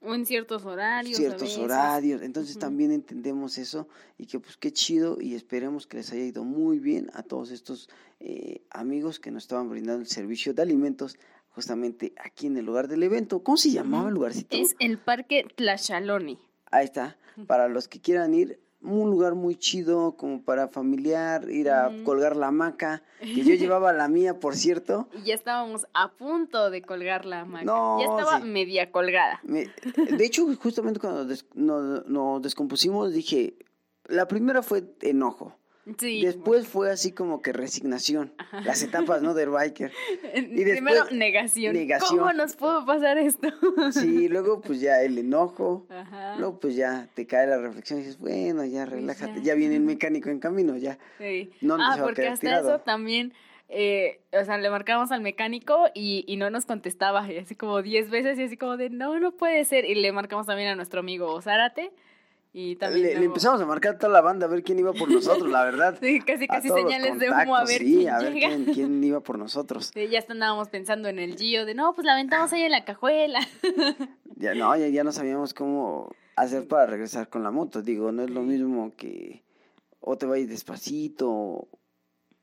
O 0.00 0.14
en 0.14 0.26
ciertos 0.26 0.64
horarios. 0.64 1.16
ciertos 1.16 1.56
horarios, 1.56 2.22
entonces 2.22 2.58
también 2.58 2.92
entendemos 2.92 3.58
eso 3.58 3.88
y 4.18 4.26
que 4.26 4.38
pues 4.38 4.56
qué 4.56 4.72
chido 4.72 5.18
y 5.20 5.34
esperemos 5.34 5.86
que 5.86 5.96
les 5.96 6.12
haya 6.12 6.24
ido 6.24 6.44
muy 6.44 6.78
bien 6.78 7.10
a 7.14 7.22
todos 7.22 7.50
estos 7.50 7.88
eh, 8.20 8.62
amigos 8.70 9.18
que 9.18 9.30
nos 9.30 9.44
estaban 9.44 9.68
brindando 9.68 10.02
el 10.02 10.06
servicio 10.06 10.54
de 10.54 10.62
alimentos 10.62 11.18
justamente 11.48 12.12
aquí 12.22 12.46
en 12.46 12.58
el 12.58 12.66
lugar 12.66 12.88
del 12.88 13.02
evento. 13.02 13.42
¿Cómo 13.42 13.56
se 13.56 13.70
llamaba 13.70 14.08
el 14.08 14.14
lugarcito? 14.14 14.56
Es 14.56 14.76
el 14.78 14.98
Parque 14.98 15.46
Tlachaloni. 15.56 16.38
Ahí 16.70 16.84
está, 16.84 17.16
para 17.46 17.68
los 17.68 17.88
que 17.88 18.00
quieran 18.00 18.34
ir, 18.34 18.60
un 18.86 19.10
lugar 19.10 19.34
muy 19.34 19.56
chido 19.56 20.12
como 20.16 20.42
para 20.42 20.68
familiar, 20.68 21.50
ir 21.50 21.70
a 21.70 21.90
colgar 22.04 22.36
la 22.36 22.48
hamaca, 22.48 23.02
que 23.20 23.42
yo 23.42 23.54
llevaba 23.54 23.92
la 23.92 24.08
mía, 24.08 24.38
por 24.40 24.54
cierto. 24.54 25.08
Y 25.12 25.26
ya 25.26 25.34
estábamos 25.34 25.86
a 25.94 26.12
punto 26.12 26.70
de 26.70 26.82
colgar 26.82 27.24
la 27.26 27.40
hamaca. 27.40 27.64
No, 27.64 27.98
ya 28.00 28.04
estaba 28.06 28.40
sí. 28.40 28.46
media 28.46 28.90
colgada. 28.90 29.40
Me- 29.42 29.68
de 29.96 30.24
hecho, 30.24 30.46
justamente 30.56 31.00
cuando 31.00 31.24
des- 31.24 31.46
nos, 31.54 32.06
nos 32.06 32.40
descompusimos, 32.42 33.12
dije, 33.12 33.56
la 34.06 34.28
primera 34.28 34.62
fue 34.62 34.84
enojo, 35.02 35.56
Sí. 35.98 36.24
después 36.24 36.66
fue 36.66 36.90
así 36.90 37.12
como 37.12 37.42
que 37.42 37.52
resignación, 37.52 38.32
las 38.64 38.82
etapas, 38.82 39.22
¿no? 39.22 39.34
Del 39.34 39.50
biker. 39.50 39.92
y 40.34 40.40
después, 40.64 40.74
Primero, 40.74 41.04
negación. 41.12 41.74
negación. 41.74 42.18
¿Cómo 42.18 42.32
nos 42.32 42.56
pudo 42.56 42.84
pasar 42.84 43.18
esto? 43.18 43.48
Sí, 43.92 44.28
luego 44.28 44.60
pues 44.60 44.80
ya 44.80 45.00
el 45.02 45.16
enojo, 45.16 45.86
Ajá. 45.88 46.36
luego 46.38 46.58
pues 46.58 46.74
ya 46.74 47.08
te 47.14 47.26
cae 47.26 47.46
la 47.46 47.58
reflexión 47.58 48.00
y 48.00 48.02
dices, 48.02 48.18
bueno, 48.18 48.64
ya 48.64 48.84
relájate, 48.84 49.36
ya. 49.38 49.42
ya 49.42 49.54
viene 49.54 49.76
el 49.76 49.82
mecánico 49.82 50.28
en 50.28 50.40
camino, 50.40 50.76
ya. 50.76 50.98
Sí. 51.18 51.50
no, 51.60 51.76
ah, 51.80 51.94
se 51.94 52.00
va 52.00 52.06
porque 52.06 52.26
hasta 52.26 52.40
tirado. 52.40 52.68
eso 52.68 52.80
también, 52.80 53.32
eh, 53.68 54.20
o 54.32 54.44
sea, 54.44 54.58
le 54.58 54.70
marcamos 54.70 55.12
al 55.12 55.20
mecánico 55.20 55.86
y, 55.94 56.24
y 56.26 56.36
no 56.36 56.50
nos 56.50 56.66
contestaba, 56.66 57.30
y 57.32 57.38
así 57.38 57.54
como 57.54 57.80
10 57.82 58.10
veces 58.10 58.38
y 58.38 58.42
así 58.42 58.56
como 58.56 58.76
de, 58.76 58.90
no, 58.90 59.18
no 59.20 59.32
puede 59.32 59.64
ser. 59.64 59.84
Y 59.84 59.94
le 59.94 60.10
marcamos 60.12 60.46
también 60.46 60.68
a 60.68 60.74
nuestro 60.74 61.00
amigo 61.00 61.40
Zárate 61.42 61.92
y 62.58 62.74
también... 62.76 63.06
Le, 63.06 63.18
le 63.18 63.24
empezamos 63.26 63.60
a 63.60 63.66
marcar 63.66 63.96
a 63.96 63.98
toda 63.98 64.10
la 64.14 64.22
banda 64.22 64.46
a 64.46 64.48
ver 64.48 64.62
quién 64.62 64.78
iba 64.78 64.94
por 64.94 65.10
nosotros, 65.10 65.50
la 65.50 65.62
verdad. 65.62 65.98
Sí, 66.00 66.20
casi 66.20 66.48
casi 66.48 66.70
señales 66.70 67.18
de 67.18 67.28
humo 67.28 67.54
a 67.54 67.64
ver 67.64 67.78
sí, 67.82 67.96
quién 67.98 68.08
a 68.08 68.18
ver 68.18 68.32
llega. 68.32 68.48
quién, 68.48 68.64
quién 68.64 69.04
iba 69.10 69.20
por 69.20 69.38
nosotros. 69.38 69.90
Sí, 69.92 70.08
ya 70.08 70.20
estábamos 70.20 70.70
pensando 70.70 71.08
en 71.08 71.18
el 71.18 71.36
Gio 71.36 71.66
de, 71.66 71.74
no, 71.74 71.94
pues 71.94 72.06
la 72.06 72.14
aventamos 72.14 72.50
ahí 72.54 72.62
en 72.62 72.70
la 72.72 72.84
cajuela. 72.84 73.40
Ya 74.38 74.54
no, 74.54 74.76
ya, 74.76 74.88
ya 74.88 75.02
no 75.02 75.12
sabíamos 75.12 75.54
cómo 75.54 76.10
hacer 76.34 76.68
para 76.68 76.84
regresar 76.86 77.28
con 77.30 77.42
la 77.42 77.50
moto. 77.50 77.80
Digo, 77.80 78.12
no 78.12 78.22
es 78.22 78.28
lo 78.30 78.42
mismo 78.42 78.92
que 78.96 79.42
o 80.00 80.16
te 80.18 80.26
vayas 80.26 80.48
despacito 80.50 81.30
o, 81.30 81.68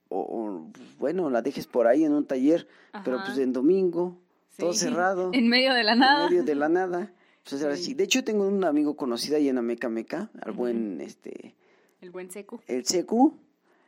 o, 0.10 0.72
bueno, 0.98 1.30
la 1.30 1.42
dejes 1.44 1.68
por 1.68 1.86
ahí 1.88 2.04
en 2.04 2.14
un 2.14 2.26
taller, 2.26 2.68
pero 3.06 3.18
Ajá. 3.18 3.26
pues 3.26 3.38
en 3.38 3.54
domingo, 3.54 4.20
todo 4.58 4.74
Sí, 4.74 4.80
cerrado, 4.80 5.30
En 5.34 5.48
medio 5.50 5.74
de 5.74 5.84
la 5.84 5.94
en 5.94 6.00
nada. 6.00 6.30
medio 6.30 6.44
de 6.44 6.56
la 6.56 6.70
nada. 6.70 7.12
Pues 7.50 7.62
era 7.62 7.76
Sí. 7.76 7.82
así. 7.84 7.94
De 7.94 8.04
hecho, 8.06 8.24
tengo 8.24 8.48
un 8.48 8.64
amigo 8.64 8.96
conocido 8.96 9.38
ahí 9.38 9.50
en 9.50 9.58
Ameca 9.58 9.90
Meca, 9.90 10.30
al 10.42 10.52
buen 10.54 11.02
este 11.02 11.56
El 12.02 12.12
buen 12.12 12.30
secu, 12.32 12.60
el 12.68 12.86
Secu, 12.86 13.38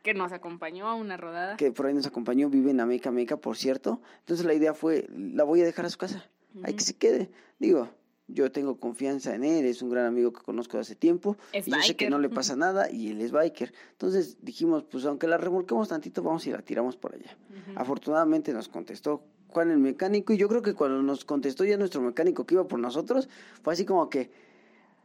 que 0.02 0.14
nos 0.14 0.32
acompañó 0.32 0.86
a 0.88 0.94
una 0.94 1.16
rodada. 1.16 1.56
que 1.56 1.72
por 1.72 1.86
ahí 1.86 1.94
nos 1.94 2.06
acompañó, 2.06 2.48
vive 2.48 2.70
en 2.70 2.80
Ameca 2.80 3.10
Meca, 3.10 3.36
por 3.38 3.56
cierto. 3.56 4.00
Entonces 4.20 4.46
la 4.46 4.54
idea 4.54 4.72
fue, 4.74 5.06
la 5.14 5.44
voy 5.44 5.60
a 5.62 5.64
dejar 5.64 5.84
a 5.86 5.90
su 5.90 5.98
casa. 5.98 6.24
Hay 6.62 6.74
que 6.74 6.80
se 6.84 6.94
quede. 6.94 7.28
Digo, 7.58 7.88
yo 8.28 8.50
tengo 8.50 8.78
confianza 8.80 9.34
en 9.34 9.44
él, 9.44 9.66
es 9.66 9.82
un 9.82 9.90
gran 9.90 10.06
amigo 10.06 10.32
que 10.32 10.42
conozco 10.42 10.76
de 10.76 10.80
hace 10.82 10.94
tiempo. 10.96 11.36
Es 11.52 11.68
y 11.68 11.70
yo 11.70 11.76
sé 11.82 11.96
que 11.96 12.08
no 12.08 12.18
le 12.18 12.28
pasa 12.30 12.56
nada 12.56 12.90
y 12.90 13.10
él 13.10 13.20
es 13.20 13.30
biker. 13.32 13.72
Entonces 13.92 14.38
dijimos, 14.42 14.84
pues 14.84 15.04
aunque 15.04 15.26
la 15.28 15.36
remolquemos 15.38 15.88
tantito, 15.88 16.22
vamos 16.22 16.46
y 16.46 16.50
la 16.50 16.62
tiramos 16.62 16.96
por 16.96 17.14
allá. 17.14 17.36
Afortunadamente 17.74 18.52
nos 18.52 18.68
contestó 18.68 19.22
Juan 19.56 19.70
el 19.70 19.78
mecánico 19.78 20.34
y 20.34 20.36
yo 20.36 20.48
creo 20.50 20.60
que 20.60 20.74
cuando 20.74 21.00
nos 21.02 21.24
contestó 21.24 21.64
ya 21.64 21.78
nuestro 21.78 22.02
mecánico 22.02 22.44
que 22.44 22.56
iba 22.56 22.68
por 22.68 22.78
nosotros, 22.78 23.26
fue 23.62 23.72
así 23.72 23.86
como 23.86 24.10
que, 24.10 24.30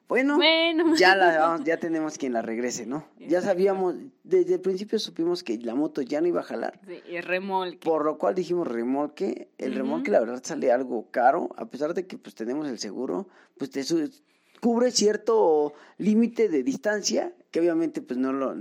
bueno, 0.09 0.35
Bueno. 0.35 0.93
ya 0.97 1.15
la 1.15 1.37
vamos- 1.39 1.63
ya 1.63 1.77
tenemos 1.77 2.17
quien 2.17 2.33
la 2.33 2.41
regrese, 2.41 2.85
¿no? 2.85 3.05
Ya 3.17 3.41
sabíamos, 3.41 3.95
desde 4.25 4.55
el 4.55 4.59
principio 4.59 4.99
supimos 4.99 5.41
que 5.41 5.57
la 5.59 5.73
moto 5.73 6.01
ya 6.01 6.19
no 6.19 6.27
iba 6.27 6.41
a 6.41 6.43
jalar. 6.43 6.81
Sí, 6.85 6.99
y 7.09 7.21
remolque. 7.21 7.77
Por 7.89 8.03
lo 8.03 8.17
cual 8.17 8.35
dijimos 8.35 8.67
remolque. 8.67 9.47
El 9.57 9.73
remolque, 9.73 10.11
Ujú. 10.11 10.15
la 10.15 10.19
verdad, 10.19 10.41
sale 10.43 10.69
algo 10.69 11.07
caro. 11.11 11.51
A 11.55 11.67
pesar 11.67 11.93
de 11.93 12.05
que 12.05 12.17
pues 12.17 12.35
tenemos 12.35 12.67
el 12.67 12.77
seguro, 12.77 13.29
pues 13.57 13.69
te 13.71 13.85
cubre 14.59 14.91
cierto 14.91 15.71
límite 15.97 16.49
de 16.49 16.61
distancia, 16.63 17.31
que 17.51 17.61
obviamente 17.61 18.01
pues 18.01 18.19
no 18.19 18.33
lo 18.33 18.53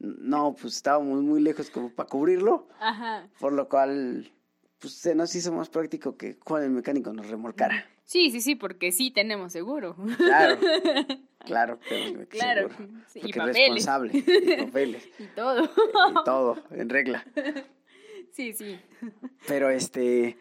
no, 0.00 0.54
pues 0.60 0.76
estábamos 0.76 1.22
muy 1.22 1.40
lejos 1.40 1.70
como 1.70 1.90
para 1.90 2.08
cubrirlo, 2.08 2.68
Ajá. 2.80 3.26
por 3.40 3.52
lo 3.52 3.68
cual 3.68 4.30
pues 4.80 4.94
se 4.94 5.14
nos 5.14 5.34
hizo 5.34 5.52
más 5.52 5.68
práctico 5.68 6.16
que 6.16 6.36
Juan 6.44 6.62
el 6.64 6.70
mecánico 6.70 7.12
nos 7.12 7.28
remolcara. 7.28 7.84
Sí, 8.04 8.30
sí, 8.30 8.40
sí, 8.40 8.54
porque 8.54 8.90
sí 8.92 9.10
tenemos 9.10 9.52
seguro. 9.52 9.96
Claro, 10.16 10.58
claro, 11.44 11.78
tenemos 11.88 12.26
Claro. 12.28 12.68
seguro, 12.70 13.00
Sí, 13.08 13.18
y 13.18 13.22
porque 13.22 13.38
papeles. 13.38 13.56
responsable, 13.58 14.12
y 14.14 14.56
papeles, 14.64 15.08
Y 15.18 15.24
todo. 15.34 15.64
y 15.64 16.24
todo, 16.24 16.62
en 16.70 16.88
regla. 16.88 17.26
Sí, 18.32 18.52
sí. 18.54 18.78
Pero 19.46 19.68
este, 19.70 20.38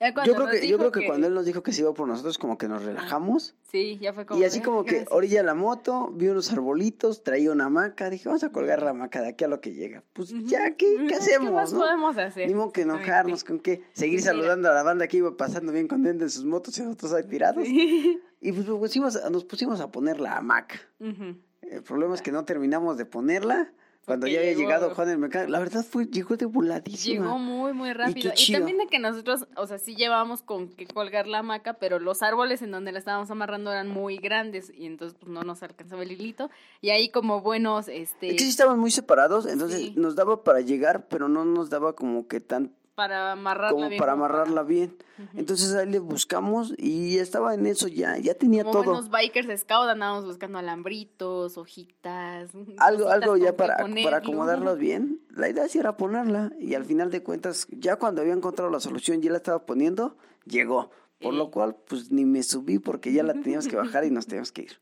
yo 0.00 0.34
creo 0.34 0.48
que, 0.48 0.66
yo 0.66 0.78
creo 0.78 0.92
que 0.92 1.06
cuando 1.06 1.26
él 1.26 1.34
nos 1.34 1.44
dijo 1.44 1.62
que 1.62 1.72
se 1.72 1.82
iba 1.82 1.92
por 1.92 2.08
nosotros, 2.08 2.38
como 2.38 2.56
que 2.56 2.68
nos 2.68 2.82
relajamos. 2.84 3.54
Sí, 3.70 3.98
ya 4.00 4.12
fue 4.14 4.24
como. 4.24 4.40
Y 4.40 4.44
así 4.44 4.60
como 4.62 4.84
que 4.84 5.04
orilla 5.10 5.42
la 5.42 5.54
moto, 5.54 6.10
vi 6.14 6.28
unos 6.28 6.50
arbolitos, 6.52 7.22
traía 7.22 7.52
una 7.52 7.66
hamaca, 7.66 8.08
dije, 8.08 8.28
vamos 8.28 8.42
a 8.42 8.50
colgar 8.50 8.82
la 8.82 8.90
hamaca 8.90 9.20
de 9.20 9.28
aquí 9.28 9.44
a 9.44 9.48
lo 9.48 9.60
que 9.60 9.74
llega. 9.74 10.02
Pues 10.14 10.32
ya, 10.46 10.74
¿qué, 10.76 11.04
qué 11.06 11.14
hacemos? 11.14 11.52
más 11.52 11.72
no? 11.72 11.80
podemos 11.80 12.16
hacer? 12.16 12.48
Ni 12.48 12.54
modo 12.54 12.72
que 12.72 12.82
enojarnos, 12.82 13.44
con 13.44 13.58
qué, 13.60 13.82
seguir 13.92 14.22
saludando 14.22 14.70
a 14.70 14.74
la 14.74 14.82
banda 14.82 15.06
que 15.06 15.18
iba 15.18 15.36
pasando 15.36 15.70
bien 15.72 15.86
contenta 15.86 16.24
en 16.24 16.30
sus 16.30 16.44
motos 16.44 16.76
y 16.78 16.82
nosotros 16.82 17.12
ahí 17.12 17.24
tirados. 17.24 17.64
Sí. 17.66 18.20
Y 18.40 18.52
pues 18.52 18.66
nos 18.66 18.78
pusimos, 18.78 19.16
a- 19.16 19.28
nos 19.28 19.44
pusimos 19.44 19.80
a 19.80 19.90
poner 19.90 20.18
la 20.18 20.38
hamaca. 20.38 20.80
Ujú. 20.98 21.36
El 21.60 21.82
problema 21.82 22.14
es 22.14 22.22
que 22.22 22.32
no 22.32 22.44
terminamos 22.46 22.96
de 22.96 23.04
ponerla 23.04 23.70
cuando 24.06 24.26
ya 24.26 24.38
había 24.40 24.50
llegó- 24.52 24.60
llegado 24.62 24.94
Juan 24.94 25.08
el 25.10 25.18
mecánico. 25.18 25.52
La 25.52 25.58
verdad 25.60 25.84
fue, 25.88 26.06
llegó 26.06 26.36
de 26.36 26.46
voladísima. 26.46 27.24
Llegó 27.26 27.38
muy, 27.38 27.72
muy 27.72 27.92
rápido. 27.92 28.32
Y, 28.36 28.52
también 28.52 28.78
de 28.78 28.86
que 28.86 28.98
nosotros, 28.98 29.46
o 29.56 29.66
sea, 29.66 29.78
sí 29.78 29.94
llevábamos 29.94 30.42
con 30.42 30.68
que 30.68 30.86
colgar 30.86 31.26
la 31.26 31.38
hamaca, 31.38 31.74
pero 31.74 31.98
los 31.98 32.22
árboles 32.22 32.62
en 32.62 32.70
donde 32.70 32.92
la 32.92 32.98
estábamos 32.98 33.30
amarrando 33.30 33.70
eran 33.70 33.88
muy 33.88 34.16
grandes 34.16 34.72
y 34.74 34.86
entonces 34.86 35.16
pues 35.20 35.30
no 35.30 35.42
nos 35.42 35.62
alcanzaba 35.62 36.02
el 36.02 36.12
hilito. 36.12 36.50
Y 36.80 36.90
ahí 36.90 37.10
como 37.10 37.40
buenos, 37.40 37.88
este, 37.88 38.28
Es 38.30 38.32
que 38.34 38.44
sí 38.44 38.48
estaban 38.50 38.78
muy 38.78 38.90
separados, 38.90 39.46
entonces 39.46 39.78
Sí. 39.80 39.92
nos 39.96 40.16
daba 40.16 40.42
para 40.42 40.60
llegar, 40.60 41.06
pero 41.08 41.28
no 41.28 41.44
nos 41.44 41.70
daba 41.70 41.94
como 41.94 42.26
que 42.26 42.40
tan 42.40 42.72
para 43.00 43.32
amarrarla 43.32 43.70
como 43.70 43.88
bien. 43.88 43.98
para 43.98 44.12
amarrarla 44.12 44.62
bien. 44.62 44.94
Entonces 45.34 45.74
ahí 45.74 45.88
le 45.88 46.00
buscamos 46.00 46.74
y 46.76 47.16
estaba 47.16 47.54
en 47.54 47.66
eso 47.66 47.88
ya, 47.88 48.18
ya 48.18 48.34
tenía 48.34 48.62
Como 48.62 48.72
todo. 48.72 48.84
buenos 48.84 49.08
bikers 49.08 49.60
scout 49.62 49.88
andábamos 49.88 50.26
buscando 50.26 50.58
alambritos, 50.58 51.56
hojitas. 51.56 52.50
Algo, 52.76 53.04
cositas 53.04 53.10
algo 53.12 53.36
ya 53.38 53.56
para, 53.56 53.78
para 54.04 54.18
acomodarlos 54.18 54.76
bien. 54.76 55.18
La 55.30 55.48
idea 55.48 55.66
sí 55.66 55.78
era 55.78 55.96
ponerla 55.96 56.52
y 56.60 56.74
al 56.74 56.84
final 56.84 57.10
de 57.10 57.22
cuentas, 57.22 57.66
ya 57.70 57.96
cuando 57.96 58.20
había 58.20 58.34
encontrado 58.34 58.70
la 58.70 58.80
solución 58.80 59.20
y 59.20 59.22
ya 59.22 59.30
la 59.30 59.38
estaba 59.38 59.64
poniendo, 59.64 60.18
llegó. 60.44 60.90
Por 61.22 61.32
lo 61.32 61.50
cual, 61.50 61.76
pues 61.88 62.10
ni 62.10 62.26
me 62.26 62.42
subí 62.42 62.78
porque 62.78 63.14
ya 63.14 63.22
la 63.22 63.32
teníamos 63.32 63.66
que 63.66 63.76
bajar 63.76 64.04
y 64.04 64.10
nos 64.10 64.26
teníamos 64.26 64.52
que 64.52 64.62
ir. 64.62 64.72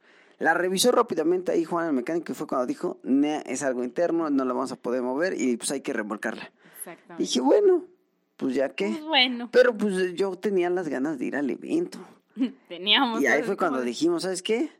La 0.40 0.54
revisó 0.54 0.90
rápidamente 0.90 1.52
ahí 1.52 1.64
Juan 1.64 1.86
el 1.86 1.92
mecánico 1.92 2.32
y 2.32 2.34
fue 2.34 2.46
cuando 2.48 2.66
dijo, 2.66 2.98
"Nah, 3.04 3.42
es 3.46 3.62
algo 3.62 3.84
interno, 3.84 4.28
no 4.28 4.44
la 4.44 4.52
vamos 4.54 4.72
a 4.72 4.76
poder 4.76 5.02
mover 5.02 5.40
y 5.40 5.56
pues 5.56 5.70
hay 5.70 5.82
que 5.82 5.92
remolcarla. 5.92 6.50
Dije, 7.18 7.40
bueno, 7.42 7.84
pues 8.38 8.54
ya 8.54 8.70
que. 8.70 8.88
Pues 8.88 9.02
bueno, 9.04 9.50
Pero 9.52 9.76
pues 9.76 10.14
yo 10.14 10.34
tenía 10.36 10.70
las 10.70 10.88
ganas 10.88 11.18
de 11.18 11.26
ir 11.26 11.36
al 11.36 11.50
evento. 11.50 11.98
teníamos. 12.68 13.20
Y 13.20 13.26
ahí 13.26 13.42
fue 13.42 13.56
cuando 13.58 13.82
dijimos, 13.82 14.22
¿sabes 14.22 14.42
qué? 14.42 14.70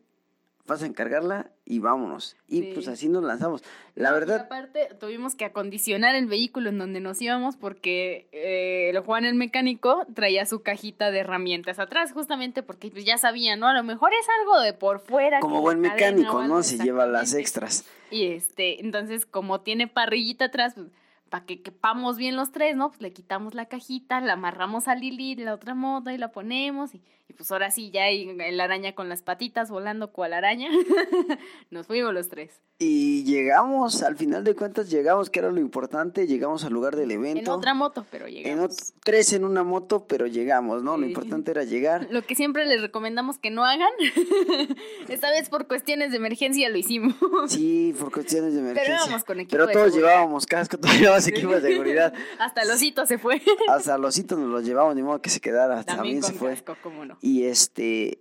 Vas 0.67 0.83
a 0.83 0.87
encargarla 0.87 1.51
y 1.65 1.79
vámonos. 1.79 2.37
Y 2.47 2.61
Sí. 2.61 2.71
pues 2.75 2.89
así 2.89 3.09
nos 3.09 3.25
lanzamos. 3.25 3.63
La 3.95 4.11
No, 4.11 4.17
verdad, 4.17 4.41
aparte, 4.43 4.89
tuvimos 5.01 5.35
que 5.35 5.47
acondicionar 5.47 6.15
el 6.15 6.27
vehículo 6.27 6.69
en 6.69 6.77
donde 6.77 7.01
nos 7.01 7.23
íbamos 7.23 7.57
porque 7.57 8.29
eh, 8.33 8.91
el 8.91 9.01
Juan 9.01 9.25
el 9.25 9.35
mecánico 9.35 10.07
traía 10.15 10.45
su 10.45 10.63
cajita 10.63 11.11
de 11.11 11.21
herramientas 11.21 11.79
atrás, 11.79 12.13
justamente 12.13 12.63
porque 12.63 12.91
pues, 12.91 13.07
ya 13.07 13.17
sabía, 13.17 13.57
¿no? 13.57 13.67
A 13.67 13.73
lo 13.73 13.83
mejor 13.83 14.11
es 14.13 14.27
algo 14.41 14.61
de 14.61 14.75
por 14.75 15.01
fuera. 15.01 15.41
como 15.41 15.63
buen 15.63 15.81
cadena 15.83 15.95
mecánico, 15.95 16.45
¿no? 16.45 16.63
Se 16.63 16.77
lleva 16.77 17.07
las 17.07 17.33
extras. 17.35 17.87
Y 18.11 18.27
este, 18.27 18.83
entonces, 18.83 19.25
como 19.25 19.63
tiene 19.63 19.89
parrillita 19.89 20.45
atrás, 20.45 20.75
pues, 20.75 20.89
para 21.29 21.45
que 21.47 21.63
quepamos 21.63 22.17
bien 22.17 22.37
los 22.37 22.53
tres, 22.53 22.77
¿no? 22.77 22.89
Pues 22.89 23.01
le 23.01 23.13
quitamos 23.13 23.55
la 23.55 23.67
cajita, 23.67 24.21
la 24.21 24.35
amarramos 24.35 24.89
a 24.89 24.95
Lili 24.95 25.37
la 25.37 25.55
otra 25.55 25.75
moto 25.75 26.11
y 26.11 26.19
la 26.19 26.33
ponemos. 26.33 26.95
Y, 26.95 27.03
y 27.29 27.35
pues 27.35 27.51
ahora 27.53 27.71
sí, 27.71 27.91
ya 27.91 28.05
hay 28.05 28.35
la 28.53 28.65
araña 28.65 28.95
con 28.95 29.09
las 29.09 29.23
patitas 29.23 29.71
volando 29.71 30.13
cual 30.13 30.33
araña. 30.33 30.71
Nos 31.71 31.87
fuimos 31.87 32.13
los 32.15 32.29
tres. 32.29 32.63
Y 32.81 33.25
llegamos, 33.25 34.05
al 34.05 34.17
final 34.17 34.45
de 34.45 34.55
cuentas 34.55 34.89
llegamos, 34.89 35.31
que 35.31 35.41
era 35.41 35.51
lo 35.51 35.59
importante, 35.61 36.29
llegamos 36.29 36.63
al 36.65 36.73
lugar 36.73 36.95
del 36.95 37.11
evento. 37.11 37.41
En 37.41 37.49
otra 37.49 37.75
moto, 37.75 38.07
pero 38.09 38.27
En 38.29 38.35
llegamos. 38.35 38.71
ot- 38.71 38.93
tres 39.03 39.33
en 39.33 39.45
una 39.45 39.65
moto, 39.65 40.07
pero 40.07 40.29
llegamos, 40.29 40.85
¿no? 40.85 40.97
Lo 40.97 41.05
importante 41.05 41.51
era 41.51 41.65
llegar. 41.65 42.07
Lo 42.13 42.23
que 42.23 42.37
siempre 42.37 42.67
les 42.67 42.81
recomendamos 42.81 43.39
que 43.41 43.51
no 43.51 43.65
hagan. 43.65 43.91
Esta 45.09 45.31
vez 45.31 45.49
por 45.49 45.67
cuestiones 45.67 46.11
de 46.13 46.19
emergencia 46.19 46.69
lo 46.69 46.77
hicimos. 46.79 47.15
Sí, 47.49 47.95
por 47.99 48.13
cuestiones 48.13 48.55
de 48.55 48.61
emergencia. 48.61 48.97
íbamos 49.07 49.25
con 49.25 49.41
equipo 49.41 49.51
Pero 49.57 49.67
de 49.67 49.73
todos 49.73 49.87
seguridad. 49.87 50.11
llevábamos 50.13 50.47
casco, 50.47 50.79
todos 50.79 50.95
llevábamos 50.99 51.27
equipo 51.27 51.53
de 51.55 51.61
seguridad. 51.61 52.15
Hasta 52.39 52.63
el 52.63 52.71
osito 52.71 53.07
se 53.07 53.19
fue. 53.19 53.43
Hasta 53.69 53.99
los 53.99 54.17
hitos 54.17 54.39
nos 54.39 54.49
los 54.51 54.65
llevamos, 54.65 54.95
ni 54.95 55.03
modo 55.03 55.21
que 55.21 55.31
se 55.31 55.41
quedara, 55.41 55.83
También 55.83 56.21
también, 56.21 56.21
con 56.21 56.31
se 56.33 56.39
fue. 56.39 56.51
casco, 56.51 56.77
cómo 56.83 57.05
no. 57.05 57.19
Y 57.23 57.45
este 57.45 58.21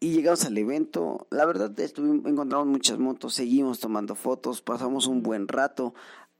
y 0.00 0.12
llegamos 0.12 0.44
al 0.44 0.56
evento. 0.58 1.26
La 1.30 1.46
verdad 1.46 1.78
estuvimos 1.80 2.26
encontramos 2.26 2.66
muchas 2.66 2.98
motos, 2.98 3.34
seguimos 3.34 3.80
tomando 3.80 4.14
fotos, 4.14 4.62
pasamos 4.62 5.06
un 5.06 5.22
buen 5.22 5.48
rato. 5.48 5.94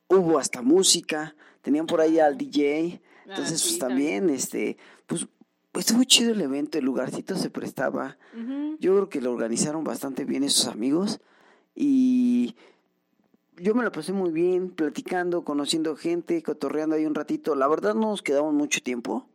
Hubo 0.09 0.39
hasta 0.39 0.63
música, 0.63 1.35
tenían 1.63 1.87
por 1.87 2.01
ahí 2.01 2.19
al 2.19 2.37
DJ. 2.37 3.01
Entonces, 3.27 3.55
Ah, 3.55 3.65
sí, 3.65 3.69
pues 3.71 3.79
también 3.79 4.31
este 4.31 4.77
pues 5.07 5.27
estuvo 5.75 6.05
chido 6.05 6.33
el 6.33 6.41
evento, 6.41 6.79
el 6.79 6.85
lugarcito 6.85 7.37
se 7.37 7.51
prestaba. 7.51 8.17
Yo 8.79 8.95
creo 8.95 9.09
que 9.09 9.21
lo 9.21 9.33
organizaron 9.33 9.85
bastante 9.85 10.25
bien 10.25 10.45
esos 10.45 10.69
amigos 10.69 11.21
y 11.75 12.57
yo 13.59 13.75
me 13.75 13.83
lo 13.85 13.93
pasé 13.93 14.13
muy 14.13 14.31
bien 14.31 14.71
platicando, 14.71 15.45
conociendo 15.45 15.97
gente, 15.97 16.43
cotorreando 16.43 16.97
ahí 16.97 17.07
un 17.07 17.15
ratito. 17.15 17.55
La 17.55 17.69
verdad 17.69 17.95
no 17.95 18.11
nos 18.11 18.23
quedamos 18.23 18.55
mucho 18.55 18.81
tiempo. 18.83 19.27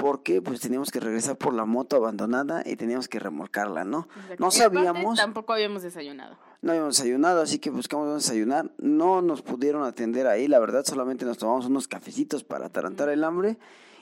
Porque 0.00 0.40
pues 0.40 0.60
teníamos 0.60 0.90
que 0.90 0.98
regresar 0.98 1.36
por 1.36 1.52
la 1.52 1.66
moto 1.66 1.96
abandonada 1.96 2.62
y 2.64 2.76
teníamos 2.76 3.06
que 3.06 3.18
remolcarla, 3.18 3.84
¿no? 3.84 4.08
Exacto. 4.16 4.36
No 4.38 4.50
sabíamos, 4.50 5.18
tampoco 5.18 5.52
habíamos 5.52 5.82
desayunado. 5.82 6.38
no 6.62 6.72
habíamos 6.72 6.96
desayunado, 6.96 7.42
así 7.42 7.58
que 7.58 7.70
buscamos 7.70 8.06
dónde 8.06 8.22
desayunar. 8.22 8.70
No 8.78 9.20
nos 9.20 9.42
pudieron 9.42 9.84
atender 9.84 10.26
ahí, 10.26 10.48
la 10.48 10.58
verdad 10.58 10.84
solamente 10.84 11.24
nos 11.24 11.38
tomamos 11.38 11.66
unos 11.66 11.86
cafecitos 11.86 12.44
para 12.44 12.66
atarantar 12.66 13.10
el 13.10 13.22
hambre 13.24 13.58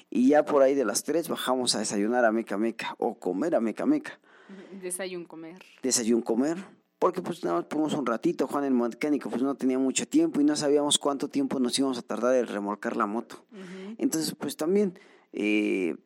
y 0.08 0.28
ya 0.28 0.44
por 0.44 0.62
ahí 0.62 0.74
de 0.74 0.84
las 0.84 1.02
3 1.02 1.28
bajamos 1.28 1.74
a 1.74 1.80
desayunar 1.80 2.24
a 2.24 2.32
Meca 2.32 2.56
Meca 2.56 2.94
o 2.98 3.18
comer 3.18 3.56
a 3.56 3.60
Meca 3.60 3.84
Meca. 3.84 4.20
Desayuno, 4.80 5.26
comer. 5.26 5.62
desayuno 5.82 6.22
comer. 6.24 6.56
Porque 6.98 7.22
pues 7.22 7.44
nada 7.44 7.58
más 7.58 7.66
fuimos 7.70 7.92
un 7.94 8.06
ratito, 8.06 8.48
Juan 8.48 8.64
el 8.64 8.72
mecánico 8.72 9.30
pues 9.30 9.40
no 9.40 9.54
tenía 9.54 9.78
mucho 9.78 10.08
tiempo 10.08 10.40
y 10.40 10.44
no 10.44 10.56
sabíamos 10.56 10.98
cuánto 10.98 11.28
tiempo 11.28 11.60
nos 11.60 11.78
íbamos 11.78 11.96
a 11.98 12.02
tardar 12.02 12.34
en 12.34 12.46
remolcar 12.48 12.96
la 12.96 13.06
moto. 13.06 13.44
Entonces 13.98 14.34
pues 14.34 14.56
también 14.56 14.98
eh, 15.32 15.96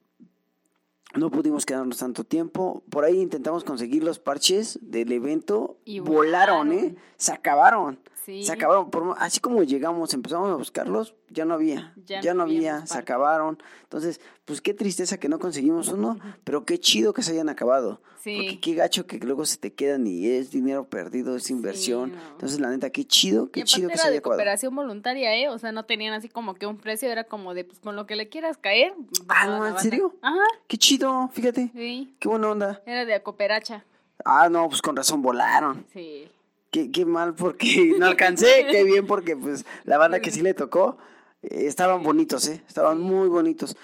no 1.14 1.31
pudimos 1.31 1.66
quedarnos 1.66 1.99
tanto 1.99 2.25
tiempo. 2.25 2.83
Por 2.91 3.05
ahí 3.05 3.20
intentamos 3.20 3.64
conseguir 3.64 4.03
los 4.03 4.18
parches 4.18 4.79
del 4.83 5.12
evento. 5.12 5.77
Y 5.85 6.01
volaron, 6.01 6.68
volaron. 6.68 6.73
¿eh? 6.73 6.97
Se 7.16 7.33
acabaron. 7.33 7.99
Sí. 8.25 8.45
Se 8.45 8.53
acabaron. 8.53 8.91
Por- 8.91 9.16
así 9.18 9.41
como 9.41 9.62
llegamos, 9.64 10.14
empezamos 10.14 10.49
a 10.51 10.55
buscarlos, 10.55 11.14
ya 11.29 11.45
no 11.45 11.55
había. 11.55 11.93
Ya 12.07 12.20
Ya, 12.20 12.35
no 12.35 12.45
había 12.45 12.75
se 12.75 12.81
parches. 12.81 12.97
acabaron. 12.97 13.62
Entonces, 13.83 14.20
pues 14.45 14.61
qué 14.61 14.75
tristeza 14.75 15.18
que 15.18 15.29
no 15.29 15.39
conseguimos 15.41 15.89
uno, 15.89 16.18
pero 16.45 16.64
qué 16.64 16.79
chido 16.79 17.12
que 17.12 17.23
se 17.23 17.33
hayan 17.33 17.49
acabado. 17.49 18.01
Sí. 18.20 18.37
Porque 18.37 18.61
qué 18.61 18.75
gacho 18.75 19.07
que 19.09 19.18
luego 19.18 19.45
se 19.45 19.57
te 19.57 19.73
quedan 19.75 20.07
y 20.07 20.29
es 20.29 20.53
dinero 20.53 20.89
perdido, 20.89 21.35
es 21.37 21.51
inversión. 21.51 22.12
no. 22.14 22.20
Entonces, 22.31 22.61
la 22.61 22.70
neta, 22.70 22.91
qué 22.91 23.05
chido, 23.05 23.47
Y 23.47 23.49
qué 23.51 23.61
aparte 23.62 23.73
chido 23.75 23.89
que 23.89 23.95
era 23.95 24.03
se 24.03 24.07
haya 24.09 24.12
de 24.12 24.18
acabado. 24.18 24.39
cooperación 24.39 24.77
voluntaria, 24.77 25.35
¿eh? 25.37 25.49
O 25.49 25.59
sea, 25.59 25.73
no 25.73 25.85
tenían 25.85 26.14
así 26.14 26.29
como 26.29 26.55
que 26.55 26.66
un 26.66 26.77
precio, 26.79 27.11
era 27.11 27.25
como 27.25 27.55
de, 27.55 27.64
pues, 27.64 27.81
con 27.81 27.97
lo 27.97 28.07
que 28.07 28.14
le 28.14 28.29
quieras 28.29 28.57
caer. 28.57 28.95
Ah, 29.29 29.47
no, 29.47 29.66
¿en 29.66 29.79
serio? 29.79 30.14
Ajá, 30.23 30.39
Qué 30.68 30.79
chido, 30.79 31.29
fíjate. 31.33 31.70
sí. 31.75 32.14
Qué 32.20 32.29
buena 32.29 32.51
onda. 32.51 32.83
Era 32.87 33.05
de 33.05 33.20
cooperacha. 33.20 33.85
Ah, 34.25 34.49
no, 34.49 34.68
pues 34.68 34.81
con 34.81 34.95
razón 34.95 35.20
volaron. 35.23 35.85
Sí. 35.93 36.29
Qué, 36.73 36.91
qué 36.91 37.05
mal 37.05 37.35
porque 37.35 37.95
no 37.99 38.07
alcancé, 38.07 38.66
qué 38.70 38.83
bien 38.83 39.07
porque 39.07 39.37
pues 39.37 39.64
la 39.85 39.99
banda 39.99 40.18
que 40.20 40.31
sí 40.33 40.41
le 40.43 40.55
tocó 40.55 40.99
eh, 41.43 41.66
estaban 41.66 42.03
bonitos, 42.03 42.49
¿eh? 42.49 42.62
Estaban 42.66 43.01
muy 43.01 43.29
bonitos. 43.29 43.77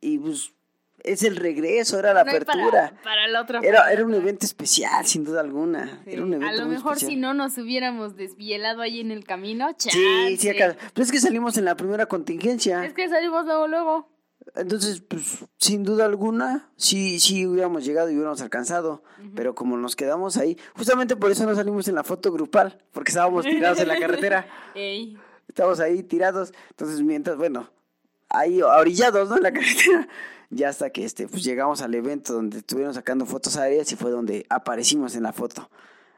Y 0.00 0.18
pues 0.18 0.52
es 1.02 1.22
el 1.22 1.36
regreso, 1.36 1.98
era 1.98 2.12
la 2.12 2.24
No, 2.24 2.30
y 2.30 2.40
para- 2.40 2.52
apertura. 2.52 3.00
Para, 3.02 3.26
la 3.28 3.40
otra 3.42 3.60
Era, 3.62 3.90
era 3.92 4.04
un 4.04 4.12
evento 4.14 4.44
especial, 4.44 5.06
sin 5.06 5.24
duda 5.24 5.40
alguna. 5.40 6.02
Sí. 6.04 6.10
Era 6.12 6.22
un 6.24 6.34
evento 6.34 6.48
A 6.52 6.56
lo 6.62 6.66
mejor 6.66 6.92
especial. 6.94 7.10
si 7.10 7.16
no 7.16 7.32
nos 7.32 7.56
hubiéramos 7.58 8.16
desvielado 8.16 8.82
ahí 8.82 9.00
en 9.00 9.10
el 9.12 9.24
camino, 9.24 9.68
Sí, 9.78 9.90
sí, 9.90 10.36
chance. 10.36 10.50
acá. 10.50 10.76
Pero 10.92 11.04
es 11.04 11.10
que 11.12 11.20
salimos 11.20 11.56
en 11.56 11.64
la 11.64 11.76
primera 11.76 12.06
contingencia. 12.06 12.84
Es 12.84 12.92
que 12.92 13.08
salimos 13.08 13.46
luego, 13.46 13.66
luego. 13.68 14.08
Entonces, 14.54 15.00
pues, 15.00 15.44
sin 15.58 15.82
duda 15.82 16.04
alguna, 16.04 16.70
sí, 16.76 17.20
sí 17.20 17.46
hubiéramos 17.46 17.84
llegado 17.84 18.08
y 18.10 18.14
hubiéramos 18.14 18.40
alcanzado. 18.40 19.02
Pero 19.34 19.54
como 19.54 19.76
nos 19.76 19.96
quedamos 19.96 20.36
ahí, 20.36 20.56
justamente 20.74 21.16
por 21.16 21.30
eso 21.30 21.44
no 21.46 21.54
salimos 21.54 21.88
en 21.88 21.94
la 21.94 22.04
foto 22.04 22.32
grupal, 22.32 22.78
porque 22.92 23.10
estábamos 23.10 23.44
tirados 23.44 23.80
en 23.80 23.88
la 23.88 23.98
carretera. 23.98 24.46
Ey. 24.74 25.18
Estábamos 25.48 25.80
ahí 25.80 26.02
tirados. 26.02 26.52
Entonces, 26.70 27.02
mientras, 27.02 27.36
bueno, 27.36 27.70
ahí 28.28 28.62
orillados, 28.62 29.28
¿no? 29.28 29.36
En 29.36 29.42
la 29.42 29.52
carretera. 29.52 30.08
Ya 30.50 30.68
hasta 30.68 30.90
que 30.90 31.04
este, 31.04 31.26
pues 31.26 31.42
llegamos 31.42 31.82
al 31.82 31.94
evento 31.94 32.32
donde 32.32 32.58
estuvieron 32.58 32.94
sacando 32.94 33.26
fotos 33.26 33.56
aéreas 33.56 33.90
y 33.90 33.96
fue 33.96 34.10
donde 34.10 34.46
aparecimos 34.48 35.16
en 35.16 35.24
la 35.24 35.32
foto. 35.32 35.68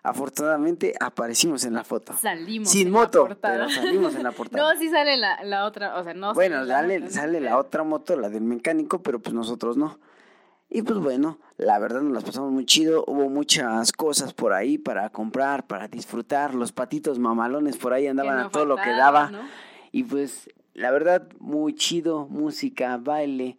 Afortunadamente 0.09 0.95
aparecimos 1.01 1.65
en 1.65 1.75
la 1.75 1.85
foto. 1.85 2.15
Salimos. 2.17 2.71
Sin 2.71 2.89
en 2.89 2.93
la 2.93 2.99
moto, 3.01 3.27
portada. 3.27 3.55
pero 3.67 3.71
salimos 3.71 4.15
en 4.15 4.23
la 4.23 4.33
portada. 4.33 4.75
No, 4.75 4.79
sí 4.81 4.89
sale 4.89 5.17
la, 5.17 5.43
la 5.45 5.65
otra, 5.65 5.99
o 5.99 6.05
sea, 6.05 6.15
no 6.15 6.35
Bueno, 6.35 6.67
sale 6.67 7.01
la 7.01 7.11
sale, 7.11 7.41
la 7.41 7.59
otra 7.59 7.83
moto, 7.85 8.17
la 8.17 8.29
del 8.29 8.43
mecánico, 8.43 9.03
pero 9.03 9.21
pues 9.21 9.35
nosotros 9.35 9.77
no. 9.77 9.99
Y 10.71 10.83
pues 10.83 10.99
bueno, 10.99 11.39
la 11.57 11.79
verdad 11.79 12.03
nos 12.03 12.13
las 12.13 12.25
pasamos 12.25 12.53
muy 12.53 12.67
chido. 12.67 13.05
Hubo 13.07 13.31
muchas 13.31 13.93
cosas 13.93 14.35
por 14.35 14.53
ahí 14.53 14.77
para 14.77 15.09
comprar, 15.11 15.67
para 15.67 15.89
disfrutar. 15.89 16.55
Los 16.55 16.73
patitos 16.73 17.19
mamalones 17.19 17.79
por 17.79 17.95
ahí 17.95 18.07
andaban 18.07 18.37
no 18.37 18.47
a 18.47 18.51
todo 18.51 18.67
lo 18.67 18.77
que 18.77 18.91
daba. 18.91 19.31
¿no? 19.31 19.41
Y 19.93 20.05
pues 20.05 20.51
la 20.75 20.91
verdad, 20.91 21.27
muy 21.39 21.75
chido. 21.75 22.27
Música, 22.29 22.99
baile, 22.99 23.57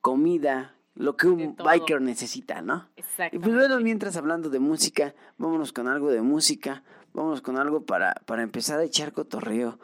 comida, 0.00 0.76
lo 1.02 1.16
que 1.16 1.26
un 1.26 1.56
biker 1.56 2.00
necesita, 2.00 2.62
¿no? 2.62 2.88
Y 2.96 3.00
Exacto. 3.00 3.40
pues 3.40 3.54
bueno, 3.54 3.80
mientras 3.80 4.16
hablando 4.16 4.50
de 4.50 4.60
música, 4.60 5.14
vámonos 5.36 5.72
con 5.72 5.88
algo 5.88 6.10
de 6.10 6.22
música. 6.22 6.82
Vámonos 7.14 7.42
con 7.42 7.58
algo 7.58 7.84
para, 7.84 8.14
para 8.24 8.42
empezar 8.42 8.78
a 8.78 8.84
echar 8.84 9.12
cotorreo 9.12 9.78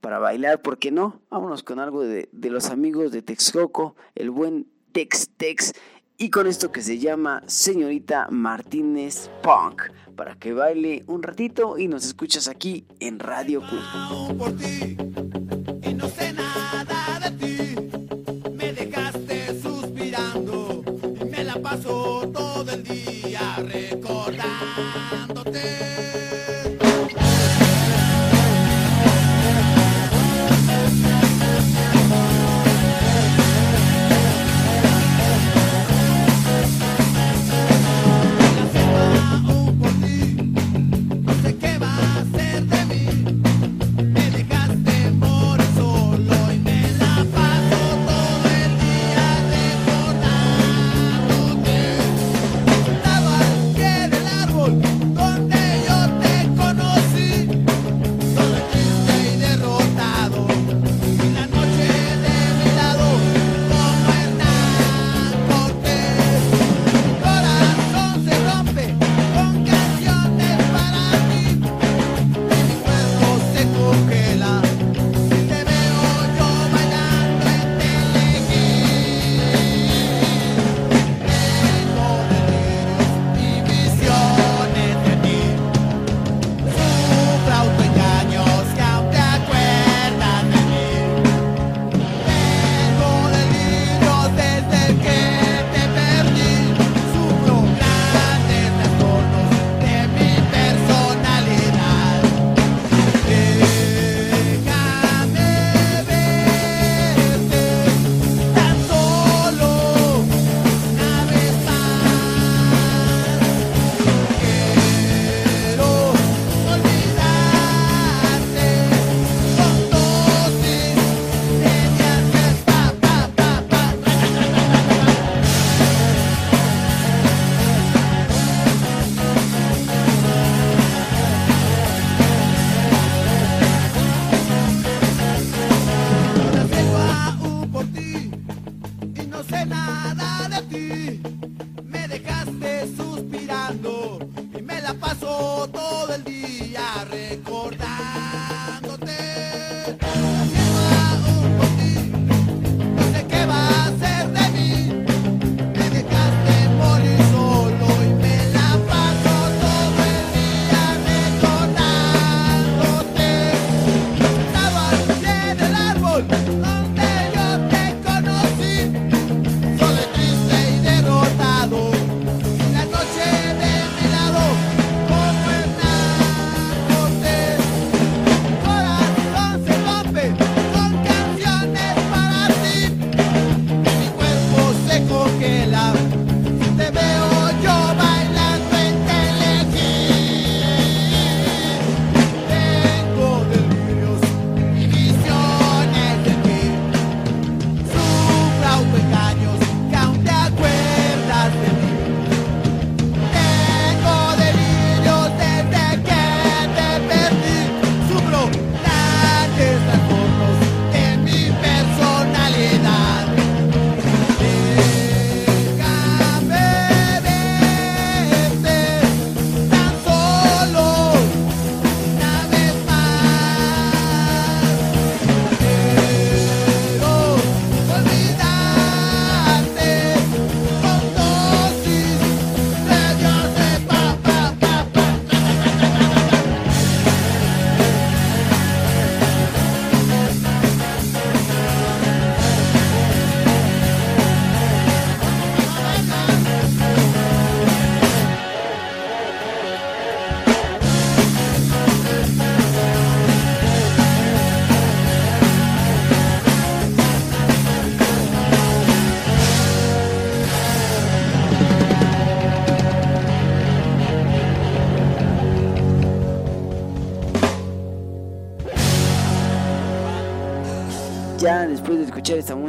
para 0.00 0.18
bailar, 0.18 0.60
¿por 0.62 0.78
qué 0.78 0.90
no? 0.90 1.20
Vámonos 1.30 1.62
con 1.62 1.78
algo 1.78 2.02
de, 2.02 2.28
de 2.32 2.50
los 2.50 2.70
amigos 2.70 3.12
de 3.12 3.22
Texcoco, 3.22 3.96
el 4.14 4.30
buen 4.30 4.66
Tex 4.92 5.30
Tex, 5.36 5.72
y 6.16 6.30
con 6.30 6.46
esto 6.46 6.72
que 6.72 6.82
se 6.82 6.98
llama 6.98 7.42
Señorita 7.46 8.28
Martínez 8.30 9.30
Punk, 9.42 9.82
para 10.16 10.36
que 10.36 10.52
baile 10.52 11.04
un 11.06 11.22
ratito 11.22 11.78
y 11.78 11.88
nos 11.88 12.04
escuchas 12.04 12.48
aquí 12.48 12.86
en 12.98 13.18
Radio 13.18 13.62
Cool. 13.62 13.80
day. 25.62 25.89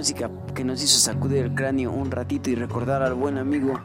Música 0.02 0.32
que 0.56 0.64
nos 0.64 0.82
hizo 0.82 0.97
sacudir 0.97 1.43
el 1.45 1.54
cráneo 1.54 1.91
un 1.91 2.10
ratito 2.10 2.49
y 2.49 2.56
recordar 2.56 3.04
al 3.04 3.14
buen 3.14 3.38
amigo 3.38 3.80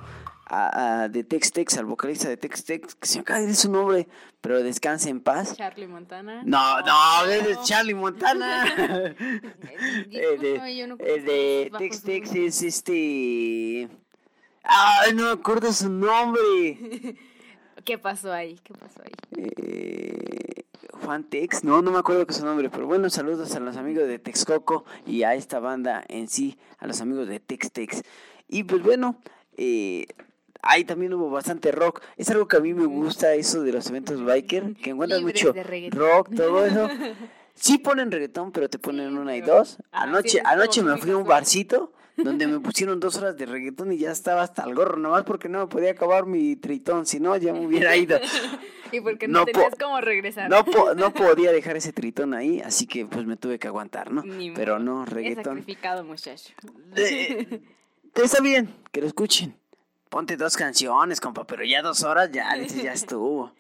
a- 0.47 1.03
a 1.03 1.09
de 1.11 1.25
Tex 1.25 1.53
Tex, 1.53 1.77
al 1.77 1.85
vocalista 1.85 2.27
de 2.27 2.39
Tex 2.39 2.65
Tex, 2.65 2.95
que 2.95 3.07
se 3.07 3.19
me 3.19 3.21
acaba 3.21 3.41
de 3.41 3.47
decir 3.49 3.61
su 3.61 3.71
nombre, 3.71 4.09
pero 4.41 4.63
descanse 4.63 5.11
en 5.11 5.21
paz. 5.21 5.55
Charlie 5.59 5.87
Montana. 5.87 6.43
No, 6.47 6.81
no, 6.81 7.25
es 7.27 7.61
Charlie 7.65 7.93
Montana. 7.95 8.65
el 10.11 10.41
de, 10.41 10.87
no 10.89 10.97
el 11.05 11.25
de 11.27 11.71
Tex 11.77 12.01
Tex 12.03 12.35
es 12.35 12.63
este. 12.63 13.91
Ay, 14.63 15.13
no 15.15 15.25
me 15.25 15.31
acuerdo 15.33 15.71
su 15.71 15.91
nombre. 15.91 16.41
¿Qué 17.85 17.99
pasó 17.99 18.33
ahí? 18.33 18.59
¿Qué 18.65 18.73
pasó 18.73 19.03
ahí? 19.05 19.13
Eh, 19.37 20.65
Juan 21.07 21.23
Tex, 21.23 21.63
no, 21.63 21.83
no 21.83 21.93
me 21.93 21.99
acuerdo 21.99 22.27
que 22.27 22.35
su 22.35 22.45
nombre, 22.45 22.69
pero 22.69 22.89
bueno, 22.89 23.09
saludos 23.11 23.55
a 23.55 23.61
los 23.61 23.77
amigos 23.77 24.09
de 24.09 24.19
Texcoco 24.19 24.85
y 25.07 25.23
a 25.23 25.37
esta 25.37 25.61
banda 25.61 26.05
en 26.09 26.27
sí, 26.27 26.59
a 26.79 26.89
los 26.89 27.01
amigos 27.01 27.29
de 27.29 27.39
Tex 27.39 27.71
Tex. 27.71 28.03
Y 28.49 28.65
pues 28.65 28.83
bueno, 28.83 29.17
eh, 29.57 30.07
ahí 30.63 30.83
también 30.83 31.15
hubo 31.15 31.31
bastante 31.31 31.71
rock. 31.71 32.03
Es 32.17 32.29
algo 32.31 32.49
que 32.49 32.57
a 32.57 32.61
mí 32.61 32.75
me 32.75 32.87
gusta, 32.87 33.35
eso 33.35 33.63
de 33.63 33.71
los 33.71 33.89
eventos 33.89 34.25
biker, 34.25 34.75
que 34.75 34.91
encuentras 34.91 35.21
Libres 35.21 35.45
mucho 35.45 35.55
rock, 35.93 36.35
todo 36.35 36.67
eso. 36.67 36.89
Sí 37.55 37.79
ponen 37.79 38.11
reggaetón, 38.11 38.51
pero 38.51 38.69
te 38.69 38.81
ponen 38.81 39.11
Sí, 39.11 39.17
una 39.17 39.37
y 39.37 39.43
dos. 39.43 39.79
Anoche, 39.93 40.43
anoche 40.45 40.83
me 40.83 40.97
fui 40.99 41.13
a 41.13 41.17
un 41.17 41.25
barcito 41.25 41.93
donde 42.17 42.47
me 42.47 42.61
pusieron 42.61 42.99
dos 43.01 43.17
horas 43.17 43.37
de 43.37 43.47
reggaetón 43.47 43.93
y 43.93 43.99
ya 43.99 44.11
estaba 44.11 44.43
hasta 44.43 44.65
el 44.65 44.75
gorro, 44.75 44.97
nomás 44.97 45.25
porque 45.25 45.49
no 45.49 45.61
me 45.61 45.67
podía 45.67 45.91
acabar 45.93 46.27
mi 46.27 46.57
tritón, 46.57 47.07
si 47.07 47.21
no 47.21 47.37
ya 47.37 47.53
me 47.53 47.67
hubiera 47.67 47.97
ido. 47.97 48.19
Y 48.93 49.01
porque 49.01 49.27
no, 49.27 49.41
No 49.41 49.47
tenías 49.47 49.75
cómo 49.75 50.01
regresar. 50.01 50.49
No, 50.49 50.65
po- 50.65 50.95
no 50.95 51.11
podía 51.13 51.51
dejar 51.51 51.77
ese 51.77 51.93
tritón 51.93 52.35
ahí, 52.35 52.61
así 52.61 52.87
que 52.87 53.05
pues 53.05 53.27
me 53.27 53.37
tuve 53.37 53.59
que 53.59 53.67
aguantar, 53.67 54.13
¿no? 54.13 54.23
Ni 54.23 54.53
Pero 54.53 54.79
no, 54.79 55.03
Es 55.03 55.09
reggaetón. 55.11 55.59
sacrificado, 55.59 56.05
muchacho. 56.05 56.55
Eh, 56.95 57.63
está 58.15 58.41
bien, 58.41 58.73
que 58.93 59.01
lo 59.01 59.09
escuchen. 59.09 59.57
Ponte 60.09 60.37
dos 60.37 60.57
canciones, 60.57 61.21
compa, 61.21 61.45
pero 61.49 61.65
ya 61.65 61.83
dos 61.83 62.05
horas 62.05 62.31
ya, 62.31 62.57
ya 62.57 62.93
estuvo. 62.93 63.53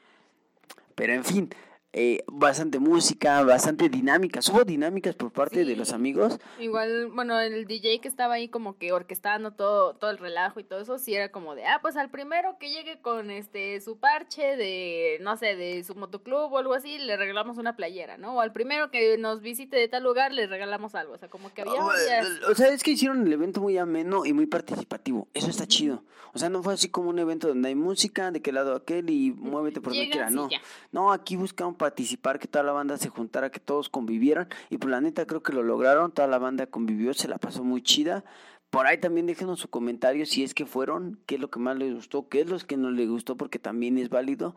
Pero 0.94 1.12
en 1.14 1.24
fin, 1.24 1.50
eh, 1.98 2.22
bastante 2.26 2.78
música, 2.78 3.42
bastante 3.42 3.88
dinámicas. 3.88 4.46
Hubo 4.50 4.64
dinámicas 4.64 5.14
por 5.14 5.32
parte 5.32 5.64
de 5.64 5.76
los 5.76 5.94
amigos. 5.94 6.38
Igual, 6.60 7.06
bueno, 7.06 7.40
el 7.40 7.66
DJ 7.66 8.02
que 8.02 8.08
estaba 8.08 8.34
ahí 8.34 8.48
como 8.48 8.76
que 8.76 8.92
orquestando 8.92 9.52
todo, 9.52 9.94
todo 9.94 10.10
el 10.10 10.18
relajo 10.18 10.60
y 10.60 10.64
todo 10.64 10.78
eso, 10.80 10.98
sí 10.98 11.14
era 11.14 11.30
como 11.30 11.54
de, 11.54 11.64
ah, 11.64 11.78
pues 11.80 11.96
al 11.96 12.10
primero 12.10 12.58
que 12.58 12.68
llegue 12.68 13.00
con 13.00 13.30
este 13.30 13.80
su 13.80 13.98
parche 13.98 14.56
de, 14.56 15.16
no 15.22 15.38
sé, 15.38 15.56
de 15.56 15.82
su 15.84 15.94
motoclub 15.94 16.52
o 16.52 16.58
algo 16.58 16.74
así, 16.74 16.98
le 16.98 17.16
regalamos 17.16 17.56
una 17.56 17.76
playera, 17.76 18.18
¿no? 18.18 18.34
O 18.34 18.40
al 18.42 18.52
primero 18.52 18.90
que 18.90 19.16
nos 19.16 19.40
visite 19.40 19.78
de 19.78 19.88
tal 19.88 20.02
lugar, 20.02 20.34
le 20.34 20.46
regalamos 20.46 20.94
algo. 20.94 21.14
O 21.14 21.18
sea, 21.18 21.30
como 21.30 21.54
que 21.54 21.62
había 21.62 21.80
varias... 21.80 22.26
O 22.46 22.54
sea, 22.54 22.68
es 22.68 22.82
que 22.82 22.90
hicieron 22.90 23.26
el 23.26 23.32
evento 23.32 23.62
muy 23.62 23.78
ameno 23.78 24.26
y 24.26 24.34
muy 24.34 24.44
participativo. 24.44 25.28
Eso 25.32 25.48
está 25.48 25.66
chido. 25.66 26.04
O 26.34 26.38
sea, 26.38 26.50
no 26.50 26.62
fue 26.62 26.74
así 26.74 26.90
como 26.90 27.08
un 27.08 27.18
evento 27.18 27.48
donde 27.48 27.68
hay 27.68 27.74
música, 27.74 28.30
de 28.30 28.42
qué 28.42 28.52
lado 28.52 28.74
aquel 28.74 29.08
y 29.08 29.32
muévete 29.32 29.80
por 29.80 29.94
donde 29.94 30.10
quiera. 30.10 30.28
No. 30.28 30.50
ya. 30.50 30.60
No, 30.92 31.10
aquí 31.10 31.36
buscaron 31.36 31.74
participar, 31.86 32.40
que 32.40 32.48
toda 32.48 32.64
la 32.64 32.72
banda 32.72 32.96
se 32.96 33.08
juntara, 33.08 33.50
que 33.50 33.60
todos 33.60 33.88
convivieran. 33.88 34.48
Y 34.70 34.78
pues 34.78 34.90
la 34.90 35.00
neta 35.00 35.24
creo 35.24 35.42
que 35.42 35.52
lo 35.52 35.62
lograron. 35.62 36.10
Toda 36.10 36.26
la 36.26 36.38
banda 36.38 36.66
convivió, 36.66 37.14
se 37.14 37.28
la 37.28 37.38
pasó 37.38 37.62
muy 37.62 37.80
chida. 37.80 38.24
Por 38.70 38.88
ahí 38.88 38.98
también 38.98 39.26
déjenos 39.26 39.60
su 39.60 39.68
comentario 39.68 40.26
si 40.26 40.42
es 40.42 40.52
que 40.52 40.66
fueron, 40.66 41.20
qué 41.26 41.36
es 41.36 41.40
lo 41.40 41.48
que 41.48 41.60
más 41.60 41.78
les 41.78 41.94
gustó, 41.94 42.28
qué 42.28 42.40
es 42.40 42.48
lo 42.48 42.58
que 42.58 42.76
no 42.76 42.90
les 42.90 43.08
gustó, 43.08 43.36
porque 43.36 43.60
también 43.60 43.98
es 43.98 44.08
válido. 44.08 44.56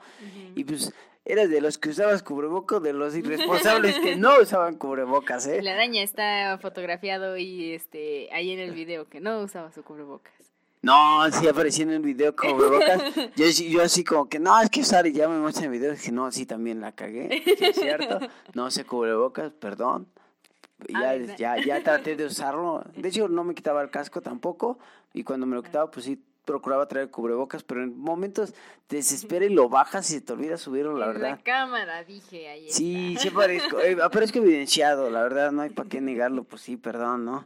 Y 0.56 0.64
pues, 0.64 0.92
¿eras 1.24 1.52
de 1.52 1.62
los 1.62 1.78
que 1.78 1.90
usabas 1.90 2.24
cubrebocas 2.24 2.82
de 2.82 2.94
los 2.94 3.16
irresponsables 3.16 4.00
que 4.00 4.16
no 4.16 4.40
usaban 4.42 4.78
cubrebocas, 4.78 5.46
eh? 5.46 5.62
La 5.62 5.74
araña 5.74 6.02
está 6.02 6.58
fotografiado 6.60 7.38
y 7.38 7.74
este 7.74 8.28
ahí 8.34 8.50
en 8.50 8.60
el 8.60 8.72
video 8.72 9.08
que 9.08 9.20
no 9.20 9.40
usaba 9.42 9.72
su 9.72 9.84
cubrebocas. 9.84 10.49
No, 10.82 11.30
sí 11.32 11.48
aparecía 11.48 11.84
en 11.84 11.92
el 11.92 12.02
video 12.02 12.34
cubrebocas. 12.36 13.02
Yo, 13.36 13.46
sí- 13.52 13.70
yo 13.70 13.82
así 13.82 14.04
como 14.04 14.30
que, 14.30 14.40
no, 14.40 14.60
es 14.62 14.70
que 14.70 14.82
usar 14.82 15.06
y 15.08 15.12
ya 15.14 15.28
me 15.28 15.38
muestran 15.40 15.66
el 15.66 15.72
video. 15.72 15.92
Dije, 15.92 16.12
no, 16.12 16.32
sí, 16.32 16.46
también 16.46 16.80
la 16.80 16.94
cagué. 16.94 17.44
Sí, 17.46 17.66
es 17.66 17.76
cierto. 17.76 18.20
No 18.54 18.72
sé 18.72 18.86
cubrebocas, 18.86 19.52
perdón. 19.52 20.08
Ya, 20.88 21.16
ya, 21.36 21.58
ya 21.62 21.84
traté 21.84 22.16
de 22.16 22.26
usarlo. 22.26 22.84
De 22.96 23.10
hecho, 23.10 23.28
no 23.28 23.44
me 23.44 23.54
quitaba 23.54 23.82
el 23.82 23.90
casco 23.90 24.22
tampoco. 24.22 24.80
Y 25.14 25.24
cuando 25.26 25.46
me 25.46 25.56
lo 25.56 25.64
quitaba, 25.64 25.92
pues 25.92 26.06
sí, 26.06 26.24
procuraba 26.46 26.88
traer 26.88 27.12
cubrebocas. 27.12 27.62
Pero 27.64 27.84
en 27.84 28.00
momentos 28.00 28.54
te 28.88 28.96
desespera 28.96 29.44
y 29.44 29.50
lo 29.50 29.68
bajas 29.68 30.10
y 30.10 30.14
se 30.14 30.22
te 30.22 30.32
olvida 30.32 30.56
subirlo, 30.56 30.98
la 30.98 31.08
En 31.08 31.14
verdad. 31.14 31.40
cámara, 31.44 32.06
dije 32.06 32.48
ahí. 32.48 32.70
Sí, 32.72 33.18
sí 33.20 33.28
aparezco, 33.28 33.82
eh, 33.82 33.98
aparezco 34.02 34.38
evidenciado, 34.40 35.10
la 35.10 35.22
verdad, 35.24 35.52
no 35.52 35.64
hay 35.64 35.72
para 35.72 35.90
qué 35.90 36.00
negarlo, 36.00 36.46
pues 36.46 36.62
sí, 36.62 36.78
perdón, 36.78 37.26
¿no? 37.26 37.46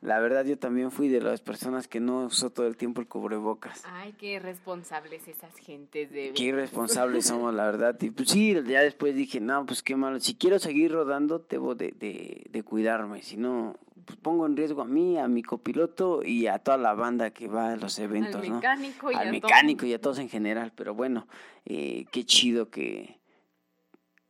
La 0.00 0.20
verdad, 0.20 0.44
yo 0.44 0.56
también 0.56 0.90
fui 0.92 1.08
de 1.08 1.20
las 1.20 1.40
personas 1.40 1.88
que 1.88 1.98
no 1.98 2.26
usó 2.26 2.50
todo 2.50 2.66
el 2.66 2.76
tiempo 2.76 3.00
el 3.00 3.08
cubrebocas. 3.08 3.82
Ay, 3.86 4.14
qué 4.18 4.38
responsables 4.38 5.26
esas 5.26 5.56
gentes 5.56 6.12
de... 6.12 6.32
Qué 6.34 6.42
irresponsables 6.44 7.26
somos, 7.26 7.52
la 7.52 7.66
verdad. 7.66 7.96
Y 8.00 8.10
pues 8.10 8.28
sí, 8.30 8.54
ya 8.66 8.82
después 8.82 9.16
dije, 9.16 9.40
no, 9.40 9.66
pues 9.66 9.82
qué 9.82 9.96
malo. 9.96 10.20
Si 10.20 10.36
quiero 10.36 10.58
seguir 10.60 10.92
rodando, 10.92 11.44
debo 11.48 11.74
de, 11.74 11.92
de, 11.92 12.46
de 12.48 12.62
cuidarme. 12.62 13.22
Si 13.22 13.36
no, 13.36 13.76
pues, 14.04 14.16
pongo 14.20 14.46
en 14.46 14.56
riesgo 14.56 14.82
a 14.82 14.86
mí, 14.86 15.18
a 15.18 15.26
mi 15.26 15.42
copiloto 15.42 16.22
y 16.24 16.46
a 16.46 16.58
toda 16.60 16.76
la 16.78 16.94
banda 16.94 17.30
que 17.30 17.48
va 17.48 17.72
a 17.72 17.76
los 17.76 17.98
eventos, 17.98 18.42
Al 18.42 18.48
¿no? 18.48 18.54
mecánico 18.56 19.10
y 19.10 19.14
Al 19.14 19.28
a 19.28 19.30
mecánico 19.32 19.84
y 19.84 19.94
a 19.94 20.00
todos 20.00 20.18
en 20.18 20.28
general, 20.28 20.72
pero 20.74 20.94
bueno, 20.94 21.26
eh, 21.66 22.06
qué 22.12 22.24
chido 22.24 22.70
que, 22.70 23.18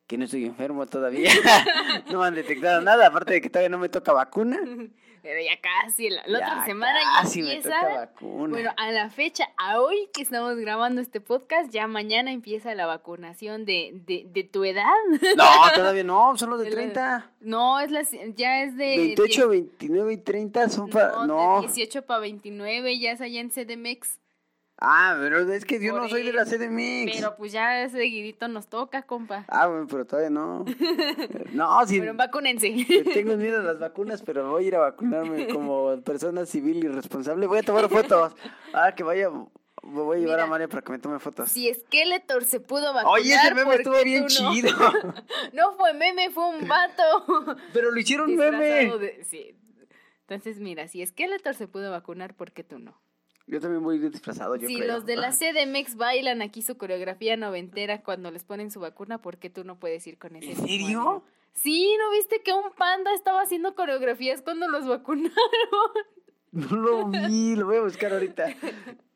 que 0.06 0.16
no 0.16 0.24
estoy 0.24 0.46
enfermo 0.46 0.86
todavía. 0.86 1.30
no 2.10 2.20
me 2.20 2.26
han 2.26 2.34
detectado 2.34 2.80
nada, 2.80 3.06
aparte 3.08 3.34
de 3.34 3.40
que 3.40 3.50
todavía 3.50 3.68
no 3.68 3.78
me 3.78 3.88
toca 3.88 4.12
vacuna. 4.12 4.58
Pero 5.28 5.42
ya 5.42 5.60
casi, 5.60 6.08
la, 6.08 6.22
la 6.26 6.38
Ya 6.38 6.46
otra 6.52 6.64
semana 6.64 6.98
ya 6.98 7.20
casi 7.20 7.42
me 7.42 7.52
empieza. 7.56 7.78
toca 7.80 7.94
vacuna. 7.96 8.48
Bueno, 8.48 8.70
a 8.78 8.90
la 8.92 9.10
fecha, 9.10 9.44
a 9.58 9.78
hoy 9.78 10.08
que 10.14 10.22
estamos 10.22 10.56
grabando 10.56 11.02
este 11.02 11.20
podcast, 11.20 11.70
ya 11.70 11.86
mañana 11.86 12.32
empieza 12.32 12.74
la 12.74 12.86
vacunación 12.86 13.66
de, 13.66 13.90
de, 14.06 14.24
de 14.26 14.44
tu 14.44 14.64
edad. 14.64 14.86
No, 15.36 15.44
todavía 15.74 16.02
no, 16.02 16.34
solo 16.38 16.56
de 16.56 16.64
De 16.64 16.70
la- 16.70 16.76
30. 16.76 17.30
No, 17.40 17.78
es 17.78 17.90
la, 17.90 18.04
ya 18.36 18.62
es 18.62 18.74
de... 18.78 18.96
28, 18.96 19.48
29 19.50 20.12
y 20.14 20.16
30 20.16 20.68
son 20.70 20.88
para... 20.88 21.10
No, 21.10 21.26
No. 21.26 21.54
de 21.60 21.66
18 21.66 22.06
para 22.06 22.20
29, 22.20 22.98
ya 22.98 23.12
es 23.12 23.20
allá 23.20 23.40
en 23.42 23.50
CDMX. 23.50 24.18
Ah, 24.80 25.16
pero 25.18 25.52
es 25.52 25.64
que 25.64 25.80
yo 25.82 25.92
Por 25.92 26.02
no 26.02 26.08
soy 26.08 26.22
de 26.22 26.32
la 26.32 26.44
CDMX. 26.44 27.16
Pero 27.16 27.36
pues 27.36 27.50
ya 27.50 27.88
seguidito 27.88 28.46
nos 28.46 28.68
toca, 28.68 29.02
compa. 29.02 29.44
Ah, 29.48 29.66
bueno, 29.66 29.86
pero 29.90 30.04
todavía 30.06 30.30
no. 30.30 30.64
No, 31.52 31.84
sí. 31.86 31.98
Pero 31.98 32.14
vacúnense. 32.14 32.70
le 32.70 33.02
Tengo 33.04 33.36
miedo 33.36 33.58
a 33.60 33.62
las 33.64 33.78
vacunas, 33.80 34.22
pero 34.22 34.48
voy 34.50 34.64
a 34.64 34.68
ir 34.68 34.76
a 34.76 34.80
vacunarme 34.80 35.48
como 35.48 36.00
persona 36.02 36.46
civil 36.46 36.84
y 36.84 36.88
responsable. 36.88 37.46
Voy 37.48 37.58
a 37.58 37.62
tomar 37.62 37.88
fotos. 37.88 38.34
Ah, 38.72 38.92
que 38.94 39.02
vaya. 39.02 39.30
Me 39.82 40.02
voy 40.02 40.18
a 40.18 40.20
llevar 40.20 40.36
Mira. 40.36 40.44
a 40.44 40.46
María 40.48 40.68
para 40.68 40.82
que 40.82 40.92
me 40.92 40.98
tome 40.98 41.18
fotos. 41.18 41.48
Si 41.50 41.72
Skeletor 41.72 42.44
se 42.44 42.60
pudo 42.60 42.92
vacunar. 42.92 43.18
Oye, 43.20 43.34
ese 43.34 43.54
meme 43.54 43.64
¿por 43.64 43.74
estuvo 43.74 44.04
bien 44.04 44.22
no? 44.22 44.28
chido. 44.28 44.70
No 45.54 45.72
fue 45.72 45.94
meme, 45.94 46.30
fue 46.30 46.48
un 46.50 46.68
vato. 46.68 47.56
Pero 47.72 47.90
lo 47.90 47.98
hicieron 47.98 48.34
meme. 48.36 48.96
de- 48.98 49.24
sí. 49.24 49.56
Entonces, 50.20 50.60
mira, 50.60 50.86
si 50.88 51.04
Skeletor 51.06 51.54
se 51.54 51.66
pudo 51.68 51.90
vacunar, 51.90 52.34
¿por 52.34 52.52
qué 52.52 52.62
tú 52.64 52.78
no? 52.78 53.00
Yo 53.48 53.60
también 53.60 53.82
voy 53.82 53.98
disfrazado, 53.98 54.56
yo 54.56 54.68
si 54.68 54.76
creo. 54.76 54.94
los 54.94 55.06
de 55.06 55.16
la 55.16 55.30
CDMX 55.32 55.96
bailan 55.96 56.42
aquí 56.42 56.60
su 56.62 56.76
coreografía 56.76 57.36
noventera 57.36 58.02
cuando 58.02 58.30
les 58.30 58.44
ponen 58.44 58.70
su 58.70 58.78
vacuna, 58.80 59.22
¿por 59.22 59.38
qué 59.38 59.48
tú 59.48 59.64
no 59.64 59.78
puedes 59.78 60.06
ir 60.06 60.18
con 60.18 60.36
ese 60.36 60.50
¿En 60.52 60.56
serio? 60.66 61.24
Sí, 61.54 61.96
¿no 61.98 62.10
viste 62.10 62.42
que 62.42 62.52
un 62.52 62.70
panda 62.76 63.12
estaba 63.14 63.40
haciendo 63.40 63.74
coreografías 63.74 64.42
cuando 64.42 64.68
los 64.68 64.86
vacunaron? 64.86 65.32
No 66.52 66.76
lo 66.76 67.06
vi, 67.08 67.56
lo 67.56 67.66
voy 67.66 67.76
a 67.76 67.82
buscar 67.82 68.12
ahorita. 68.12 68.46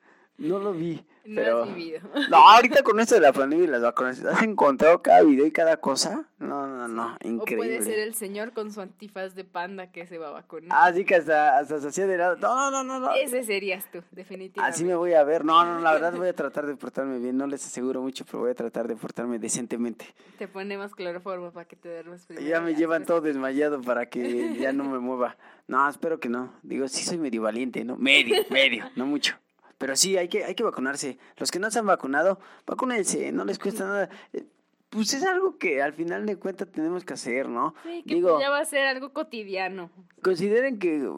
No 0.42 0.58
lo 0.58 0.72
vi. 0.72 1.00
No 1.24 1.36
pero... 1.36 1.62
has 1.62 1.74
vivido. 1.74 2.00
No, 2.30 2.36
ahorita 2.48 2.82
con 2.82 2.98
esto 2.98 3.14
de 3.14 3.20
la 3.20 3.32
pandemia 3.32 3.64
y 3.64 3.68
las 3.68 3.80
vacunas, 3.82 4.24
¿has 4.24 4.42
encontrado 4.42 5.02
cada 5.02 5.22
video 5.22 5.46
y 5.46 5.52
cada 5.52 5.76
cosa? 5.76 6.24
No, 6.40 6.66
no, 6.66 6.88
no, 6.88 7.16
O 7.24 7.28
increíble. 7.28 7.56
puede 7.56 7.82
ser 7.82 8.00
el 8.00 8.14
señor 8.14 8.52
con 8.52 8.72
su 8.72 8.80
antifaz 8.80 9.36
de 9.36 9.44
panda 9.44 9.92
que 9.92 10.04
se 10.06 10.18
va 10.18 10.28
a 10.28 10.30
vacunar. 10.32 10.70
Ah, 10.72 10.92
sí 10.92 11.04
que 11.04 11.14
hasta, 11.14 11.58
hasta 11.58 11.80
se 11.80 11.88
hacía 11.88 12.08
de 12.08 12.18
lado. 12.18 12.36
No, 12.38 12.70
no, 12.72 12.82
no, 12.82 12.98
no, 12.98 13.06
no. 13.06 13.14
Ese 13.14 13.44
serías 13.44 13.88
tú, 13.92 14.02
definitivamente. 14.10 14.74
Así 14.74 14.84
me 14.84 14.96
voy 14.96 15.14
a 15.14 15.22
ver. 15.22 15.44
No, 15.44 15.64
no, 15.64 15.78
la 15.80 15.92
verdad 15.94 16.12
voy 16.16 16.26
a 16.28 16.34
tratar 16.34 16.66
de 16.66 16.74
portarme 16.74 17.20
bien. 17.20 17.36
No 17.36 17.46
les 17.46 17.64
aseguro 17.64 18.02
mucho, 18.02 18.24
pero 18.24 18.40
voy 18.40 18.50
a 18.50 18.54
tratar 18.56 18.88
de 18.88 18.96
portarme 18.96 19.38
decentemente. 19.38 20.06
Te 20.38 20.48
ponemos 20.48 20.92
cloroformo 20.92 21.52
para 21.52 21.66
que 21.68 21.76
te 21.76 21.88
duermas 21.88 22.26
primero. 22.26 22.48
Ya 22.48 22.60
me 22.60 22.74
llevan 22.74 23.06
todo 23.06 23.20
desmayado 23.20 23.80
para 23.80 24.06
que 24.06 24.56
ya 24.58 24.72
no 24.72 24.82
me 24.84 24.98
mueva. 24.98 25.36
No, 25.68 25.88
espero 25.88 26.18
que 26.18 26.28
no. 26.28 26.52
Digo, 26.64 26.88
sí 26.88 27.04
soy 27.04 27.18
medio 27.18 27.42
valiente, 27.42 27.84
¿no? 27.84 27.96
Medio, 27.96 28.44
medio, 28.50 28.90
no 28.96 29.06
mucho. 29.06 29.36
Pero 29.82 29.96
sí, 29.96 30.16
hay 30.16 30.28
que, 30.28 30.44
hay 30.44 30.54
que 30.54 30.62
vacunarse. 30.62 31.18
Los 31.36 31.50
que 31.50 31.58
no 31.58 31.70
se 31.70 31.78
han 31.80 31.86
vacunado, 31.86 32.38
vacúnense, 32.66 33.32
no 33.32 33.44
les 33.44 33.58
cuesta 33.58 33.84
nada. 33.84 34.08
Eh, 34.32 34.44
Pues 34.88 35.12
es 35.14 35.24
algo 35.24 35.56
que 35.58 35.82
al 35.82 35.92
final 35.92 36.24
de 36.26 36.36
cuentas 36.36 36.68
tenemos 36.70 37.04
que 37.04 37.14
hacer, 37.14 37.48
¿no? 37.48 37.74
Sí, 37.82 38.02
que 38.06 38.14
Digo, 38.14 38.38
ya 38.40 38.48
va 38.50 38.58
a 38.60 38.64
ser 38.64 38.86
algo 38.86 39.12
cotidiano. 39.12 39.90
consideren 40.22 40.78
que 40.78 41.08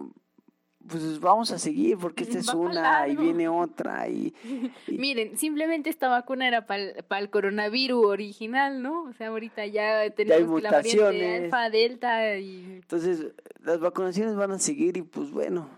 pues 0.86 1.18
vamos 1.18 1.50
a 1.50 1.58
seguir 1.58 1.96
porque 1.96 2.24
esta 2.24 2.38
es 2.38 2.46
Va 2.48 2.52
pa' 2.52 2.58
una 2.58 3.08
y 3.08 3.16
viene 3.16 3.48
otra 3.48 4.06
y, 4.08 4.34
y- 4.86 4.98
Miren, 4.98 5.38
simplemente 5.38 5.88
esta 5.88 6.08
vacuna 6.08 6.46
era 6.46 6.66
para 6.66 7.18
el 7.20 7.30
coronavirus 7.30 8.04
original, 8.04 8.82
¿no? 8.82 9.04
O 9.04 9.12
sea, 9.14 9.28
ahorita 9.28 9.64
ya 9.66 10.10
tenemos 10.10 10.56
que 10.60 10.62
la 10.62 10.70
variante 10.72 11.00
mutaciones. 11.02 11.44
alfa, 11.44 11.70
delta 11.70 12.36
y... 12.38 12.64
entonces 12.82 13.26
las 13.64 13.80
vacunaciones 13.80 14.36
van 14.36 14.50
a 14.52 14.58
seguir 14.58 14.96
y 14.98 15.02
pues 15.02 15.30
bueno, 15.30 15.68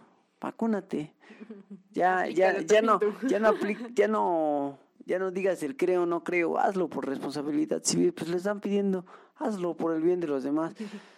vacúnate. 0.41 1.12
Ya 1.93 2.26
ya 2.28 2.61
ya 2.61 2.82
no 2.82 3.01
ya 3.28 3.39
no 3.39 3.49
apli- 3.55 3.93
ya 3.95 4.07
no 4.09 4.78
ya 5.07 5.18
no 5.18 5.30
digas 5.30 5.62
el 5.62 5.76
creo 5.76 6.03
o 6.03 6.07
no 6.07 6.22
creo, 6.24 6.59
hazlo 6.59 6.89
por 6.89 7.07
responsabilidad 7.07 7.82
civil, 7.82 8.12
pues 8.12 8.28
les 8.28 8.39
están 8.39 8.61
pidiendo, 8.61 9.07
hazlo 9.37 9.74
por 9.76 9.95
el 9.95 10.03
bien 10.03 10.20
de 10.20 10.26
los 10.26 10.43
demás. 10.45 10.74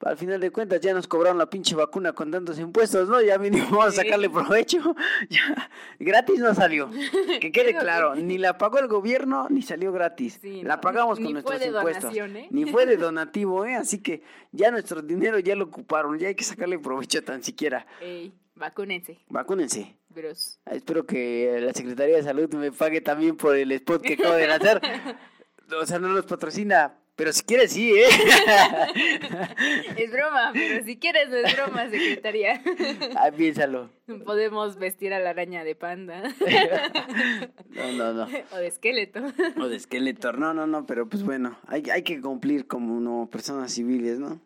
Al 0.00 0.16
final 0.16 0.40
de 0.40 0.52
cuentas 0.52 0.80
ya 0.80 0.94
nos 0.94 1.08
cobraron 1.08 1.38
la 1.38 1.50
pinche 1.50 1.74
vacuna 1.74 2.12
con 2.12 2.30
tantos 2.30 2.58
impuestos, 2.60 3.08
¿no? 3.08 3.20
Ya 3.20 3.36
mínimo 3.36 3.66
vamos 3.70 3.86
a 3.98 4.02
sacarle 4.02 4.30
provecho. 4.30 4.78
Ya, 5.28 5.70
gratis 5.98 6.38
no 6.38 6.54
salió. 6.54 6.88
Que 7.40 7.50
quede 7.52 7.76
claro, 7.76 8.14
ni 8.14 8.38
la 8.38 8.56
pagó 8.58 8.78
el 8.78 8.86
gobierno 8.86 9.48
ni 9.50 9.62
salió 9.62 9.90
gratis. 9.92 10.38
Sí, 10.40 10.62
la 10.62 10.80
pagamos 10.80 11.18
ni 11.18 11.32
con 11.32 11.42
fue 11.42 11.58
nuestros 11.58 11.60
de 11.60 11.66
impuestos. 11.78 12.02
donación, 12.04 12.36
¿eh? 12.36 12.48
Ni 12.50 12.64
fue 12.66 12.86
de 12.86 12.96
donativo, 13.08 13.64
¿eh? 13.66 13.74
Así 13.74 13.98
que 14.00 14.22
ya 14.52 14.70
nuestro 14.70 15.02
dinero 15.02 15.38
ya 15.40 15.56
lo 15.56 15.64
ocuparon, 15.64 16.16
ya 16.18 16.28
hay 16.28 16.34
que 16.36 16.44
sacarle 16.44 16.78
provecho 16.78 17.22
tan 17.24 17.42
siquiera. 17.42 17.84
Ey, 18.00 18.32
vacúnense, 18.54 19.18
Vacúnense. 19.28 19.96
bros. 20.10 20.60
Ah, 20.64 20.74
Espero 20.74 21.04
que 21.06 21.58
la 21.60 21.72
Secretaría 21.72 22.16
de 22.16 22.22
Salud 22.22 22.52
me 22.54 22.70
pague 22.72 23.00
también 23.00 23.36
por 23.36 23.56
el 23.56 23.72
spot 23.72 24.02
que 24.02 24.14
acabo 24.14 24.34
de 24.34 24.46
lanzar. 24.46 24.80
O 25.80 25.84
sea, 25.84 25.98
no 25.98 26.08
nos 26.08 26.24
patrocina, 26.24 26.94
pero 27.18 27.32
si 27.32 27.42
quieres 27.42 27.72
sí, 27.72 27.92
¿eh? 27.92 28.06
Es 29.96 30.12
broma, 30.12 30.52
pero 30.52 30.84
si 30.84 30.98
quieres 30.98 31.28
no 31.28 31.36
es 31.36 31.56
broma, 31.56 31.90
secretaria. 31.90 32.62
Ah, 33.16 33.32
piénsalo. 33.36 33.90
Podemos 34.24 34.76
vestir 34.78 35.12
a 35.12 35.18
la 35.18 35.30
araña 35.30 35.64
de 35.64 35.74
panda 35.74 36.22
No, 37.70 37.92
no, 37.92 38.12
no. 38.12 38.28
o 38.52 38.56
de 38.56 38.68
esqueleto. 38.68 39.20
O 39.60 39.68
de 39.68 39.80
Skeletor, 39.80 40.38
no, 40.38 40.54
no, 40.54 40.68
no, 40.68 40.86
pero 40.86 41.08
pues 41.08 41.24
bueno, 41.24 41.58
hay, 41.66 41.82
hay 41.90 42.02
que 42.04 42.20
cumplir 42.20 42.68
como 42.68 42.96
uno, 42.96 43.28
personas 43.32 43.72
civiles, 43.72 44.20
¿no? 44.20 44.40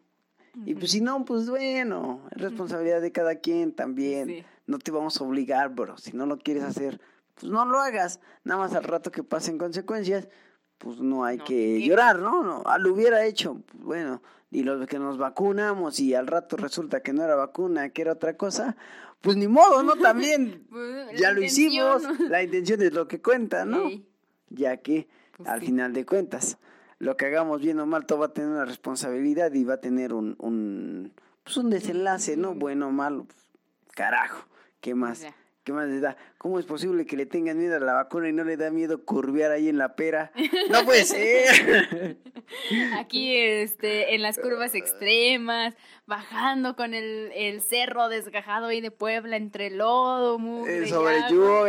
Y 0.65 0.75
pues 0.75 0.93
si 0.93 1.03
no, 1.03 1.27
pues 1.27 1.51
bueno, 1.51 2.27
es 2.35 2.41
responsabilidad 2.41 3.03
de 3.03 3.13
cada 3.13 3.35
quien 3.35 3.73
también. 3.73 4.29
Sí. 4.29 4.45
No 4.67 4.79
te 4.79 4.91
vamos 4.91 5.21
a 5.21 5.25
obligar, 5.25 5.75
bro. 5.75 5.99
Si 5.99 6.17
no 6.17 6.25
lo 6.25 6.39
quieres 6.39 6.63
hacer, 6.63 7.03
pues 7.35 7.53
no 7.53 7.67
lo 7.67 7.81
hagas. 7.81 8.21
Nada 8.45 8.61
más 8.61 8.75
al 8.75 8.85
rato 8.85 9.11
que 9.11 9.23
pasen 9.23 9.59
consecuencias, 9.59 10.29
pues 10.83 11.01
no 11.01 11.25
hay 11.25 11.39
No 11.39 11.45
que 11.45 11.81
llorar, 11.81 12.19
¿no? 12.19 12.43
no 12.43 12.63
ah, 12.67 12.79
lo 12.79 12.93
hubiera 12.93 13.25
hecho, 13.25 13.61
bueno. 13.75 14.21
Y 14.51 14.65
los 14.65 14.87
que 14.87 14.99
nos 14.99 15.17
vacunamos 15.17 15.99
y 16.01 16.15
al 16.15 16.27
rato 16.27 16.57
resulta 16.59 17.01
que 17.01 17.13
no 17.15 17.23
era 17.25 17.37
vacuna, 17.37 17.89
que 17.89 18.03
era 18.03 18.13
otra 18.13 18.37
cosa, 18.37 18.77
pues 19.23 19.37
ni 19.37 19.49
modo, 19.49 19.83
¿no? 19.83 19.95
También 20.03 20.67
Pues, 20.69 21.19
ya 21.19 21.33
lo 21.33 21.43
hicimos. 21.43 22.03
La 22.29 22.43
intención 22.43 22.83
es 22.83 22.93
lo 22.93 23.09
que 23.09 23.23
cuenta, 23.23 23.65
¿no? 23.65 23.89
Ya 24.51 24.77
que 24.79 25.09
Pues 25.37 25.49
al 25.49 25.61
sí. 25.61 25.67
final 25.67 25.95
de 25.95 26.05
cuentas, 26.05 26.59
lo 26.99 27.17
que 27.17 27.27
hagamos 27.27 27.63
bien 27.63 27.81
o 27.81 27.87
mal, 27.87 28.05
todo 28.05 28.19
va 28.19 28.27
a 28.27 28.33
tener 28.33 28.51
una 28.51 28.65
responsabilidad 28.67 29.53
y 29.55 29.65
va 29.65 29.75
a 29.75 29.81
tener 29.81 30.13
un, 30.13 30.37
un, 30.39 31.13
pues 31.45 31.57
un 31.57 31.71
desenlace, 31.71 32.37
¿no? 32.37 32.55
Bueno 32.55 32.89
o 32.89 32.91
malo, 32.91 33.25
pues, 33.25 33.39
carajo, 33.95 34.47
¿qué 34.81 34.95
más? 34.95 35.23
Ya. 35.23 35.35
¿Qué 35.65 35.73
más 35.73 35.87
les 35.89 36.01
da? 36.01 36.17
¿Cómo 36.39 36.59
es 36.59 36.67
posible 36.67 37.07
que 37.07 37.17
le 37.17 37.25
tengan 37.25 37.57
miedo 37.57 37.77
a 37.77 37.79
la 37.81 37.93
vacuna 37.95 38.29
y 38.29 38.33
no 38.33 38.43
le 38.43 38.57
da 38.57 38.71
miedo 38.71 39.05
curvear 39.05 39.53
ahí 39.53 39.69
en 39.69 39.79
la 39.79 39.95
pera? 39.95 40.33
¡No 40.71 40.85
puede 40.85 41.05
ser! 41.05 42.19
Aquí 42.99 43.37
este, 43.37 44.15
en 44.17 44.23
las 44.23 44.39
curvas 44.39 44.75
extremas, 44.75 45.75
bajando 46.05 46.75
con 46.75 46.95
el, 46.95 47.31
el 47.37 47.61
cerro 47.63 48.09
desgajado 48.09 48.67
ahí 48.67 48.81
de 48.81 48.91
Puebla 48.91 49.37
entre 49.37 49.71
lodo, 49.71 50.41
mugre, 50.41 50.83
Eh, 50.85 50.87
sobre 50.89 51.19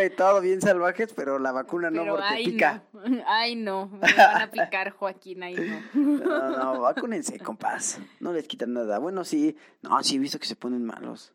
y 0.06 0.10
todo 0.10 0.42
bien 0.42 0.60
salvajes, 0.60 1.14
pero 1.14 1.38
la 1.38 1.52
vacuna 1.52 1.92
no 1.92 2.04
porque 2.06 2.24
ay, 2.28 2.46
pica. 2.46 2.84
no. 2.94 3.24
Ay, 3.28 3.56
no. 3.56 3.90
Me 3.90 4.00
van 4.00 4.42
a 4.42 4.50
picar, 4.52 4.90
Joaquín, 4.90 5.44
ay, 5.44 5.56
no. 5.56 6.02
No, 6.18 6.50
no, 6.74 6.82
vacúnense, 6.82 7.38
compás. 7.40 8.00
No 8.20 8.34
les 8.34 8.48
quitan 8.48 8.74
nada. 8.74 8.98
Bueno, 8.98 9.24
sí, 9.24 9.56
no, 9.84 10.02
sí 10.02 10.16
he 10.16 10.20
visto 10.20 10.40
que 10.40 10.48
se 10.48 10.56
ponen 10.56 10.84
malos. 10.84 11.32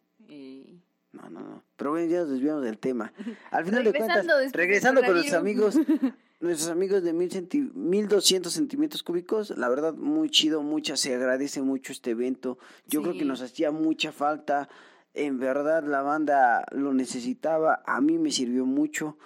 No, 1.23 1.31
no, 1.31 1.41
no. 1.41 1.63
Pero 1.77 1.91
bueno, 1.91 2.07
ya 2.11 2.19
nos 2.21 2.31
desviamos 2.31 2.63
del 2.65 2.79
tema. 2.79 3.13
Al 3.51 3.65
final 3.65 3.85
de 3.85 3.93
cuentas, 3.93 4.27
Regresando 4.53 5.03
con 5.03 5.13
nuestros 5.15 5.35
amigos, 5.41 5.77
nuestros 6.41 6.71
amigos 6.71 7.03
de 7.03 7.13
mil 7.13 7.31
centi- 7.31 7.73
1200 7.73 8.53
centímetros 8.53 9.03
cúbicos, 9.03 9.51
la 9.57 9.69
verdad, 9.69 9.95
muy 9.95 10.31
chido, 10.31 10.63
mucha, 10.63 10.97
se 10.97 11.15
agradece 11.15 11.63
mucho 11.63 11.93
este 11.93 12.11
evento. 12.11 12.59
Yo 12.87 13.03
creo 13.03 13.15
que 13.15 13.25
nos 13.25 13.43
hacía 13.43 13.71
mucha 13.71 14.13
falta. 14.13 14.69
En 15.15 15.39
verdad, 15.41 15.83
la 15.85 16.03
banda 16.03 16.65
lo 16.71 16.93
necesitaba. 16.95 17.83
A 17.87 18.01
mí 18.01 18.19
me 18.19 18.31
sirvió 18.31 18.65
mucho. 18.67 19.19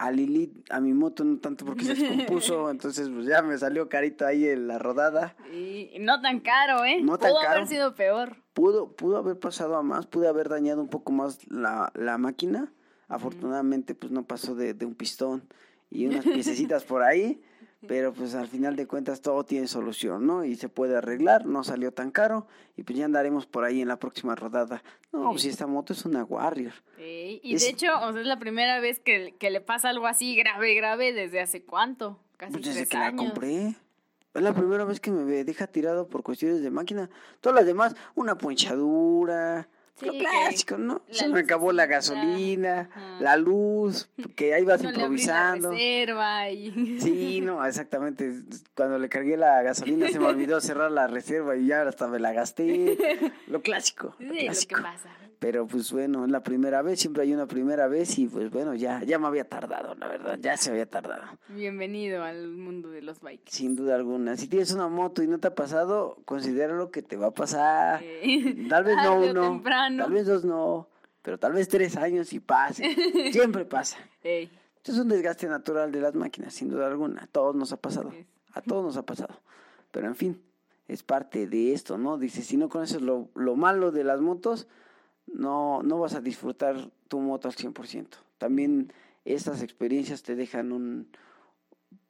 A 0.00 0.12
Lilith, 0.12 0.64
a 0.70 0.78
mi 0.80 0.92
moto 0.92 1.24
no 1.24 1.38
tanto 1.40 1.64
porque 1.64 1.84
se 1.84 1.94
descompuso, 1.96 2.70
entonces 2.70 3.08
pues 3.08 3.26
ya 3.26 3.42
me 3.42 3.58
salió 3.58 3.88
carito 3.88 4.24
ahí 4.26 4.46
en 4.46 4.68
la 4.68 4.78
rodada. 4.78 5.34
Y 5.52 5.96
no 5.98 6.20
tan 6.20 6.38
caro, 6.38 6.84
¿eh? 6.84 7.00
No 7.02 7.18
tan 7.18 7.30
Pudo 7.30 7.40
caro. 7.40 7.54
haber 7.56 7.66
sido 7.66 7.96
peor. 7.96 8.36
Pudo, 8.58 8.90
pudo 8.90 9.18
haber 9.18 9.38
pasado 9.38 9.76
a 9.76 9.84
más, 9.84 10.06
pude 10.06 10.26
haber 10.26 10.48
dañado 10.48 10.80
un 10.80 10.88
poco 10.88 11.12
más 11.12 11.48
la, 11.48 11.92
la 11.94 12.18
máquina. 12.18 12.72
Afortunadamente, 13.06 13.94
pues 13.94 14.10
no 14.10 14.24
pasó 14.24 14.56
de, 14.56 14.74
de 14.74 14.84
un 14.84 14.96
pistón. 14.96 15.44
y 15.90 16.06
unas 16.06 16.24
piececitas 16.24 16.82
por 16.82 17.04
ahí, 17.04 17.40
pero 17.86 18.12
pues 18.12 18.34
al 18.34 18.48
final 18.48 18.74
de 18.74 18.88
cuentas 18.88 19.22
todo 19.22 19.44
tiene 19.44 19.68
solución, 19.68 20.26
¿no? 20.26 20.44
Y 20.44 20.56
se 20.56 20.68
puede 20.68 20.96
arreglar, 20.96 21.46
no 21.46 21.62
salió 21.62 21.92
tan 21.92 22.10
caro 22.10 22.48
y 22.76 22.82
pues 22.82 22.98
ya 22.98 23.04
andaremos 23.04 23.46
por 23.46 23.62
ahí 23.62 23.80
en 23.80 23.86
la 23.86 24.00
próxima 24.00 24.34
rodada. 24.34 24.82
No, 25.12 25.30
pues 25.30 25.42
si 25.42 25.50
esta 25.50 25.68
moto 25.68 25.92
es 25.92 26.04
una 26.04 26.24
Warrior. 26.24 26.72
Sí, 26.96 27.40
y 27.44 27.54
de 27.54 27.68
hecho, 27.68 27.86
o 28.02 28.12
sea, 28.12 28.20
es 28.20 28.26
la 28.26 28.40
primera 28.40 28.80
vez 28.80 28.98
que, 28.98 29.36
que, 29.38 29.50
le 29.50 29.60
pasa 29.60 29.90
algo 29.90 30.08
así 30.08 30.34
grave, 30.34 30.74
grave, 30.74 31.12
¿desde 31.12 31.40
hace 31.40 31.62
cuánto? 31.62 32.18
Casi 32.36 32.54
pues 32.54 32.64
desde 32.64 32.80
tres 32.80 32.88
que 32.88 32.96
años. 32.96 33.22
la 33.22 33.30
compré. 33.30 33.76
Es 34.38 34.44
la 34.44 34.54
primera 34.54 34.84
vez 34.84 35.00
que 35.00 35.10
me 35.10 35.44
deja 35.44 35.66
tirado 35.66 36.08
por 36.08 36.22
cuestiones 36.22 36.62
de 36.62 36.70
máquina. 36.70 37.10
Todas 37.40 37.56
las 37.56 37.66
demás, 37.66 37.94
una 38.14 38.36
ponchadura, 38.38 39.68
Sí, 39.96 40.06
lo 40.06 40.12
clásico, 40.12 40.78
¿no? 40.78 41.02
Se 41.10 41.26
me 41.26 41.40
acabó 41.40 41.72
la 41.72 41.86
gasolina, 41.86 42.88
la 43.18 43.36
luz, 43.36 44.08
que 44.36 44.54
ahí 44.54 44.64
vas 44.64 44.80
No 44.82 44.92
le 44.92 45.02
abrí 45.02 45.02
la 45.02 45.02
improvisando. 45.06 45.70
reserva 45.72 46.50
y... 46.50 46.98
Sí, 47.00 47.40
no, 47.40 47.66
exactamente. 47.66 48.42
Cuando 48.76 48.98
le 49.00 49.08
cargué 49.08 49.36
la 49.36 49.60
gasolina 49.62 50.06
se 50.08 50.20
me 50.20 50.26
olvidó 50.26 50.60
cerrar 50.60 50.92
la 50.92 51.08
reserva 51.08 51.56
y 51.56 51.66
ya 51.66 51.82
hasta 51.82 52.06
me 52.06 52.20
la 52.20 52.32
gasté. 52.32 52.96
Lo 53.48 53.60
clásico, 53.60 54.14
Sí, 54.18 54.24
lo 54.24 54.28
lo 54.30 54.34
que 54.38 54.44
clásico. 54.44 54.82
pasa. 54.82 55.08
Pero 55.38 55.68
pues 55.68 55.92
bueno, 55.92 56.24
es 56.24 56.32
la 56.32 56.42
primera 56.42 56.82
vez, 56.82 56.98
siempre 56.98 57.22
hay 57.22 57.32
una 57.32 57.46
primera 57.46 57.86
vez 57.86 58.18
y 58.18 58.26
pues 58.26 58.50
bueno, 58.50 58.74
ya, 58.74 59.04
ya 59.04 59.20
me 59.20 59.28
había 59.28 59.44
tardado, 59.48 59.94
la 59.94 60.08
verdad, 60.08 60.36
ya 60.40 60.56
se 60.56 60.70
había 60.70 60.86
tardado. 60.86 61.22
Bienvenido 61.48 62.24
al 62.24 62.48
mundo 62.48 62.90
de 62.90 63.02
los 63.02 63.20
bikes. 63.20 63.44
Sin 63.52 63.76
duda 63.76 63.94
alguna. 63.94 64.36
Si 64.36 64.48
tienes 64.48 64.72
una 64.72 64.88
moto 64.88 65.22
y 65.22 65.28
no 65.28 65.38
te 65.38 65.46
ha 65.46 65.54
pasado, 65.54 66.18
considéralo 66.24 66.90
que 66.90 67.02
te 67.02 67.16
va 67.16 67.28
a 67.28 67.30
pasar. 67.34 68.00
Eh, 68.02 68.66
Tal 68.68 68.82
vez 68.82 68.96
no 69.04 69.14
uno, 69.20 69.42
temprano. 69.42 70.04
tal 70.04 70.12
vez 70.12 70.26
dos 70.26 70.44
no, 70.44 70.88
pero 71.22 71.38
tal 71.38 71.52
vez 71.52 71.68
tres 71.68 71.96
años 71.96 72.32
y 72.32 72.40
pase. 72.40 72.96
Siempre 73.32 73.64
pasa. 73.64 73.96
Esto 74.24 74.90
es 74.92 74.98
un 74.98 75.08
desgaste 75.08 75.46
natural 75.46 75.92
de 75.92 76.00
las 76.00 76.16
máquinas, 76.16 76.52
sin 76.52 76.68
duda 76.68 76.88
alguna. 76.88 77.22
A 77.22 77.26
todos 77.28 77.54
nos 77.54 77.72
ha 77.72 77.76
pasado. 77.76 78.12
A 78.54 78.60
todos 78.60 78.84
nos 78.84 78.96
ha 78.96 79.02
pasado. 79.06 79.38
Pero 79.92 80.08
en 80.08 80.16
fin, 80.16 80.42
es 80.88 81.04
parte 81.04 81.46
de 81.46 81.74
esto, 81.74 81.96
¿no? 81.96 82.18
Dice, 82.18 82.42
si 82.42 82.56
no 82.56 82.68
conoces 82.68 83.02
lo, 83.02 83.28
lo 83.36 83.54
malo 83.54 83.92
de 83.92 84.02
las 84.02 84.20
motos, 84.20 84.66
no, 85.34 85.82
no 85.82 85.98
vas 85.98 86.14
a 86.14 86.20
disfrutar 86.20 86.90
tu 87.08 87.20
moto 87.20 87.48
al 87.48 87.54
100%. 87.54 88.06
También 88.38 88.92
estas 89.24 89.62
experiencias 89.62 90.22
te 90.22 90.36
dejan 90.36 90.72
un, 90.72 91.08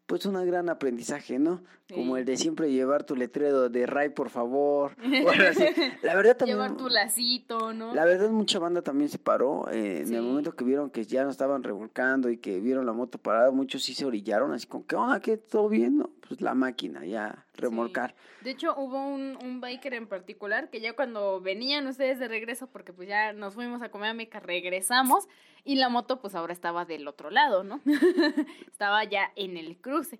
pues 0.08 0.24
un 0.24 0.42
gran 0.46 0.70
aprendizaje, 0.70 1.38
¿no? 1.38 1.60
Como 1.94 2.14
Sí. 2.16 2.20
el 2.20 2.24
de 2.26 2.36
siempre 2.38 2.70
llevar 2.72 3.04
tu 3.04 3.14
letrero 3.14 3.68
de 3.68 3.86
Ray, 3.86 4.08
por 4.08 4.30
favor. 4.30 4.92
o 5.26 5.28
algo 5.30 5.48
así. 5.50 5.64
La 6.02 6.14
verdad 6.16 6.36
también... 6.36 6.56
Llevar 6.58 6.76
tu 6.78 6.88
lacito, 6.88 7.72
¿no? 7.74 7.94
La 7.94 8.04
verdad, 8.06 8.30
mucha 8.30 8.58
banda 8.58 8.80
también 8.82 9.10
se 9.10 9.18
paró. 9.18 9.68
eh, 9.70 9.98
En 10.00 10.06
Sí. 10.08 10.14
el 10.16 10.22
momento 10.22 10.52
que 10.56 10.64
vieron 10.64 10.88
que 10.90 11.04
ya 11.04 11.24
no 11.24 11.30
estaban 11.30 11.62
revolcando 11.62 12.30
y 12.30 12.38
que 12.38 12.58
vieron 12.60 12.86
la 12.86 12.92
moto 12.94 13.18
parada, 13.18 13.50
muchos 13.50 13.82
sí 13.82 13.92
se 13.94 14.06
orillaron, 14.06 14.52
así 14.52 14.66
como, 14.66 14.86
¿qué 14.86 14.96
onda? 14.96 15.20
¿Qué? 15.20 15.36
¿Todo 15.36 15.68
bien? 15.68 15.98
No? 15.98 16.10
Pues 16.26 16.40
la 16.40 16.54
máquina, 16.54 17.04
ya, 17.06 17.46
remolcar. 17.54 18.14
De 18.42 18.50
hecho, 18.50 18.74
hubo 18.76 19.06
un, 19.06 19.38
un 19.42 19.60
biker 19.60 19.92
en 19.94 20.06
particular 20.06 20.68
que 20.70 20.80
ya 20.80 20.94
cuando 20.94 21.40
venían 21.40 21.86
ustedes 21.86 22.18
de 22.18 22.28
regreso, 22.28 22.66
porque 22.66 22.92
pues 22.92 23.08
ya 23.08 23.32
nos 23.34 23.54
fuimos 23.54 23.80
a 23.82 23.90
comer 23.90 24.10
a 24.10 24.14
Meca, 24.14 24.40
regresamos 24.40 25.26
y 25.64 25.76
la 25.76 25.88
moto 25.88 26.20
pues 26.20 26.34
ahora 26.34 26.52
estaba 26.52 26.84
del 26.84 27.08
otro 27.08 27.30
lado, 27.30 27.64
¿no? 27.64 27.80
estaba 28.70 29.04
ya 29.04 29.32
en 29.36 29.56
el 29.56 29.78
cruce. 29.98 30.18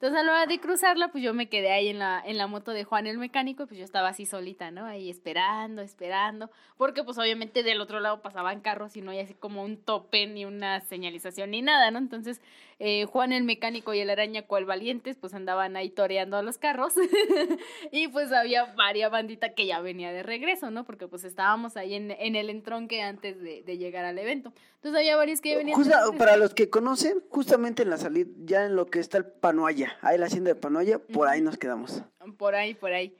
Entonces 0.00 0.18
a 0.18 0.22
la 0.22 0.32
hora 0.32 0.46
de 0.46 0.58
cruzarla, 0.58 1.08
pues 1.08 1.22
yo 1.22 1.34
me 1.34 1.50
quedé 1.50 1.70
ahí 1.72 1.88
en 1.88 1.98
la, 1.98 2.22
en 2.24 2.38
la 2.38 2.46
moto 2.46 2.70
de 2.72 2.84
Juan 2.84 3.06
el 3.06 3.18
mecánico 3.18 3.64
y 3.64 3.66
pues 3.66 3.78
yo 3.78 3.84
estaba 3.84 4.08
así 4.08 4.24
solita, 4.24 4.70
¿no? 4.70 4.86
Ahí 4.86 5.10
esperando, 5.10 5.82
esperando, 5.82 6.50
porque 6.78 7.04
pues 7.04 7.18
obviamente 7.18 7.62
del 7.62 7.82
otro 7.82 8.00
lado 8.00 8.22
pasaban 8.22 8.62
carros 8.62 8.96
y 8.96 9.02
no 9.02 9.10
hay 9.10 9.18
así 9.20 9.34
como 9.34 9.62
un 9.62 9.76
tope 9.76 10.26
ni 10.26 10.46
una 10.46 10.80
señalización 10.80 11.50
ni 11.50 11.60
nada, 11.60 11.90
¿no? 11.90 11.98
Entonces 11.98 12.40
eh, 12.78 13.04
Juan 13.04 13.34
el 13.34 13.44
mecánico 13.44 13.92
y 13.92 14.00
el 14.00 14.08
araña 14.08 14.46
cual 14.46 14.64
valientes 14.64 15.18
pues 15.18 15.34
andaban 15.34 15.76
ahí 15.76 15.90
toreando 15.90 16.38
a 16.38 16.42
los 16.42 16.56
carros 16.56 16.94
y 17.92 18.08
pues 18.08 18.32
había 18.32 18.64
varias 18.76 19.10
bandita 19.10 19.52
que 19.52 19.66
ya 19.66 19.80
venía 19.82 20.12
de 20.12 20.22
regreso, 20.22 20.70
¿no? 20.70 20.84
Porque 20.84 21.08
pues 21.08 21.24
estábamos 21.24 21.76
ahí 21.76 21.92
en, 21.94 22.10
en 22.12 22.36
el 22.36 22.48
entronque 22.48 23.02
antes 23.02 23.38
de, 23.42 23.62
de 23.64 23.76
llegar 23.76 24.06
al 24.06 24.18
evento. 24.18 24.54
Entonces 24.76 24.98
había 24.98 25.16
varios 25.16 25.42
que 25.42 25.50
ya 25.50 25.56
venían 25.58 25.78
de 25.78 25.84
Justa- 25.84 26.00
regreso. 26.00 26.18
para 26.18 26.36
los 26.38 26.54
que 26.54 26.70
conocen, 26.70 27.22
justamente 27.28 27.82
en 27.82 27.90
la 27.90 27.98
salida, 27.98 28.30
ya 28.44 28.64
en 28.64 28.76
lo 28.76 28.86
que 28.86 28.98
está 28.98 29.18
el 29.18 29.26
Panoaya, 29.26 29.89
ahí 30.02 30.18
la 30.18 30.26
hacienda 30.26 30.50
de 30.50 30.54
Panoaya, 30.54 30.98
por 30.98 31.28
ahí 31.28 31.40
nos 31.40 31.56
quedamos. 31.56 32.02
Por 32.38 32.54
ahí, 32.54 32.74
por 32.74 32.92
ahí. 32.92 33.14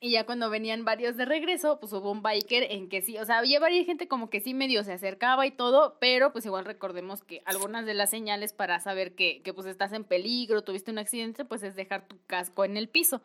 Y 0.00 0.12
ya 0.12 0.24
cuando 0.24 0.48
venían 0.48 0.84
varios 0.84 1.16
de 1.16 1.24
regreso, 1.24 1.80
pues 1.80 1.92
hubo 1.92 2.12
un 2.12 2.22
biker 2.22 2.70
en 2.70 2.88
que 2.88 3.02
sí, 3.02 3.18
o 3.18 3.24
sea, 3.24 3.38
había 3.38 3.58
varias 3.58 3.84
gente 3.84 4.06
como 4.06 4.30
que 4.30 4.40
sí 4.40 4.54
medio 4.54 4.84
se 4.84 4.92
acercaba 4.92 5.44
y 5.44 5.50
todo, 5.50 5.96
pero 6.00 6.32
pues 6.32 6.46
igual 6.46 6.64
recordemos 6.64 7.24
que 7.24 7.42
algunas 7.46 7.84
de 7.84 7.94
las 7.94 8.10
señales 8.10 8.52
para 8.52 8.78
saber 8.78 9.16
que, 9.16 9.42
que 9.42 9.52
pues 9.52 9.66
estás 9.66 9.92
en 9.92 10.04
peligro, 10.04 10.62
tuviste 10.62 10.92
un 10.92 10.98
accidente, 10.98 11.44
pues 11.44 11.64
es 11.64 11.74
dejar 11.74 12.06
tu 12.06 12.16
casco 12.26 12.64
en 12.64 12.76
el 12.76 12.88
piso. 12.88 13.20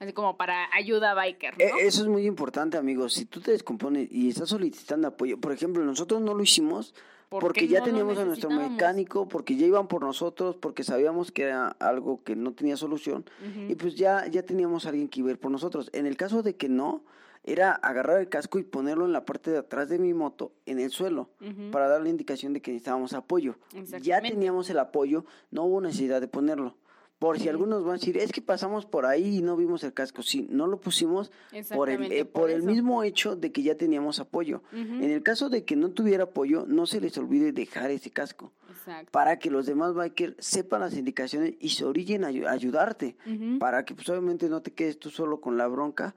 Así 0.00 0.12
como 0.12 0.36
para 0.36 0.68
ayuda 0.74 1.14
biker, 1.14 1.56
¿no? 1.56 1.64
Eh, 1.64 1.72
Eso 1.80 2.02
es 2.02 2.08
muy 2.08 2.26
importante, 2.26 2.76
amigos. 2.76 3.14
Si 3.14 3.26
tú 3.26 3.40
te 3.40 3.52
descompones 3.52 4.08
y 4.10 4.28
estás 4.28 4.48
solicitando 4.48 5.08
apoyo, 5.08 5.38
por 5.38 5.52
ejemplo, 5.52 5.84
nosotros 5.84 6.20
no 6.20 6.34
lo 6.34 6.42
hicimos 6.42 6.94
¿Por 7.34 7.42
porque 7.42 7.66
ya 7.66 7.80
no 7.80 7.86
teníamos 7.86 8.18
a 8.18 8.24
nuestro 8.24 8.48
mecánico, 8.48 9.26
porque 9.26 9.56
ya 9.56 9.66
iban 9.66 9.88
por 9.88 10.02
nosotros, 10.02 10.54
porque 10.56 10.84
sabíamos 10.84 11.32
que 11.32 11.42
era 11.42 11.68
algo 11.80 12.22
que 12.22 12.36
no 12.36 12.52
tenía 12.52 12.76
solución 12.76 13.24
y 13.68 13.74
pues 13.74 13.96
ya, 13.96 14.26
ya 14.28 14.44
teníamos 14.44 14.86
a 14.86 14.90
alguien 14.90 15.08
que 15.08 15.20
iba 15.20 15.30
a 15.30 15.32
ir 15.32 15.38
por 15.40 15.50
nosotros. 15.50 15.90
En 15.92 16.06
el 16.06 16.16
caso 16.16 16.42
de 16.42 16.54
que 16.54 16.68
no, 16.68 17.02
era 17.44 17.72
agarrar 17.72 18.20
el 18.20 18.28
casco 18.28 18.58
y 18.58 18.62
ponerlo 18.62 19.04
en 19.04 19.12
la 19.12 19.24
parte 19.24 19.50
de 19.50 19.58
atrás 19.58 19.88
de 19.88 19.98
mi 19.98 20.14
moto, 20.14 20.52
en 20.64 20.78
el 20.78 20.90
suelo, 20.90 21.28
para 21.72 21.88
dar 21.88 22.00
la 22.00 22.08
indicación 22.08 22.52
de 22.52 22.62
que 22.62 22.70
necesitábamos 22.70 23.12
apoyo. 23.12 23.56
Ya 24.00 24.20
teníamos 24.20 24.70
el 24.70 24.78
apoyo, 24.78 25.24
no 25.50 25.64
hubo 25.64 25.80
necesidad 25.80 26.20
de 26.20 26.28
ponerlo. 26.28 26.76
Por 27.18 27.38
si 27.38 27.48
algunos 27.48 27.82
van 27.84 27.90
a 27.94 27.98
decir, 27.98 28.18
es 28.18 28.32
que 28.32 28.42
pasamos 28.42 28.84
por 28.86 29.06
ahí 29.06 29.38
y 29.38 29.42
no 29.42 29.56
vimos 29.56 29.82
el 29.84 29.94
casco. 29.94 30.22
Sí, 30.22 30.46
no 30.50 30.66
lo 30.66 30.78
pusimos 30.80 31.30
por 31.76 31.88
el, 31.88 32.12
eh, 32.12 32.24
por 32.24 32.50
el 32.50 32.62
mismo 32.64 33.02
hecho 33.02 33.36
de 33.36 33.50
que 33.52 33.62
ya 33.62 33.76
teníamos 33.76 34.18
apoyo. 34.20 34.62
En 34.72 35.10
el 35.10 35.22
caso 35.22 35.48
de 35.48 35.64
que 35.64 35.76
no 35.76 35.90
tuviera 35.90 36.24
apoyo, 36.24 36.64
no 36.66 36.86
se 36.86 37.00
les 37.00 37.16
olvide 37.16 37.52
dejar 37.52 37.90
ese 37.90 38.10
casco 38.10 38.52
Exacto. 38.68 39.10
para 39.12 39.38
que 39.38 39.50
los 39.50 39.64
demás 39.64 39.94
bikers 39.94 40.34
sepan 40.38 40.80
las 40.80 40.94
indicaciones 40.96 41.54
y 41.60 41.70
se 41.70 41.84
orillen 41.84 42.24
a 42.24 42.30
ayu- 42.30 42.46
a 42.46 42.50
ayudarte. 42.52 43.16
Para 43.58 43.84
que 43.84 43.94
pues 43.94 44.08
obviamente 44.10 44.48
no 44.48 44.60
te 44.60 44.72
quedes 44.72 44.98
tú 44.98 45.08
solo 45.10 45.40
con 45.40 45.56
la 45.56 45.66
bronca 45.68 46.14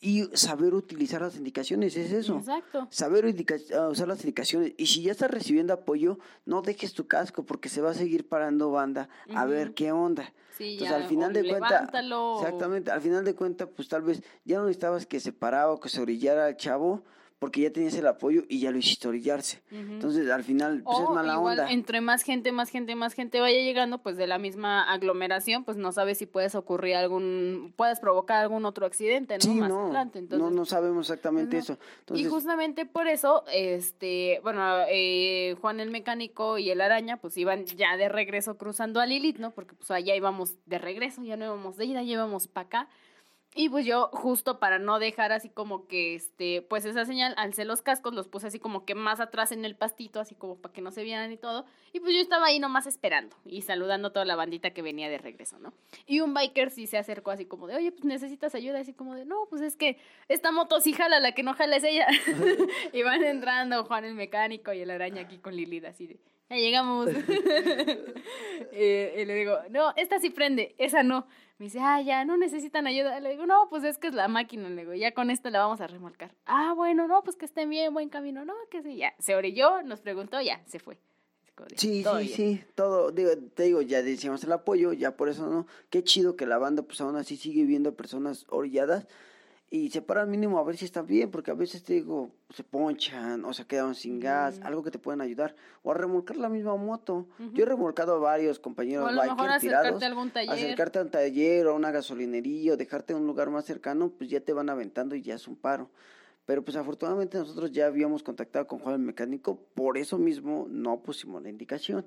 y 0.00 0.24
saber 0.34 0.74
utilizar 0.74 1.22
las 1.22 1.36
indicaciones, 1.36 1.96
es 1.96 2.12
eso. 2.12 2.36
Exacto. 2.38 2.86
Saber 2.90 3.24
ah, 3.76 3.88
usar 3.88 4.08
las 4.08 4.20
indicaciones. 4.20 4.72
Y 4.76 4.86
si 4.86 5.02
ya 5.02 5.12
estás 5.12 5.30
recibiendo 5.30 5.72
apoyo, 5.72 6.18
no 6.44 6.60
dejes 6.62 6.92
tu 6.92 7.06
casco 7.06 7.44
porque 7.44 7.68
se 7.68 7.80
va 7.80 7.90
a 7.90 7.94
seguir 7.94 8.28
parando 8.28 8.70
banda 8.70 9.08
a 9.34 9.46
ver 9.46 9.72
qué 9.74 9.92
onda. 9.92 10.32
Sí, 10.58 10.72
Entonces, 10.74 10.96
ya, 10.96 11.02
al 11.02 11.08
final 11.08 11.32
de 11.32 11.40
o- 12.12 12.38
exactamente, 12.40 12.90
al 12.90 13.00
final 13.00 13.24
de 13.24 13.34
cuentas, 13.34 13.68
pues 13.74 13.88
tal 13.88 14.02
vez 14.02 14.22
ya 14.44 14.58
no 14.58 14.64
necesitabas 14.66 15.06
que 15.06 15.18
se 15.20 15.32
parara 15.32 15.70
o 15.70 15.80
que 15.80 15.88
se 15.88 16.00
orillara 16.00 16.48
el 16.48 16.56
chavo, 16.56 17.02
porque 17.44 17.60
ya 17.60 17.70
tenías 17.70 17.92
el 17.94 18.06
apoyo 18.06 18.44
y 18.48 18.58
ya 18.60 18.70
lo 18.70 18.78
hiciste 18.78 19.06
orillarse. 19.06 19.60
Entonces, 19.70 20.30
al 20.30 20.44
final, 20.44 20.80
pues 20.82 20.98
es 20.98 21.10
mala 21.10 21.34
igual, 21.34 21.58
onda. 21.58 21.70
entre 21.70 22.00
más 22.00 22.22
gente, 22.22 22.52
más 22.52 22.70
gente, 22.70 22.94
más 22.94 23.12
gente 23.12 23.38
vaya 23.38 23.58
llegando, 23.58 23.98
pues 23.98 24.16
de 24.16 24.26
la 24.26 24.38
misma 24.38 24.82
aglomeración, 24.90 25.62
pues 25.62 25.76
no 25.76 25.92
sabes 25.92 26.16
si 26.16 26.24
puedes 26.24 26.54
ocurrir 26.54 26.94
algún, 26.96 27.74
puedes 27.76 28.00
provocar 28.00 28.40
algún 28.40 28.64
otro 28.64 28.86
accidente, 28.86 29.34
¿no? 29.34 29.42
Sí, 29.42 29.50
más 29.60 29.68
no, 29.68 29.84
adelante. 29.84 30.20
no, 30.20 30.24
Entonces, 30.24 30.56
no 30.56 30.64
sabemos 30.64 31.04
exactamente 31.10 31.58
Ajá. 31.58 31.64
eso. 31.64 31.78
Entonces, 31.98 32.26
y 32.26 32.30
justamente 32.30 32.86
por 32.86 33.08
eso, 33.08 33.44
este, 33.52 34.40
bueno, 34.42 34.62
eh, 34.88 35.54
Juan 35.60 35.80
el 35.80 35.90
mecánico 35.90 36.56
y 36.56 36.70
el 36.70 36.80
araña, 36.80 37.18
pues 37.18 37.36
iban 37.36 37.66
ya 37.66 37.98
de 37.98 38.08
regreso 38.08 38.56
cruzando 38.56 39.00
a 39.00 39.06
Lilith, 39.06 39.36
¿no? 39.36 39.50
Porque 39.50 39.74
pues 39.74 39.90
allá 39.90 40.16
íbamos 40.16 40.54
de 40.64 40.78
regreso, 40.78 41.22
ya 41.22 41.36
no 41.36 41.44
íbamos 41.44 41.76
de 41.76 41.84
ida, 41.84 42.02
ya 42.02 42.12
íbamos 42.12 42.48
para 42.48 42.66
acá. 42.68 42.88
Y 43.56 43.68
pues 43.68 43.86
yo, 43.86 44.10
justo 44.12 44.58
para 44.58 44.80
no 44.80 44.98
dejar 44.98 45.30
así 45.30 45.48
como 45.48 45.86
que, 45.86 46.16
este, 46.16 46.60
pues 46.62 46.84
esa 46.86 47.04
señal, 47.04 47.34
alcé 47.36 47.64
los 47.64 47.82
cascos, 47.82 48.12
los 48.12 48.26
puse 48.26 48.48
así 48.48 48.58
como 48.58 48.84
que 48.84 48.96
más 48.96 49.20
atrás 49.20 49.52
en 49.52 49.64
el 49.64 49.76
pastito, 49.76 50.18
así 50.18 50.34
como 50.34 50.56
para 50.56 50.72
que 50.72 50.80
no 50.80 50.90
se 50.90 51.04
vieran 51.04 51.30
y 51.30 51.36
todo. 51.36 51.64
Y 51.92 52.00
pues 52.00 52.14
yo 52.14 52.20
estaba 52.20 52.46
ahí 52.46 52.58
nomás 52.58 52.88
esperando 52.88 53.36
y 53.44 53.62
saludando 53.62 54.08
a 54.08 54.12
toda 54.12 54.24
la 54.24 54.34
bandita 54.34 54.70
que 54.70 54.82
venía 54.82 55.08
de 55.08 55.18
regreso, 55.18 55.60
¿no? 55.60 55.72
Y 56.04 56.18
un 56.18 56.34
biker 56.34 56.72
sí 56.72 56.88
se 56.88 56.98
acercó 56.98 57.30
así 57.30 57.44
como 57.44 57.68
de, 57.68 57.76
oye, 57.76 57.92
pues 57.92 58.04
necesitas 58.04 58.56
ayuda, 58.56 58.80
así 58.80 58.92
como 58.92 59.14
de, 59.14 59.24
no, 59.24 59.46
pues 59.48 59.62
es 59.62 59.76
que 59.76 59.98
esta 60.26 60.50
moto 60.50 60.80
sí 60.80 60.92
jala, 60.92 61.20
la 61.20 61.30
que 61.30 61.44
no 61.44 61.54
jala 61.54 61.76
es 61.76 61.84
ella. 61.84 62.08
y 62.92 63.02
van 63.04 63.22
entrando 63.22 63.84
Juan 63.84 64.04
el 64.04 64.14
mecánico 64.14 64.72
y 64.72 64.80
el 64.80 64.90
araña 64.90 65.22
aquí 65.22 65.38
con 65.38 65.54
Lilith, 65.54 65.84
así 65.84 66.08
de, 66.08 66.18
ya 66.50 66.56
llegamos. 66.56 67.08
Eh, 68.76 69.20
y 69.22 69.24
le 69.24 69.34
digo, 69.36 69.56
no, 69.70 69.92
esta 69.96 70.18
sí 70.18 70.30
prende, 70.30 70.74
esa 70.78 71.04
no. 71.04 71.28
Me 71.58 71.66
dice, 71.66 71.78
ah, 71.80 72.00
ya, 72.00 72.24
no 72.24 72.36
necesitan 72.36 72.88
ayuda. 72.88 73.20
Le 73.20 73.30
digo, 73.30 73.46
no, 73.46 73.68
pues 73.70 73.84
es 73.84 73.98
que 73.98 74.08
es 74.08 74.14
la 74.14 74.26
máquina. 74.26 74.68
Le 74.68 74.82
digo, 74.82 74.94
ya 74.94 75.12
con 75.14 75.30
esto 75.30 75.48
la 75.50 75.60
vamos 75.60 75.80
a 75.80 75.86
remolcar. 75.86 76.34
Ah, 76.44 76.72
bueno, 76.74 77.06
no, 77.06 77.22
pues 77.22 77.36
que 77.36 77.44
estén 77.44 77.70
bien, 77.70 77.94
buen 77.94 78.08
camino. 78.08 78.44
No, 78.44 78.54
que 78.70 78.82
sí, 78.82 78.96
ya. 78.96 79.14
Se 79.20 79.36
orilló, 79.36 79.82
nos 79.84 80.00
preguntó, 80.00 80.40
ya, 80.40 80.60
se 80.66 80.80
fue. 80.80 80.98
Sí, 81.76 82.02
"Todo 82.02 82.18
sí, 82.18 82.24
bien". 82.24 82.36
sí, 82.36 82.64
todo, 82.74 83.12
digo, 83.12 83.30
te 83.54 83.62
digo, 83.62 83.80
ya 83.80 84.02
decíamos 84.02 84.42
el 84.42 84.50
apoyo, 84.50 84.92
ya 84.92 85.16
por 85.16 85.28
eso 85.28 85.46
no, 85.48 85.68
qué 85.88 86.02
chido 86.02 86.34
que 86.34 86.46
la 86.46 86.58
banda 86.58 86.82
pues 86.82 87.00
aún 87.00 87.14
así 87.14 87.36
sigue 87.36 87.64
viendo 87.64 87.94
personas 87.94 88.44
orilladas 88.48 89.06
y 89.70 89.90
se 89.90 90.02
paran 90.02 90.30
mínimo 90.30 90.58
a 90.58 90.64
ver 90.64 90.76
si 90.76 90.84
están 90.84 91.06
bien, 91.06 91.30
porque 91.30 91.50
a 91.50 91.54
veces 91.54 91.82
te 91.82 91.94
digo, 91.94 92.30
se 92.50 92.62
ponchan 92.62 93.44
o 93.44 93.52
se 93.52 93.66
quedan 93.66 93.94
sin 93.94 94.20
gas, 94.20 94.60
algo 94.62 94.82
que 94.82 94.90
te 94.90 94.98
pueden 94.98 95.20
ayudar, 95.20 95.56
o 95.82 95.90
a 95.90 95.94
remolcar 95.94 96.36
la 96.36 96.48
misma 96.48 96.76
moto. 96.76 97.26
Yo 97.52 97.64
he 97.64 97.66
remolcado 97.66 98.14
a 98.14 98.18
varios 98.18 98.60
compañeros 98.60 99.04
O 99.04 99.08
a 99.08 99.12
lo 99.12 99.22
mejor 99.22 99.50
acercarte 99.50 99.60
tirados, 99.60 100.02
a 100.02 100.06
algún 100.06 100.30
taller. 100.30 100.54
acercarte 100.54 100.98
a 100.98 101.02
un 101.02 101.10
taller 101.10 101.66
o 101.66 101.72
a 101.72 101.74
una 101.74 101.90
gasolinería 101.90 102.74
o 102.74 102.76
dejarte 102.76 103.14
en 103.14 103.20
un 103.20 103.26
lugar 103.26 103.50
más 103.50 103.64
cercano, 103.64 104.10
pues 104.10 104.30
ya 104.30 104.40
te 104.40 104.52
van 104.52 104.68
aventando 104.68 105.16
y 105.16 105.22
ya 105.22 105.34
es 105.34 105.48
un 105.48 105.56
paro. 105.56 105.90
Pero 106.46 106.62
pues 106.62 106.76
afortunadamente 106.76 107.38
nosotros 107.38 107.72
ya 107.72 107.86
habíamos 107.86 108.22
contactado 108.22 108.66
con 108.66 108.78
Juan 108.78 108.96
el 108.96 109.00
mecánico, 109.00 109.58
por 109.74 109.98
eso 109.98 110.18
mismo 110.18 110.66
no 110.68 111.00
pusimos 111.02 111.42
la 111.42 111.48
indicación. 111.48 112.06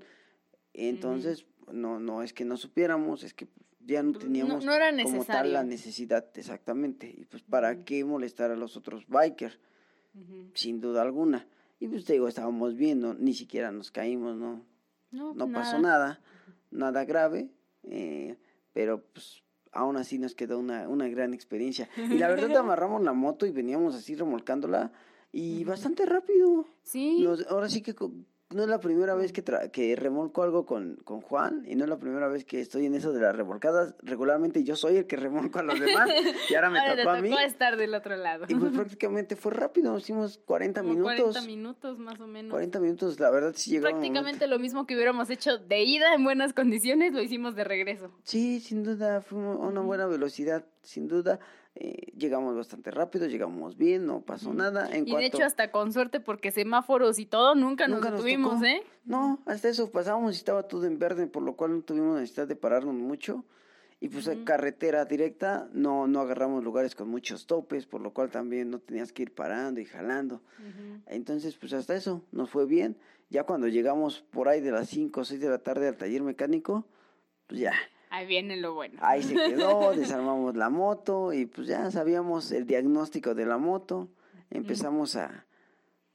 Entonces, 0.74 1.46
no, 1.72 2.00
no 2.00 2.22
es 2.22 2.34
que 2.34 2.46
no 2.46 2.56
supiéramos, 2.56 3.24
es 3.24 3.34
que 3.34 3.48
ya 3.88 4.04
no 4.04 4.12
teníamos 4.18 4.66
no 4.66 4.74
era 4.74 4.92
como 5.04 5.24
tal 5.26 5.54
la 5.54 5.64
necesidad 5.64 6.26
exactamente. 6.36 7.08
Y 7.18 7.26
pues 7.26 7.42
para 7.44 7.84
qué 7.86 8.04
molestar 8.06 8.52
a 8.52 8.56
los 8.56 8.78
otros 8.78 9.08
bikers, 9.08 9.58
sin 10.54 10.82
duda 10.82 11.02
alguna. 11.02 11.48
Y 11.80 11.88
pues 11.88 12.06
te 12.06 12.14
digo, 12.14 12.28
estábamos 12.28 12.76
viendo, 12.76 13.14
ni 13.14 13.34
siquiera 13.34 13.72
nos 13.72 13.92
caímos, 13.92 14.36
no, 14.36 14.66
No, 15.12 15.34
no 15.34 15.46
pues 15.46 15.58
pasó 15.58 15.80
nada, 15.80 16.20
nada 16.72 17.06
grave, 17.06 17.50
eh, 17.84 18.36
pero 18.74 19.04
pues 19.14 19.44
aún 19.72 19.96
así 19.98 20.18
nos 20.18 20.34
quedó 20.34 20.58
una, 20.60 20.90
una 20.90 21.08
gran 21.08 21.34
experiencia. 21.34 21.88
Y 21.96 22.18
la 22.18 22.28
verdad 22.30 22.56
amarramos 22.58 23.04
la 23.04 23.14
moto 23.14 23.46
y 23.46 23.52
veníamos 23.52 23.94
así 23.96 24.16
remolcándola 24.16 24.92
y 25.32 25.64
bastante 25.66 26.06
rápido. 26.06 26.66
Sí. 26.84 27.22
Nos- 27.24 27.46
ahora 27.48 27.70
sí 27.70 27.82
que 27.82 27.94
no 28.50 28.64
es 28.64 28.70
la 28.70 28.80
primera 28.80 29.14
vez 29.14 29.34
que, 29.34 29.44
tra- 29.44 29.70
que 29.72 29.94
remolco 29.98 30.42
algo 30.42 30.66
con, 30.66 30.96
con 31.04 31.20
Juan 31.20 31.66
y 31.68 31.76
no 31.76 31.84
es 31.84 31.90
la 31.90 31.98
primera 31.98 32.30
vez 32.30 32.46
que 32.46 32.62
estoy 32.62 32.86
en 32.86 32.96
eso 32.96 33.12
de 33.12 33.20
las 33.20 33.36
remolcadas. 33.36 33.94
Regularmente 34.02 34.64
yo 34.64 34.76
soy 34.78 34.96
el 34.98 35.06
que 35.06 35.18
remolco 35.18 35.60
a 35.60 35.64
los 35.64 35.78
demás 35.80 36.10
y 36.50 36.56
ahora 36.56 36.70
me 36.70 36.80
Ahora 36.80 36.96
te 36.96 37.02
tocó 37.04 37.10
a 37.16 37.22
mí. 37.22 37.34
estar 37.46 37.76
del 37.76 37.94
otro 37.94 38.16
lado. 38.16 38.46
Y 38.48 38.56
pues 38.56 38.72
prácticamente 38.72 39.36
fue 39.36 39.52
rápido, 39.52 39.98
hicimos 39.98 40.38
40 40.46 40.82
Como 40.82 40.94
minutos. 40.94 41.18
40 41.34 41.42
minutos 41.42 42.00
más 42.00 42.20
o 42.22 42.28
menos. 42.28 42.52
40 42.52 42.80
minutos, 42.80 43.20
la 43.20 43.30
verdad 43.32 43.52
sí 43.56 43.72
llegamos. 43.72 43.92
Prácticamente 44.00 44.48
lo 44.48 44.60
mismo 44.60 44.86
que 44.88 44.96
hubiéramos 44.96 45.30
hecho 45.30 45.58
de 45.58 45.84
ida 45.84 46.14
en 46.16 46.24
buenas 46.24 46.54
condiciones, 46.54 47.14
lo 47.14 47.22
hicimos 47.22 47.56
de 47.56 47.66
regreso. 47.66 48.12
Sí, 48.24 48.62
sin 48.62 48.84
duda, 48.84 49.20
fue 49.22 49.40
una 49.40 49.82
buena 49.82 50.06
velocidad, 50.06 50.64
sin 50.84 51.08
duda. 51.10 51.40
Eh, 51.80 52.12
llegamos 52.18 52.56
bastante 52.56 52.92
rápido, 52.92 53.28
llegamos 53.28 53.78
bien, 53.78 54.06
no 54.06 54.22
pasó 54.22 54.54
nada. 54.54 54.88
En 54.90 55.08
Y 55.08 55.12
cuanto, 55.12 55.18
de 55.20 55.26
hecho 55.26 55.44
hasta 55.44 55.72
con 55.72 55.94
suerte 55.94 56.20
porque 56.20 56.52
semáforos 56.52 57.20
y 57.20 57.26
todo 57.26 57.56
nunca, 57.56 57.88
Nunca 57.88 58.10
nos 58.10 58.22
tocó. 58.22 58.66
¿eh? 58.66 58.84
No, 59.06 59.40
hasta 59.46 59.70
eso 59.70 59.92
pasábamos 59.92 60.34
y 60.34 60.38
estaba 60.38 60.64
todo 60.64 60.86
en 60.86 60.98
verde, 61.00 61.28
por 61.28 61.44
lo 61.44 61.56
cual 61.56 61.72
no 61.76 61.82
tuvimos 61.82 62.20
necesidad 62.20 62.48
de 62.48 62.56
pararnos 62.56 62.96
mucho. 62.96 63.46
Y 64.00 64.10
pues 64.10 64.28
en 64.28 64.46
carretera 64.46 65.06
directa 65.06 65.68
no, 65.74 66.06
no 66.08 66.20
agarramos 66.22 66.64
lugares 66.64 66.94
con 66.94 67.10
muchos 67.10 67.48
topes, 67.48 67.88
por 67.88 68.00
lo 68.00 68.14
cual 68.14 68.30
también 68.30 68.70
no 68.70 68.78
tenías 68.78 69.12
que 69.12 69.24
ir 69.24 69.34
parando 69.34 69.80
y 69.80 69.86
jalando. 69.86 70.36
Ujú. 70.60 71.02
Entonces, 71.08 71.58
pues 71.58 71.74
hasta 71.74 71.96
eso 71.96 72.24
nos 72.32 72.52
fue 72.52 72.68
bien. 72.68 72.98
Ya 73.30 73.44
cuando 73.44 73.68
llegamos 73.68 74.22
por 74.30 74.50
ahí 74.50 74.62
de 74.62 74.70
las 74.72 74.90
5 74.90 75.22
o 75.22 75.26
6 75.26 75.40
de 75.42 75.50
la 75.50 75.58
tarde 75.58 75.88
al 75.88 75.98
taller 75.98 76.22
mecánico, 76.22 76.86
pues 77.48 77.60
ya, 77.60 77.74
Ahí 78.10 78.26
viene 78.26 78.56
lo 78.58 78.74
bueno. 78.74 78.98
ahí 79.02 79.22
se 79.24 79.34
quedó, 79.36 79.92
desarmamos 79.96 80.56
la 80.56 80.70
moto 80.70 81.34
y 81.34 81.46
pues 81.46 81.68
ya 81.68 81.92
sabíamos 81.92 82.52
el 82.52 82.66
diagnóstico 82.66 83.36
de 83.36 83.46
la 83.46 83.58
moto. 83.58 84.08
Empezamos 84.50 85.16
a, 85.18 85.46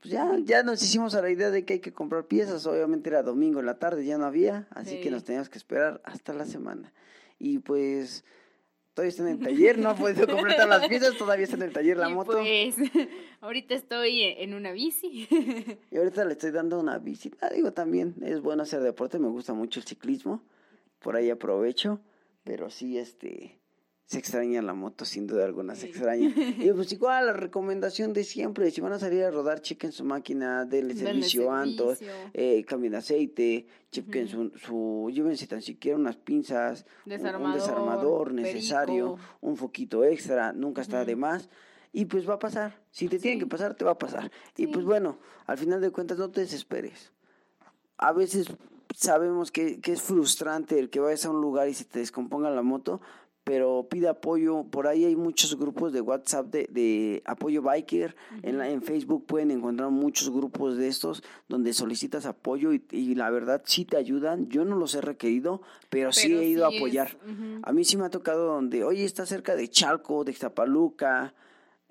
pues 0.00 0.12
ya, 0.12 0.36
ya 0.42 0.62
nos 0.62 0.82
hicimos 0.82 1.14
a 1.14 1.20
la 1.22 1.30
idea 1.30 1.50
de 1.50 1.64
que 1.64 1.74
hay 1.74 1.80
que 1.80 1.92
comprar 1.92 2.24
piezas. 2.26 2.66
Obviamente 2.66 3.10
era 3.10 3.22
domingo 3.22 3.60
en 3.60 3.66
la 3.66 3.78
tarde, 3.78 4.04
ya 4.04 4.16
no 4.18 4.24
había, 4.24 4.66
así 4.70 4.96
que 4.98 5.04
Sí. 5.04 5.10
nos 5.10 5.24
teníamos 5.24 5.48
que 5.50 5.58
esperar 5.58 6.00
hasta 6.04 6.32
la 6.32 6.46
semana. 6.46 6.92
Y 7.38 7.58
pues 7.58 8.24
todavía 8.94 9.08
está 9.10 9.22
en 9.22 9.28
el 9.30 9.38
taller, 9.40 9.78
no 9.78 9.90
ha 9.90 9.94
podido 9.96 10.26
comprar 10.26 10.54
todas 10.54 10.68
las 10.68 10.88
piezas, 10.88 11.16
todavía 11.18 11.44
está 11.44 11.56
en 11.56 11.62
el 11.62 11.72
taller 11.72 11.96
la 11.98 12.08
Y 12.10 12.14
moto. 12.14 12.32
Pues 12.32 12.76
ahorita 13.42 13.74
estoy 13.74 14.22
en 14.22 14.54
una 14.54 14.72
bici. 14.72 15.28
Y 15.90 15.96
ahorita 15.98 16.24
le 16.24 16.32
estoy 16.32 16.52
dando 16.52 16.80
una 16.80 16.98
visita. 16.98 17.50
Digo, 17.50 17.72
también 17.72 18.14
es 18.22 18.40
bueno 18.40 18.62
hacer 18.62 18.80
deporte, 18.80 19.18
me 19.18 19.28
gusta 19.28 19.52
mucho 19.52 19.78
el 19.80 19.86
ciclismo. 19.86 20.42
Por 21.02 21.16
ahí 21.16 21.30
aprovecho. 21.30 22.00
Pero 22.44 22.70
sí, 22.70 22.98
este. 22.98 23.58
Se 24.04 24.18
extraña 24.18 24.60
la 24.60 24.74
moto, 24.74 25.06
sin 25.06 25.26
duda 25.26 25.44
alguna, 25.46 25.74
se 25.74 25.82
Sí. 25.82 25.86
extraña. 25.88 26.28
Y 26.68 26.70
pues 26.72 26.92
igual, 26.92 27.26
la 27.26 27.32
recomendación 27.32 28.12
de 28.12 28.24
siempre, 28.24 28.70
si 28.70 28.80
van 28.82 28.92
a 28.92 28.98
salir 28.98 29.22
a 29.24 29.30
rodar, 29.30 29.62
chequen 29.62 29.90
su 29.92 30.04
máquina, 30.04 30.66
denle 30.66 30.94
servicio 30.94 31.50
antes, 31.50 32.02
eh, 32.34 32.62
cambien 32.64 32.92
de 32.92 32.98
aceite, 32.98 33.66
chequen 33.90 34.28
su, 34.28 34.50
su, 34.58 35.10
llévense 35.14 35.46
tan 35.46 35.62
siquiera 35.62 35.96
unas 35.96 36.16
pinzas, 36.16 36.84
un- 37.06 37.12
un 37.12 37.18
Desarmador, 37.18 37.54
desarmador 37.54 38.32
necesario, 38.34 39.14
perico. 39.14 39.36
un 39.40 39.56
foquito 39.56 40.04
extra, 40.04 40.52
nunca 40.52 40.82
está 40.82 41.04
de 41.06 41.12
Ujú. 41.14 41.20
más. 41.20 41.48
Y 41.94 42.04
pues 42.06 42.28
va 42.28 42.34
a 42.34 42.38
pasar. 42.38 42.82
Si 42.90 43.08
te 43.08 43.18
tiene 43.18 43.38
que 43.38 43.44
Sí. 43.44 43.50
pasar, 43.50 43.74
te 43.76 43.84
va 43.84 43.92
a 43.92 43.98
pasar. 43.98 44.30
Y 44.58 44.66
pues 44.66 44.80
Sí. 44.80 44.86
bueno, 44.86 45.18
al 45.46 45.56
final 45.56 45.80
de 45.80 45.90
cuentas 45.90 46.18
no 46.18 46.30
te 46.30 46.40
desesperes. 46.42 47.12
A 47.96 48.12
veces 48.12 48.48
sabemos 48.94 49.50
que, 49.50 49.80
que 49.80 49.92
es 49.92 50.02
frustrante 50.02 50.78
el 50.78 50.90
que 50.90 51.00
vayas 51.00 51.24
a 51.26 51.30
un 51.30 51.40
lugar 51.40 51.68
y 51.68 51.74
se 51.74 51.84
te 51.84 51.98
descomponga 52.00 52.50
la 52.50 52.62
moto, 52.62 53.00
pero 53.44 53.88
pide 53.90 54.08
apoyo. 54.08 54.62
Por 54.70 54.86
ahí 54.86 55.04
hay 55.04 55.16
muchos 55.16 55.58
grupos 55.58 55.92
de 55.92 56.00
WhatsApp 56.00 56.46
de, 56.46 56.68
de 56.70 57.22
apoyo 57.24 57.60
biker. 57.60 58.14
en, 58.42 58.58
la- 58.58 58.70
en 58.70 58.82
Facebook 58.82 59.26
pueden 59.26 59.50
encontrar 59.50 59.90
muchos 59.90 60.30
grupos 60.30 60.76
de 60.76 60.86
estos 60.86 61.24
donde 61.48 61.72
solicitas 61.72 62.24
apoyo 62.26 62.72
y, 62.72 62.84
y 62.92 63.16
la 63.16 63.30
verdad 63.30 63.62
sí 63.64 63.84
te 63.84 63.96
ayudan. 63.96 64.48
Yo 64.48 64.64
no 64.64 64.76
los 64.76 64.94
he 64.94 65.00
requerido, 65.00 65.60
pero, 65.90 66.12
sí 66.12 66.28
Pero 66.28 66.40
he 66.40 66.44
ido 66.46 66.68
sí 66.70 66.74
a 66.74 66.78
apoyar. 66.78 67.18
A 67.64 67.72
mí 67.72 67.84
sí 67.84 67.96
me 67.96 68.04
ha 68.04 68.10
tocado 68.10 68.46
donde, 68.46 68.84
oye, 68.84 69.04
está 69.04 69.26
cerca 69.26 69.56
de 69.56 69.66
Chalco, 69.68 70.22
de 70.22 70.30
Ixtapaluca, 70.30 71.34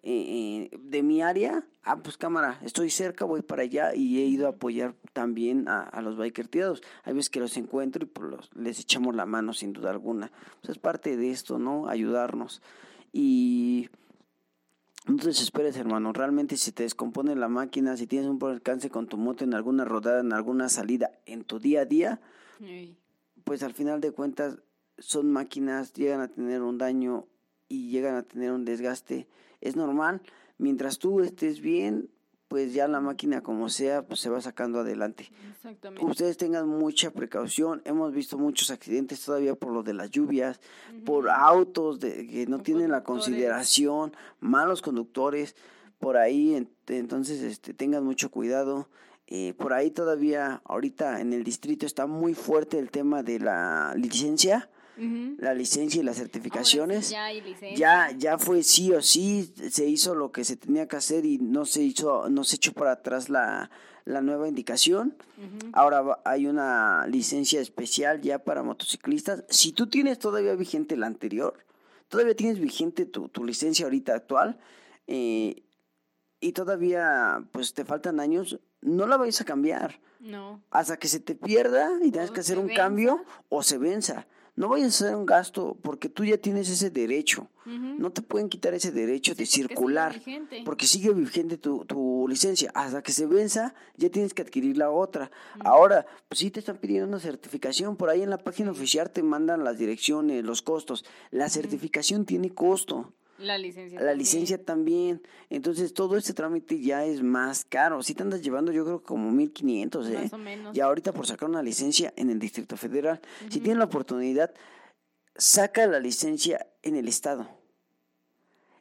eh, 0.04 0.70
de 0.84 1.04
mi 1.04 1.22
área. 1.22 1.66
Ah, 1.84 1.98
pues 2.02 2.18
cámara, 2.18 2.60
estoy 2.64 2.90
cerca, 2.90 3.26
voy 3.26 3.42
para 3.42 3.64
allá 3.64 3.94
y 3.96 4.20
he 4.20 4.26
ido 4.26 4.48
a 4.48 4.52
apoyar 4.52 4.96
también 5.14 5.68
a, 5.68 5.82
a 5.84 6.02
los 6.02 6.18
biker 6.18 6.48
tirados. 6.48 6.82
Hay 7.04 7.14
veces 7.14 7.30
que 7.30 7.40
los 7.40 7.58
encuentro 7.58 8.04
y 8.04 8.08
pues 8.08 8.30
los- 8.30 8.50
les 8.56 8.80
echamos 8.80 9.16
la 9.16 9.26
mano 9.26 9.54
sin 9.54 9.74
duda 9.74 9.90
alguna. 9.92 10.32
Pues 10.62 10.72
es 10.72 10.78
parte 10.80 11.18
de 11.18 11.32
esto, 11.32 11.60
¿no? 11.60 11.88
Ayudarnos. 11.90 12.62
Y 13.14 13.90
no 15.08 15.16
te 15.18 15.28
desesperes, 15.28 15.76
hermano. 15.78 16.14
Realmente 16.14 16.58
si 16.58 16.72
te 16.72 16.84
descompone 16.84 17.36
la 17.36 17.48
máquina, 17.48 17.98
si 17.98 18.06
tienes 18.08 18.28
un 18.30 18.40
alcance 18.44 18.90
con 18.90 19.08
tu 19.08 19.18
moto 19.18 19.44
en 19.44 19.54
alguna 19.54 19.84
rodada, 19.86 20.22
en 20.22 20.34
alguna 20.34 20.70
salida, 20.70 21.12
en 21.26 21.44
tu 21.44 21.60
día 21.60 21.82
a 21.82 21.86
día, 21.86 22.22
pues 23.44 23.64
al 23.64 23.74
final 23.74 24.00
de 24.02 24.12
cuentas 24.12 24.60
son 25.00 25.32
máquinas, 25.32 25.94
llegan 25.94 26.22
a 26.22 26.28
tener 26.28 26.62
un 26.62 26.78
daño 26.78 27.26
y 27.68 27.90
llegan 27.90 28.16
a 28.16 28.22
tener 28.24 28.52
un 28.52 28.66
desgaste. 28.66 29.28
Es 29.62 29.76
normal, 29.76 30.22
mientras 30.58 30.98
tú 31.00 31.22
estés 31.22 31.62
bien, 31.62 32.10
pues 32.48 32.74
ya 32.74 32.88
la 32.90 33.00
máquina 33.00 33.42
como 33.42 33.70
sea, 33.70 34.06
pues 34.06 34.20
se 34.20 34.30
va 34.30 34.42
sacando 34.42 34.80
adelante. 34.82 35.32
Exactamente. 35.56 36.06
Ustedes 36.06 36.36
tengan 36.36 36.68
mucha 36.68 37.12
precaución. 37.12 37.82
Hemos 37.86 38.12
visto 38.14 38.38
muchos 38.38 38.72
accidentes 38.72 39.24
todavía 39.24 39.56
por 39.56 39.72
lo 39.72 39.84
de 39.84 39.94
las 39.94 40.12
lluvias, 40.12 40.60
por 41.06 41.30
autos 41.30 42.02
de, 42.02 42.28
que 42.28 42.48
no 42.48 42.60
tienen 42.60 42.92
la 42.92 43.04
consideración, 43.04 44.12
malos 44.42 44.82
conductores. 44.82 45.56
Por 46.00 46.18
ahí, 46.18 46.54
ent- 46.56 46.68
entonces, 46.88 47.42
este, 47.42 47.74
tengan 47.74 48.04
mucho 48.04 48.30
cuidado. 48.32 48.90
Eh, 49.28 49.54
por 49.58 49.72
ahí 49.72 49.90
todavía, 49.92 50.62
ahorita 50.66 51.22
en 51.22 51.32
el 51.32 51.46
distrito 51.46 51.86
está 51.86 52.06
muy 52.06 52.34
fuerte 52.34 52.80
el 52.80 52.92
tema 52.92 53.24
de 53.24 53.40
la 53.40 53.94
licencia, 53.96 54.70
La 54.98 55.54
licencia 55.54 56.02
y 56.02 56.04
las 56.04 56.18
certificaciones. 56.18 57.10
ya 57.10 57.26
hay 57.26 57.42
licencia. 57.42 57.78
Ya, 57.78 58.12
ya 58.18 58.38
fue 58.38 58.62
sí 58.64 58.92
o 58.92 59.02
sí, 59.02 59.52
se 59.72 59.86
hizo 59.88 60.14
lo 60.16 60.32
que 60.32 60.44
se 60.44 60.56
tenía 60.58 60.88
que 60.88 60.96
hacer 60.98 61.26
y 61.26 61.38
no 61.40 61.66
se 61.66 61.82
hizo, 61.82 62.30
no 62.30 62.44
se 62.44 62.58
echó 62.58 62.74
para 62.74 62.92
atrás 62.92 63.30
la, 63.30 63.72
la 64.06 64.22
nueva 64.22 64.48
indicación. 64.48 65.16
Ahora 65.74 66.20
hay 66.24 66.46
una 66.46 67.08
licencia 67.08 67.62
especial 67.62 68.22
ya 68.22 68.44
para 68.44 68.62
motociclistas. 68.62 69.44
Si 69.50 69.72
tú 69.72 69.88
tienes 69.88 70.20
todavía 70.20 70.54
vigente 70.56 70.96
la 70.98 71.08
anterior, 71.08 71.58
todavía 72.10 72.36
tienes 72.36 72.60
vigente 72.60 73.06
tu, 73.06 73.28
tu 73.30 73.44
licencia 73.44 73.86
ahorita 73.86 74.14
actual, 74.14 74.60
eh, 75.08 75.64
y 76.40 76.52
todavía 76.54 77.44
pues 77.52 77.74
te 77.74 77.86
faltan 77.86 78.20
años, 78.20 78.60
no 78.82 79.06
la 79.08 79.18
vais 79.18 79.40
a 79.42 79.46
cambiar 79.46 80.00
No. 80.20 80.62
hasta 80.72 80.98
que 80.98 81.08
se 81.08 81.20
te 81.20 81.36
pierda 81.36 81.90
y 82.04 82.12
tengas 82.12 82.32
que 82.32 82.40
hacer 82.42 82.58
un 82.60 82.68
venza. 82.68 82.82
cambio 82.84 83.24
o 83.50 83.62
se 83.64 83.78
venza. 83.78 84.28
No 84.56 84.68
vayas 84.70 85.02
a 85.02 85.06
hacer 85.06 85.16
un 85.16 85.26
gasto 85.26 85.78
porque 85.82 86.10
tú 86.10 86.26
ya 86.26 86.38
tienes 86.38 86.70
ese 86.70 86.90
derecho. 86.90 87.48
No 87.66 88.12
te 88.12 88.22
pueden 88.22 88.50
quitar 88.50 88.74
ese 88.74 88.92
derecho 88.92 89.34
de 89.34 89.46
sigue 89.46 89.68
circular. 89.68 90.14
vigente. 90.14 90.64
Porque 90.66 90.88
sigue 90.88 91.12
vigente 91.14 91.58
tu, 91.58 91.86
tu 91.86 92.26
licencia. 92.28 92.70
Hasta 92.74 93.02
que 93.02 93.14
se 93.14 93.28
venza, 93.28 93.74
ya 93.96 94.10
tienes 94.10 94.34
que 94.34 94.42
adquirir 94.42 94.78
la 94.78 94.90
otra. 94.90 95.32
Ahora, 95.60 96.06
pues 96.28 96.40
sí 96.40 96.52
te 96.52 96.60
están 96.60 96.78
pidiendo 96.78 97.08
una 97.08 97.20
certificación. 97.20 97.96
Por 97.96 98.10
ahí 98.10 98.24
en 98.24 98.30
la 98.30 98.40
página 98.40 98.72
oficial 98.72 99.10
te 99.12 99.24
mandan 99.24 99.64
las 99.64 99.78
direcciones, 99.78 100.44
los 100.44 100.62
costos. 100.62 101.06
La 101.30 101.48
certificación 101.50 102.26
tiene 102.26 102.50
costo. 102.50 103.14
La 103.42 103.58
licencia. 103.58 104.00
La 104.00 104.08
también. 104.08 104.18
licencia 104.18 104.64
también. 104.64 105.22
Entonces, 105.50 105.94
todo 105.94 106.18
este 106.18 106.34
trámite 106.34 106.80
ya 106.80 107.06
es 107.06 107.22
más 107.24 107.66
caro. 107.66 108.02
Si 108.04 108.14
te 108.14 108.24
andas 108.24 108.42
llevando, 108.42 108.72
yo 108.72 108.86
creo 108.86 109.00
que 109.00 109.06
como 109.06 109.32
1500, 109.32 110.10
¿eh? 110.10 110.14
Más 110.14 110.34
o 110.34 110.38
menos. 110.38 110.76
Ya 110.76 110.86
ahorita 110.86 111.12
por 111.12 111.28
sacar 111.28 111.50
una 111.50 111.64
licencia 111.64 112.14
en 112.16 112.30
el 112.30 112.40
Distrito 112.40 112.78
Federal. 112.78 113.20
Si 113.50 113.60
tienes 113.60 113.78
la 113.78 113.86
oportunidad, 113.86 114.54
saca 115.36 115.88
la 115.88 116.00
licencia 116.00 116.68
en 116.84 116.96
el 116.96 117.08
Estado. 117.08 117.48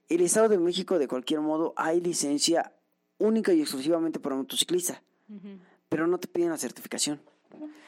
El 0.09 0.21
Estado 0.23 0.49
de 0.49 0.59
México, 0.59 0.99
de 0.99 1.09
cualquier 1.09 1.41
modo, 1.41 1.73
hay 1.77 2.01
licencia 2.01 2.73
única 3.19 3.53
y 3.53 3.61
exclusivamente 3.61 4.19
para 4.19 4.35
motociclista, 4.35 5.03
pero 5.89 6.07
no 6.07 6.19
te 6.19 6.27
piden 6.27 6.51
la 6.51 6.59
certificación. 6.59 7.21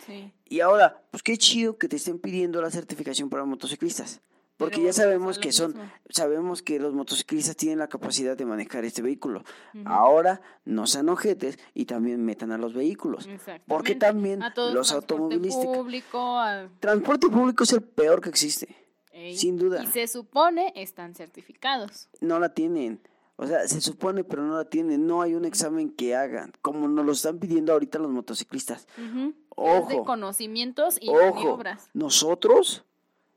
Sí. 0.07 0.33
Y 0.49 0.61
ahora, 0.61 1.03
pues 1.11 1.23
qué 1.23 1.37
chido 1.37 1.79
que 1.79 1.89
te 1.89 1.97
estén 1.97 2.19
pidiendo 2.19 2.61
la 2.61 2.71
certificación 2.71 3.29
para 3.29 3.45
motociclistas. 3.45 4.21
Porque 4.63 4.77
Pero 4.77 4.87
ya 4.87 4.93
sabemos 4.93 5.19
volvemos 5.37 5.39
a 5.39 5.41
que 5.41 5.53
son, 5.53 5.73
mismo. 5.73 5.91
sabemos 6.11 6.63
que 6.63 6.79
los 6.81 6.95
motociclistas 6.95 7.57
tienen 7.57 7.79
la 7.79 7.89
capacidad 7.89 8.37
de 8.37 8.45
manejar 8.47 8.85
este 8.85 9.03
vehículo. 9.03 9.45
Ahora 9.85 10.41
no 10.65 10.87
sean 10.87 11.09
ojetes 11.09 11.59
y 11.75 11.85
también 11.85 12.25
metan 12.25 12.53
a 12.53 12.59
los 12.59 12.75
vehículos. 12.75 13.29
Porque 13.67 13.95
también 13.95 14.43
a 14.43 14.49
los 14.49 14.55
transporte 14.89 14.95
automovilísticos. 15.15 15.77
público, 15.77 16.39
a- 16.39 16.69
Transporte 16.81 17.29
público 17.29 17.65
es 17.65 17.73
el 17.73 17.83
peor 17.83 18.21
que 18.21 18.29
existe. 18.31 18.75
Ey, 19.13 19.37
Sin 19.37 19.57
duda. 19.59 19.83
Y 19.83 19.87
se 19.89 20.07
supone 20.09 20.73
están 20.75 21.15
certificados. 21.15 22.09
No 22.21 22.39
la 22.39 22.55
tienen. 22.55 23.01
O 23.37 23.47
sea, 23.47 23.67
se 23.67 23.81
supone, 23.81 24.25
pero 24.25 24.43
no 24.43 24.57
la 24.57 24.65
tienen. 24.67 25.07
No 25.07 25.21
hay 25.23 25.35
un 25.35 25.45
examen 25.45 25.91
que 25.91 26.15
hagan, 26.15 26.53
como 26.63 26.87
nos 26.89 27.05
lo 27.05 27.13
están 27.13 27.39
pidiendo 27.39 27.73
ahorita 27.73 27.99
los 27.99 28.11
motociclistas. 28.11 28.87
Ujú. 28.97 29.35
Es 29.81 29.89
de 29.89 29.95
Ojo. 29.97 30.05
conocimientos 30.05 30.97
y 31.01 31.09
Ojo, 31.09 31.35
maniobras. 31.35 31.91
nosotros 31.93 32.85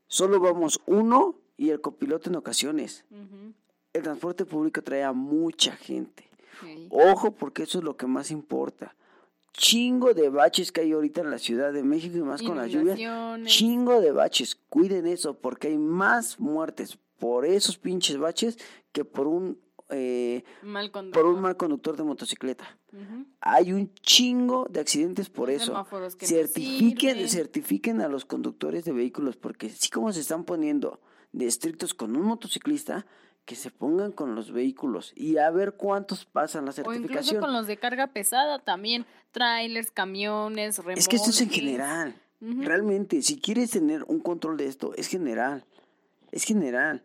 solo 0.08 0.40
vamos 0.40 0.80
uno 0.86 1.36
y 1.56 1.70
el 1.70 1.80
copiloto 1.80 2.30
en 2.30 2.36
ocasiones. 2.36 3.04
El 3.92 4.02
transporte 4.02 4.44
público 4.44 4.82
trae 4.82 5.04
a 5.04 5.12
mucha 5.12 5.72
gente. 5.72 6.28
Ojo, 6.90 7.32
porque 7.32 7.62
eso 7.64 7.78
es 7.78 7.84
lo 7.84 7.96
que 7.96 8.06
más 8.06 8.30
importa. 8.30 8.94
Chingo 9.52 10.12
de 10.12 10.28
baches 10.28 10.70
que 10.70 10.82
hay 10.82 10.92
ahorita 10.92 11.22
en 11.22 11.30
la 11.30 11.38
Ciudad 11.38 11.72
de 11.72 11.82
México 11.82 12.18
y 12.18 12.22
más 12.22 12.42
con 12.42 12.56
las 12.58 12.70
lluvias. 12.70 12.98
Chingo 13.46 14.00
de 14.00 14.12
baches. 14.12 14.54
Cuiden 14.68 15.06
eso, 15.06 15.34
porque 15.38 15.68
hay 15.68 15.78
más 15.78 16.38
muertes 16.38 16.98
por 17.18 17.46
esos 17.46 17.78
pinches 17.78 18.18
baches 18.18 18.58
que 18.92 19.04
por 19.06 19.26
un 19.26 19.58
eh, 19.90 20.44
Mal 20.62 20.90
por 20.90 21.26
un 21.26 21.40
mal 21.40 21.56
conductor 21.56 21.96
de 21.96 22.02
motocicleta. 22.02 22.78
Hay 23.40 23.72
un 23.72 23.92
chingo 23.94 24.66
de 24.70 24.80
accidentes 24.80 25.28
por 25.28 25.50
Los 25.50 25.62
eso. 25.62 25.72
no 25.72 26.10
Certifiquen, 26.18 27.28
certifiquen 27.28 28.00
a 28.00 28.08
los 28.08 28.24
conductores 28.24 28.84
de 28.84 28.92
vehículos, 28.92 29.36
porque 29.36 29.66
así 29.66 29.90
como 29.90 30.12
se 30.12 30.20
están 30.20 30.44
poniendo 30.44 31.00
de 31.32 31.46
estrictos 31.46 31.94
con 31.94 32.16
un 32.16 32.22
motociclista, 32.22 33.06
que 33.46 33.54
se 33.54 33.70
pongan 33.70 34.10
con 34.10 34.34
los 34.34 34.50
vehículos 34.50 35.12
y 35.14 35.38
a 35.38 35.48
ver 35.50 35.74
cuántos 35.74 36.24
pasan 36.24 36.64
la 36.64 36.72
O 36.72 36.74
incluso 36.74 36.92
certificación. 36.94 37.40
con 37.40 37.52
los 37.52 37.68
de 37.68 37.76
carga 37.76 38.08
pesada 38.08 38.58
también. 38.58 39.06
Trailers, 39.30 39.92
camiones, 39.92 40.78
remolques. 40.78 41.04
Es 41.04 41.08
que 41.08 41.16
esto 41.16 41.30
es 41.30 41.40
en 41.40 41.50
general. 41.50 42.20
Realmente, 42.40 43.22
si 43.22 43.40
quieres 43.40 43.70
tener 43.70 44.02
un 44.08 44.20
control 44.20 44.56
de 44.56 44.66
esto, 44.66 44.92
es 44.96 45.06
general. 45.06 45.64
Es 46.32 46.42
general. 46.42 47.04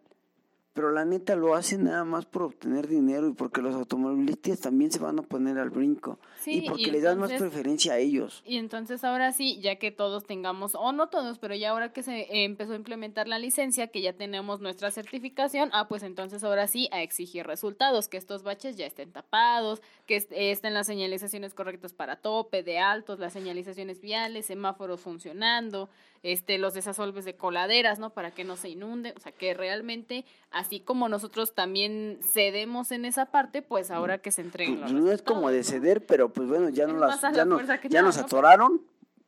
Pero 0.73 0.89
la 0.91 1.03
neta 1.03 1.35
lo 1.35 1.53
hacen 1.55 1.83
nada 1.83 2.05
más 2.05 2.25
por 2.25 2.43
obtener 2.43 2.87
dinero 2.87 3.27
y 3.27 3.33
porque 3.33 3.61
los 3.61 3.75
automovilistas 3.75 4.61
también 4.61 4.89
se 4.89 4.99
van 4.99 5.19
a 5.19 5.21
poner 5.21 5.57
al 5.57 5.69
brinco. 5.69 6.17
Sí, 6.39 6.59
y 6.63 6.69
porque 6.69 6.83
y 6.83 6.91
le 6.91 7.01
dan 7.01 7.19
más 7.19 7.33
preferencia 7.33 7.93
a 7.93 7.97
ellos. 7.97 8.41
Y 8.45 8.55
entonces 8.55 9.03
ahora 9.03 9.33
sí, 9.33 9.59
ya 9.61 9.75
que 9.75 9.91
todos 9.91 10.25
tengamos, 10.25 10.73
o 10.75 10.93
no 10.93 11.09
todos, 11.09 11.39
pero 11.39 11.55
ya 11.55 11.71
ahora 11.71 11.91
que 11.91 12.03
se 12.03 12.21
eh, 12.21 12.45
empezó 12.45 12.71
a 12.71 12.77
implementar 12.77 13.27
la 13.27 13.37
licencia, 13.37 13.87
que 13.87 14.01
ya 14.01 14.13
tenemos 14.13 14.61
nuestra 14.61 14.91
certificación, 14.91 15.69
ah, 15.73 15.89
pues 15.89 16.03
entonces 16.03 16.41
ahora 16.43 16.67
sí 16.67 16.87
a 16.93 17.01
exigir 17.01 17.45
resultados, 17.45 18.07
que 18.07 18.15
estos 18.15 18.43
baches 18.43 18.77
ya 18.77 18.85
estén 18.85 19.11
tapados, 19.11 19.81
que 20.05 20.15
est- 20.15 20.31
estén 20.33 20.73
las 20.73 20.87
señalizaciones 20.87 21.53
correctas 21.53 21.91
para 21.93 22.15
tope, 22.15 22.63
de 22.63 22.79
altos, 22.79 23.19
las 23.19 23.33
señalizaciones 23.33 23.99
viales, 23.99 24.45
semáforos 24.45 25.01
funcionando, 25.01 25.89
este, 26.23 26.57
los 26.57 26.73
desasolves 26.73 27.25
de 27.25 27.35
coladeras, 27.35 27.97
¿no? 27.99 28.11
Para 28.11 28.31
que 28.31 28.43
no 28.43 28.55
se 28.55 28.69
inunde, 28.69 29.13
o 29.17 29.19
sea, 29.19 29.31
que 29.31 29.53
realmente, 29.53 30.25
así 30.51 30.79
como 30.79 31.09
nosotros 31.09 31.55
también 31.55 32.19
cedemos 32.33 32.91
en 32.91 33.05
esa 33.05 33.27
parte, 33.27 33.61
pues 33.61 33.89
ahora 33.91 34.19
que 34.19 34.31
se 34.31 34.41
entreguen 34.41 34.81
los 34.81 34.91
no 34.93 35.11
es 35.11 35.21
como 35.21 35.49
de 35.49 35.63
ceder, 35.63 36.05
pero 36.05 36.29
pues 36.29 36.47
bueno, 36.47 36.69
ya, 36.69 36.85
no 36.87 36.93
las, 36.97 37.21
ya, 37.21 37.31
la 37.31 37.45
no- 37.45 37.59
ya 37.61 37.77
nada, 37.89 38.01
nos 38.03 38.17
¿no? 38.17 38.23
atoraron, 38.23 38.81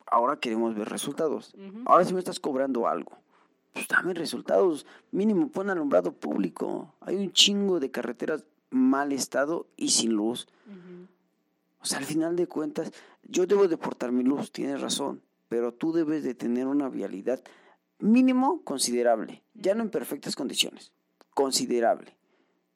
ahora 0.05 0.37
queremos 0.39 0.75
ver 0.75 0.87
resultados. 0.89 1.55
Ahora 1.85 2.05
sí 2.05 2.13
me 2.13 2.19
estás 2.19 2.39
cobrando 2.39 2.87
algo. 2.87 3.17
Pues 3.73 3.87
dame 3.87 4.13
resultados, 4.13 4.85
mínimo 5.11 5.47
pon 5.49 5.71
alumbrado 5.71 6.11
público. 6.13 6.93
Hay 7.01 7.15
un 7.15 7.31
chingo 7.33 7.79
de 7.79 7.89
carreteras 7.89 8.45
mal 8.69 9.11
estado 9.11 9.65
y 9.77 9.89
sin 9.89 10.11
luz. 10.13 10.47
O 11.81 11.85
sea, 11.85 11.97
al 11.97 12.05
final 12.05 12.35
de 12.35 12.45
cuentas, 12.47 12.91
yo 13.23 13.45
debo 13.47 13.67
de 13.67 13.77
portar 13.77 14.11
mi 14.11 14.23
luz, 14.23 14.51
tienes 14.51 14.79
razón, 14.79 15.21
pero 15.53 15.71
tú 15.71 15.93
debes 15.93 16.23
de 16.23 16.33
tener 16.33 16.65
una 16.65 16.89
vialidad 16.89 17.39
mínimo 17.99 18.63
considerable, 18.63 19.43
ya 19.53 19.75
no 19.75 19.83
en 19.83 19.91
perfectas 19.91 20.35
condiciones, 20.35 20.91
considerable, 21.35 22.15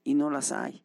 y 0.04 0.14
no 0.14 0.30
las 0.30 0.52
hay. 0.52 0.84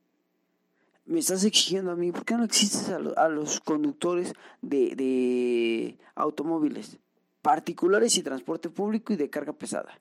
Me 1.04 1.18
estás 1.18 1.44
exigiendo 1.44 1.90
a 1.90 1.94
mí, 1.96 2.10
¿por 2.10 2.24
qué 2.24 2.34
no 2.34 2.44
existes 2.44 2.88
a, 2.88 2.98
lo- 2.98 3.18
a 3.18 3.28
los 3.28 3.60
conductores 3.60 4.32
de, 4.62 4.96
de 4.96 5.98
automóviles 6.14 6.96
particulares 7.42 8.16
y 8.16 8.22
transporte 8.22 8.70
público 8.70 9.12
y 9.12 9.16
de 9.16 9.28
carga 9.28 9.52
pesada? 9.52 9.92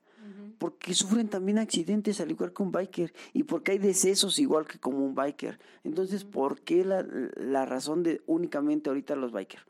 Porque 0.58 0.94
sufren 0.94 1.28
también 1.28 1.58
accidentes 1.58 2.22
al 2.22 2.30
igual 2.30 2.54
que 2.54 2.62
un 2.62 2.72
biker 2.72 3.12
y 3.34 3.42
porque 3.42 3.72
hay 3.72 3.78
decesos 3.78 4.38
igual 4.38 4.64
que 4.66 4.78
como 4.78 5.04
un 5.04 5.14
biker. 5.14 5.58
Entonces, 5.84 6.24
¿por 6.24 6.62
qué 6.62 6.86
la, 6.86 7.02
la 7.36 7.66
razón 7.66 8.02
de 8.02 8.22
únicamente 8.26 8.88
ahorita 8.88 9.14
los 9.14 9.30
bikers? 9.30 9.66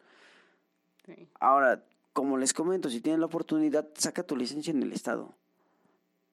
Sí. 1.05 1.27
Ahora, 1.41 1.83
como 2.13 2.37
les 2.37 2.53
comento, 2.53 2.91
si 2.91 3.01
tienes 3.01 3.21
la 3.21 3.27
oportunidad, 3.27 3.89
saca 3.95 4.23
tu 4.23 4.37
licencia 4.37 4.71
en 4.71 4.83
el 4.83 4.93
estado. 4.93 5.35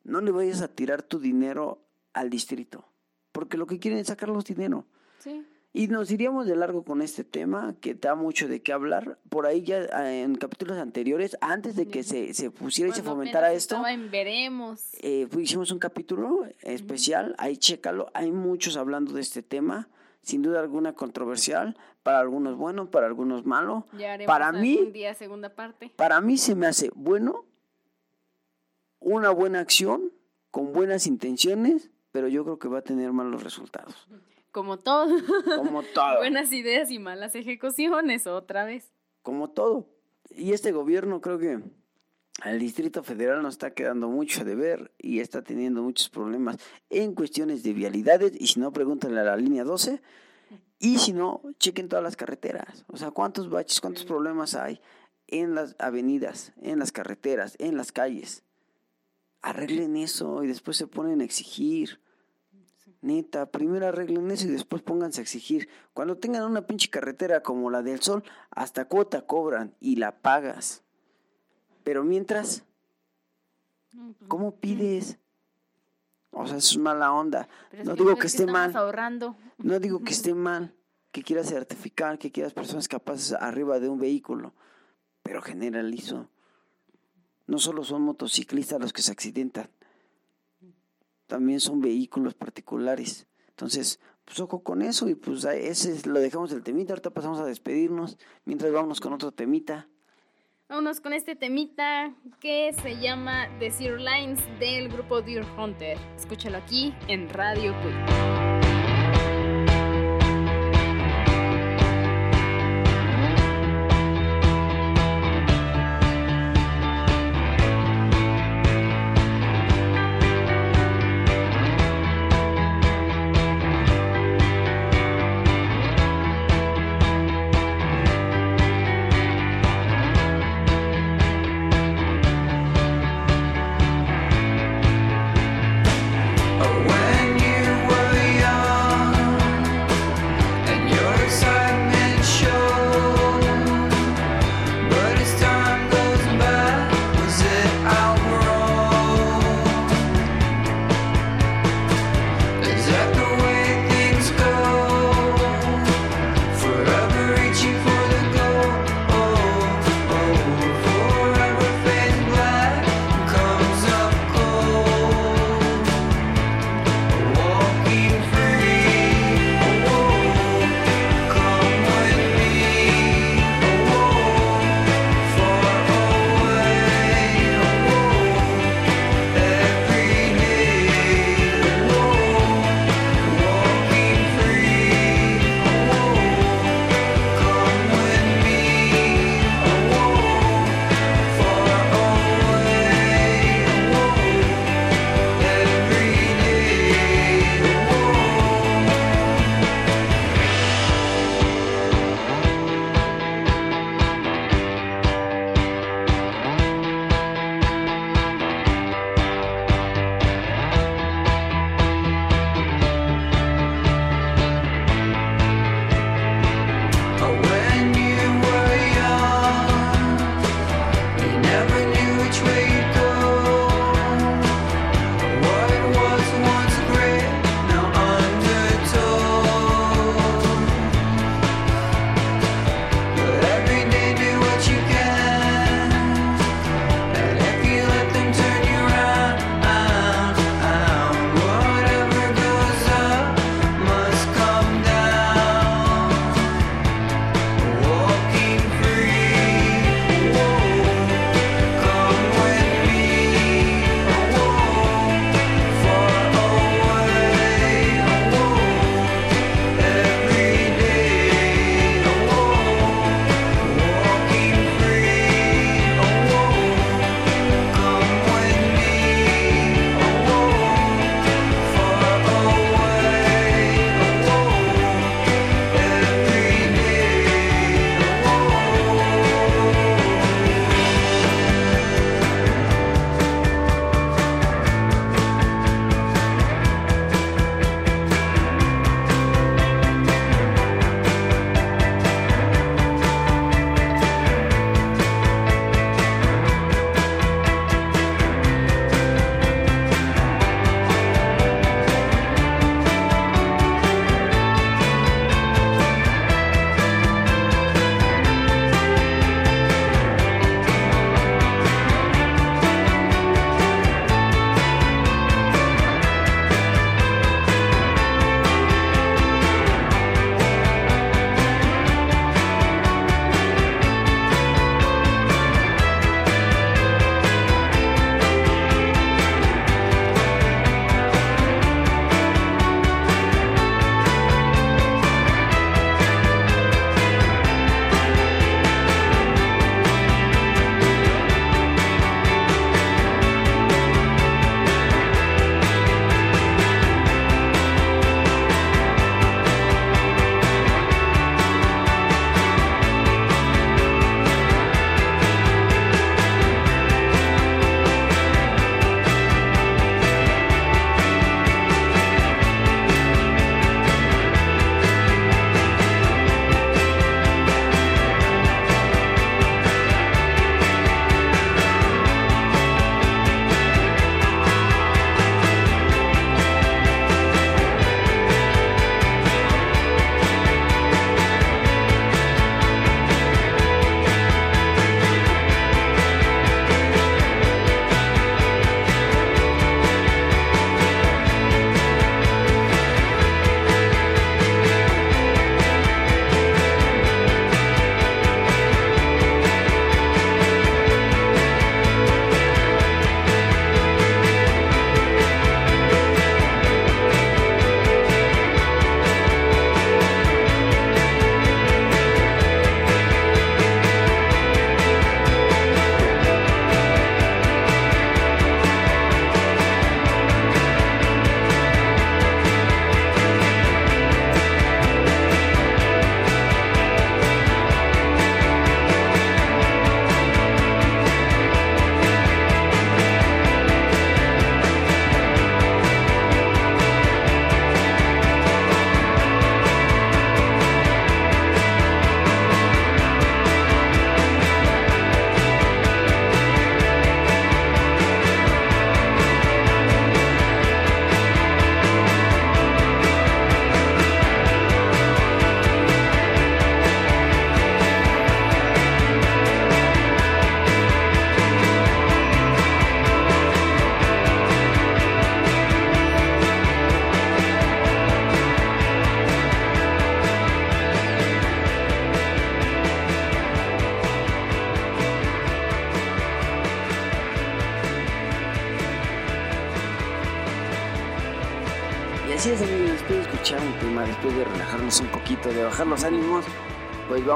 No 0.03 0.21
le 0.21 0.31
vayas 0.31 0.61
a 0.61 0.67
tirar 0.67 1.03
tu 1.03 1.19
dinero 1.19 1.81
al 2.13 2.29
distrito, 2.29 2.85
porque 3.31 3.57
lo 3.57 3.67
que 3.67 3.79
quieren 3.79 3.99
es 3.99 4.07
sacar 4.07 4.29
los 4.29 4.45
dinero. 4.45 4.85
Sí. 5.19 5.45
Y 5.71 5.87
nos 5.87 6.09
iríamos 6.09 6.47
de 6.47 6.55
largo 6.55 6.83
con 6.83 7.03
este 7.03 7.23
tema, 7.23 7.75
que 7.79 7.93
da 7.93 8.15
mucho 8.15 8.47
de 8.47 8.63
qué 8.63 8.73
hablar. 8.73 9.19
Por 9.29 9.45
ahí 9.45 9.61
ya 9.61 9.83
eh, 9.83 10.23
en 10.23 10.33
capítulos 10.33 10.79
anteriores, 10.79 11.37
antes 11.41 11.75
de 11.75 11.87
que 11.87 12.01
se, 12.01 12.33
se 12.33 12.49
pusiera 12.49 12.89
y 12.89 12.93
se 12.93 13.03
fomentara 13.03 13.53
esto, 13.53 13.85
en 13.85 14.09
veremos. 14.09 14.81
eh, 15.01 15.27
pues, 15.29 15.43
hicimos 15.43 15.71
un 15.71 15.77
capítulo 15.77 16.47
especial, 16.61 17.35
ahí 17.37 17.55
chécalo, 17.55 18.09
hay 18.15 18.31
muchos 18.31 18.77
hablando 18.77 19.13
de 19.13 19.21
este 19.21 19.43
tema, 19.43 19.89
sin 20.21 20.41
duda 20.41 20.59
alguna 20.59 20.93
controversial, 20.93 21.77
para 22.03 22.19
algunos 22.19 22.55
bueno, 22.57 22.89
para 22.91 23.07
algunos 23.07 23.45
malo. 23.45 23.85
Ya 23.97 24.13
haremos 24.13 24.27
Para 24.31 24.47
algún 24.47 24.61
mí, 24.61 24.77
día 24.91 25.13
segunda 25.13 25.55
parte. 25.55 25.91
para 25.95 26.21
mí 26.21 26.37
se 26.37 26.55
me 26.55 26.67
hace 26.67 26.91
bueno, 26.95 27.45
una 28.99 29.29
buena 29.31 29.59
acción, 29.59 30.11
con 30.51 30.73
buenas 30.73 31.07
intenciones, 31.07 31.89
pero 32.11 32.27
yo 32.27 32.43
creo 32.43 32.59
que 32.59 32.67
va 32.67 32.79
a 32.79 32.83
tener 32.83 33.11
malos 33.13 33.43
resultados, 33.43 34.07
Como 34.51 34.77
todo. 34.79 35.15
como 35.57 35.83
todo, 35.83 36.17
Buenas 36.19 36.51
ideas 36.51 36.91
y 36.91 36.99
malas 36.99 37.35
ejecuciones, 37.35 38.27
otra 38.27 38.65
vez. 38.65 38.91
como 39.21 39.49
todo. 39.49 39.87
Y 40.31 40.53
este 40.53 40.71
gobierno 40.71 41.21
creo 41.21 41.39
que 41.39 41.59
al 42.41 42.59
Distrito 42.59 43.03
Federal 43.03 43.41
nos 43.41 43.55
está 43.55 43.73
quedando 43.73 44.07
mucho 44.07 44.45
de 44.45 44.55
ver 44.55 44.91
y 44.97 45.19
está 45.19 45.41
teniendo 45.41 45.83
muchos 45.83 46.09
problemas 46.09 46.57
en 46.89 47.13
cuestiones 47.13 47.63
de 47.63 47.73
vialidades. 47.73 48.33
Y 48.39 48.47
si 48.47 48.59
no, 48.59 48.71
pregúntenle 48.71 49.19
a 49.19 49.23
la 49.23 49.35
línea 49.35 49.63
12. 49.63 50.01
Y 50.79 50.97
si 50.99 51.11
no, 51.11 51.41
chequen 51.59 51.89
todas 51.89 52.03
las 52.03 52.15
carreteras. 52.15 52.85
O 52.87 52.97
sea, 52.97 53.11
cuántos 53.11 53.49
baches, 53.49 53.81
cuántos 53.81 54.05
problemas 54.05 54.55
hay 54.55 54.81
en 55.27 55.53
las 55.53 55.75
avenidas, 55.79 56.53
en 56.61 56.79
las 56.79 56.91
carreteras, 56.91 57.55
en 57.59 57.75
las 57.75 57.91
calles. 57.91 58.43
Arreglen 59.41 59.97
eso 59.97 60.43
y 60.43 60.47
después 60.47 60.77
se 60.77 60.87
ponen 60.87 61.21
a 61.21 61.25
exigir. 61.25 61.99
Neta, 63.01 63.51
primero 63.51 63.87
arreglen 63.87 64.31
eso 64.31 64.47
y 64.47 64.51
después 64.51 64.81
pónganse 64.81 65.21
a 65.21 65.23
exigir. 65.23 65.69
Cuando 65.93 66.17
tengan 66.17 66.43
una 66.43 66.67
pinche 66.67 66.89
carretera 66.89 67.43
como 67.43 67.69
la 67.69 67.81
del 67.81 68.01
sol, 68.01 68.23
hasta 68.49 68.85
cuota 68.85 69.25
cobran 69.25 69.75
y 69.79 69.97
la 69.97 70.21
pagas. 70.21 70.83
Pero 71.89 72.03
mientras, 72.03 72.63
¿cómo 74.27 74.55
pides? 74.59 75.17
O 76.29 76.45
sea, 76.45 76.57
eso 76.57 76.69
es 76.69 76.77
mala 76.77 77.11
onda. 77.11 77.49
pero 77.71 77.83
No 77.83 77.95
digo 77.95 78.15
que 78.15 78.27
es 78.27 78.35
esté 78.35 78.45
mal. 78.45 78.75
ahorrando. 78.77 79.35
No 79.57 79.79
digo 79.79 79.97
que 80.03 80.13
esté 80.13 80.35
mal, 80.35 80.75
que 81.11 81.23
quieras 81.23 81.49
certificar, 81.49 82.19
que 82.19 82.31
quieras 82.31 82.53
personas 82.53 82.87
capaces 82.87 83.33
arriba 83.33 83.79
de 83.79 83.89
un 83.89 83.97
vehículo, 83.97 84.53
pero 85.23 85.41
generalizo. 85.41 86.29
No 87.47 87.57
solo 87.57 87.83
son 87.83 88.03
motociclistas 88.03 88.79
los 88.79 88.93
que 88.93 89.01
se 89.01 89.11
accidentan, 89.11 89.67
también 91.25 91.59
son 91.59 91.81
vehículos 91.81 92.35
particulares. 92.35 93.25
Entonces, 93.47 93.99
pues 94.25 94.39
ojo 94.39 94.61
con 94.61 94.83
eso 94.83 95.09
y 95.09 95.15
pues 95.15 95.43
ese 95.43 95.91
es- 95.93 96.05
lo 96.05 96.19
dejamos 96.19 96.51
del 96.51 96.61
temita, 96.61 96.93
ahorita 96.93 97.09
pasamos 97.09 97.39
a 97.39 97.45
despedirnos, 97.45 98.19
mientras 98.45 98.71
vamos 98.71 98.99
con 99.01 99.11
otro 99.13 99.31
temita. 99.31 99.89
Vámonos 100.69 101.01
con 101.01 101.13
este 101.13 101.35
temita 101.35 102.13
que 102.39 102.71
se 102.73 102.99
llama 102.99 103.47
The 103.57 103.71
Zero 103.71 103.97
Lines 103.97 104.39
del 104.59 104.87
grupo 104.87 105.19
Deer 105.19 105.43
Hunter. 105.57 105.97
Escúchalo 106.15 106.57
aquí 106.57 106.93
en 107.07 107.27
Radio 107.27 107.73
Quick. 107.81 108.48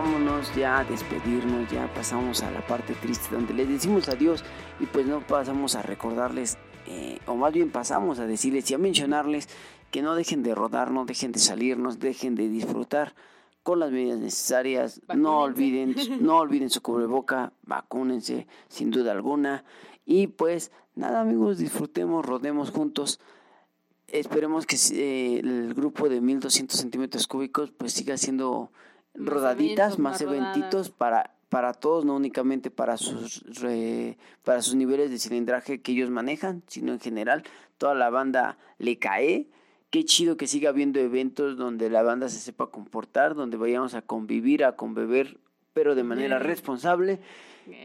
Vámonos 0.03 0.53
ya 0.53 0.79
a 0.79 0.83
despedirnos, 0.83 1.71
ya 1.71 1.87
pasamos 1.93 2.43
a 2.43 2.51
la 2.51 2.59
parte 2.67 2.93
triste 2.93 3.33
donde 3.33 3.53
les 3.53 3.69
decimos 3.69 4.09
adiós 4.09 4.43
y 4.81 4.85
pues 4.85 5.05
no 5.05 5.21
pasamos 5.25 5.75
a 5.75 5.81
recordarles, 5.81 6.57
eh, 6.87 7.19
o 7.25 7.35
más 7.35 7.53
bien 7.53 7.71
pasamos 7.71 8.19
a 8.19 8.25
decirles 8.25 8.69
y 8.69 8.73
a 8.73 8.77
mencionarles 8.77 9.47
que 9.91 10.01
no 10.01 10.15
dejen 10.15 10.43
de 10.43 10.55
rodar, 10.55 10.91
no 10.91 11.05
dejen 11.05 11.31
de 11.31 11.39
salirnos, 11.39 11.99
dejen 11.99 12.35
de 12.35 12.49
disfrutar 12.49 13.15
con 13.63 13.79
las 13.79 13.91
medidas 13.91 14.19
necesarias, 14.19 14.99
no 15.15 15.39
olviden, 15.39 15.95
no 16.19 16.39
olviden 16.39 16.69
su 16.69 16.81
cubreboca, 16.81 17.53
vacúnense 17.61 18.45
sin 18.67 18.91
duda 18.91 19.13
alguna. 19.13 19.63
Y 20.05 20.27
pues 20.27 20.73
nada 20.95 21.21
amigos, 21.21 21.59
disfrutemos, 21.59 22.25
rodemos 22.25 22.71
juntos. 22.71 23.21
Esperemos 24.07 24.65
que 24.65 24.75
eh, 24.91 25.39
el 25.39 25.73
grupo 25.73 26.09
de 26.09 26.19
1200 26.19 26.77
centímetros 26.77 27.25
cúbicos 27.25 27.71
pues 27.71 27.93
siga 27.93 28.17
siendo 28.17 28.69
rodaditas, 29.13 29.99
más, 29.99 30.21
eventitos 30.21 30.89
para, 30.89 31.35
para 31.49 31.73
todos, 31.73 32.05
no 32.05 32.15
únicamente 32.15 32.71
para 32.71 32.97
sus, 32.97 33.45
para 34.43 34.61
sus 34.61 34.75
niveles 34.75 35.11
de 35.11 35.19
cilindraje 35.19 35.81
que 35.81 35.91
ellos 35.91 36.09
manejan, 36.09 36.63
sino 36.67 36.93
en 36.93 36.99
general, 36.99 37.43
toda 37.77 37.93
la 37.93 38.09
banda 38.09 38.57
le 38.77 38.97
cae. 38.97 39.47
Qué 39.89 40.05
chido 40.05 40.37
que 40.37 40.47
siga 40.47 40.69
habiendo 40.69 40.99
eventos 40.99 41.55
donde 41.55 41.89
la 41.89 42.01
banda 42.01 42.27
se 42.29 42.39
sepa 42.39 42.67
comportar, 42.67 43.35
donde 43.35 43.57
vayamos 43.57 43.93
a 43.93 44.01
convivir, 44.01 44.63
a 44.63 44.75
conbeber, 44.75 45.37
pero 45.73 45.93
de 45.93 46.03
manera 46.03 46.39
responsable. 46.39 47.19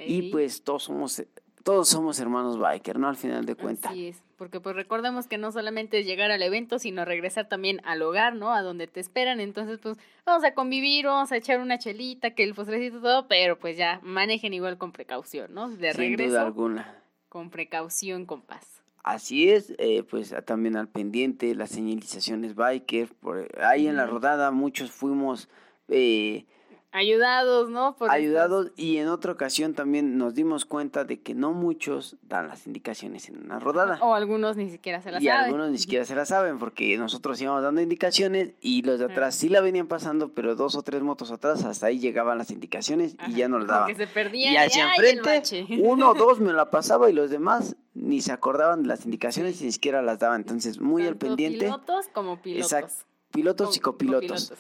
Y 0.07 0.31
pues 0.31 0.63
todos 0.63 0.85
somos 0.85 1.23
todos 1.63 1.89
somos 1.89 2.19
hermanos 2.19 2.59
biker, 2.59 2.99
¿no? 2.99 3.09
Al 3.09 3.17
final 3.17 3.45
de 3.45 3.55
cuentas. 3.55 3.93
Así 3.93 4.09
es, 4.09 4.23
porque 4.39 4.61
pues 4.61 4.77
recordemos 4.77 5.27
que 5.27 5.37
no 5.37 5.51
solamente 5.51 5.99
es 5.99 6.07
llegar 6.07 6.31
al 6.31 6.43
evento, 6.43 6.79
sino 6.79 7.05
regresar 7.05 7.49
también 7.49 7.81
al 7.85 8.01
hogar, 8.01 8.37
¿no? 8.37 8.55
A 8.55 8.63
donde 8.63 8.87
te 8.87 9.01
esperan. 9.01 9.41
Entonces, 9.41 9.81
pues 9.83 9.99
vamos 10.25 10.45
a 10.45 10.55
convivir, 10.55 11.07
vamos 11.07 11.33
a 11.33 11.37
echar 11.37 11.61
una 11.61 11.79
chelita, 11.79 12.31
que 12.31 12.45
el 12.45 12.55
postrecito 12.55 13.01
todo, 13.01 13.27
pero 13.27 13.59
pues 13.59 13.77
ya 13.77 14.01
manejen 14.05 14.55
igual 14.55 14.79
con 14.79 14.93
precaución, 14.93 15.53
¿no? 15.53 15.69
De 15.69 15.93
Sin 15.93 16.17
duda 16.17 16.43
alguna. 16.43 17.03
Con 17.29 17.51
precaución, 17.51 18.25
con 18.25 18.41
paz. 18.41 18.81
Así 19.03 19.51
es, 19.51 19.75
eh, 19.79 20.05
pues 20.05 20.35
también 20.47 20.77
al 20.77 20.89
pendiente, 20.89 21.55
las 21.57 21.71
señalizaciones 21.71 22.55
biker. 22.55 23.09
Por, 23.15 23.49
ahí 23.61 23.89
en 23.89 23.97
la 23.97 24.07
rodada 24.07 24.51
muchos 24.53 24.93
fuimos... 24.93 25.49
Eh, 25.89 26.47
Ayudados, 26.91 27.69
¿no? 27.69 27.97
Ayudados 28.09 28.73
y 28.75 28.97
en 28.97 29.09
otra 29.09 29.33
ocasión 29.33 29.75
también 29.75 30.17
nos 30.17 30.35
dimos 30.35 30.65
cuenta 30.65 31.05
de 31.05 31.21
que 31.21 31.35
no 31.35 31.53
muchos 31.53 32.17
dan 32.23 32.49
las 32.49 32.67
indicaciones 32.67 33.29
en 33.29 33.45
una 33.45 33.59
rodada. 33.59 33.99
O 34.01 34.15
algunos 34.15 34.57
ni 34.57 34.71
siquiera 34.71 35.03
se 35.03 35.11
las 35.11 35.23
saben. 35.23 35.43
Y 35.43 35.45
algunos 35.45 35.71
ni 35.71 35.79
siquiera 35.79 36.07
se 36.07 36.15
las 36.15 36.29
saben 36.29 36.59
porque 36.59 36.97
nosotros 36.97 37.41
íbamos 37.43 37.63
dando 37.63 37.83
indicaciones 37.83 38.55
y 38.63 38.83
los 38.83 38.99
de 38.99 39.05
atrás 39.05 39.35
sí 39.35 39.51
la 39.51 39.61
venían 39.61 39.87
pasando, 39.87 40.33
pero 40.33 40.55
dos 40.57 40.77
o 40.77 40.83
tres 40.83 41.03
motos 41.03 41.31
atrás 41.31 41.63
hasta 41.65 41.87
ahí 41.87 41.99
llegaban 41.99 42.39
las 42.39 42.51
indicaciones 42.51 43.17
y 43.29 43.35
ya 43.35 43.49
no 43.49 43.59
las 43.59 43.69
daban. 43.69 43.95
se 43.95 44.07
perdían. 44.07 44.55
Y 44.55 44.57
hacia 44.57 44.95
enfrente, 44.95 45.67
uno 45.83 46.11
o 46.11 46.15
dos 46.15 46.41
me 46.41 46.55
la 46.55 46.71
pasaba 46.71 47.11
y 47.11 47.13
los 47.13 47.29
demás 47.29 47.77
ni 47.93 48.23
se 48.23 48.33
acordaban 48.33 48.83
de 48.83 48.89
las 48.89 49.05
indicaciones 49.05 49.61
y 49.61 49.67
ni 49.67 49.73
siquiera 49.73 50.01
las 50.01 50.21
daban. 50.21 50.41
Entonces, 50.41 50.81
muy 50.81 51.07
al 51.07 51.17
pendiente. 51.17 51.67
Pilotos 51.67 52.09
como 52.09 52.41
pilotos. 52.41 52.73
Exacto 52.73 53.08
pilotos 53.33 53.77
y 53.77 53.81
copilotos. 53.81 54.53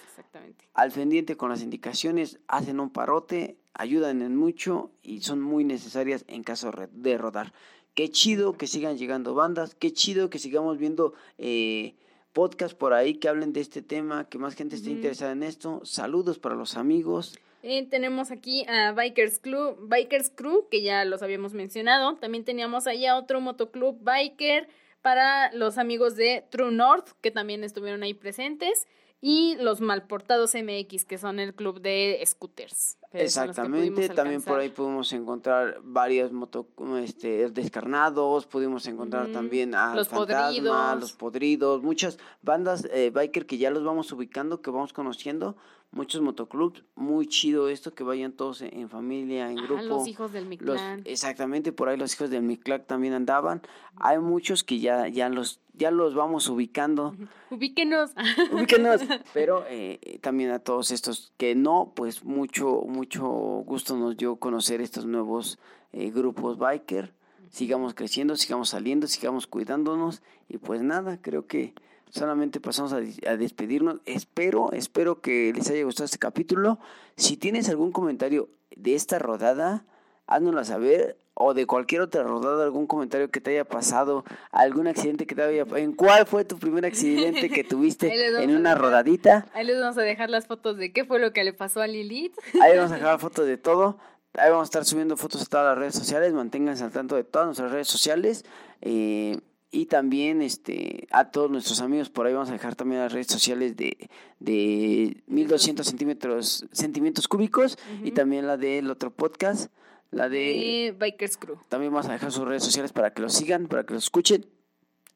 Al 0.75 0.93
pendiente 0.93 1.37
con 1.37 1.51
las 1.51 1.63
indicaciones, 1.63 2.39
hacen 2.49 2.81
un 2.81 2.91
parote, 2.91 3.57
ayudan 3.75 4.23
en 4.23 4.37
mucho 4.37 4.91
y 5.03 5.21
son 5.21 5.41
muy 5.41 5.65
necesarias 5.65 6.25
en 6.29 6.43
caso 6.43 6.71
de 6.91 7.19
rodar. 7.19 7.53
Qué 7.95 8.11
chido 8.11 8.53
que 8.53 8.67
sigan 8.67 8.97
llegando 8.97 9.35
bandas, 9.35 9.75
qué 9.75 9.93
chido 9.93 10.31
que 10.31 10.39
sigamos 10.39 10.79
viendo 10.79 11.15
eh, 11.39 11.95
podcasts 12.33 12.77
por 12.77 12.93
ahí 12.93 13.15
que 13.15 13.29
hablen 13.29 13.53
de 13.53 13.61
este 13.61 13.83
tema, 13.83 14.29
que 14.29 14.39
más 14.39 14.55
gente 14.55 14.77
esté 14.77 14.91
interesada 14.91 15.33
en 15.33 15.43
esto. 15.43 15.81
Saludos 15.85 16.39
para 16.39 16.55
los 16.55 16.77
amigos. 16.77 17.37
Eh, 17.65 17.87
tenemos 17.91 18.31
aquí 18.31 18.65
a 18.69 18.93
Bikers 18.93 19.41
Club, 19.41 19.89
Bikers 19.89 20.31
Crew, 20.31 20.69
que 20.71 20.83
ya 20.83 21.05
los 21.05 21.23
habíamos 21.23 21.55
mencionado. 21.55 22.15
También 22.17 22.45
teníamos 22.45 22.87
ahí 22.87 23.05
a 23.07 23.17
otro 23.17 23.41
motoclub 23.41 23.99
biker 24.01 24.69
para 25.03 25.53
los 25.53 25.79
amigos 25.79 26.17
de 26.17 26.47
True 26.51 26.73
North, 26.73 27.11
que 27.21 27.31
también 27.31 27.65
estuvieron 27.65 28.03
ahí 28.03 28.15
presentes, 28.15 28.87
y 29.21 29.57
los 29.57 29.81
Malportados 29.81 30.55
MX, 30.55 31.05
que 31.05 31.19
son 31.19 31.41
el 31.41 31.55
club 31.55 31.81
de 31.81 32.23
scooters. 32.25 32.99
Exactamente, 33.13 34.09
también 34.11 34.43
por 34.43 34.61
ahí 34.61 34.69
pudimos 34.69 35.13
encontrar 35.13 35.81
varios 35.83 36.31
moto, 36.31 36.69
este, 37.03 37.49
descarnados, 37.51 38.47
pudimos 38.47 38.87
encontrar 38.87 39.33
también 39.33 39.75
a 39.75 39.95
los 39.95 40.09
podridos. 40.09 41.01
los 41.01 41.13
podridos, 41.15 41.83
muchas 41.83 42.19
bandas 42.43 42.87
eh, 42.93 43.11
biker 43.11 43.47
que 43.47 43.59
ya 43.59 43.71
los 43.71 43.83
vamos 43.83 44.13
ubicando, 44.13 44.61
que 44.61 44.71
vamos 44.71 44.93
conociendo, 44.93 45.57
muchos 45.91 46.21
motoclubs, 46.21 46.85
muy 46.95 47.27
chido 47.27 47.69
esto, 47.69 47.95
que 47.95 48.05
vayan 48.05 48.33
todos 48.33 48.63
en, 48.63 48.89
familia, 48.89 49.51
en 49.51 49.57
grupo. 49.57 49.83
los 49.83 50.09
hijos 50.09 50.33
del 50.33 50.47
Miclan. 50.47 51.03
exactamente, 51.05 51.73
por 51.73 51.89
ahí 51.89 51.97
los 51.97 52.15
hijos 52.15 52.31
del 52.31 52.43
Miclac 52.43 52.87
también 52.87 53.15
andaban. 53.15 53.63
Hay 53.97 54.19
muchos 54.19 54.65
que 54.65 54.79
ya, 54.79 55.09
ya 55.09 55.29
los 55.29 55.61
ya 55.79 55.91
los 55.91 56.15
vamos 56.15 56.49
ubicando. 56.49 57.15
Ubíquenos. 57.51 58.11
Ubíquenos. 58.53 59.01
Pero 59.33 59.65
eh, 59.71 60.19
también 60.21 60.51
a 60.51 60.59
todos 60.59 60.91
estos 60.91 61.33
que 61.37 61.55
no, 61.55 61.93
pues 61.95 62.25
mucho, 62.25 62.83
mucho 62.87 63.25
gusto 63.65 63.97
nos 63.97 64.17
dio 64.17 64.37
conocer 64.37 64.81
estos 64.81 65.07
nuevos 65.07 65.59
eh, 65.93 66.11
grupos 66.11 66.59
biker. 66.59 67.15
Sigamos 67.51 67.95
creciendo, 67.95 68.37
sigamos 68.37 68.71
saliendo, 68.71 69.07
sigamos 69.07 69.47
cuidándonos. 69.47 70.21
Y 70.49 70.59
pues 70.59 70.83
nada, 70.83 71.21
creo 71.23 71.47
que 71.47 71.75
solamente 72.11 72.61
pasamos 72.61 72.93
a, 72.93 72.97
a, 72.97 73.37
despedirnos. 73.37 74.01
Espero, 74.07 74.73
espero 74.73 75.21
que 75.21 75.53
les 75.55 75.71
haya 75.71 75.85
gustado 75.85 76.05
este 76.07 76.19
capítulo. 76.19 76.79
Si 77.17 77.37
tienes 77.37 77.69
algún 77.69 77.93
comentario 77.93 78.49
de 78.77 78.95
esta 78.95 79.19
rodada, 79.19 79.85
háznoslo 80.27 80.65
saber 80.65 81.17
o 81.41 81.55
de 81.55 81.67
cualquier 81.67 82.03
otra 82.03 82.25
rodada, 82.25 82.65
algún 82.65 82.87
comentario 82.87 83.31
que 83.31 83.41
te 83.41 83.53
haya 83.53 83.65
pasado, 83.65 84.25
algún 84.51 84.89
accidente 84.89 85.25
que 85.25 85.37
te 85.37 85.43
haya 85.43 85.65
¿En 85.77 85.93
cuál 85.93 86.27
fue 86.27 86.45
tu 86.45 86.59
primer 86.59 86.85
accidente 86.85 87.49
que 87.49 87.63
tuviste 87.69 88.13
en 88.43 88.57
una 88.57 88.75
rodadita? 88.75 89.47
Ahí 89.55 89.65
les 89.65 89.81
vamos 89.81 89.97
a 89.99 90.03
dejar 90.03 90.31
las 90.31 90.47
fotos 90.47 90.77
de 90.77 90.93
qué 90.93 91.05
fue 91.05 91.21
lo 91.21 91.33
que 91.33 91.45
le 91.45 91.53
pasó 91.53 91.81
a 91.81 91.87
Lilith. 91.87 92.35
Ahí 92.61 92.77
vamos 92.77 92.93
a 92.93 92.95
dejar 92.97 93.21
fotos 93.21 93.47
de 93.47 93.57
todo. 93.57 93.99
Ahí 94.35 94.51
vamos 94.51 94.67
a 94.67 94.71
estar 94.71 94.85
subiendo 94.85 95.17
fotos 95.17 95.43
a 95.43 95.47
todas 95.47 95.67
las 95.67 95.79
redes 95.79 95.95
sociales. 95.95 96.33
Manténganse 96.33 96.83
al 96.83 96.91
tanto 96.91 97.15
de 97.15 97.25
todas 97.25 97.47
nuestras 97.47 97.71
redes 97.71 97.89
sociales. 97.89 98.45
Eh, 98.81 99.39
y 99.71 99.87
también 99.87 100.43
este 100.43 101.07
a 101.11 101.31
todos 101.31 101.51
nuestros 101.51 101.81
amigos 101.81 102.09
por 102.09 102.27
ahí 102.27 102.33
vamos 102.33 102.49
a 102.49 102.53
dejar 102.53 102.75
también 102.75 103.03
las 103.03 103.13
redes 103.13 103.27
sociales 103.27 103.77
de, 103.77 104.09
de 104.41 105.23
1200 105.27 105.87
centímetros 105.87 106.67
centímetros 106.73 107.29
cúbicos 107.29 107.79
y 108.03 108.13
también 108.13 108.47
la 108.47 108.57
del 108.57 108.91
otro 108.91 109.11
podcast 109.11 109.71
la 110.11 110.29
de 110.29 110.95
Bikers 110.99 111.37
Crew. 111.37 111.59
También 111.69 111.93
vamos 111.93 112.09
a 112.09 112.13
dejar 112.13 112.33
sus 112.33 112.47
redes 112.47 112.65
sociales 112.65 112.93
para 112.93 113.13
que 113.13 113.23
lo 113.23 113.29
sigan, 113.29 113.67
para 113.67 113.85
que 113.85 113.93
lo 113.93 113.99
escuchen. 113.99 114.47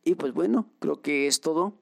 Y 0.04 0.16
pues 0.16 0.32
bueno, 0.32 0.66
creo 0.80 1.00
que 1.00 1.26
es 1.26 1.40
todo. 1.40 1.74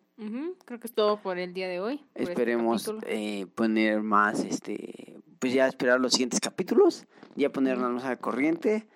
Creo 0.66 0.78
que 0.78 0.86
es 0.86 0.92
todo 0.92 1.20
por 1.22 1.38
el 1.38 1.54
día 1.54 1.66
de 1.66 1.80
hoy. 1.80 2.04
Este 2.14 2.32
Esperemos 2.32 2.92
eh, 3.06 3.46
poner 3.54 4.02
más, 4.02 4.44
este, 4.44 5.18
pues 5.38 5.54
ya 5.54 5.66
esperar 5.66 5.98
los 5.98 6.12
siguientes 6.12 6.40
capítulos, 6.40 7.06
ya 7.36 7.50
ponernos 7.50 7.90
más 7.90 8.04
al 8.04 8.18
corriente. 8.18 8.86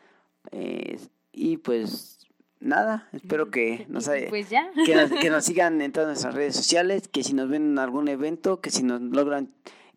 Eh, 0.53 0.99
y 1.33 1.57
pues 1.57 2.24
nada, 2.65 3.09
espero 3.13 3.51
que 3.51 3.87
nos, 3.89 4.11
pues 4.29 4.51
ya. 4.51 4.71
que 4.85 4.95
nos, 4.95 5.11
que 5.11 5.31
nos 5.31 5.45
sigan 5.45 5.81
en 5.81 5.93
todas 5.93 6.09
nuestras 6.09 6.35
redes 6.35 6.57
sociales, 6.57 7.09
que 7.09 7.23
si 7.23 7.35
nos 7.35 7.49
ven 7.49 7.73
en 7.73 7.79
algún 7.79 8.09
evento, 8.09 8.61
que 8.61 8.71
si 8.71 8.83
nos 8.83 9.01
logran 9.01 9.53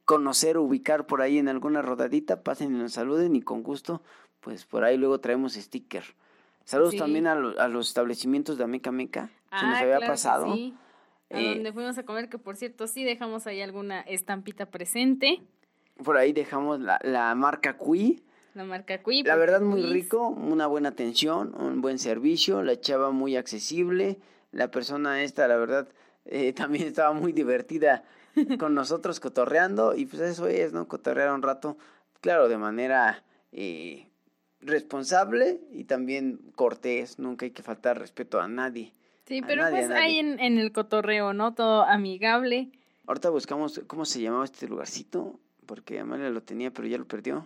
conocer, 0.05 0.57
ubicar 0.57 1.05
por 1.05 1.21
ahí 1.21 1.37
en 1.37 1.49
alguna 1.49 1.81
rodadita, 1.81 2.43
pasen 2.43 2.75
y 2.75 2.77
nos 2.77 2.93
saluden 2.93 3.35
y 3.35 3.41
con 3.41 3.63
gusto, 3.63 4.01
pues 4.39 4.65
por 4.65 4.83
ahí 4.83 4.97
luego 4.97 5.19
traemos 5.19 5.53
sticker. 5.53 6.03
Saludos 6.63 6.95
también 6.97 7.27
a, 7.27 7.33
a, 7.33 7.67
los 7.67 7.87
establecimientos 7.87 8.57
de 8.57 8.65
Ameca 8.65 8.91
Meca, 8.91 9.29
se 9.49 9.65
nos 9.65 9.75
ah, 9.75 9.79
había 9.79 9.99
pasado. 9.99 10.53
Sí. 10.53 10.73
A 11.29 11.39
eh, 11.39 11.55
donde 11.55 11.73
fuimos 11.73 11.97
a 11.97 12.03
comer, 12.03 12.29
que 12.29 12.37
por 12.37 12.55
cierto 12.55 12.87
sí 12.87 13.03
dejamos 13.03 13.47
ahí 13.47 13.61
alguna 13.61 14.01
estampita 14.01 14.65
presente. 14.65 15.41
Por 16.03 16.17
ahí 16.17 16.31
dejamos 16.31 16.79
la, 16.79 16.99
la 17.03 17.33
marca 17.35 17.77
Cui. 17.77 18.23
La 18.57 18.63
marca. 18.63 18.99
La 19.23 19.35
verdad 19.35 19.61
muy 19.61 19.83
rico, 19.83 20.29
una 20.29 20.65
buena 20.65 20.89
atención, 20.89 21.53
un 21.59 21.79
buen 21.79 21.99
servicio, 21.99 22.63
la 22.63 22.81
chava 22.81 23.11
muy 23.11 23.35
accesible, 23.35 24.17
la 24.51 24.71
persona 24.71 25.21
esta, 25.21 25.47
la 25.47 25.57
verdad, 25.57 25.87
eh, 26.25 26.53
también 26.57 26.87
estaba 26.87 27.13
muy 27.13 27.33
divertida 27.33 28.03
con 28.57 28.73
nosotros 28.73 29.19
cotorreando 29.19 29.95
y 29.95 30.07
pues 30.07 30.23
eso 30.23 30.47
es, 30.47 30.73
¿no? 30.73 30.87
Cotorrear 30.87 31.35
un 31.35 31.43
rato, 31.43 31.77
claro, 32.19 32.49
de 32.49 32.57
manera 32.57 33.23
eh, 33.51 34.07
responsable 34.61 35.61
y 35.71 35.83
también 35.83 36.39
cortés, 36.55 37.19
nunca 37.19 37.45
hay 37.45 37.51
que 37.51 37.61
faltar 37.61 37.99
respeto 37.99 38.41
a 38.41 38.47
nadie. 38.47 38.91
Sí, 39.27 39.43
pero 39.45 39.69
pues 39.69 39.91
hay 39.91 40.17
en, 40.17 40.39
en 40.39 40.57
el 40.57 40.71
cotorreo, 40.71 41.33
¿no? 41.33 41.53
Todo 41.53 41.83
amigable. 41.83 42.71
Ahorita 43.05 43.29
buscamos 43.29 43.81
cómo 43.85 44.03
se 44.05 44.19
llamaba 44.19 44.45
este 44.45 44.67
lugarcito, 44.67 45.39
porque 45.67 45.99
Amalia 45.99 46.31
lo 46.31 46.41
tenía, 46.41 46.71
pero 46.71 46.87
ya 46.87 46.97
lo 46.97 47.05
perdió. 47.05 47.45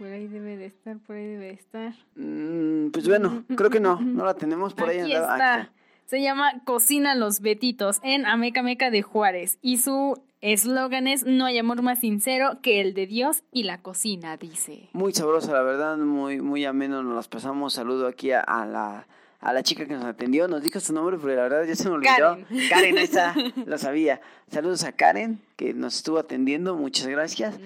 Por 0.00 0.08
ahí 0.08 0.28
debe 0.28 0.56
de 0.56 0.64
estar, 0.64 0.96
por 1.00 1.16
ahí 1.16 1.26
debe 1.26 1.44
de 1.44 1.52
estar. 1.52 1.92
Mm, 2.14 2.88
pues 2.90 3.06
bueno, 3.06 3.44
creo 3.54 3.68
que 3.68 3.80
no, 3.80 4.00
no 4.00 4.24
la 4.24 4.32
tenemos 4.32 4.72
por 4.72 4.88
ahí. 4.88 5.12
Está. 5.12 5.70
Se 6.06 6.22
llama 6.22 6.62
Cocina 6.64 7.14
los 7.14 7.40
Betitos 7.40 8.00
en 8.02 8.24
Ameca 8.24 8.62
Meca 8.62 8.90
de 8.90 9.02
Juárez. 9.02 9.58
Y 9.60 9.76
su 9.76 10.18
eslogan 10.40 11.06
es 11.06 11.26
No 11.26 11.44
hay 11.44 11.58
amor 11.58 11.82
más 11.82 12.00
sincero 12.00 12.60
que 12.62 12.80
el 12.80 12.94
de 12.94 13.06
Dios 13.06 13.42
y 13.52 13.64
la 13.64 13.82
cocina, 13.82 14.38
dice. 14.38 14.88
Muy 14.94 15.12
sabrosa, 15.12 15.52
la 15.52 15.60
verdad, 15.60 15.98
muy, 15.98 16.40
muy 16.40 16.64
ameno. 16.64 17.02
Nos 17.02 17.14
las 17.14 17.28
pasamos. 17.28 17.74
Saludo 17.74 18.06
aquí 18.06 18.32
a, 18.32 18.40
a 18.40 18.64
la 18.64 19.06
a 19.40 19.52
la 19.52 19.62
chica 19.62 19.86
que 19.86 19.94
nos 19.94 20.04
atendió, 20.04 20.48
nos 20.48 20.62
dijo 20.62 20.80
su 20.80 20.94
nombre, 20.94 21.18
pero 21.20 21.34
la 21.34 21.42
verdad 21.42 21.64
ya 21.64 21.74
se 21.74 21.88
me 21.90 21.96
olvidó. 21.96 22.38
Karen. 22.38 22.46
Karen, 22.70 22.98
esa 22.98 23.34
lo 23.66 23.76
sabía. 23.76 24.22
Saludos 24.50 24.84
a 24.84 24.92
Karen, 24.92 25.40
que 25.56 25.74
nos 25.74 25.96
estuvo 25.96 26.18
atendiendo, 26.18 26.74
muchas 26.74 27.06
gracias. 27.06 27.58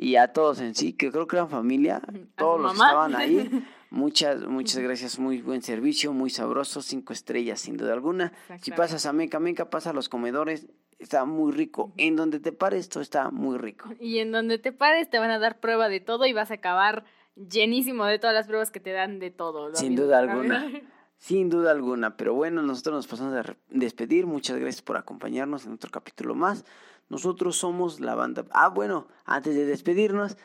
Y 0.00 0.14
a 0.14 0.32
todos 0.32 0.60
en 0.60 0.76
sí, 0.76 0.92
que 0.92 1.10
creo 1.10 1.26
que 1.26 1.34
eran 1.34 1.50
familia, 1.50 2.00
todos 2.36 2.60
los 2.60 2.72
que 2.72 2.78
estaban 2.78 3.16
ahí. 3.16 3.50
Muchas, 3.90 4.46
muchas 4.46 4.82
gracias, 4.82 5.18
muy 5.18 5.40
buen 5.40 5.62
servicio, 5.62 6.12
muy 6.12 6.28
sabroso, 6.28 6.82
cinco 6.82 7.14
estrellas 7.14 7.58
sin 7.60 7.78
duda 7.78 7.94
alguna. 7.94 8.34
Si 8.60 8.70
pasas 8.70 9.06
a 9.06 9.14
Meca, 9.14 9.40
Meca, 9.40 9.70
pasa 9.70 9.90
a 9.90 9.92
los 9.94 10.10
comedores, 10.10 10.66
está 10.98 11.24
muy 11.24 11.52
rico. 11.52 11.90
En 11.96 12.14
donde 12.14 12.38
te 12.38 12.52
pares, 12.52 12.80
esto 12.80 13.00
está 13.00 13.30
muy 13.30 13.56
rico. 13.56 13.88
Y 14.00 14.18
en 14.18 14.30
donde 14.30 14.58
te 14.58 14.72
pares 14.72 15.08
te 15.08 15.18
van 15.18 15.30
a 15.30 15.38
dar 15.38 15.58
prueba 15.58 15.88
de 15.88 16.00
todo 16.00 16.26
y 16.26 16.34
vas 16.34 16.50
a 16.50 16.54
acabar 16.54 17.04
llenísimo 17.34 18.04
de 18.04 18.18
todas 18.18 18.34
las 18.34 18.46
pruebas 18.46 18.70
que 18.70 18.78
te 18.78 18.92
dan 18.92 19.18
de 19.20 19.30
todo. 19.30 19.74
Sin 19.74 19.96
duda 19.96 20.18
alguna. 20.18 20.70
Sin 21.16 21.48
duda 21.48 21.72
alguna, 21.72 22.16
pero 22.16 22.34
bueno, 22.34 22.62
nosotros 22.62 22.94
nos 22.94 23.06
pasamos 23.08 23.34
a 23.34 23.56
despedir. 23.70 24.26
Muchas 24.26 24.56
gracias 24.58 24.82
por 24.82 24.96
acompañarnos 24.96 25.66
en 25.66 25.72
otro 25.72 25.90
capítulo 25.90 26.36
más. 26.36 26.64
Nosotros 27.08 27.56
somos 27.56 28.00
la 28.00 28.14
banda. 28.14 28.44
Ah, 28.50 28.68
bueno, 28.68 29.08
antes 29.24 29.54
de 29.54 29.64
despedirnos, 29.64 30.36